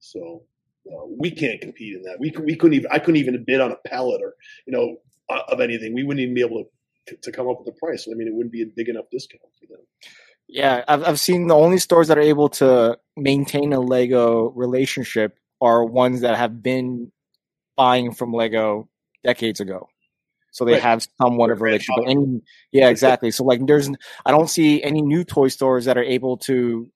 So 0.00 0.42
uh, 0.86 1.06
we 1.18 1.30
can't 1.30 1.62
compete 1.62 1.96
in 1.96 2.02
that. 2.02 2.20
We 2.20 2.34
we 2.44 2.54
couldn't 2.54 2.76
even 2.76 2.90
I 2.92 2.98
couldn't 2.98 3.16
even 3.16 3.42
bid 3.46 3.62
on 3.62 3.72
a 3.72 3.88
pallet 3.88 4.20
or 4.22 4.34
you 4.66 4.74
know 4.74 4.96
uh, 5.30 5.44
of 5.48 5.60
anything. 5.60 5.94
We 5.94 6.04
wouldn't 6.04 6.22
even 6.22 6.34
be 6.34 6.42
able 6.42 6.64
to 7.06 7.16
to 7.16 7.32
come 7.32 7.48
up 7.48 7.58
with 7.58 7.74
a 7.74 7.78
price. 7.78 8.06
I 8.06 8.14
mean, 8.14 8.28
it 8.28 8.34
wouldn't 8.34 8.52
be 8.52 8.62
a 8.62 8.66
big 8.66 8.90
enough 8.90 9.06
discount 9.10 9.40
for 9.58 9.66
them. 9.66 9.80
Yeah, 10.48 10.84
I've 10.86 11.02
I've 11.04 11.20
seen 11.20 11.48
the 11.48 11.54
only 11.54 11.78
stores 11.78 12.08
that 12.08 12.18
are 12.18 12.22
able 12.22 12.48
to 12.50 12.98
maintain 13.16 13.72
a 13.72 13.80
Lego 13.80 14.50
relationship 14.50 15.38
are 15.60 15.84
ones 15.84 16.20
that 16.20 16.36
have 16.36 16.62
been 16.62 17.10
buying 17.76 18.12
from 18.12 18.32
Lego 18.32 18.88
decades 19.24 19.60
ago. 19.60 19.88
So 20.52 20.64
they 20.64 20.72
Right. 20.72 20.82
have 20.82 21.06
somewhat 21.20 21.50
of 21.50 21.60
a 21.60 21.64
relationship. 21.64 22.04
Any, 22.06 22.40
yeah, 22.72 22.88
exactly. 22.88 23.30
So 23.30 23.44
like, 23.44 23.66
there's 23.66 23.90
I 24.24 24.30
don't 24.30 24.48
see 24.48 24.82
any 24.82 25.02
new 25.02 25.24
toy 25.24 25.48
stores 25.48 25.84
that 25.86 25.98
are 25.98 26.02
able 26.04 26.36
to 26.38 26.90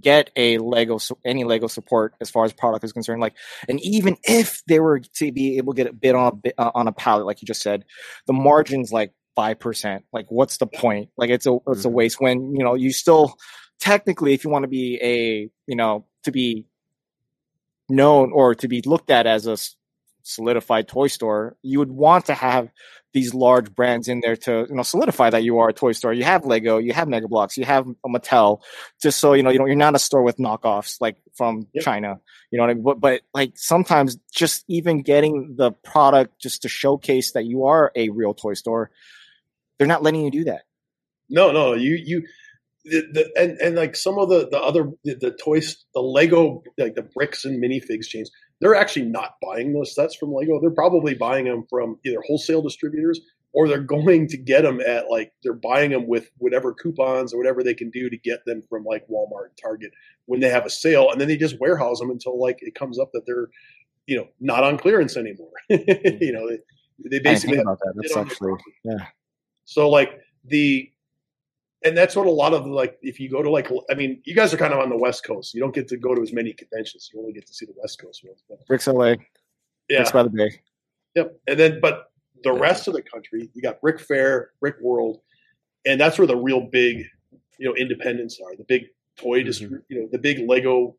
get 0.00 0.30
a 0.36 0.58
Lego 0.58 0.98
any 1.24 1.44
Lego 1.44 1.68
support 1.68 2.14
as 2.20 2.28
far 2.30 2.44
as 2.44 2.52
product 2.52 2.84
is 2.84 2.92
concerned. 2.92 3.20
Like, 3.20 3.34
and 3.68 3.80
even 3.80 4.16
if 4.24 4.62
they 4.66 4.80
were 4.80 4.98
to 5.00 5.32
be 5.32 5.56
able 5.58 5.72
to 5.74 5.76
get 5.82 5.90
a 5.90 5.94
bid 5.94 6.14
on 6.16 6.32
a 6.32 6.36
bit, 6.36 6.54
uh, 6.58 6.72
on 6.74 6.88
a 6.88 6.92
pallet, 6.92 7.26
like 7.26 7.40
you 7.40 7.46
just 7.46 7.62
said, 7.62 7.84
the 8.26 8.32
margins 8.32 8.92
like 8.92 9.12
five 9.36 9.58
percent. 9.58 10.04
Like, 10.12 10.26
what's 10.28 10.58
the 10.58 10.66
point? 10.66 11.10
Like, 11.16 11.30
it's 11.30 11.46
a 11.46 11.56
it's 11.68 11.84
a 11.84 11.88
Mhm. 11.88 11.92
waste 11.92 12.20
when 12.20 12.54
you 12.54 12.64
know 12.64 12.74
you 12.74 12.92
still 12.92 13.34
technically, 13.80 14.32
if 14.34 14.44
you 14.44 14.50
want 14.50 14.62
to 14.64 14.68
be 14.68 14.98
a 15.02 15.50
you 15.66 15.76
know 15.76 16.06
to 16.24 16.30
be 16.32 16.66
known 17.88 18.32
or 18.32 18.54
to 18.54 18.68
be 18.68 18.82
looked 18.82 19.10
at 19.10 19.26
as 19.26 19.46
a 19.46 19.56
solidified 20.22 20.88
toy 20.88 21.06
store, 21.06 21.56
you 21.62 21.78
would 21.78 21.90
want 21.90 22.26
to 22.26 22.34
have 22.34 22.68
these 23.12 23.32
large 23.34 23.72
brands 23.74 24.08
in 24.08 24.20
there 24.22 24.34
to 24.36 24.66
you 24.68 24.74
know 24.74 24.82
solidify 24.82 25.30
that 25.30 25.44
you 25.44 25.58
are 25.58 25.68
a 25.68 25.72
toy 25.72 25.92
store. 25.92 26.12
You 26.12 26.24
have 26.24 26.44
Lego, 26.46 26.78
you 26.78 26.92
have 26.92 27.08
Mega 27.08 27.28
Bloks, 27.28 27.56
you 27.56 27.64
have 27.64 27.86
a 27.86 28.08
Mattel, 28.08 28.60
just 29.02 29.20
so 29.20 29.34
you 29.34 29.42
know 29.42 29.50
you 29.50 29.58
know 29.58 29.66
you're 29.66 29.76
not 29.76 29.94
a 29.94 29.98
store 29.98 30.22
with 30.22 30.38
knockoffs 30.38 30.96
like 31.00 31.16
from 31.36 31.66
Yep. 31.74 31.84
China. 31.84 32.20
You 32.50 32.58
know 32.58 32.64
what 32.64 32.70
I 32.70 32.74
mean? 32.74 32.82
But, 32.84 33.00
but 33.00 33.20
like 33.34 33.52
sometimes 33.56 34.16
just 34.32 34.64
even 34.68 35.02
getting 35.02 35.54
the 35.56 35.72
product 35.72 36.40
just 36.40 36.62
to 36.62 36.68
showcase 36.68 37.32
that 37.32 37.44
you 37.44 37.64
are 37.66 37.92
a 37.96 38.08
real 38.10 38.32
toy 38.32 38.54
store, 38.54 38.90
they're 39.78 39.88
not 39.88 40.02
letting 40.02 40.22
you 40.22 40.30
do 40.30 40.44
that. 40.44 40.62
No, 41.28 41.52
no, 41.52 41.74
you 41.74 41.94
you 41.94 42.26
the, 42.84 43.02
the 43.12 43.40
and 43.40 43.58
and 43.58 43.76
like 43.76 43.96
some 43.96 44.18
of 44.18 44.28
the 44.28 44.48
the 44.50 44.60
other 44.60 44.90
the, 45.04 45.14
the 45.14 45.30
toys, 45.30 45.84
the 45.94 46.00
Lego 46.00 46.62
like 46.78 46.94
the 46.94 47.02
bricks 47.02 47.44
and 47.44 47.62
minifigs 47.62 48.06
chains, 48.06 48.30
they're 48.60 48.74
actually 48.74 49.06
not 49.06 49.34
buying 49.42 49.72
those 49.72 49.94
sets 49.94 50.14
from 50.14 50.32
Lego. 50.32 50.60
They're 50.60 50.70
probably 50.70 51.14
buying 51.14 51.46
them 51.46 51.64
from 51.68 51.98
either 52.04 52.22
wholesale 52.26 52.62
distributors 52.62 53.20
or 53.54 53.68
they're 53.68 53.78
going 53.78 54.26
to 54.28 54.36
get 54.36 54.62
them 54.62 54.80
at 54.80 55.08
like 55.08 55.32
they're 55.42 55.54
buying 55.54 55.90
them 55.92 56.06
with 56.08 56.28
whatever 56.38 56.74
coupons 56.74 57.32
or 57.32 57.38
whatever 57.38 57.62
they 57.62 57.72
can 57.72 57.88
do 57.90 58.10
to 58.10 58.18
get 58.18 58.44
them 58.44 58.62
from 58.68 58.84
like 58.84 59.06
Walmart 59.08 59.46
and 59.46 59.56
Target 59.62 59.92
when 60.26 60.40
they 60.40 60.50
have 60.50 60.66
a 60.66 60.70
sale, 60.70 61.10
and 61.10 61.20
then 61.20 61.28
they 61.28 61.36
just 61.36 61.60
warehouse 61.60 62.00
them 62.00 62.10
until 62.10 62.38
like 62.38 62.58
it 62.60 62.74
comes 62.74 62.98
up 62.98 63.10
that 63.12 63.24
they're 63.26 63.48
you 64.06 64.16
know 64.16 64.28
not 64.40 64.64
on 64.64 64.76
clearance 64.76 65.16
anymore. 65.16 65.52
you 65.68 66.32
know, 66.32 66.48
they, 66.48 66.58
they 67.10 67.18
basically 67.20 67.56
that. 67.56 67.94
That's 67.96 68.16
actually 68.16 68.54
yeah. 68.84 69.06
So 69.64 69.88
like 69.88 70.20
the 70.44 70.90
and 71.84 71.96
that's 71.96 72.16
what 72.16 72.26
a 72.26 72.30
lot 72.30 72.54
of 72.54 72.66
like 72.66 72.98
if 73.02 73.20
you 73.20 73.28
go 73.28 73.42
to 73.42 73.50
like 73.50 73.70
I 73.90 73.94
mean 73.94 74.20
you 74.24 74.34
guys 74.34 74.52
are 74.54 74.56
kind 74.56 74.72
of 74.72 74.78
on 74.80 74.88
the 74.88 74.96
west 74.96 75.24
coast. 75.24 75.54
You 75.54 75.60
don't 75.60 75.74
get 75.74 75.88
to 75.88 75.96
go 75.96 76.14
to 76.14 76.22
as 76.22 76.32
many 76.32 76.52
conventions. 76.52 77.10
You 77.12 77.20
only 77.20 77.32
get 77.32 77.46
to 77.46 77.54
see 77.54 77.66
the 77.66 77.74
west 77.76 77.98
coast 78.00 78.24
ones 78.24 78.42
but 78.48 78.64
Bricks 78.66 78.86
LA, 78.86 79.04
yeah. 79.88 79.98
Bricks 79.98 80.12
by 80.12 80.22
the 80.22 80.30
Bay. 80.30 80.50
yep. 81.14 81.38
And 81.46 81.58
then 81.58 81.80
but 81.80 82.10
the 82.42 82.52
Yeah. 82.54 82.60
rest 82.60 82.88
of 82.88 82.94
the 82.94 83.02
country 83.02 83.50
you 83.54 83.62
got 83.62 83.80
Brick 83.80 84.00
Fair 84.00 84.52
Brick 84.60 84.76
World 84.80 85.20
and 85.86 86.00
that's 86.00 86.18
where 86.18 86.26
the 86.26 86.36
real 86.36 86.60
big 86.60 87.06
you 87.58 87.66
know 87.68 87.74
independents 87.74 88.40
are. 88.44 88.56
The 88.56 88.64
big 88.64 88.86
toy 89.16 89.42
Mhm. 89.42 89.46
distri- 89.46 89.82
you 89.88 90.00
know 90.00 90.08
the 90.10 90.18
big 90.18 90.48
Lego 90.48 90.96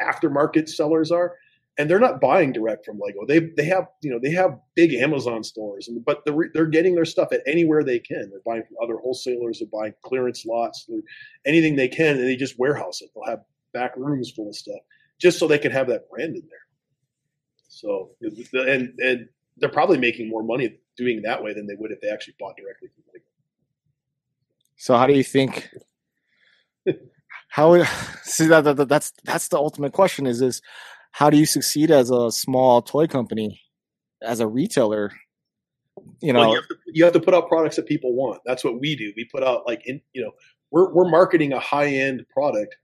aftermarket 0.00 0.68
sellers 0.68 1.10
are 1.12 1.36
and 1.76 1.90
they're 1.90 1.98
not 1.98 2.20
buying 2.20 2.52
direct 2.52 2.84
from 2.84 2.98
Lego. 2.98 3.26
They 3.26 3.40
they 3.56 3.64
have 3.64 3.88
you 4.02 4.10
know 4.10 4.18
they 4.22 4.30
have 4.30 4.58
big 4.74 4.92
Amazon 4.94 5.42
stores, 5.42 5.88
and, 5.88 6.04
but 6.04 6.24
they're 6.24 6.50
they're 6.54 6.66
getting 6.66 6.94
their 6.94 7.04
stuff 7.04 7.28
at 7.32 7.42
anywhere 7.46 7.82
they 7.82 7.98
can. 7.98 8.30
They're 8.30 8.40
buying 8.44 8.62
from 8.64 8.76
other 8.82 8.96
wholesalers, 8.98 9.58
they're 9.58 9.68
buying 9.80 9.94
clearance 10.04 10.44
lots, 10.46 10.88
anything 11.44 11.76
they 11.76 11.88
can, 11.88 12.16
and 12.16 12.26
they 12.26 12.36
just 12.36 12.58
warehouse 12.58 13.02
it. 13.02 13.10
They'll 13.14 13.24
have 13.26 13.40
back 13.72 13.92
rooms 13.96 14.30
full 14.30 14.48
of 14.48 14.54
stuff 14.56 14.80
just 15.20 15.38
so 15.38 15.48
they 15.48 15.58
can 15.58 15.72
have 15.72 15.88
that 15.88 16.08
brand 16.10 16.36
in 16.36 16.42
there. 16.48 16.58
So 17.68 18.10
and 18.52 18.98
and 19.00 19.28
they're 19.56 19.68
probably 19.68 19.98
making 19.98 20.28
more 20.28 20.42
money 20.42 20.78
doing 20.96 21.22
that 21.22 21.42
way 21.42 21.54
than 21.54 21.66
they 21.66 21.74
would 21.76 21.90
if 21.90 22.00
they 22.00 22.08
actually 22.08 22.34
bought 22.38 22.56
directly 22.56 22.88
from 22.94 23.04
Lego. 23.12 23.24
So 24.76 24.96
how 24.96 25.06
do 25.06 25.14
you 25.14 25.24
think? 25.24 25.70
How 27.48 27.84
see 28.24 28.46
that, 28.48 28.64
that 28.64 28.76
that- 28.76 28.88
that's 28.88 29.12
that's 29.22 29.48
the 29.48 29.56
ultimate 29.56 29.92
question 29.92 30.26
is 30.26 30.42
is 30.42 30.60
how 31.14 31.30
do 31.30 31.36
you 31.36 31.46
succeed 31.46 31.92
as 31.92 32.10
a 32.10 32.32
small 32.32 32.82
toy 32.82 33.06
company 33.06 33.60
as 34.20 34.40
a 34.40 34.48
retailer? 34.48 35.12
You 36.20 36.32
know, 36.32 36.40
Well, 36.40 36.48
you, 36.50 36.56
have 36.56 36.68
to, 36.68 36.74
you 36.86 37.04
have 37.04 37.12
to 37.12 37.20
put 37.20 37.34
out 37.34 37.46
products 37.48 37.76
that 37.76 37.86
people 37.86 38.14
want. 38.14 38.40
That's 38.44 38.64
what 38.64 38.80
we 38.80 38.96
do. 38.96 39.12
We 39.16 39.24
put 39.32 39.44
out 39.44 39.62
like 39.64 39.82
in 39.86 40.00
you 40.12 40.22
know 40.24 40.32
we're 40.72 40.92
we're 40.92 41.08
marketing 41.08 41.52
a 41.52 41.60
high 41.60 41.86
end 41.86 42.26
product 42.32 42.74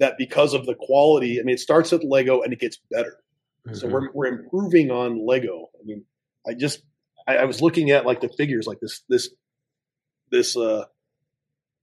that 0.00 0.18
because 0.18 0.52
of 0.52 0.66
the 0.66 0.74
quality. 0.74 1.40
I 1.40 1.44
mean, 1.44 1.54
it 1.54 1.60
starts 1.60 1.94
at 1.94 2.04
Lego 2.04 2.42
and 2.42 2.52
it 2.52 2.60
gets 2.60 2.78
better. 2.90 3.16
So 3.72 3.86
Mhm. 3.88 3.90
we're 3.92 4.12
we're 4.12 4.26
improving 4.26 4.90
on 4.90 5.26
Lego. 5.26 5.70
I 5.80 5.84
mean, 5.86 6.04
I 6.46 6.52
just 6.52 6.82
I, 7.26 7.38
I 7.38 7.44
was 7.46 7.62
looking 7.62 7.90
at 7.90 8.04
like 8.04 8.20
the 8.20 8.28
figures, 8.28 8.66
like 8.66 8.80
this 8.80 9.00
this 9.08 9.30
this 10.30 10.58
uh 10.58 10.84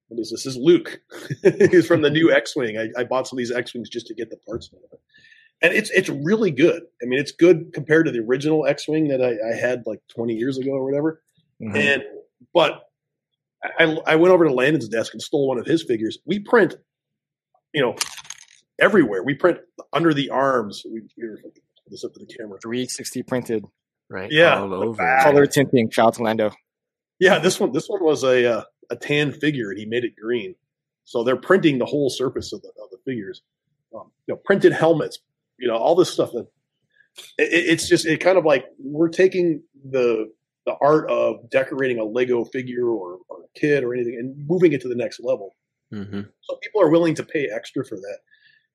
what 0.10 0.20
is 0.20 0.30
this? 0.30 0.44
This 0.44 0.56
is 0.56 0.58
Luke. 0.62 1.02
He's 1.72 1.88
from 1.88 2.04
the 2.04 2.12
new 2.12 2.32
X-wing. 2.42 2.78
I, 2.78 2.90
I 2.96 3.04
bought 3.06 3.28
some 3.28 3.38
of 3.38 3.40
these 3.40 3.52
X-wings 3.52 3.90
just 3.90 4.06
to 4.08 4.14
get 4.14 4.30
the 4.30 4.38
parts 4.46 4.68
of 4.68 4.74
it, 4.76 5.00
and 5.62 5.74
it's 5.74 5.90
it's 5.92 6.10
really 6.10 6.52
good. 6.52 6.84
I 7.02 7.06
mean, 7.06 7.20
it's 7.20 7.32
good 7.32 7.74
compared 7.74 8.06
to 8.06 8.12
the 8.12 8.20
original 8.20 8.66
X-wing 8.66 9.10
that 9.10 9.22
I, 9.22 9.52
I 9.52 9.56
had 9.56 9.84
like 9.86 10.00
20 10.16 10.34
years 10.34 10.58
ago 10.58 10.72
or 10.72 10.84
whatever. 10.84 11.22
Mhm. 11.62 11.76
And 11.76 12.04
but 12.54 12.84
I, 13.64 13.98
I 14.06 14.16
went 14.16 14.34
over 14.34 14.46
to 14.46 14.54
Landon's 14.54 14.90
desk 14.90 15.14
and 15.14 15.22
stole 15.22 15.48
one 15.48 15.58
of 15.58 15.66
his 15.66 15.84
figures. 15.84 16.18
We 16.26 16.40
print, 16.40 16.76
you 17.74 17.82
know, 17.82 17.96
everywhere. 18.80 19.24
We 19.24 19.36
print 19.36 19.60
under 19.94 20.14
the 20.14 20.30
arms. 20.30 20.84
We 20.86 21.04
here, 21.16 21.36
if 21.36 21.40
I 21.40 21.44
can 21.44 21.52
put 21.52 21.92
this 21.92 22.04
up 22.04 22.14
to 22.14 22.20
the 22.20 22.26
camera. 22.26 22.60
360 22.62 23.24
printed 23.24 23.66
right? 24.10 24.32
Yeah, 24.32 24.60
all 24.62 24.74
over. 24.74 24.98
back. 24.98 25.24
color 25.24 25.46
tinting. 25.46 25.90
Shout 25.90 26.08
out 26.08 26.14
to 26.16 26.24
Lando. 26.24 26.52
Yeah, 27.20 27.40
this 27.40 27.60
one 27.60 27.72
this 27.72 27.88
one 27.88 28.04
was 28.04 28.24
a 28.24 28.60
uh, 28.60 28.64
a 28.90 28.96
tan 28.96 29.32
figure, 29.32 29.70
and 29.70 29.80
he 29.80 29.86
made 29.86 30.04
it 30.04 30.14
green. 30.16 30.56
So 31.06 31.24
they're 31.24 31.36
printing 31.36 31.80
the 31.80 31.86
whole 31.86 32.10
surface 32.10 32.54
of 32.54 32.62
the 32.62 32.70
of 32.70 32.90
the 32.92 32.98
figures. 33.06 33.42
Um, 33.94 34.12
you 34.28 34.34
know, 34.34 34.42
printed 34.44 34.74
helmets. 34.74 35.20
You 35.64 35.70
know, 35.70 35.78
all 35.78 35.96
this 35.96 36.12
stuff 36.12 36.32
that 36.34 36.48
it, 37.38 37.54
it- 37.54 37.70
it's 37.74 37.88
just 37.88 38.06
it 38.06 38.20
kind 38.20 38.38
of 38.38 38.44
like 38.46 38.66
we're 38.80 39.10
taking 39.10 39.64
the 39.90 40.30
the 40.66 40.76
art 40.82 41.10
of 41.10 41.50
decorating 41.50 42.00
a 42.00 42.04
Lego 42.06 42.46
figure 42.46 42.86
or, 42.88 43.18
or 43.30 43.38
a 43.44 43.60
kid 43.60 43.84
or 43.84 43.94
anything 43.94 44.16
and 44.20 44.36
moving 44.48 44.72
it 44.74 44.82
to 44.82 44.88
the 44.88 44.96
next 44.96 45.20
level. 45.22 45.56
hmm 45.92 46.22
So 46.42 46.56
people 46.62 46.82
are 46.82 46.90
willing 46.90 47.16
to 47.16 47.24
pay 47.24 47.50
extra 47.54 47.84
for 47.86 47.96
that. 47.98 48.18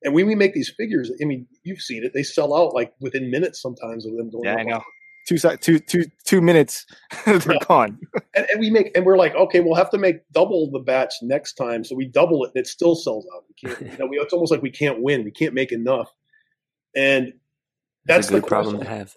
And 0.03 0.13
when 0.13 0.27
we 0.27 0.35
make 0.35 0.53
these 0.53 0.71
figures, 0.77 1.11
I 1.21 1.25
mean, 1.25 1.45
you've 1.63 1.81
seen 1.81 2.03
it; 2.03 2.11
they 2.13 2.23
sell 2.23 2.55
out 2.55 2.73
like 2.73 2.93
within 3.01 3.29
minutes 3.29 3.61
sometimes 3.61 4.05
of 4.07 4.15
them 4.17 4.29
going. 4.31 4.45
Yeah, 4.45 4.55
I 4.55 4.63
know. 4.63 4.81
Two 5.27 5.37
si- 5.37 5.57
two 5.61 5.77
two 5.79 6.05
two 6.25 6.41
minutes, 6.41 6.85
they're 7.25 7.35
Yeah. 7.37 7.57
gone. 7.67 7.99
And, 8.33 8.45
and 8.51 8.59
we 8.59 8.69
make, 8.71 8.95
and 8.95 9.05
we're 9.05 9.17
like, 9.17 9.35
okay, 9.35 9.59
we'll 9.59 9.75
have 9.75 9.89
to 9.91 9.97
make 9.97 10.17
double 10.31 10.71
the 10.71 10.79
batch 10.79 11.13
next 11.21 11.53
time. 11.55 11.83
So 11.83 11.95
we 11.95 12.05
double 12.07 12.45
it, 12.45 12.51
and 12.55 12.61
it 12.63 12.67
still 12.67 12.95
sells 12.95 13.27
out. 13.35 13.43
We 13.49 13.55
can't. 13.69 13.81
You 13.91 13.97
know, 13.99 14.07
we, 14.07 14.17
it's 14.17 14.33
almost 14.33 14.51
like 14.51 14.61
we 14.63 14.71
can't 14.71 15.01
win. 15.03 15.23
We 15.23 15.31
can't 15.31 15.53
make 15.53 15.71
enough. 15.71 16.09
And 16.95 17.33
that's 18.05 18.27
That's 18.27 18.29
a 18.29 18.33
good 18.33 18.43
the 18.43 18.47
problem 18.47 18.79
to 18.79 18.85
have. 18.85 19.15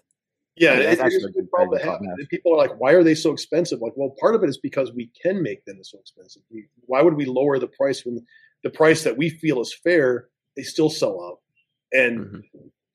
Yeah, 0.55 0.73
Yeah, 0.73 0.79
it, 0.79 0.83
that's 0.83 0.99
it 1.01 1.07
is 1.07 1.13
actually 1.15 1.29
a 1.31 1.33
good 1.33 1.51
problem 1.51 1.79
to 1.79 1.83
have. 1.83 1.85
problem 1.85 2.03
to 2.03 2.09
have. 2.11 2.19
And 2.19 2.29
people 2.29 2.53
are 2.53 2.57
like, 2.57 2.79
why 2.79 2.91
are 2.91 3.03
they 3.03 3.15
so 3.15 3.31
expensive? 3.31 3.81
Like, 3.81 3.93
well, 3.95 4.15
part 4.19 4.35
of 4.35 4.43
it 4.43 4.49
is 4.49 4.57
because 4.57 4.91
we 4.93 5.09
can 5.21 5.41
make 5.41 5.65
them 5.65 5.79
so 5.83 5.99
expensive. 5.99 6.43
We, 6.51 6.67
why 6.85 7.01
would 7.01 7.15
we 7.15 7.25
lower 7.25 7.57
the 7.57 7.67
price 7.67 8.05
when 8.05 8.23
the 8.63 8.69
price 8.69 9.03
that 9.03 9.17
we 9.17 9.29
feel 9.29 9.61
is 9.61 9.73
fair, 9.83 10.27
they 10.55 10.63
still 10.63 10.89
sell 10.89 11.21
out? 11.23 11.39
And 11.91 12.19
Mhm. 12.19 12.43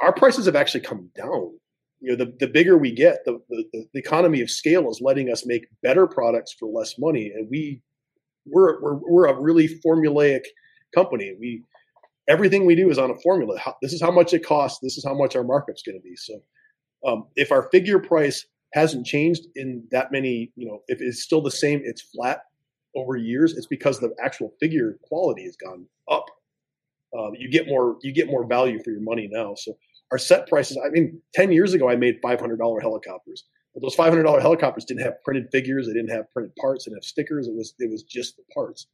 our 0.00 0.12
prices 0.12 0.46
have 0.46 0.56
actually 0.56 0.80
come 0.82 1.10
down. 1.16 1.58
You 2.00 2.10
know, 2.10 2.24
the, 2.24 2.32
the 2.38 2.46
bigger 2.46 2.78
we 2.78 2.92
get, 2.92 3.24
the, 3.24 3.40
the, 3.48 3.64
the 3.92 3.98
economy 3.98 4.40
of 4.40 4.50
scale 4.50 4.88
is 4.88 5.00
letting 5.00 5.30
us 5.30 5.44
make 5.44 5.66
better 5.82 6.06
products 6.06 6.52
for 6.52 6.68
less 6.68 6.96
money. 6.96 7.32
And 7.34 7.48
we, 7.50 7.82
we're, 8.46 8.80
we're, 8.80 8.94
we're 8.94 9.26
a 9.26 9.40
really 9.40 9.80
formulaic 9.84 10.44
company. 10.94 11.34
We, 11.40 11.64
everything 12.28 12.66
we 12.66 12.74
do 12.74 12.90
is 12.90 12.98
on 12.98 13.10
a 13.10 13.16
formula. 13.16 13.58
How, 13.58 13.74
this 13.82 13.92
is 13.92 14.00
how 14.00 14.10
much 14.10 14.32
it 14.32 14.44
costs. 14.44 14.80
This 14.82 14.96
is 14.96 15.04
how 15.04 15.14
much 15.14 15.34
our 15.34 15.44
markup's 15.44 15.82
going 15.82 15.98
to 15.98 16.02
be. 16.02 16.16
So, 16.16 16.42
um, 17.06 17.26
if 17.36 17.52
our 17.52 17.68
figure 17.70 17.98
price 17.98 18.46
hasn't 18.74 19.06
changed 19.06 19.42
in 19.56 19.84
that 19.90 20.12
many, 20.12 20.52
you 20.56 20.68
know, 20.68 20.80
if 20.88 21.00
it's 21.00 21.22
still 21.22 21.40
the 21.40 21.50
same, 21.50 21.80
it's 21.84 22.02
flat 22.02 22.40
over 22.94 23.16
years. 23.16 23.56
It's 23.56 23.66
because 23.66 23.98
the 23.98 24.14
actual 24.22 24.52
figure 24.60 24.98
quality 25.02 25.44
has 25.44 25.56
gone 25.56 25.86
up. 26.10 26.24
Um, 27.18 27.32
you 27.38 27.50
get 27.50 27.66
more, 27.66 27.96
you 28.02 28.12
get 28.12 28.26
more 28.26 28.46
value 28.46 28.82
for 28.82 28.90
your 28.90 29.00
money 29.00 29.28
now. 29.30 29.54
So 29.54 29.72
our 30.10 30.18
set 30.18 30.48
prices. 30.48 30.78
I 30.84 30.88
mean, 30.90 31.20
ten 31.34 31.52
years 31.52 31.74
ago, 31.74 31.88
I 31.88 31.96
made 31.96 32.18
five 32.22 32.40
hundred 32.40 32.58
dollar 32.58 32.80
helicopters, 32.80 33.44
but 33.74 33.82
those 33.82 33.94
five 33.94 34.10
hundred 34.10 34.24
dollar 34.24 34.40
helicopters 34.40 34.84
didn't 34.84 35.02
have 35.02 35.22
printed 35.22 35.48
figures. 35.52 35.86
They 35.86 35.92
didn't 35.92 36.10
have 36.10 36.30
printed 36.32 36.54
parts. 36.56 36.84
They 36.84 36.92
have 36.94 37.04
stickers. 37.04 37.46
It 37.46 37.54
was 37.54 37.74
it 37.78 37.90
was 37.90 38.02
just 38.02 38.36
the 38.36 38.42
parts. 38.54 38.86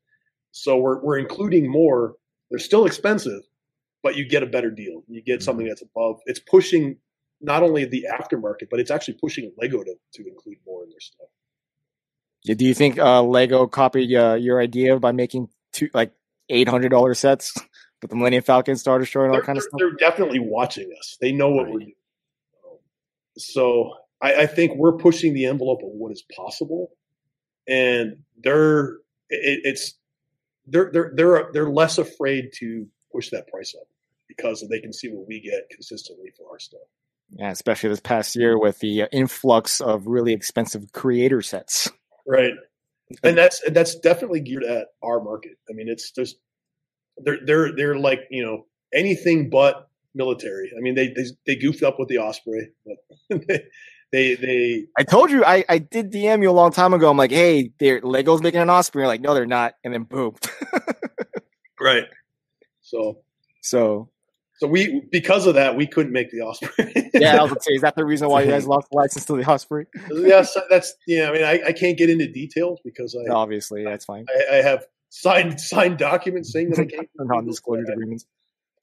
So 0.53 0.76
we're 0.78 1.03
we're 1.03 1.18
including 1.18 1.70
more. 1.70 2.14
They're 2.51 2.59
still 2.59 2.86
expensive, 2.86 3.42
but 4.03 4.16
you 4.16 4.28
get 4.28 4.42
a 4.42 4.47
better 4.47 4.70
deal. 4.70 5.03
You 5.09 5.22
get 5.22 5.42
something 5.42 5.66
that's 5.66 5.82
above. 5.82 6.20
It's 6.26 6.40
pushing 6.40 6.97
not 7.40 7.62
only 7.62 7.84
the 7.84 8.07
aftermarket, 8.12 8.68
but 8.70 8.80
it's 8.80 8.90
actually 8.90 9.14
pushing 9.20 9.53
Lego 9.59 9.82
to, 9.82 9.95
to 10.14 10.28
include 10.28 10.59
more 10.66 10.84
in 10.84 10.90
their 10.90 11.01
stuff. 11.01 11.26
Yeah, 12.45 12.55
do 12.55 12.64
you 12.64 12.74
think 12.74 12.99
uh, 12.99 13.22
Lego 13.22 13.66
copied 13.66 14.14
uh, 14.14 14.34
your 14.34 14.61
idea 14.61 14.99
by 14.99 15.12
making 15.12 15.49
two 15.72 15.88
like 15.95 16.12
eight 16.51 16.68
hundred 16.68 16.90
dollar 16.90 17.14
sets 17.14 17.59
with 18.03 18.11
the 18.11 18.16
Millennium 18.16 18.42
Falcon, 18.42 18.76
Star 18.76 18.99
Destroyer, 18.99 19.26
and 19.26 19.34
all 19.34 19.40
that 19.40 19.47
kind 19.47 19.57
of 19.59 19.64
stuff? 19.64 19.78
they're 19.78 19.92
definitely 19.92 20.38
watching 20.40 20.90
us. 20.99 21.16
They 21.20 21.32
know 21.32 21.49
what 21.51 21.64
Right. 21.64 21.72
we're 21.72 21.78
doing. 21.80 21.95
So 23.38 23.92
I, 24.20 24.42
I 24.42 24.47
think 24.47 24.76
we're 24.76 24.97
pushing 24.97 25.34
the 25.34 25.47
envelope 25.47 25.80
of 25.82 25.88
what 25.92 26.12
is 26.12 26.22
possible, 26.36 26.90
and 27.66 28.18
they're 28.42 28.99
it, 29.30 29.61
it's 29.64 29.95
they're 30.67 30.91
they're 30.93 31.12
they're 31.15 31.49
they're 31.53 31.71
less 31.71 31.99
afraid 31.99 32.51
to 32.55 32.87
push 33.12 33.31
that 33.31 33.49
price 33.49 33.75
up 33.79 33.87
because 34.29 34.65
they 34.69 34.81
can 34.81 34.93
see 34.93 35.09
what 35.09 35.27
we 35.27 35.41
get 35.41 35.69
consistently 35.71 36.33
for 36.37 36.51
our 36.51 36.59
stuff. 36.59 36.81
Yeah, 37.31 37.51
especially 37.51 37.91
this 37.91 38.01
past 38.01 38.37
year 38.37 38.59
with 38.59 38.79
the 38.79 39.03
uh, 39.03 39.07
influx 39.12 39.81
of 39.81 40.07
really 40.07 40.33
expensive 40.33 40.93
creator 40.93 41.43
sets. 41.43 41.91
Right. 42.27 42.53
And 43.23 43.37
that's 43.37 43.61
that's 43.71 43.97
definitely 43.97 44.41
geared 44.41 44.65
at 44.65 44.89
our 45.03 45.21
market. 45.21 45.59
I 45.69 45.73
mean, 45.73 45.89
it's 45.89 46.11
just 46.11 46.37
they're 47.19 47.39
they're 47.45 47.77
they're 47.77 47.99
like 47.99 48.21
you 48.31 48.45
know 48.45 48.67
anything 48.93 49.51
but 49.51 49.89
military. 50.15 50.73
I 50.77 50.81
mean, 50.81 50.95
they 50.95 51.09
they, 51.09 51.25
they 51.47 51.57
goofed 51.57 51.83
up 51.83 51.99
with 51.99 52.09
the 52.09 52.19
Osprey, 52.19 52.71
but 52.87 53.47
they 53.49 53.65
they, 54.15 54.37
they 54.37 54.87
I 54.97 55.03
told 55.03 55.33
you, 55.33 55.45
I, 55.45 55.65
I 55.69 55.79
did 55.79 56.12
DM 56.12 56.41
you 56.41 56.49
a 56.49 56.53
long 56.53 56.71
time 56.71 56.95
ago. 56.95 57.11
I'm 57.11 57.17
like, 57.17 57.33
hey, 57.33 57.73
they're 57.81 58.01
Lego's 58.01 58.43
making 58.43 58.61
an 58.61 58.71
Osprey. 58.71 59.03
You're 59.03 59.09
like, 59.09 59.21
no, 59.21 59.35
they're 59.35 59.45
not. 59.45 59.75
And 59.83 59.93
then 59.93 60.05
boom. 60.05 60.37
right. 61.81 62.05
So 62.83 63.19
so 63.62 64.11
so 64.59 64.69
we 64.69 65.03
because 65.11 65.49
of 65.49 65.55
that 65.55 65.77
we 65.77 65.89
couldn't 65.89 66.12
make 66.12 66.31
the 66.31 66.43
Osprey. 66.43 67.11
yeah, 67.15 67.39
I 67.39 67.43
was 67.43 67.51
gonna 67.51 67.61
say, 67.61 67.73
is 67.73 67.83
that 67.83 67.97
the 67.97 68.05
reason 68.05 68.29
why 68.29 68.43
you 68.43 68.51
guys 68.51 68.67
lost 68.69 68.87
the 68.93 68.97
license 68.97 69.25
to 69.25 69.37
the 69.37 69.51
Osprey? 69.51 69.87
yes, 70.12 70.57
that's 70.71 70.95
yeah. 71.09 71.29
I 71.29 71.33
mean, 71.33 71.43
I, 71.43 71.62
I 71.67 71.73
can't 71.73 71.99
get 71.99 72.09
into 72.09 72.31
details 72.31 72.79
because 72.85 73.17
I, 73.17 73.33
Obviously, 73.33 73.83
that's 73.83 74.05
fine. 74.05 74.27
I 74.29 74.59
I 74.59 74.62
have 74.62 74.87
signed 75.09 75.61
signed 75.61 75.99
documents 75.99 76.53
saying 76.53 76.71
that 76.71 76.81
I 76.81 76.85
can't. 76.85 77.09
Non-disclosure 77.19 77.91
agreements. 77.91 78.27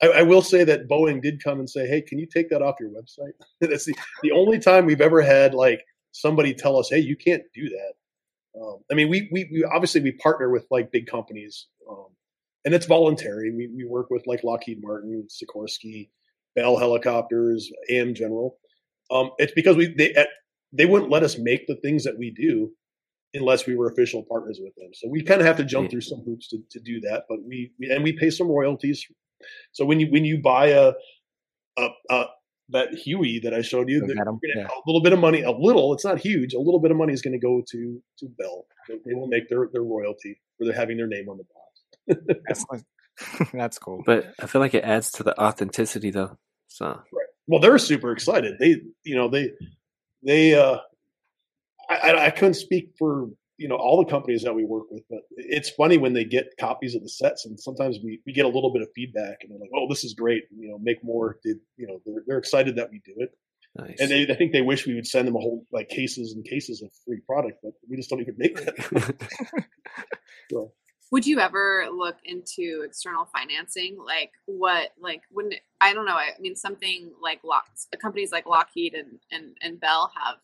I, 0.02 0.08
I 0.08 0.22
will 0.22 0.42
say 0.42 0.64
that 0.64 0.88
Boeing 0.88 1.22
did 1.22 1.42
come 1.42 1.58
and 1.58 1.70
say, 1.70 1.86
"Hey, 1.86 2.02
can 2.02 2.18
you 2.18 2.26
take 2.26 2.50
that 2.50 2.62
off 2.62 2.76
your 2.80 2.90
website?" 2.90 3.32
That's 3.60 3.84
the, 3.84 3.94
the 4.22 4.32
only 4.32 4.58
time 4.58 4.86
we've 4.86 5.00
ever 5.00 5.22
had 5.22 5.54
like 5.54 5.80
somebody 6.10 6.54
tell 6.54 6.76
us, 6.78 6.88
"Hey, 6.90 6.98
you 6.98 7.16
can't 7.16 7.42
do 7.54 7.68
that." 7.68 7.92
Um, 8.60 8.80
I 8.90 8.94
mean, 8.94 9.08
we, 9.08 9.28
we 9.32 9.48
we 9.52 9.64
obviously 9.64 10.00
we 10.00 10.12
partner 10.12 10.50
with 10.50 10.66
like 10.70 10.92
big 10.92 11.06
companies, 11.06 11.68
um, 11.88 12.08
and 12.64 12.74
it's 12.74 12.86
voluntary. 12.86 13.54
We 13.54 13.68
we 13.74 13.84
work 13.84 14.10
with 14.10 14.26
like 14.26 14.44
Lockheed 14.44 14.80
Martin, 14.82 15.26
Sikorsky, 15.28 16.10
Bell 16.54 16.76
Helicopters, 16.76 17.70
AM 17.88 18.14
General. 18.14 18.58
Um, 19.10 19.30
it's 19.38 19.52
because 19.52 19.76
we 19.76 19.94
they 19.94 20.12
at, 20.14 20.28
they 20.72 20.86
wouldn't 20.86 21.10
let 21.10 21.22
us 21.22 21.38
make 21.38 21.66
the 21.66 21.76
things 21.76 22.04
that 22.04 22.18
we 22.18 22.30
do 22.30 22.72
unless 23.34 23.66
we 23.66 23.74
were 23.74 23.88
official 23.88 24.24
partners 24.28 24.60
with 24.62 24.74
them. 24.74 24.90
So 24.92 25.08
we 25.08 25.22
kind 25.22 25.40
of 25.40 25.46
have 25.46 25.56
to 25.56 25.64
jump 25.64 25.90
through 25.90 26.02
some 26.02 26.20
hoops 26.20 26.48
to, 26.48 26.58
to 26.70 26.80
do 26.80 27.00
that. 27.00 27.24
But 27.28 27.38
we, 27.42 27.72
we 27.78 27.90
and 27.90 28.04
we 28.04 28.12
pay 28.12 28.30
some 28.30 28.48
royalties 28.48 29.06
so 29.72 29.84
when 29.84 30.00
you 30.00 30.06
when 30.10 30.24
you 30.24 30.38
buy 30.40 30.68
a 30.68 30.92
a, 31.78 31.88
a 32.10 32.24
that 32.68 32.94
Huey 32.94 33.38
that 33.40 33.52
I 33.52 33.60
showed 33.60 33.88
you, 33.90 34.00
The 34.00 34.06
they're 34.06 34.24
gonna- 34.24 34.38
yeah. 34.56 34.66
a 34.66 34.80
little 34.86 35.02
bit 35.02 35.12
of 35.12 35.18
money, 35.18 35.42
a 35.42 35.50
little, 35.50 35.92
it's 35.92 36.04
not 36.04 36.18
huge, 36.18 36.54
a 36.54 36.58
little 36.58 36.80
bit 36.80 36.90
of 36.90 36.96
money 36.96 37.12
is 37.12 37.20
going 37.20 37.32
to 37.32 37.38
go 37.38 37.62
to 37.70 38.02
to 38.18 38.28
Bell. 38.38 38.66
They, 38.88 38.94
they 39.04 39.14
will 39.14 39.26
make 39.28 39.48
their 39.48 39.68
their 39.72 39.82
royalty 39.82 40.40
for 40.58 40.64
their 40.64 40.74
having 40.74 40.96
their 40.96 41.06
name 41.06 41.28
on 41.28 41.38
the 41.38 41.44
box. 41.44 42.36
That's, 42.48 42.64
that's 43.52 43.78
cool. 43.78 44.02
But 44.06 44.32
I 44.40 44.46
feel 44.46 44.60
like 44.62 44.72
it 44.74 44.84
adds 44.84 45.10
to 45.12 45.22
the 45.22 45.38
authenticity 45.38 46.10
though. 46.10 46.38
So 46.68 46.86
right. 46.86 47.26
Well, 47.46 47.60
they're 47.60 47.76
super 47.78 48.10
excited. 48.12 48.54
They 48.58 48.76
you 49.04 49.14
know 49.16 49.28
they 49.28 49.50
they 50.22 50.54
uh 50.54 50.78
I, 51.90 51.96
I 51.96 52.24
I 52.26 52.30
couldn't 52.30 52.54
speak 52.54 52.92
for 52.98 53.28
you 53.58 53.68
know 53.68 53.76
all 53.76 54.02
the 54.02 54.10
companies 54.10 54.42
that 54.42 54.54
we 54.54 54.64
work 54.64 54.84
with, 54.90 55.02
but 55.08 55.20
it's 55.36 55.70
funny 55.70 55.98
when 55.98 56.12
they 56.12 56.24
get 56.24 56.54
copies 56.58 56.94
of 56.94 57.02
the 57.02 57.08
sets, 57.08 57.46
and 57.46 57.58
sometimes 57.58 57.98
we, 58.02 58.20
we 58.26 58.32
get 58.32 58.44
a 58.44 58.48
little 58.48 58.72
bit 58.72 58.82
of 58.82 58.88
feedback, 58.94 59.38
and 59.42 59.50
they're 59.50 59.58
like, 59.58 59.70
"Oh, 59.74 59.86
this 59.88 60.04
is 60.04 60.14
great! 60.14 60.44
You 60.56 60.70
know, 60.70 60.78
make 60.78 61.02
more." 61.04 61.38
Did 61.44 61.58
you 61.76 61.86
know 61.86 62.00
they're, 62.04 62.22
they're 62.26 62.38
excited 62.38 62.76
that 62.76 62.90
we 62.90 63.00
do 63.04 63.14
it. 63.18 63.30
nice. 63.76 64.00
And 64.00 64.10
they, 64.10 64.26
I 64.32 64.36
think 64.36 64.52
they 64.52 64.62
wish 64.62 64.86
we 64.86 64.94
would 64.94 65.06
send 65.06 65.28
them 65.28 65.36
a 65.36 65.40
whole 65.40 65.66
like 65.72 65.88
cases 65.88 66.32
and 66.34 66.44
cases 66.44 66.82
of 66.82 66.90
free 67.06 67.20
product, 67.26 67.58
but 67.62 67.72
we 67.88 67.96
just 67.96 68.10
don't 68.10 68.20
even 68.20 68.34
make 68.38 68.56
that. 68.56 69.28
So, 70.50 70.72
Would 71.10 71.26
you 71.26 71.40
ever 71.40 71.86
look 71.92 72.16
into 72.24 72.82
external 72.84 73.26
financing? 73.26 73.96
Like 74.04 74.32
what? 74.46 74.90
Like 75.00 75.22
wouldn't 75.30 75.54
it, 75.54 75.60
I 75.80 75.94
don't 75.94 76.06
know. 76.06 76.16
I 76.16 76.30
mean, 76.40 76.56
something 76.56 77.12
like 77.22 77.40
Lock, 77.44 77.66
companies 78.00 78.32
like 78.32 78.46
Lockheed 78.46 78.94
and, 78.94 79.18
and 79.30 79.56
and 79.62 79.80
Bell 79.80 80.10
have, 80.22 80.38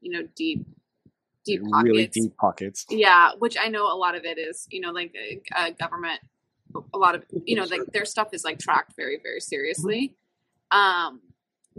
you 0.00 0.12
know, 0.12 0.28
deep 0.36 0.66
deep 1.48 1.62
pockets. 1.70 1.84
really 1.84 2.06
deep 2.06 2.36
pockets. 2.36 2.86
Yeah, 2.90 3.30
which 3.38 3.56
I 3.60 3.68
know 3.68 3.92
a 3.92 3.96
lot 3.96 4.14
of 4.14 4.24
it 4.24 4.38
is, 4.38 4.66
you 4.70 4.80
know, 4.80 4.90
like 4.90 5.14
uh, 5.54 5.58
uh, 5.58 5.70
government. 5.70 6.20
A 6.92 6.98
lot 6.98 7.14
of 7.14 7.24
you 7.44 7.56
know, 7.56 7.64
like 7.64 7.80
their 7.92 8.04
stuff 8.04 8.28
is 8.32 8.44
like 8.44 8.58
tracked 8.58 8.94
very 8.96 9.18
very 9.22 9.40
seriously. 9.40 10.14
Um, 10.70 11.20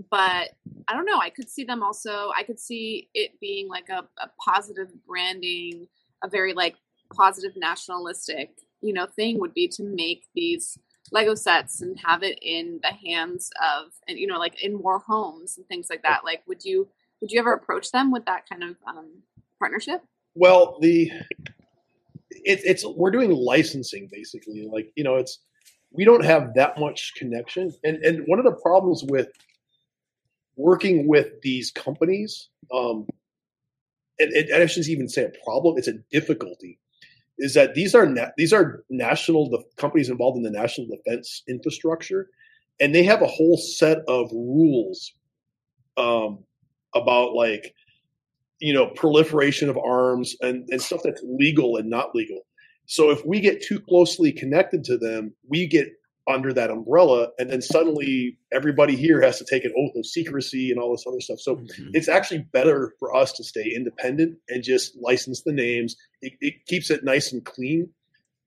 but 0.09 0.49
I 0.87 0.93
don't 0.93 1.05
know. 1.05 1.19
I 1.19 1.29
could 1.29 1.49
see 1.49 1.63
them 1.63 1.83
also. 1.83 2.31
I 2.35 2.43
could 2.43 2.59
see 2.59 3.09
it 3.13 3.39
being 3.39 3.67
like 3.67 3.89
a, 3.89 4.07
a 4.21 4.29
positive 4.43 4.89
branding, 5.05 5.87
a 6.23 6.29
very 6.29 6.53
like 6.53 6.75
positive 7.13 7.51
nationalistic, 7.55 8.51
you 8.81 8.93
know, 8.93 9.05
thing 9.05 9.39
would 9.39 9.53
be 9.53 9.67
to 9.67 9.83
make 9.83 10.25
these 10.35 10.77
Lego 11.11 11.35
sets 11.35 11.81
and 11.81 11.99
have 12.03 12.23
it 12.23 12.39
in 12.41 12.79
the 12.83 13.09
hands 13.09 13.49
of, 13.61 13.91
and 14.07 14.17
you 14.17 14.27
know, 14.27 14.37
like 14.37 14.63
in 14.63 14.73
more 14.73 14.99
homes 14.99 15.57
and 15.57 15.67
things 15.67 15.87
like 15.89 16.03
that. 16.03 16.23
Like, 16.23 16.43
would 16.47 16.63
you 16.63 16.87
would 17.21 17.31
you 17.31 17.39
ever 17.39 17.53
approach 17.53 17.91
them 17.91 18.11
with 18.11 18.25
that 18.25 18.47
kind 18.47 18.63
of 18.63 18.75
um, 18.87 19.09
partnership? 19.59 20.01
well, 20.35 20.77
the 20.79 21.11
it, 22.31 22.61
it's 22.63 22.85
we're 22.85 23.11
doing 23.11 23.31
licensing 23.31 24.07
basically. 24.11 24.67
Like 24.71 24.91
you 24.95 25.03
know, 25.03 25.15
it's 25.15 25.39
we 25.91 26.05
don't 26.05 26.23
have 26.23 26.53
that 26.55 26.79
much 26.79 27.13
connection, 27.15 27.73
and 27.83 27.97
and 27.97 28.23
one 28.27 28.39
of 28.39 28.45
the 28.45 28.59
problems 28.61 29.03
with 29.03 29.27
working 30.55 31.07
with 31.07 31.41
these 31.41 31.71
companies, 31.71 32.49
um, 32.73 33.07
and, 34.19 34.31
and 34.31 34.63
I 34.63 34.65
shouldn't 34.65 34.89
even 34.89 35.09
say 35.09 35.25
a 35.25 35.43
problem; 35.43 35.77
it's 35.77 35.87
a 35.87 35.99
difficulty. 36.11 36.79
Is 37.37 37.53
that 37.53 37.73
these 37.73 37.95
are 37.95 38.05
na- 38.05 38.31
these 38.37 38.53
are 38.53 38.83
national 38.89 39.49
the 39.49 39.63
companies 39.77 40.09
involved 40.09 40.37
in 40.37 40.43
the 40.43 40.51
national 40.51 40.87
defense 40.87 41.43
infrastructure, 41.47 42.29
and 42.79 42.93
they 42.93 43.03
have 43.03 43.21
a 43.21 43.27
whole 43.27 43.57
set 43.57 43.99
of 44.07 44.31
rules 44.31 45.13
um, 45.97 46.39
about 46.93 47.33
like 47.33 47.73
you 48.59 48.73
know 48.73 48.87
proliferation 48.87 49.69
of 49.69 49.77
arms 49.77 50.35
and, 50.41 50.67
and 50.69 50.81
stuff 50.81 51.01
that's 51.03 51.21
legal 51.23 51.77
and 51.77 51.89
not 51.89 52.15
legal. 52.15 52.41
So 52.85 53.11
if 53.11 53.23
we 53.25 53.39
get 53.39 53.61
too 53.61 53.79
closely 53.79 54.31
connected 54.31 54.83
to 54.85 54.97
them, 54.97 55.33
we 55.47 55.67
get 55.67 55.87
under 56.27 56.53
that 56.53 56.69
umbrella, 56.69 57.29
and 57.39 57.49
then 57.49 57.61
suddenly 57.61 58.37
everybody 58.51 58.95
here 58.95 59.19
has 59.21 59.39
to 59.39 59.45
take 59.45 59.65
an 59.65 59.73
oath 59.77 59.95
of 59.95 60.05
secrecy 60.05 60.69
and 60.69 60.79
all 60.79 60.91
this 60.91 61.05
other 61.07 61.19
stuff. 61.19 61.39
So 61.39 61.55
Mhm. 61.55 61.89
it's 61.93 62.07
actually 62.07 62.45
better 62.51 62.93
for 62.99 63.15
us 63.15 63.31
to 63.33 63.43
stay 63.43 63.71
independent 63.75 64.37
and 64.47 64.63
just 64.63 64.95
license 65.01 65.41
the 65.41 65.51
names. 65.53 65.95
It, 66.21 66.33
it 66.39 66.65
keeps 66.67 66.91
it 66.91 67.03
nice 67.03 67.31
and 67.33 67.43
clean. 67.43 67.89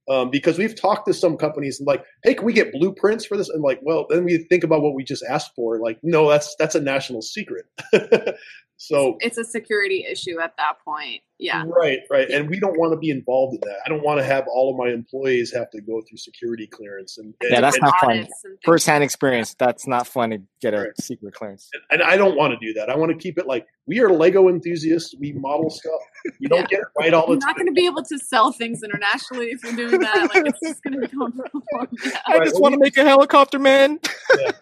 Um, 0.09 0.31
because 0.31 0.59
we've 0.59 0.75
talked 0.81 1.07
to 1.07 1.15
some 1.15 1.37
companies 1.37 1.79
and 1.79 1.87
like, 1.87 2.05
hey, 2.25 2.35
can 2.35 2.45
we 2.45 2.53
get 2.53 2.73
blueprints 2.73 3.25
for 3.25 3.37
this? 3.37 3.49
And 3.49 3.63
like, 3.63 3.79
well, 3.83 4.07
then 4.11 4.25
we 4.25 4.39
think 4.39 4.65
about 4.65 4.83
what 4.83 4.95
we 4.95 5.05
just 5.05 5.23
asked 5.29 5.53
for. 5.55 5.79
Like, 5.79 5.99
no, 6.03 6.29
that's 6.29 6.57
that's 6.59 6.75
a 6.75 6.81
national 6.81 7.23
secret. 7.23 7.67
so 8.85 9.17
It's 9.21 9.39
a 9.39 9.45
security 9.45 10.05
issue 10.11 10.41
at 10.41 10.57
that 10.57 10.75
point. 10.85 11.21
Yeah. 11.39 11.65
right, 11.67 11.99
right, 12.09 12.31
and 12.31 12.49
we 12.49 12.61
don't 12.61 12.79
want 12.79 12.93
to 12.93 12.97
be 12.99 13.11
involved 13.11 13.55
in 13.55 13.61
that. 13.69 13.79
I 13.85 13.89
don't 13.89 14.05
want 14.05 14.21
to 14.21 14.25
have 14.25 14.45
all 14.47 14.71
of 14.71 14.77
my 14.77 14.93
employees 14.93 15.53
have 15.53 15.71
to 15.71 15.81
go 15.81 16.01
through 16.09 16.19
security 16.19 16.69
clearance 16.69 17.19
and, 17.19 17.35
and 17.41 17.51
Yeah, 17.51 17.61
that's 17.61 17.75
and, 17.77 17.83
not 17.85 17.99
fun. 18.01 18.11
Audits 18.19 18.45
and 18.45 18.53
things 18.53 18.61
First 18.65 18.87
hand 18.87 19.03
experience. 19.03 19.55
That's 19.55 19.89
not 19.89 20.07
fun 20.07 20.31
to 20.31 20.39
get 20.61 20.73
a 20.75 20.79
Right. 20.83 21.01
secret 21.01 21.35
clearance. 21.35 21.69
and 21.91 22.01
I 22.01 22.17
don't 22.17 22.37
want 22.37 22.53
to 22.59 22.65
do 22.65 22.73
that. 22.75 22.91
I 22.91 22.97
want 22.97 23.11
to 23.11 23.19
keep 23.19 23.39
it 23.39 23.47
like 23.49 23.67
we 23.89 23.99
are 24.01 24.11
Lego 24.13 24.49
enthusiasts. 24.49 25.15
We 25.19 25.33
model 25.33 25.69
stuff. 25.71 26.01
We 26.41 26.47
don't 26.47 26.69
get 26.69 26.81
it 26.81 26.87
right 26.97 27.13
all 27.13 27.27
the 27.27 27.33
You're 27.33 27.41
time. 27.41 27.49
not 27.49 27.57
going 27.57 27.67
to 27.67 27.73
be 27.73 27.87
able 27.87 28.05
to 28.05 28.19
sell 28.19 28.53
things 28.53 28.83
internationally 28.85 29.47
if 29.47 29.65
you're 29.65 29.75
doing 29.75 30.01
that. 30.01 30.31
Like 30.33 30.47
it's 30.47 30.61
just 30.63 30.83
going 30.85 30.95
to 30.95 31.01
become 31.01 31.23
a 31.45 31.61
problem. 31.77 31.97
Yeah. 32.05 32.19
I 32.29 32.37
Right, 32.39 32.45
just 32.45 32.55
well, 32.55 32.63
want 32.63 32.75
to 32.75 32.79
make 32.81 32.97
a 32.97 33.03
helicopter, 33.05 33.59
man. 33.59 33.99
yeah. 34.39 34.53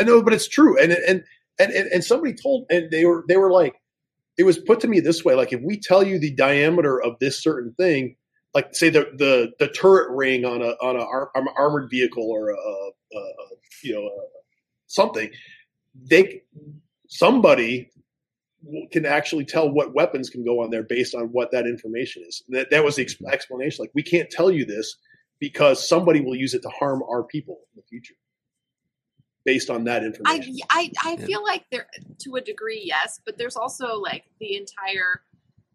I 0.00 0.04
know, 0.04 0.20
but 0.22 0.32
it's 0.34 0.48
true. 0.48 0.80
And 0.82 0.90
and 0.92 1.22
and 1.58 1.72
and, 1.72 1.88
and 1.88 2.04
somebody 2.04 2.34
told, 2.34 2.66
and 2.70 2.90
they 2.90 3.04
were 3.04 3.24
they 3.28 3.36
were 3.36 3.50
like, 3.50 3.74
it 4.36 4.44
was 4.44 4.58
put 4.58 4.80
to 4.80 4.88
me 4.88 5.00
this 5.00 5.24
way: 5.24 5.34
like 5.34 5.52
if 5.52 5.60
we 5.62 5.78
tell 5.78 6.02
you 6.02 6.18
the 6.18 6.34
diameter 6.34 7.02
of 7.02 7.18
this 7.20 7.42
certain 7.42 7.74
thing, 7.74 8.16
like 8.54 8.74
say 8.74 8.90
the 8.90 9.10
the 9.16 9.52
the 9.58 9.68
turret 9.68 10.10
ring 10.10 10.44
on 10.44 10.62
a 10.62 10.70
on 10.82 10.96
a 10.96 11.04
ar- 11.04 11.30
ar- 11.34 11.54
armored 11.56 11.90
vehicle 11.90 12.30
or 12.30 12.50
a, 12.50 12.56
a, 12.56 13.18
a 13.18 13.22
you 13.82 13.94
know 13.94 14.06
a, 14.06 14.26
something, 14.86 15.30
they 16.10 16.42
somebody 17.08 17.90
can 18.92 19.04
actually 19.06 19.44
tell 19.44 19.70
what 19.70 19.94
weapons 19.94 20.30
can 20.30 20.44
go 20.44 20.62
on 20.62 20.70
there 20.70 20.82
based 20.82 21.14
on 21.14 21.26
what 21.26 21.52
that 21.52 21.66
information 21.66 22.24
is. 22.26 22.42
That 22.48 22.70
that 22.70 22.84
was 22.84 22.96
the 22.96 23.06
explanation. 23.30 23.82
Like 23.82 23.92
we 23.94 24.02
can't 24.02 24.30
tell 24.30 24.50
you 24.50 24.64
this 24.64 24.96
because 25.38 25.86
somebody 25.86 26.20
will 26.20 26.34
use 26.36 26.54
it 26.54 26.62
to 26.62 26.68
harm 26.70 27.02
our 27.10 27.22
people 27.22 27.58
in 27.74 27.80
the 27.80 27.86
future. 27.88 28.14
Based 29.44 29.70
on 29.70 29.84
that 29.84 30.02
information. 30.04 30.56
I, 30.70 30.90
I 31.04 31.16
Yeah. 31.18 31.26
feel 31.26 31.44
like 31.44 31.64
there 31.70 31.86
to 32.20 32.36
a 32.36 32.40
degree 32.40 32.82
yes 32.84 33.20
but 33.24 33.36
there's 33.38 33.56
also 33.56 33.96
like 33.96 34.24
the 34.40 34.56
entire 34.56 35.22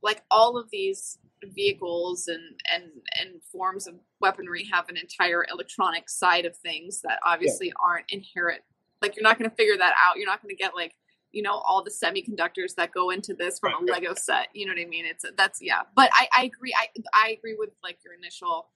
like 0.02 0.24
all 0.32 0.58
of 0.58 0.70
these 0.72 1.20
vehicles 1.44 2.28
and 2.28 2.41
and 2.74 2.84
and 3.20 3.41
forms 3.52 3.88
of 3.88 3.96
weaponry 4.20 4.68
have 4.72 4.90
an 4.90 4.98
entire 4.98 5.46
electronic 5.52 6.10
side 6.10 6.46
of 6.46 6.56
things 6.58 7.02
that 7.02 7.20
obviously 7.26 7.72
aren't 7.84 8.06
inherent 8.10 8.62
like 9.02 9.16
you're 9.16 9.24
not 9.24 9.38
going 9.40 9.50
to 9.50 9.56
figure 9.56 9.78
that 9.78 9.94
out 10.06 10.18
you're 10.18 10.26
not 10.26 10.41
going 10.41 10.54
to 10.54 10.62
get 10.62 10.76
like 10.76 10.94
you 11.32 11.41
know 11.41 11.54
all 11.54 11.84
the 11.84 11.91
semiconductors 11.91 12.76
that 12.76 12.91
go 12.91 13.10
into 13.12 13.34
this 13.34 13.60
from 13.60 13.72
a 13.72 13.76
Right, 13.78 13.90
right. 13.90 14.02
lego 14.02 14.14
set 14.16 14.48
you 14.54 14.66
know 14.66 14.74
what 14.74 14.82
i 14.82 14.86
mean 14.86 15.06
it's 15.06 15.24
that's 15.38 15.60
yeah 15.62 15.82
but 15.96 16.10
i 16.14 16.28
i 16.36 16.44
agree 16.44 16.74
i 16.78 16.88
i 17.14 17.30
agree 17.30 17.56
with 17.58 17.70
like 17.84 18.00
your 18.04 18.14
initial 18.16 18.68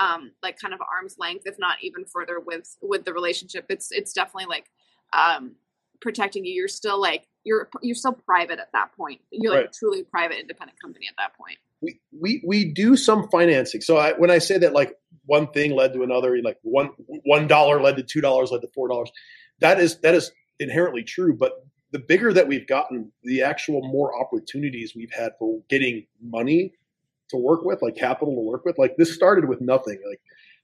um 0.00 0.32
like 0.42 0.58
kind 0.58 0.74
of 0.74 0.80
arm's 0.80 1.16
length 1.18 1.46
if 1.46 1.58
not 1.58 1.76
even 1.82 2.04
further 2.04 2.40
with 2.40 2.76
with 2.82 3.04
the 3.04 3.12
relationship 3.12 3.66
it's 3.68 3.92
it's 3.92 4.12
definitely 4.12 4.46
like 4.46 4.70
um 5.12 5.52
protecting 6.00 6.44
you 6.44 6.52
you're 6.52 6.68
still 6.68 7.00
like 7.00 7.28
you're 7.44 7.68
you're 7.82 7.94
still 7.94 8.12
private 8.12 8.58
at 8.58 8.72
that 8.72 8.90
point 8.96 9.20
you're 9.30 9.52
like 9.52 9.60
Right. 9.60 9.70
a 9.70 9.78
truly 9.78 10.02
private 10.02 10.38
independent 10.40 10.80
company 10.80 11.06
at 11.08 11.14
that 11.18 11.36
point 11.36 11.58
we 11.80 12.00
we 12.18 12.42
we 12.46 12.64
do 12.66 12.96
some 12.96 13.28
financing. 13.30 13.80
So 13.80 13.96
I, 13.96 14.12
when 14.12 14.30
I 14.30 14.38
say 14.38 14.58
that, 14.58 14.74
like 14.74 14.96
one 15.24 15.46
thing 15.48 15.74
led 15.74 15.94
to 15.94 16.02
another, 16.02 16.38
like 16.42 16.58
one 16.62 16.90
one 17.24 17.46
dollar 17.46 17.80
led 17.80 17.96
to 17.96 18.02
two 18.02 18.20
dollars, 18.20 18.50
led 18.50 18.60
to 18.62 18.68
four 18.74 18.88
dollars. 18.88 19.10
That 19.60 19.80
is 19.80 19.98
that 20.00 20.14
is 20.14 20.30
inherently 20.58 21.02
true. 21.02 21.34
But 21.34 21.52
the 21.92 21.98
bigger 21.98 22.32
that 22.34 22.46
we've 22.46 22.66
gotten, 22.66 23.12
the 23.24 23.42
actual 23.42 23.80
more 23.82 24.18
opportunities 24.20 24.94
we've 24.94 25.12
had 25.12 25.32
for 25.38 25.60
getting 25.68 26.06
money 26.22 26.74
to 27.30 27.36
work 27.36 27.64
with, 27.64 27.82
like 27.82 27.96
capital 27.96 28.34
to 28.34 28.40
work 28.40 28.64
with. 28.64 28.78
Like 28.78 28.96
this 28.96 29.14
started 29.14 29.48
with 29.48 29.60
nothing. 29.60 30.00
Like 30.08 30.20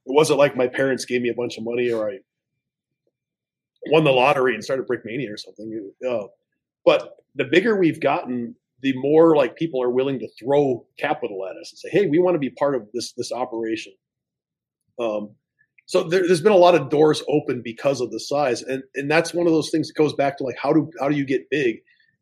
it 0.06 0.14
wasn't 0.14 0.38
like 0.38 0.56
my 0.56 0.68
parents 0.68 1.04
gave 1.04 1.22
me 1.22 1.28
a 1.28 1.34
bunch 1.34 1.58
of 1.58 1.64
money 1.64 1.90
or 1.90 2.10
I 2.10 2.18
won 3.86 4.04
the 4.04 4.12
lottery 4.12 4.54
and 4.54 4.62
started 4.62 4.86
Brickmania 4.86 5.32
or 5.32 5.36
something. 5.36 5.92
Uh, 6.08 6.24
but 6.84 7.16
the 7.34 7.44
bigger 7.44 7.76
we've 7.76 8.00
gotten, 8.00 8.54
the 8.80 8.92
more 8.96 9.36
like 9.36 9.56
people 9.56 9.82
are 9.82 9.90
willing 9.90 10.18
to 10.18 10.28
throw 10.38 10.86
capital 10.98 11.46
at 11.46 11.56
us 11.56 11.72
and 11.72 11.78
say, 11.78 11.88
"Hey, 11.90 12.06
we 12.06 12.18
want 12.18 12.34
to 12.34 12.38
be 12.38 12.50
part 12.50 12.74
of 12.74 12.88
this 12.92 13.12
this 13.12 13.32
operation." 13.32 13.92
Um, 14.98 15.30
so 15.86 16.02
there, 16.02 16.26
there's 16.26 16.40
been 16.40 16.52
a 16.52 16.56
lot 16.56 16.74
of 16.74 16.90
doors 16.90 17.22
open 17.28 17.62
because 17.62 18.00
of 18.00 18.10
the 18.10 18.20
size, 18.20 18.62
and 18.62 18.82
and 18.94 19.10
that's 19.10 19.32
one 19.32 19.46
of 19.46 19.52
those 19.52 19.70
things 19.70 19.88
that 19.88 19.94
goes 19.96 20.14
back 20.14 20.38
to 20.38 20.44
like 20.44 20.56
how 20.60 20.72
do 20.72 20.90
how 21.00 21.08
do 21.08 21.16
you 21.16 21.24
get 21.24 21.48
big? 21.50 21.76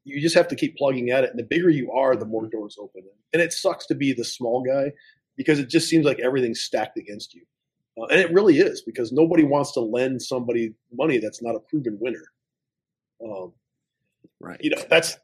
You 0.04 0.20
just 0.20 0.34
have 0.36 0.48
to 0.48 0.56
keep 0.56 0.76
plugging 0.76 1.10
at 1.10 1.24
it, 1.24 1.30
and 1.30 1.38
the 1.38 1.44
bigger 1.44 1.70
you 1.70 1.90
are, 1.92 2.14
the 2.14 2.26
more 2.26 2.46
doors 2.46 2.76
open. 2.80 3.02
And 3.32 3.40
it 3.42 3.52
sucks 3.52 3.86
to 3.86 3.94
be 3.94 4.12
the 4.12 4.24
small 4.24 4.62
guy 4.62 4.92
because 5.36 5.58
it 5.58 5.68
just 5.70 5.88
seems 5.88 6.04
like 6.04 6.20
everything's 6.20 6.60
stacked 6.60 6.98
against 6.98 7.34
you, 7.34 7.42
uh, 8.00 8.04
and 8.06 8.20
it 8.20 8.32
really 8.32 8.58
is 8.58 8.82
because 8.82 9.12
nobody 9.12 9.44
wants 9.44 9.72
to 9.72 9.80
lend 9.80 10.20
somebody 10.22 10.74
money 10.92 11.18
that's 11.18 11.42
not 11.42 11.54
a 11.56 11.60
proven 11.60 11.98
winner. 12.00 12.24
Um, 13.24 13.52
Right. 14.40 14.60
you 14.62 14.70
know 14.70 14.82
that's 14.90 15.16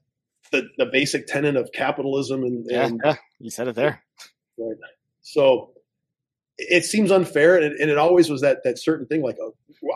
the, 0.51 0.69
the 0.79 0.87
basic 0.87 1.27
tenet 1.27 1.55
of 1.57 1.71
capitalism 1.73 2.43
and, 2.43 2.65
Yeah, 2.69 2.87
and 2.87 3.01
yeah, 3.05 3.17
you 3.39 3.51
said 3.51 3.69
it 3.69 3.75
there. 3.75 4.03
right. 4.57 4.77
so 5.21 5.73
it 6.57 6.85
seems 6.87 7.11
unfair 7.11 7.57
and, 7.57 7.75
and 7.79 7.91
it 7.91 7.99
always 7.99 8.31
was 8.31 8.41
that 8.41 8.59
that 8.65 8.79
certain 8.79 9.07
thing 9.07 9.21
like 9.23 9.37
uh, 9.45 9.51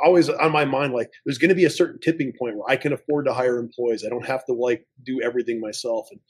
always 0.04 0.28
on 0.28 0.52
my 0.52 0.64
mind 0.64 0.92
like 0.92 1.10
there's 1.24 1.38
going 1.38 1.50
to 1.50 1.54
be 1.54 1.64
a 1.64 1.70
certain 1.70 2.00
tipping 2.00 2.32
point 2.38 2.56
where 2.56 2.68
i 2.68 2.76
can 2.76 2.92
afford 2.92 3.26
to 3.26 3.34
hire 3.34 3.58
employees. 3.58 4.04
I 4.04 4.08
don't 4.08 4.26
have 4.26 4.44
to 4.46 4.52
like 4.52 4.86
do 5.04 5.20
everything 5.22 5.60
myself. 5.60 6.08
And 6.10 6.20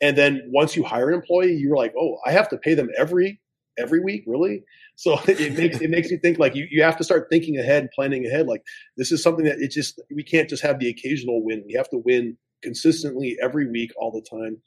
and 0.00 0.18
then 0.18 0.42
once 0.52 0.74
you 0.76 0.82
hire 0.84 1.08
an 1.08 1.14
employee 1.14 1.54
you're 1.54 1.76
like 1.76 1.94
oh 1.98 2.18
i 2.26 2.32
have 2.32 2.48
to 2.50 2.56
pay 2.56 2.74
them 2.74 2.88
every 2.98 3.40
every 3.78 4.00
week? 4.00 4.24
Really? 4.26 4.62
So 4.96 5.18
it 5.26 5.56
makes 5.58 5.80
it 5.80 5.90
makes 5.90 6.10
you 6.10 6.18
think 6.18 6.38
like 6.38 6.54
you, 6.54 6.66
you 6.70 6.82
have 6.82 6.96
to 6.98 7.04
start 7.04 7.26
thinking 7.30 7.58
ahead 7.58 7.88
planning 7.94 8.26
ahead. 8.26 8.46
Like 8.46 8.62
this 8.96 9.12
is 9.12 9.22
something 9.22 9.44
that 9.44 9.58
it 9.58 9.70
just 9.70 10.00
we 10.14 10.22
can't 10.22 10.48
just 10.48 10.62
have 10.62 10.78
the 10.78 10.88
occasional 10.88 11.42
win. 11.44 11.64
We 11.66 11.74
have 11.74 11.90
to 11.90 11.98
win 11.98 12.36
consistently 12.62 13.36
every 13.42 13.70
week 13.70 13.90
all 13.96 14.10
the 14.10 14.22
time. 14.22 14.58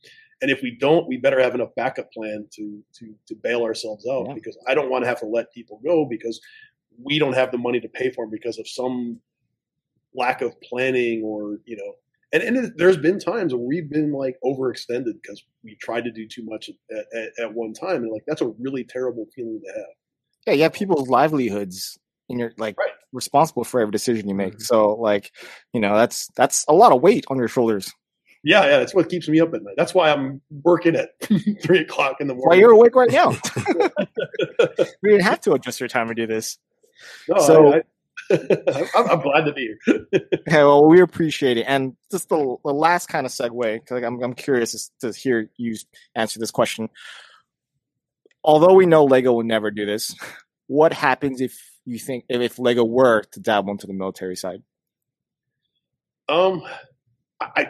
And 0.42 0.52
if 0.52 0.62
we 0.62 0.78
don't 0.80 1.08
we 1.08 1.18
better 1.18 1.42
have 1.42 1.56
enough 1.56 1.74
backup 1.76 2.12
plan 2.12 2.48
to 2.54 2.84
to 3.00 3.16
to 3.28 3.36
bail 3.36 3.64
ourselves 3.64 4.06
out 4.08 4.28
Yeah. 4.28 4.34
because 4.36 4.58
i 4.68 4.76
don't 4.76 4.92
want 4.92 5.04
to 5.04 5.08
have 5.08 5.20
to 5.22 5.26
let 5.26 5.52
people 5.52 5.82
go 5.84 6.06
because 6.06 6.40
we 7.02 7.20
don't 7.20 7.34
have 7.34 7.52
the 7.52 7.58
money 7.58 7.80
to 7.80 7.88
pay 7.90 8.10
for 8.12 8.26
them 8.26 8.32
because 8.32 8.58
of 8.60 8.68
some 8.68 9.20
lack 10.16 10.42
of 10.42 10.60
planning 10.62 11.22
or 11.24 11.60
you 11.66 11.76
know 11.78 11.94
and, 12.34 12.44
and 12.44 12.74
there's 12.78 12.98
been 12.98 13.20
times 13.20 13.54
where 13.54 13.62
we've 13.64 13.90
been 13.90 14.12
like 14.12 14.36
overextended 14.44 15.14
because 15.22 15.44
we 15.64 15.76
tried 15.76 16.04
to 16.06 16.12
do 16.12 16.28
too 16.28 16.44
much 16.44 16.70
at, 16.92 17.06
at, 17.16 17.30
at 17.40 17.54
one 17.54 17.74
time 17.74 18.04
and 18.04 18.12
like 18.12 18.24
that's 18.28 18.42
a 18.42 18.48
really 18.60 18.84
terrible 18.84 19.26
feeling 19.36 19.62
to 19.64 19.72
have 19.74 19.86
Yeah, 20.48 20.54
you 20.54 20.64
have 20.64 20.74
people's 20.74 21.08
livelihoods, 21.10 21.98
and 22.30 22.40
you're 22.40 22.54
like 22.58 22.78
Right. 22.78 22.92
responsible 23.14 23.64
for 23.64 23.80
every 23.80 23.92
decision 23.92 24.28
you 24.28 24.36
make. 24.36 24.56
Mhm. 24.58 24.62
So, 24.62 24.96
like, 24.96 25.32
you 25.74 25.80
know, 25.80 25.96
that's 25.96 26.28
that's 26.36 26.66
a 26.68 26.74
lot 26.74 26.92
of 26.92 27.02
weight 27.02 27.26
on 27.30 27.38
your 27.38 27.48
shoulders. 27.48 27.94
yeah 28.44 28.64
yeah 28.66 28.78
that's 28.80 28.94
what 28.96 29.10
keeps 29.10 29.28
me 29.28 29.40
up 29.40 29.54
at 29.54 29.64
night 29.64 29.74
that's 29.78 29.94
why 29.96 30.10
i'm 30.12 30.40
working 30.64 30.96
at 30.96 31.10
three 31.64 31.80
o'clock 31.80 32.18
in 32.22 32.28
the 32.28 32.34
morning. 32.36 32.50
Why 32.50 32.56
you're 32.56 32.72
awake 32.72 32.96
right 32.96 33.12
now? 33.12 33.32
we 35.02 35.10
didn't 35.12 35.24
have 35.24 35.42
to 35.42 35.54
adjust 35.54 35.80
your 35.80 35.90
time 35.90 36.08
to 36.10 36.14
do 36.16 36.28
this. 36.28 36.58
No, 37.28 37.40
So- 37.40 37.74
I, 37.74 37.82
I, 38.30 38.90
I'm, 38.96 39.10
I'm 39.10 39.22
glad 39.22 39.46
to 39.46 39.54
be 39.54 39.76
here 39.86 40.08
Okay, 40.14 40.64
well, 40.64 40.86
we 40.86 41.00
appreciate 41.00 41.58
it. 41.58 41.66
And 41.68 41.96
just 42.12 42.28
the, 42.30 42.58
the 42.64 42.74
last 42.74 43.08
kind 43.08 43.26
of 43.26 43.32
segue, 43.32 43.80
because 43.80 44.04
I'm, 44.04 44.22
I'm 44.22 44.34
curious 44.34 44.92
to 45.00 45.12
hear 45.12 45.50
you 45.56 45.78
answer 46.14 46.40
this 46.40 46.52
question. 46.52 46.90
Although 48.44 48.74
we 48.74 48.86
know 48.86 49.06
Lego 49.06 49.34
will 49.34 49.44
never 49.44 49.72
do 49.72 49.86
this, 49.86 50.16
what 50.68 50.94
happens 50.94 51.42
if 51.42 51.58
you 51.86 52.00
think 52.00 52.26
if, 52.28 52.60
Lego 52.60 52.84
were 52.84 53.22
to 53.32 53.40
dabble 53.40 53.72
into 53.72 53.88
the 53.88 53.94
military 53.94 54.36
side? 54.36 54.62
Um, 56.30 56.64
I 57.40 57.68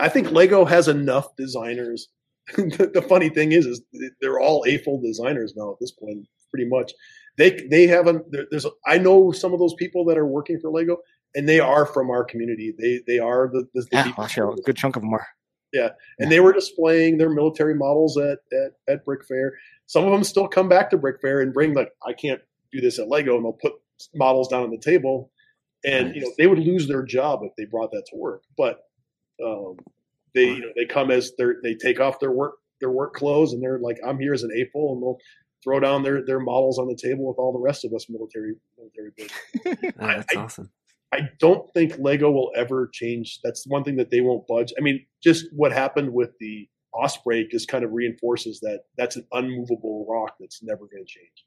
I 0.00 0.08
think 0.08 0.30
Lego 0.30 0.64
has 0.64 0.88
enough 0.88 1.34
designers. 1.36 2.08
the, 2.56 2.90
the 2.92 3.02
funny 3.02 3.28
thing 3.28 3.52
is, 3.52 3.66
is 3.66 3.82
they're 4.20 4.40
all 4.40 4.64
AFOL 4.64 5.02
designers 5.02 5.54
now 5.56 5.72
at 5.72 5.78
this 5.80 5.92
point, 5.92 6.26
pretty 6.50 6.68
much. 6.68 6.92
They 7.38 7.50
they 7.70 7.86
have 7.86 8.08
a 8.08 8.20
there's 8.50 8.64
a, 8.64 8.70
I 8.84 8.98
know 8.98 9.30
some 9.30 9.52
of 9.52 9.60
those 9.60 9.74
people 9.74 10.04
that 10.06 10.18
are 10.18 10.26
working 10.26 10.58
for 10.60 10.70
Lego, 10.70 10.98
and 11.34 11.48
they 11.48 11.60
are 11.60 11.86
from 11.86 12.10
our 12.10 12.24
community. 12.24 12.74
They 12.76 13.00
they 13.06 13.20
are 13.20 13.48
the, 13.48 13.66
the, 13.74 13.82
the 13.82 13.88
Yeah, 13.92 14.12
actually, 14.18 14.58
a 14.58 14.62
good 14.62 14.76
chunk 14.76 14.96
of 14.96 15.02
them 15.02 15.14
are. 15.14 15.26
Yeah, 15.72 15.90
and 16.18 16.32
they 16.32 16.40
were 16.40 16.52
displaying 16.52 17.18
their 17.18 17.30
military 17.30 17.74
models 17.74 18.18
at, 18.18 18.38
at 18.52 18.72
at 18.88 19.04
Brick 19.04 19.24
Fair. 19.24 19.54
Some 19.86 20.04
of 20.04 20.10
them 20.10 20.24
still 20.24 20.48
come 20.48 20.68
back 20.68 20.90
to 20.90 20.98
Brick 20.98 21.20
Fair 21.20 21.40
and 21.40 21.54
bring 21.54 21.74
like 21.74 21.92
I 22.04 22.12
can't 22.12 22.40
do 22.72 22.80
this 22.80 22.98
at 22.98 23.08
Lego, 23.08 23.36
and 23.36 23.44
they'll 23.44 23.52
put 23.52 23.74
models 24.14 24.48
down 24.48 24.64
on 24.64 24.70
the 24.70 24.78
table, 24.78 25.30
and 25.84 26.16
you 26.16 26.22
know 26.22 26.32
they 26.38 26.48
would 26.48 26.58
lose 26.58 26.88
their 26.88 27.04
job 27.04 27.40
if 27.44 27.52
they 27.56 27.66
brought 27.66 27.92
that 27.92 28.06
to 28.10 28.16
work. 28.16 28.42
But 28.56 28.80
um, 29.44 29.76
they 30.34 30.46
you 30.46 30.60
know 30.60 30.72
they 30.74 30.86
come 30.86 31.12
as 31.12 31.32
their 31.38 31.56
they 31.62 31.74
take 31.74 32.00
off 32.00 32.18
their 32.18 32.32
work 32.32 32.54
their 32.80 32.90
work 32.90 33.14
clothes 33.14 33.52
and 33.52 33.62
they're 33.62 33.78
like 33.78 33.98
I'm 34.06 34.18
here 34.18 34.32
as 34.32 34.42
an 34.42 34.50
AFOL 34.50 34.92
and 34.92 35.02
they'll 35.02 35.18
throw 35.64 35.80
down 35.80 36.02
their 36.02 36.24
their 36.24 36.40
models 36.40 36.78
on 36.78 36.88
the 36.88 36.96
table 36.96 37.26
with 37.26 37.36
all 37.38 37.52
the 37.52 37.58
rest 37.58 37.84
of 37.84 37.92
us 37.94 38.06
military 38.08 38.54
military. 38.76 39.10
business. 39.16 39.92
Oh, 40.00 40.06
that's 40.06 40.36
I- 40.36 40.40
awesome. 40.40 40.70
I 41.10 41.20
don't 41.40 41.72
think 41.72 41.94
Lego 41.98 42.30
will 42.30 42.52
ever 42.54 42.90
change. 42.92 43.40
That's 43.42 43.66
one 43.66 43.82
thing 43.82 43.96
that 43.96 44.10
they 44.10 44.20
won't 44.20 44.46
budge. 44.46 44.74
I 44.78 44.82
mean, 44.82 45.06
just 45.22 45.46
what 45.52 45.72
happened 45.72 46.12
with 46.12 46.30
the 46.38 46.68
Osprey 46.92 47.48
just 47.50 47.66
kind 47.66 47.82
of 47.82 47.92
reinforces 47.92 48.60
that 48.60 48.80
that's 48.98 49.16
an 49.16 49.26
unmovable 49.32 50.04
rock 50.06 50.34
that's 50.38 50.62
never 50.62 50.80
going 50.86 51.04
to 51.04 51.08
change. 51.10 51.44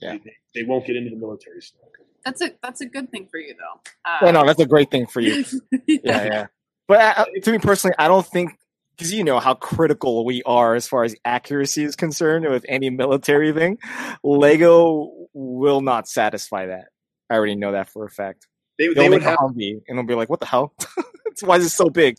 Yeah. 0.00 0.18
They, 0.24 0.32
they 0.62 0.66
won't 0.66 0.84
get 0.84 0.96
into 0.96 1.10
the 1.10 1.16
military 1.16 1.60
stuff. 1.62 1.82
that's 2.24 2.40
a 2.42 2.50
that's 2.60 2.80
a 2.80 2.86
good 2.86 3.10
thing 3.12 3.28
for 3.30 3.38
you 3.38 3.54
though 3.56 3.80
uh, 4.04 4.18
Well, 4.22 4.32
no, 4.32 4.44
that's 4.46 4.58
a 4.60 4.66
great 4.66 4.90
thing 4.90 5.06
for 5.06 5.20
you. 5.20 5.44
yeah. 5.70 5.78
yeah, 5.86 6.24
yeah. 6.24 6.46
But 6.88 7.18
uh, 7.18 7.24
to 7.44 7.52
me 7.52 7.58
personally, 7.58 7.94
I 8.00 8.08
don't 8.08 8.26
think 8.26 8.50
because 8.96 9.12
you 9.12 9.24
know 9.24 9.40
how 9.40 9.54
critical 9.54 10.24
we 10.24 10.42
are 10.44 10.74
as 10.74 10.86
far 10.86 11.04
as 11.04 11.14
accuracy 11.24 11.84
is 11.84 11.96
concerned 11.96 12.48
with 12.48 12.64
any 12.68 12.90
military 12.90 13.52
thing. 13.52 13.78
Lego 14.22 15.10
will 15.32 15.80
not 15.80 16.08
satisfy 16.08 16.66
that. 16.66 16.86
I 17.30 17.34
already 17.34 17.56
know 17.56 17.72
that 17.72 17.88
for 17.88 18.04
a 18.04 18.10
fact. 18.10 18.46
They, 18.78 18.88
They'll 18.88 19.04
they 19.04 19.08
would 19.08 19.22
have 19.22 19.38
Humvee 19.38 19.82
and 19.88 19.98
they'll 19.98 20.06
be 20.06 20.14
like, 20.14 20.28
"What 20.28 20.40
the 20.40 20.46
hell? 20.46 20.74
Why 21.40 21.56
is 21.56 21.66
it 21.66 21.70
so 21.70 21.88
big?" 21.88 22.16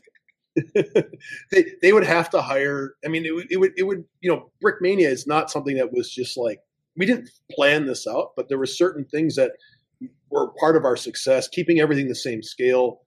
they 1.52 1.66
they 1.82 1.94
would 1.94 2.06
have 2.06 2.30
to 2.32 2.42
hire. 2.42 2.96
I 3.04 3.08
mean, 3.08 3.26
it 3.26 3.34
would, 3.34 3.52
it 3.52 3.58
would 3.58 3.72
it 3.78 3.84
would 3.84 4.04
you 4.22 4.32
know 4.32 4.52
Brickmania 4.64 5.08
is 5.08 5.26
not 5.28 5.52
something 5.52 5.76
that 5.78 5.92
was 5.92 6.12
just 6.12 6.38
like 6.38 6.60
we 6.96 7.06
didn't 7.06 7.30
plan 7.52 7.86
this 7.86 8.08
out, 8.08 8.32
but 8.36 8.50
there 8.50 8.58
were 8.58 8.66
certain 8.66 9.06
things 9.06 9.36
that 9.36 9.52
were 10.30 10.52
part 10.60 10.76
of 10.76 10.86
our 10.86 10.96
success, 10.96 11.48
keeping 11.48 11.80
everything 11.80 12.08
the 12.08 12.16
same 12.16 12.44
scale 12.44 13.02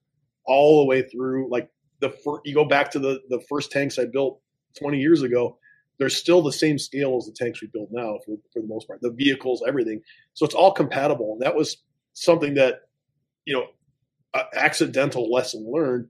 all 0.45 0.81
the 0.81 0.87
way 0.87 1.03
through. 1.03 1.51
Like 1.51 1.69
the 2.01 2.15
you 2.45 2.55
go 2.55 2.65
back 2.65 2.91
to 2.93 2.99
the 2.99 3.21
the 3.29 3.41
first 3.49 3.71
tanks 3.73 3.99
I 3.99 4.05
built 4.07 4.41
20 4.79 4.99
years 4.99 5.23
ago. 5.23 5.59
They're 5.99 6.11
still 6.11 6.43
the 6.43 6.53
same 6.53 6.79
scale 6.79 7.17
as 7.17 7.25
the 7.27 7.33
tanks 7.33 7.63
we 7.63 7.69
build 7.69 7.89
now 7.91 8.19
for, 8.27 8.37
for 8.53 8.61
the 8.61 8.69
most 8.69 8.87
part. 8.87 9.01
The 9.01 9.11
vehicles, 9.13 9.63
everything. 9.67 10.03
So 10.35 10.45
it's 10.45 10.55
all 10.55 10.73
compatible. 10.73 11.33
And 11.33 11.41
that 11.41 11.55
was 11.55 11.79
something 12.13 12.55
that, 12.55 12.83
you 13.47 13.55
know, 13.55 13.67
a 14.35 14.43
accidental 14.55 15.31
lesson 15.33 15.67
learned 15.73 16.09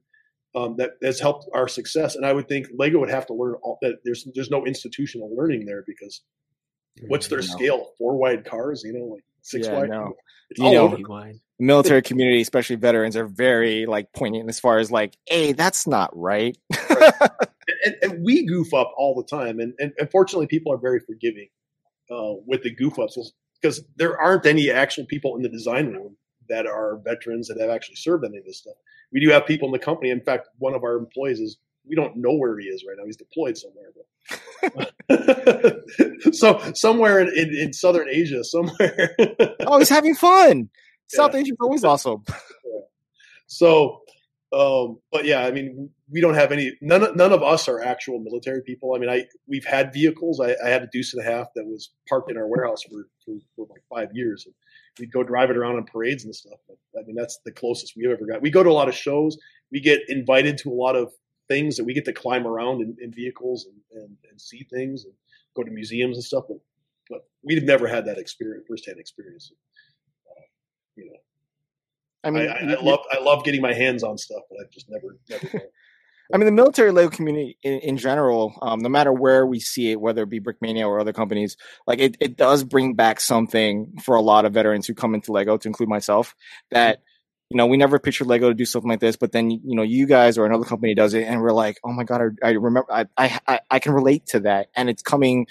um, 0.57 0.75
that 0.79 0.93
has 1.05 1.21
helped 1.21 1.49
our 1.55 1.69
success. 1.69 2.17
And 2.17 2.27
I 2.27 2.33
would 2.33 2.49
think 2.49 2.67
Lego 2.77 2.99
would 2.99 3.11
have 3.11 3.27
to 3.27 3.35
learn 3.35 3.55
all 3.63 3.79
that. 3.83 3.99
There's 4.05 4.27
there's 4.35 4.51
no 4.51 4.67
institutional 4.67 5.35
learning 5.37 5.67
there 5.67 5.85
because 5.87 6.23
what's 7.07 7.29
their 7.29 7.39
No. 7.39 7.45
scale? 7.45 7.93
Four 7.99 8.17
wide 8.17 8.45
cars, 8.45 8.83
you 8.85 8.93
know, 8.93 9.05
like 9.05 9.25
six 9.43 9.69
Yeah, 9.69 9.75
wide. 9.79 9.91
no. 9.91 10.15
It's 10.51 10.61
You 10.61 10.67
all 10.67 10.73
know, 10.75 10.83
over. 10.87 10.97
Wide. 11.07 11.37
Military 11.59 12.03
community, 12.03 12.41
especially 12.41 12.77
veterans, 12.77 13.17
are 13.17 13.27
very 13.27 13.87
like 13.87 14.13
poignant 14.13 14.49
as 14.49 14.61
far 14.61 14.79
as 14.79 14.91
like, 14.91 15.17
hey, 15.27 15.53
that's 15.53 15.87
not 15.87 16.11
right. 16.15 16.57
and, 17.85 17.97
and, 18.03 18.25
we 18.25 18.47
goof 18.47 18.75
up 18.75 18.93
all 18.97 19.15
the 19.15 19.25
time, 19.25 19.61
and, 19.61 19.75
and 19.79 19.93
unfortunately, 19.99 20.47
people 20.47 20.73
are 20.73 20.79
very 20.79 21.01
forgiving 21.01 21.49
uh, 22.11 22.35
with 22.47 22.63
the 22.63 22.75
goof 22.75 22.99
ups 22.99 23.19
because 23.61 23.83
there 23.97 24.21
aren't 24.21 24.47
any 24.47 24.71
actual 24.71 25.05
people 25.07 25.37
in 25.37 25.43
the 25.43 25.49
design 25.49 25.89
room 25.89 26.17
that 26.49 26.67
are 26.67 27.01
veterans 27.05 27.49
that 27.49 27.61
have 27.61 27.71
actually 27.71 27.97
served 27.97 28.25
any 28.25 28.39
of 28.39 28.45
this 28.45 28.59
stuff. 28.59 28.75
We 29.13 29.21
do 29.21 29.31
have 29.31 29.47
people 29.47 29.69
in 29.69 29.73
the 29.73 29.79
company. 29.79 30.11
In 30.11 30.21
fact, 30.21 30.49
one 30.59 30.75
of 30.75 30.85
our 30.85 30.97
employees 30.97 31.41
is 31.41 31.59
we 31.89 31.97
don't 31.97 32.17
know 32.17 32.35
where 32.35 32.59
he 32.59 32.67
is 32.67 32.85
right 32.87 32.97
now. 32.99 33.05
He's 33.07 33.17
deployed 33.17 33.57
somewhere. 33.57 33.93
so 36.33 36.73
somewhere 36.75 37.21
in, 37.21 37.29
in, 37.29 37.55
in, 37.55 37.73
southern 37.73 38.09
Asia, 38.09 38.43
somewhere. 38.43 39.17
oh, 39.61 39.79
he's 39.79 39.89
having 39.89 40.15
fun. 40.15 40.69
South 41.09 41.31
yeah. 41.35 41.41
Asia's 41.41 41.57
always 41.61 41.85
awesome. 41.85 42.23
So, 43.47 44.01
um, 44.53 44.99
but 45.13 45.25
yeah, 45.25 45.45
I 45.45 45.51
mean, 45.51 45.91
we 46.11 46.21
don't 46.21 46.35
have 46.35 46.53
any. 46.53 46.77
None, 46.81 47.17
none 47.17 47.33
of 47.33 47.43
us 47.43 47.69
are 47.69 47.83
actual 47.83 48.21
military 48.21 48.63
people. 48.63 48.95
I 48.95 48.99
mean, 48.99 49.11
I 49.11 49.25
we've 49.47 49.65
had 49.65 49.93
vehicles. 49.93 50.41
I, 50.41 50.57
I 50.65 50.69
had 50.69 50.83
a 50.83 50.89
Deuce 50.93 51.15
and 51.15 51.27
a 51.27 51.31
half 51.31 51.49
that 51.55 51.65
was 51.65 51.91
parked 52.09 52.31
in 52.31 52.37
our 52.37 52.47
warehouse 52.47 52.83
for, 52.83 53.09
for, 53.25 53.39
for 53.55 53.67
like 53.71 53.83
five 53.89 54.15
years. 54.15 54.45
And 54.47 54.55
we'd 54.99 55.13
go 55.13 55.23
drive 55.23 55.51
it 55.51 55.57
around 55.57 55.77
on 55.77 55.85
parades 55.85 56.25
and 56.25 56.35
stuff. 56.35 56.59
But, 56.69 56.77
I 57.01 57.05
mean, 57.07 57.17
that's 57.17 57.39
the 57.45 57.53
closest 57.53 57.95
we 57.97 58.05
have 58.05 58.13
ever 58.13 58.27
got. 58.27 58.43
We 58.43 58.51
go 58.51 58.63
to 58.63 58.71
a 58.71 58.73
lot 58.73 58.89
of 58.89 58.95
shows. 58.95 59.37
We 59.71 59.81
get 59.81 60.01
invited 60.09 60.59
to 60.59 60.71
a 60.71 60.75
lot 60.75 60.97
of 60.97 61.13
things 61.49 61.77
that 61.77 61.85
we 61.85 61.95
get 61.95 62.05
to 62.05 62.13
climb 62.13 62.47
around 62.47 62.83
in, 62.83 62.97
in 63.01 63.13
vehicles 63.13 63.67
and, 63.67 64.03
and, 64.03 64.17
and, 64.29 64.41
see 64.41 64.67
things 64.69 65.05
and 65.05 65.13
go 65.55 65.63
to 65.63 65.71
museums 65.71 66.17
and 66.17 66.25
stuff. 66.25 66.45
But, 66.49 66.59
but 67.09 67.21
we've 67.45 67.63
never 67.63 67.87
had 67.87 68.05
that 68.07 68.19
experience, 68.19 68.65
firsthand 68.69 68.99
experience. 68.99 69.53
You 70.97 71.07
know, 71.07 71.17
I 72.25 72.31
mean, 72.31 72.49
I, 72.49 72.53
I, 72.53 72.73
I 72.73 72.83
love 72.83 73.01
I 73.13 73.19
love 73.21 73.45
getting 73.45 73.63
my 73.63 73.73
hands 73.73 74.03
on 74.03 74.19
stuff, 74.19 74.43
but 74.51 74.59
I've 74.65 74.71
just 74.71 74.89
never 74.91 75.19
never. 75.29 75.65
I 76.35 76.39
mean, 76.39 76.47
the 76.47 76.53
military 76.53 76.91
Lego 76.91 77.09
community 77.09 77.57
in, 77.63 77.79
in 77.81 77.97
general, 77.97 78.59
um, 78.61 78.81
no 78.81 78.89
matter 78.89 79.13
where 79.13 79.47
we 79.47 79.61
see 79.61 79.93
it, 79.93 80.01
whether 80.01 80.25
it 80.25 80.31
be 80.31 80.41
Brickmania 80.41 80.87
or 80.87 80.99
other 80.99 81.13
companies, 81.13 81.57
like 81.87 82.01
it, 82.01 82.17
it 82.21 82.37
does 82.37 82.65
bring 82.65 82.95
back 82.95 83.21
something 83.21 83.95
for 84.03 84.17
a 84.17 84.21
lot 84.21 84.45
of 84.45 84.53
veterans 84.53 84.87
who 84.87 84.95
come 84.95 85.15
into 85.15 85.31
Lego, 85.31 85.57
to 85.57 85.69
include 85.69 85.89
myself, 85.89 86.35
that, 86.73 87.01
you 87.49 87.57
know, 87.57 87.67
we 87.67 87.77
never 87.77 88.01
pictured 88.01 88.27
Lego 88.27 88.49
to 88.49 88.55
do 88.55 88.65
something 88.65 88.91
like 88.91 88.99
this, 88.99 89.17
but 89.17 89.31
then, 89.31 89.51
you 89.53 89.61
know, 89.77 89.85
you 89.85 90.07
guys 90.07 90.37
or 90.37 90.47
another 90.47 90.65
company 90.65 90.97
does 90.97 91.15
it 91.15 91.23
and 91.23 91.41
we're 91.41 91.53
like, 91.53 91.79
oh 91.85 91.93
my 91.93 92.03
God, 92.03 92.21
I, 92.43 92.49
I 92.49 92.51
remember, 92.53 92.93
I, 92.93 93.07
I, 93.17 93.61
I 93.71 93.79
can 93.79 93.93
relate 93.93 94.27
to 94.27 94.41
that. 94.41 94.67
And 94.75 94.91
it's 94.91 95.03
coming 95.03 95.47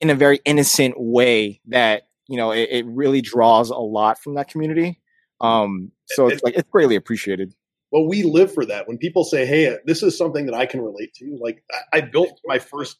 in 0.00 0.10
a 0.10 0.16
very 0.16 0.40
innocent 0.44 0.96
way 0.98 1.60
that, 1.68 2.08
you 2.30 2.36
know, 2.36 2.52
it, 2.52 2.68
it 2.70 2.86
really 2.86 3.20
draws 3.20 3.70
a 3.70 3.76
lot 3.76 4.18
from 4.22 4.34
that 4.34 4.48
community. 4.48 5.00
Um, 5.40 5.90
so 6.06 6.28
it's 6.28 6.42
like, 6.42 6.54
it's 6.54 6.68
greatly 6.70 6.96
appreciated 6.96 7.54
well, 7.90 8.06
we 8.06 8.22
live 8.22 8.52
for 8.52 8.64
that. 8.66 8.86
When 8.86 8.98
people 8.98 9.24
say, 9.24 9.44
"Hey, 9.44 9.76
this 9.84 10.02
is 10.02 10.16
something 10.16 10.46
that 10.46 10.54
I 10.54 10.66
can 10.66 10.80
relate 10.80 11.12
to," 11.14 11.36
like 11.40 11.62
I, 11.92 11.98
I 11.98 12.00
built 12.02 12.40
my 12.44 12.58
first 12.58 12.98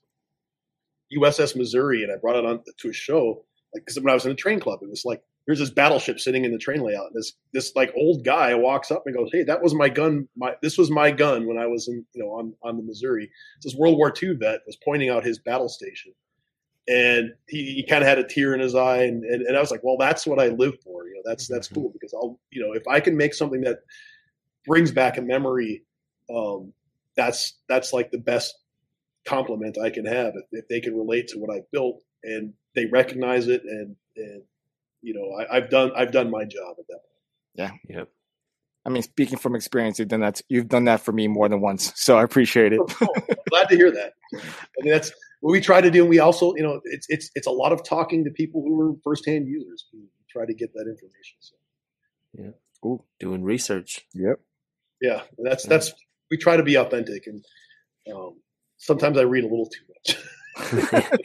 USS 1.17 1.57
Missouri 1.57 2.03
and 2.03 2.13
I 2.13 2.17
brought 2.17 2.37
it 2.37 2.45
on 2.45 2.63
to 2.79 2.89
a 2.89 2.93
show. 2.93 3.45
Like, 3.73 3.85
because 3.85 4.01
when 4.01 4.11
I 4.11 4.15
was 4.15 4.27
in 4.27 4.33
a 4.33 4.37
train 4.37 4.59
club, 4.59 4.81
it 4.83 4.91
was 4.91 5.05
like 5.05 5.23
here's 5.47 5.61
this 5.61 5.71
battleship 5.71 6.19
sitting 6.19 6.45
in 6.45 6.53
the 6.53 6.59
train 6.59 6.81
layout. 6.81 7.07
And 7.07 7.15
this 7.15 7.35
this 7.53 7.73
like 7.77 7.93
old 7.97 8.25
guy 8.25 8.55
walks 8.55 8.91
up 8.91 9.05
and 9.07 9.15
goes, 9.15 9.31
"Hey, 9.33 9.45
that 9.45 9.63
was 9.63 9.75
my 9.75 9.89
gun. 9.89 10.29
My 10.37 10.57
this 10.61 10.77
was 10.77 10.91
my 10.91 11.13
gun 11.13 11.47
when 11.47 11.59
I 11.59 11.67
was 11.67 11.87
in 11.87 12.05
you 12.15 12.23
know 12.25 12.31
on 12.31 12.55
on 12.63 12.77
the 12.77 12.83
Missouri." 12.83 13.31
This 13.63 13.77
World 13.77 13.97
War 13.97 14.13
II 14.21 14.35
vet 14.35 14.63
was 14.67 14.77
pointing 14.85 15.09
out 15.09 15.25
his 15.25 15.39
battle 15.39 15.69
station, 15.69 16.13
and 16.89 17.33
he, 17.49 17.75
he 17.75 17.87
kind 17.87 18.03
of 18.03 18.09
had 18.09 18.19
a 18.19 18.27
tear 18.27 18.55
in 18.55 18.61
his 18.61 18.75
eye, 18.75 19.03
and, 19.03 19.25
and 19.25 19.43
and 19.43 19.57
I 19.57 19.61
was 19.61 19.71
like, 19.71 19.83
"Well, 19.83 19.97
that's 19.99 20.27
what 20.27 20.39
I 20.39 20.49
live 20.49 20.81
for. 20.81 21.07
You 21.07 21.15
know, 21.15 21.23
that's 21.25 21.47
that's 21.47 21.69
mm-hmm. 21.69 21.81
cool 21.81 21.91
because 21.93 22.15
I'll 22.15 22.39
you 22.51 22.63
know 22.63 22.73
if 22.73 22.87
I 22.89 23.01
can 23.01 23.17
make 23.17 23.35
something 23.35 23.61
that 23.63 23.81
brings 24.67 24.91
back 24.91 25.17
a 25.19 25.23
memory, 25.23 25.83
um, 26.35 26.73
that's 27.17 27.59
that's 27.69 27.93
like 27.93 28.11
the 28.11 28.19
best 28.19 28.55
compliment 29.27 29.79
I 29.79 29.91
can 29.91 30.07
have 30.07 30.35
if, 30.35 30.45
if, 30.53 30.69
they 30.69 30.81
can 30.81 30.97
relate 30.97 31.29
to 31.29 31.39
what 31.39 31.55
I 31.55 31.61
built 31.73 32.03
and 32.25 32.55
they 32.75 32.87
recognize 32.87 33.49
it 33.49 33.63
and 33.65 33.95
and 34.17 34.43
you 35.03 35.13
know 35.13 35.45
I, 35.51 35.61
have 35.61 35.71
done 35.71 35.93
I've 35.95 36.13
done 36.13 36.31
my 36.31 36.45
job 36.45 36.77
at 36.79 36.87
that 36.89 37.01
point. 37.01 37.11
Yeah. 37.55 37.71
Yep. 37.89 38.09
I 38.87 38.89
mean, 38.89 39.03
speaking 39.03 39.37
from 39.37 39.55
experience, 39.55 39.99
you've 39.99 40.09
done 40.09 40.21
that. 40.21 40.41
You've 40.49 40.69
done 40.69 40.85
that 40.85 41.01
for 41.01 41.13
me 41.13 41.29
more 41.29 41.49
than 41.49 41.61
once, 41.61 41.93
so 41.97 42.17
I 42.17 42.23
appreciate 42.23 42.73
it. 42.73 42.81
oh, 42.81 43.15
glad 43.51 43.69
to 43.69 43.77
hear 43.77 43.91
that. 43.91 44.15
I 44.35 44.39
mean, 44.83 44.93
that's 44.93 45.13
what 45.41 45.53
we 45.53 45.61
try 45.61 45.81
to 45.81 45.91
do. 45.91 46.03
And 46.03 46.11
we 46.11 46.19
also, 46.19 46.55
you 46.55 46.63
know, 46.63 46.81
it's 46.85 47.07
it's 47.09 47.31
it's 47.35 47.47
a 47.47 47.51
lot 47.51 47.73
of 47.73 47.83
talking 47.85 48.25
to 48.25 48.31
people 48.31 48.63
who 48.63 48.81
are 48.81 48.95
firsthand 49.03 49.49
users. 49.49 49.87
We 49.93 50.01
try 50.31 50.47
to 50.47 50.55
get 50.55 50.73
that 50.75 50.87
information. 50.89 51.37
So. 51.41 51.57
Yeah. 52.33 52.51
Cool. 52.83 53.05
Doing 53.19 53.43
research. 53.43 54.07
Yep 54.15 54.41
yeah, 55.01 55.23
that's 55.39 55.65
that's 55.65 55.93
we 56.31 56.37
try 56.37 56.57
to 56.57 56.63
be 56.63 56.77
authentic, 56.77 57.27
and 57.27 57.45
um, 58.15 58.41
sometimes 58.77 59.19
I 59.19 59.23
read 59.23 59.45
a 59.45 59.49
little 59.49 59.69
too 59.69 59.85
much. 59.89 60.17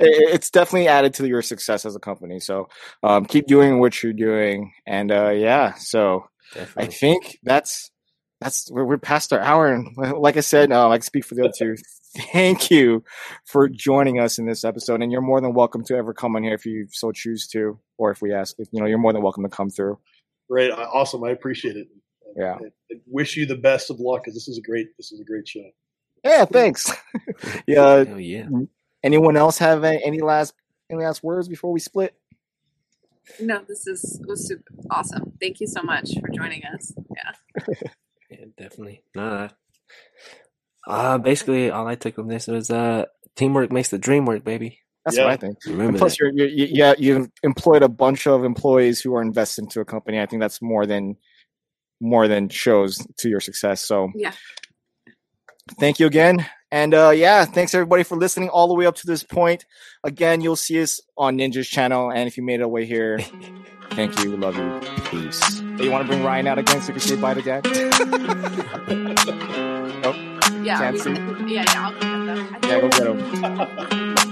it's 0.00 0.50
definitely 0.50 0.88
added 0.88 1.14
to 1.14 1.28
your 1.28 1.42
success 1.42 1.84
as 1.84 1.96
a 1.96 2.00
company. 2.00 2.40
So 2.40 2.68
um, 3.02 3.26
keep 3.26 3.46
doing 3.46 3.78
what 3.78 4.02
you're 4.02 4.12
doing, 4.12 4.72
and 4.86 5.12
uh, 5.12 5.30
yeah. 5.30 5.74
So 5.74 6.28
definitely. 6.54 6.84
I 6.84 6.86
think 6.86 7.38
that's 7.42 7.90
that's 8.40 8.70
we're, 8.70 8.84
we're, 8.84 8.98
past 8.98 9.32
our 9.32 9.40
hour, 9.40 9.72
and 9.72 9.94
like 9.96 10.36
I 10.36 10.40
said, 10.40 10.72
uh, 10.72 10.88
I 10.88 10.96
can 10.96 11.02
speak 11.02 11.26
for 11.26 11.34
the 11.34 11.44
other 11.44 11.52
two. 11.56 11.76
Thank 12.32 12.70
you 12.70 13.04
for 13.44 13.68
joining 13.68 14.18
us 14.18 14.38
in 14.38 14.46
this 14.46 14.64
episode, 14.64 15.02
and 15.02 15.12
you're 15.12 15.20
more 15.20 15.40
than 15.40 15.54
welcome 15.54 15.84
to 15.84 15.96
ever 15.96 16.12
come 16.12 16.34
on 16.36 16.42
here 16.42 16.54
if 16.54 16.66
you 16.66 16.88
so 16.90 17.12
choose 17.12 17.46
to, 17.48 17.78
or 17.98 18.10
if 18.10 18.20
we 18.20 18.32
ask. 18.32 18.56
If, 18.58 18.68
you 18.72 18.80
know, 18.80 18.86
you're 18.86 18.98
more 18.98 19.12
than 19.12 19.22
welcome 19.22 19.44
to 19.44 19.48
come 19.48 19.70
through. 19.70 19.98
Great, 20.48 20.72
awesome. 20.72 21.22
I 21.22 21.30
appreciate 21.30 21.76
it 21.76 21.88
yeah. 22.36 22.58
I, 22.60 22.94
I 22.94 22.96
wish 23.06 23.36
you 23.36 23.46
the 23.46 23.56
best 23.56 23.90
of 23.90 24.00
luck 24.00 24.24
because 24.24 24.34
this 24.34 24.48
is 24.48 24.58
a 24.58 24.62
great 24.62 24.96
this 24.96 25.12
is 25.12 25.20
a 25.20 25.24
great 25.24 25.48
show. 25.48 25.68
Yeah, 26.24 26.44
thanks. 26.44 26.92
yeah. 27.66 28.04
Oh, 28.08 28.16
yeah. 28.16 28.46
Anyone 29.02 29.36
else 29.36 29.58
have 29.58 29.84
any 29.84 30.20
last 30.20 30.54
any 30.90 31.02
last 31.02 31.22
words 31.22 31.48
before 31.48 31.72
we 31.72 31.80
split? 31.80 32.14
No, 33.40 33.62
this 33.66 33.86
is 33.86 34.20
was 34.26 34.46
super 34.46 34.72
awesome. 34.90 35.32
Thank 35.40 35.60
you 35.60 35.66
so 35.66 35.82
much 35.82 36.10
for 36.20 36.28
joining 36.28 36.62
us. 36.64 36.92
Yeah. 37.16 37.64
yeah, 38.30 38.44
definitely. 38.56 39.02
Nah. 39.14 39.48
Uh 40.86 41.18
basically 41.18 41.70
all 41.70 41.86
I 41.86 41.94
took 41.94 42.14
from 42.14 42.28
this 42.28 42.46
was 42.46 42.70
uh 42.70 43.06
teamwork 43.36 43.72
makes 43.72 43.88
the 43.88 43.98
dream 43.98 44.26
work, 44.26 44.44
baby. 44.44 44.80
That's 45.04 45.16
yeah. 45.16 45.24
what 45.24 45.32
I 45.32 45.36
think. 45.36 45.58
Remember 45.66 45.98
plus, 45.98 46.20
you're, 46.20 46.30
you're, 46.30 46.48
you, 46.48 46.68
yeah, 46.70 46.94
you've 46.98 47.30
employed 47.42 47.82
a 47.82 47.88
bunch 47.88 48.26
of 48.26 48.44
employees 48.44 49.00
who 49.00 49.14
are 49.14 49.22
invested 49.22 49.64
into 49.64 49.80
a 49.80 49.84
company. 49.84 50.20
I 50.20 50.26
think 50.26 50.42
that's 50.42 50.60
more 50.60 50.86
than 50.86 51.16
more 52.00 52.28
than 52.28 52.48
shows 52.48 53.06
to 53.18 53.28
your 53.28 53.40
success. 53.40 53.82
So 53.82 54.10
yeah. 54.14 54.32
Thank 55.78 56.00
you 56.00 56.06
again. 56.06 56.46
And 56.72 56.94
uh, 56.94 57.10
yeah, 57.10 57.44
thanks 57.44 57.74
everybody 57.74 58.04
for 58.04 58.16
listening 58.16 58.48
all 58.48 58.68
the 58.68 58.74
way 58.74 58.86
up 58.86 58.96
to 58.96 59.06
this 59.06 59.22
point. 59.22 59.66
Again, 60.04 60.40
you'll 60.40 60.56
see 60.56 60.80
us 60.82 61.00
on 61.16 61.36
Ninja's 61.36 61.68
channel. 61.68 62.10
And 62.10 62.28
if 62.28 62.36
you 62.36 62.42
made 62.42 62.60
it 62.60 62.70
way 62.70 62.86
here, 62.86 63.18
thank 63.90 64.18
you. 64.22 64.36
Love 64.36 64.56
you. 64.56 64.80
Peace. 65.10 65.60
Hey, 65.60 65.84
you 65.84 65.90
want 65.90 66.06
to 66.06 66.08
bring 66.08 66.24
Ryan 66.24 66.46
out 66.46 66.58
again 66.58 66.80
so 66.80 66.88
you 66.88 66.94
can 66.94 67.00
say 67.00 67.16
bye 67.16 67.34
to 67.34 67.42
dad? 67.42 67.64
nope. 70.02 70.16
Yeah. 70.62 70.92
Yeah, 70.92 71.64
yeah, 71.64 71.64
I'll 71.76 71.92
go 71.92 72.00
get 72.00 72.36
them. 72.36 72.56
Yeah, 72.64 72.80
go 72.80 72.88
get 72.88 74.18
him. 74.18 74.26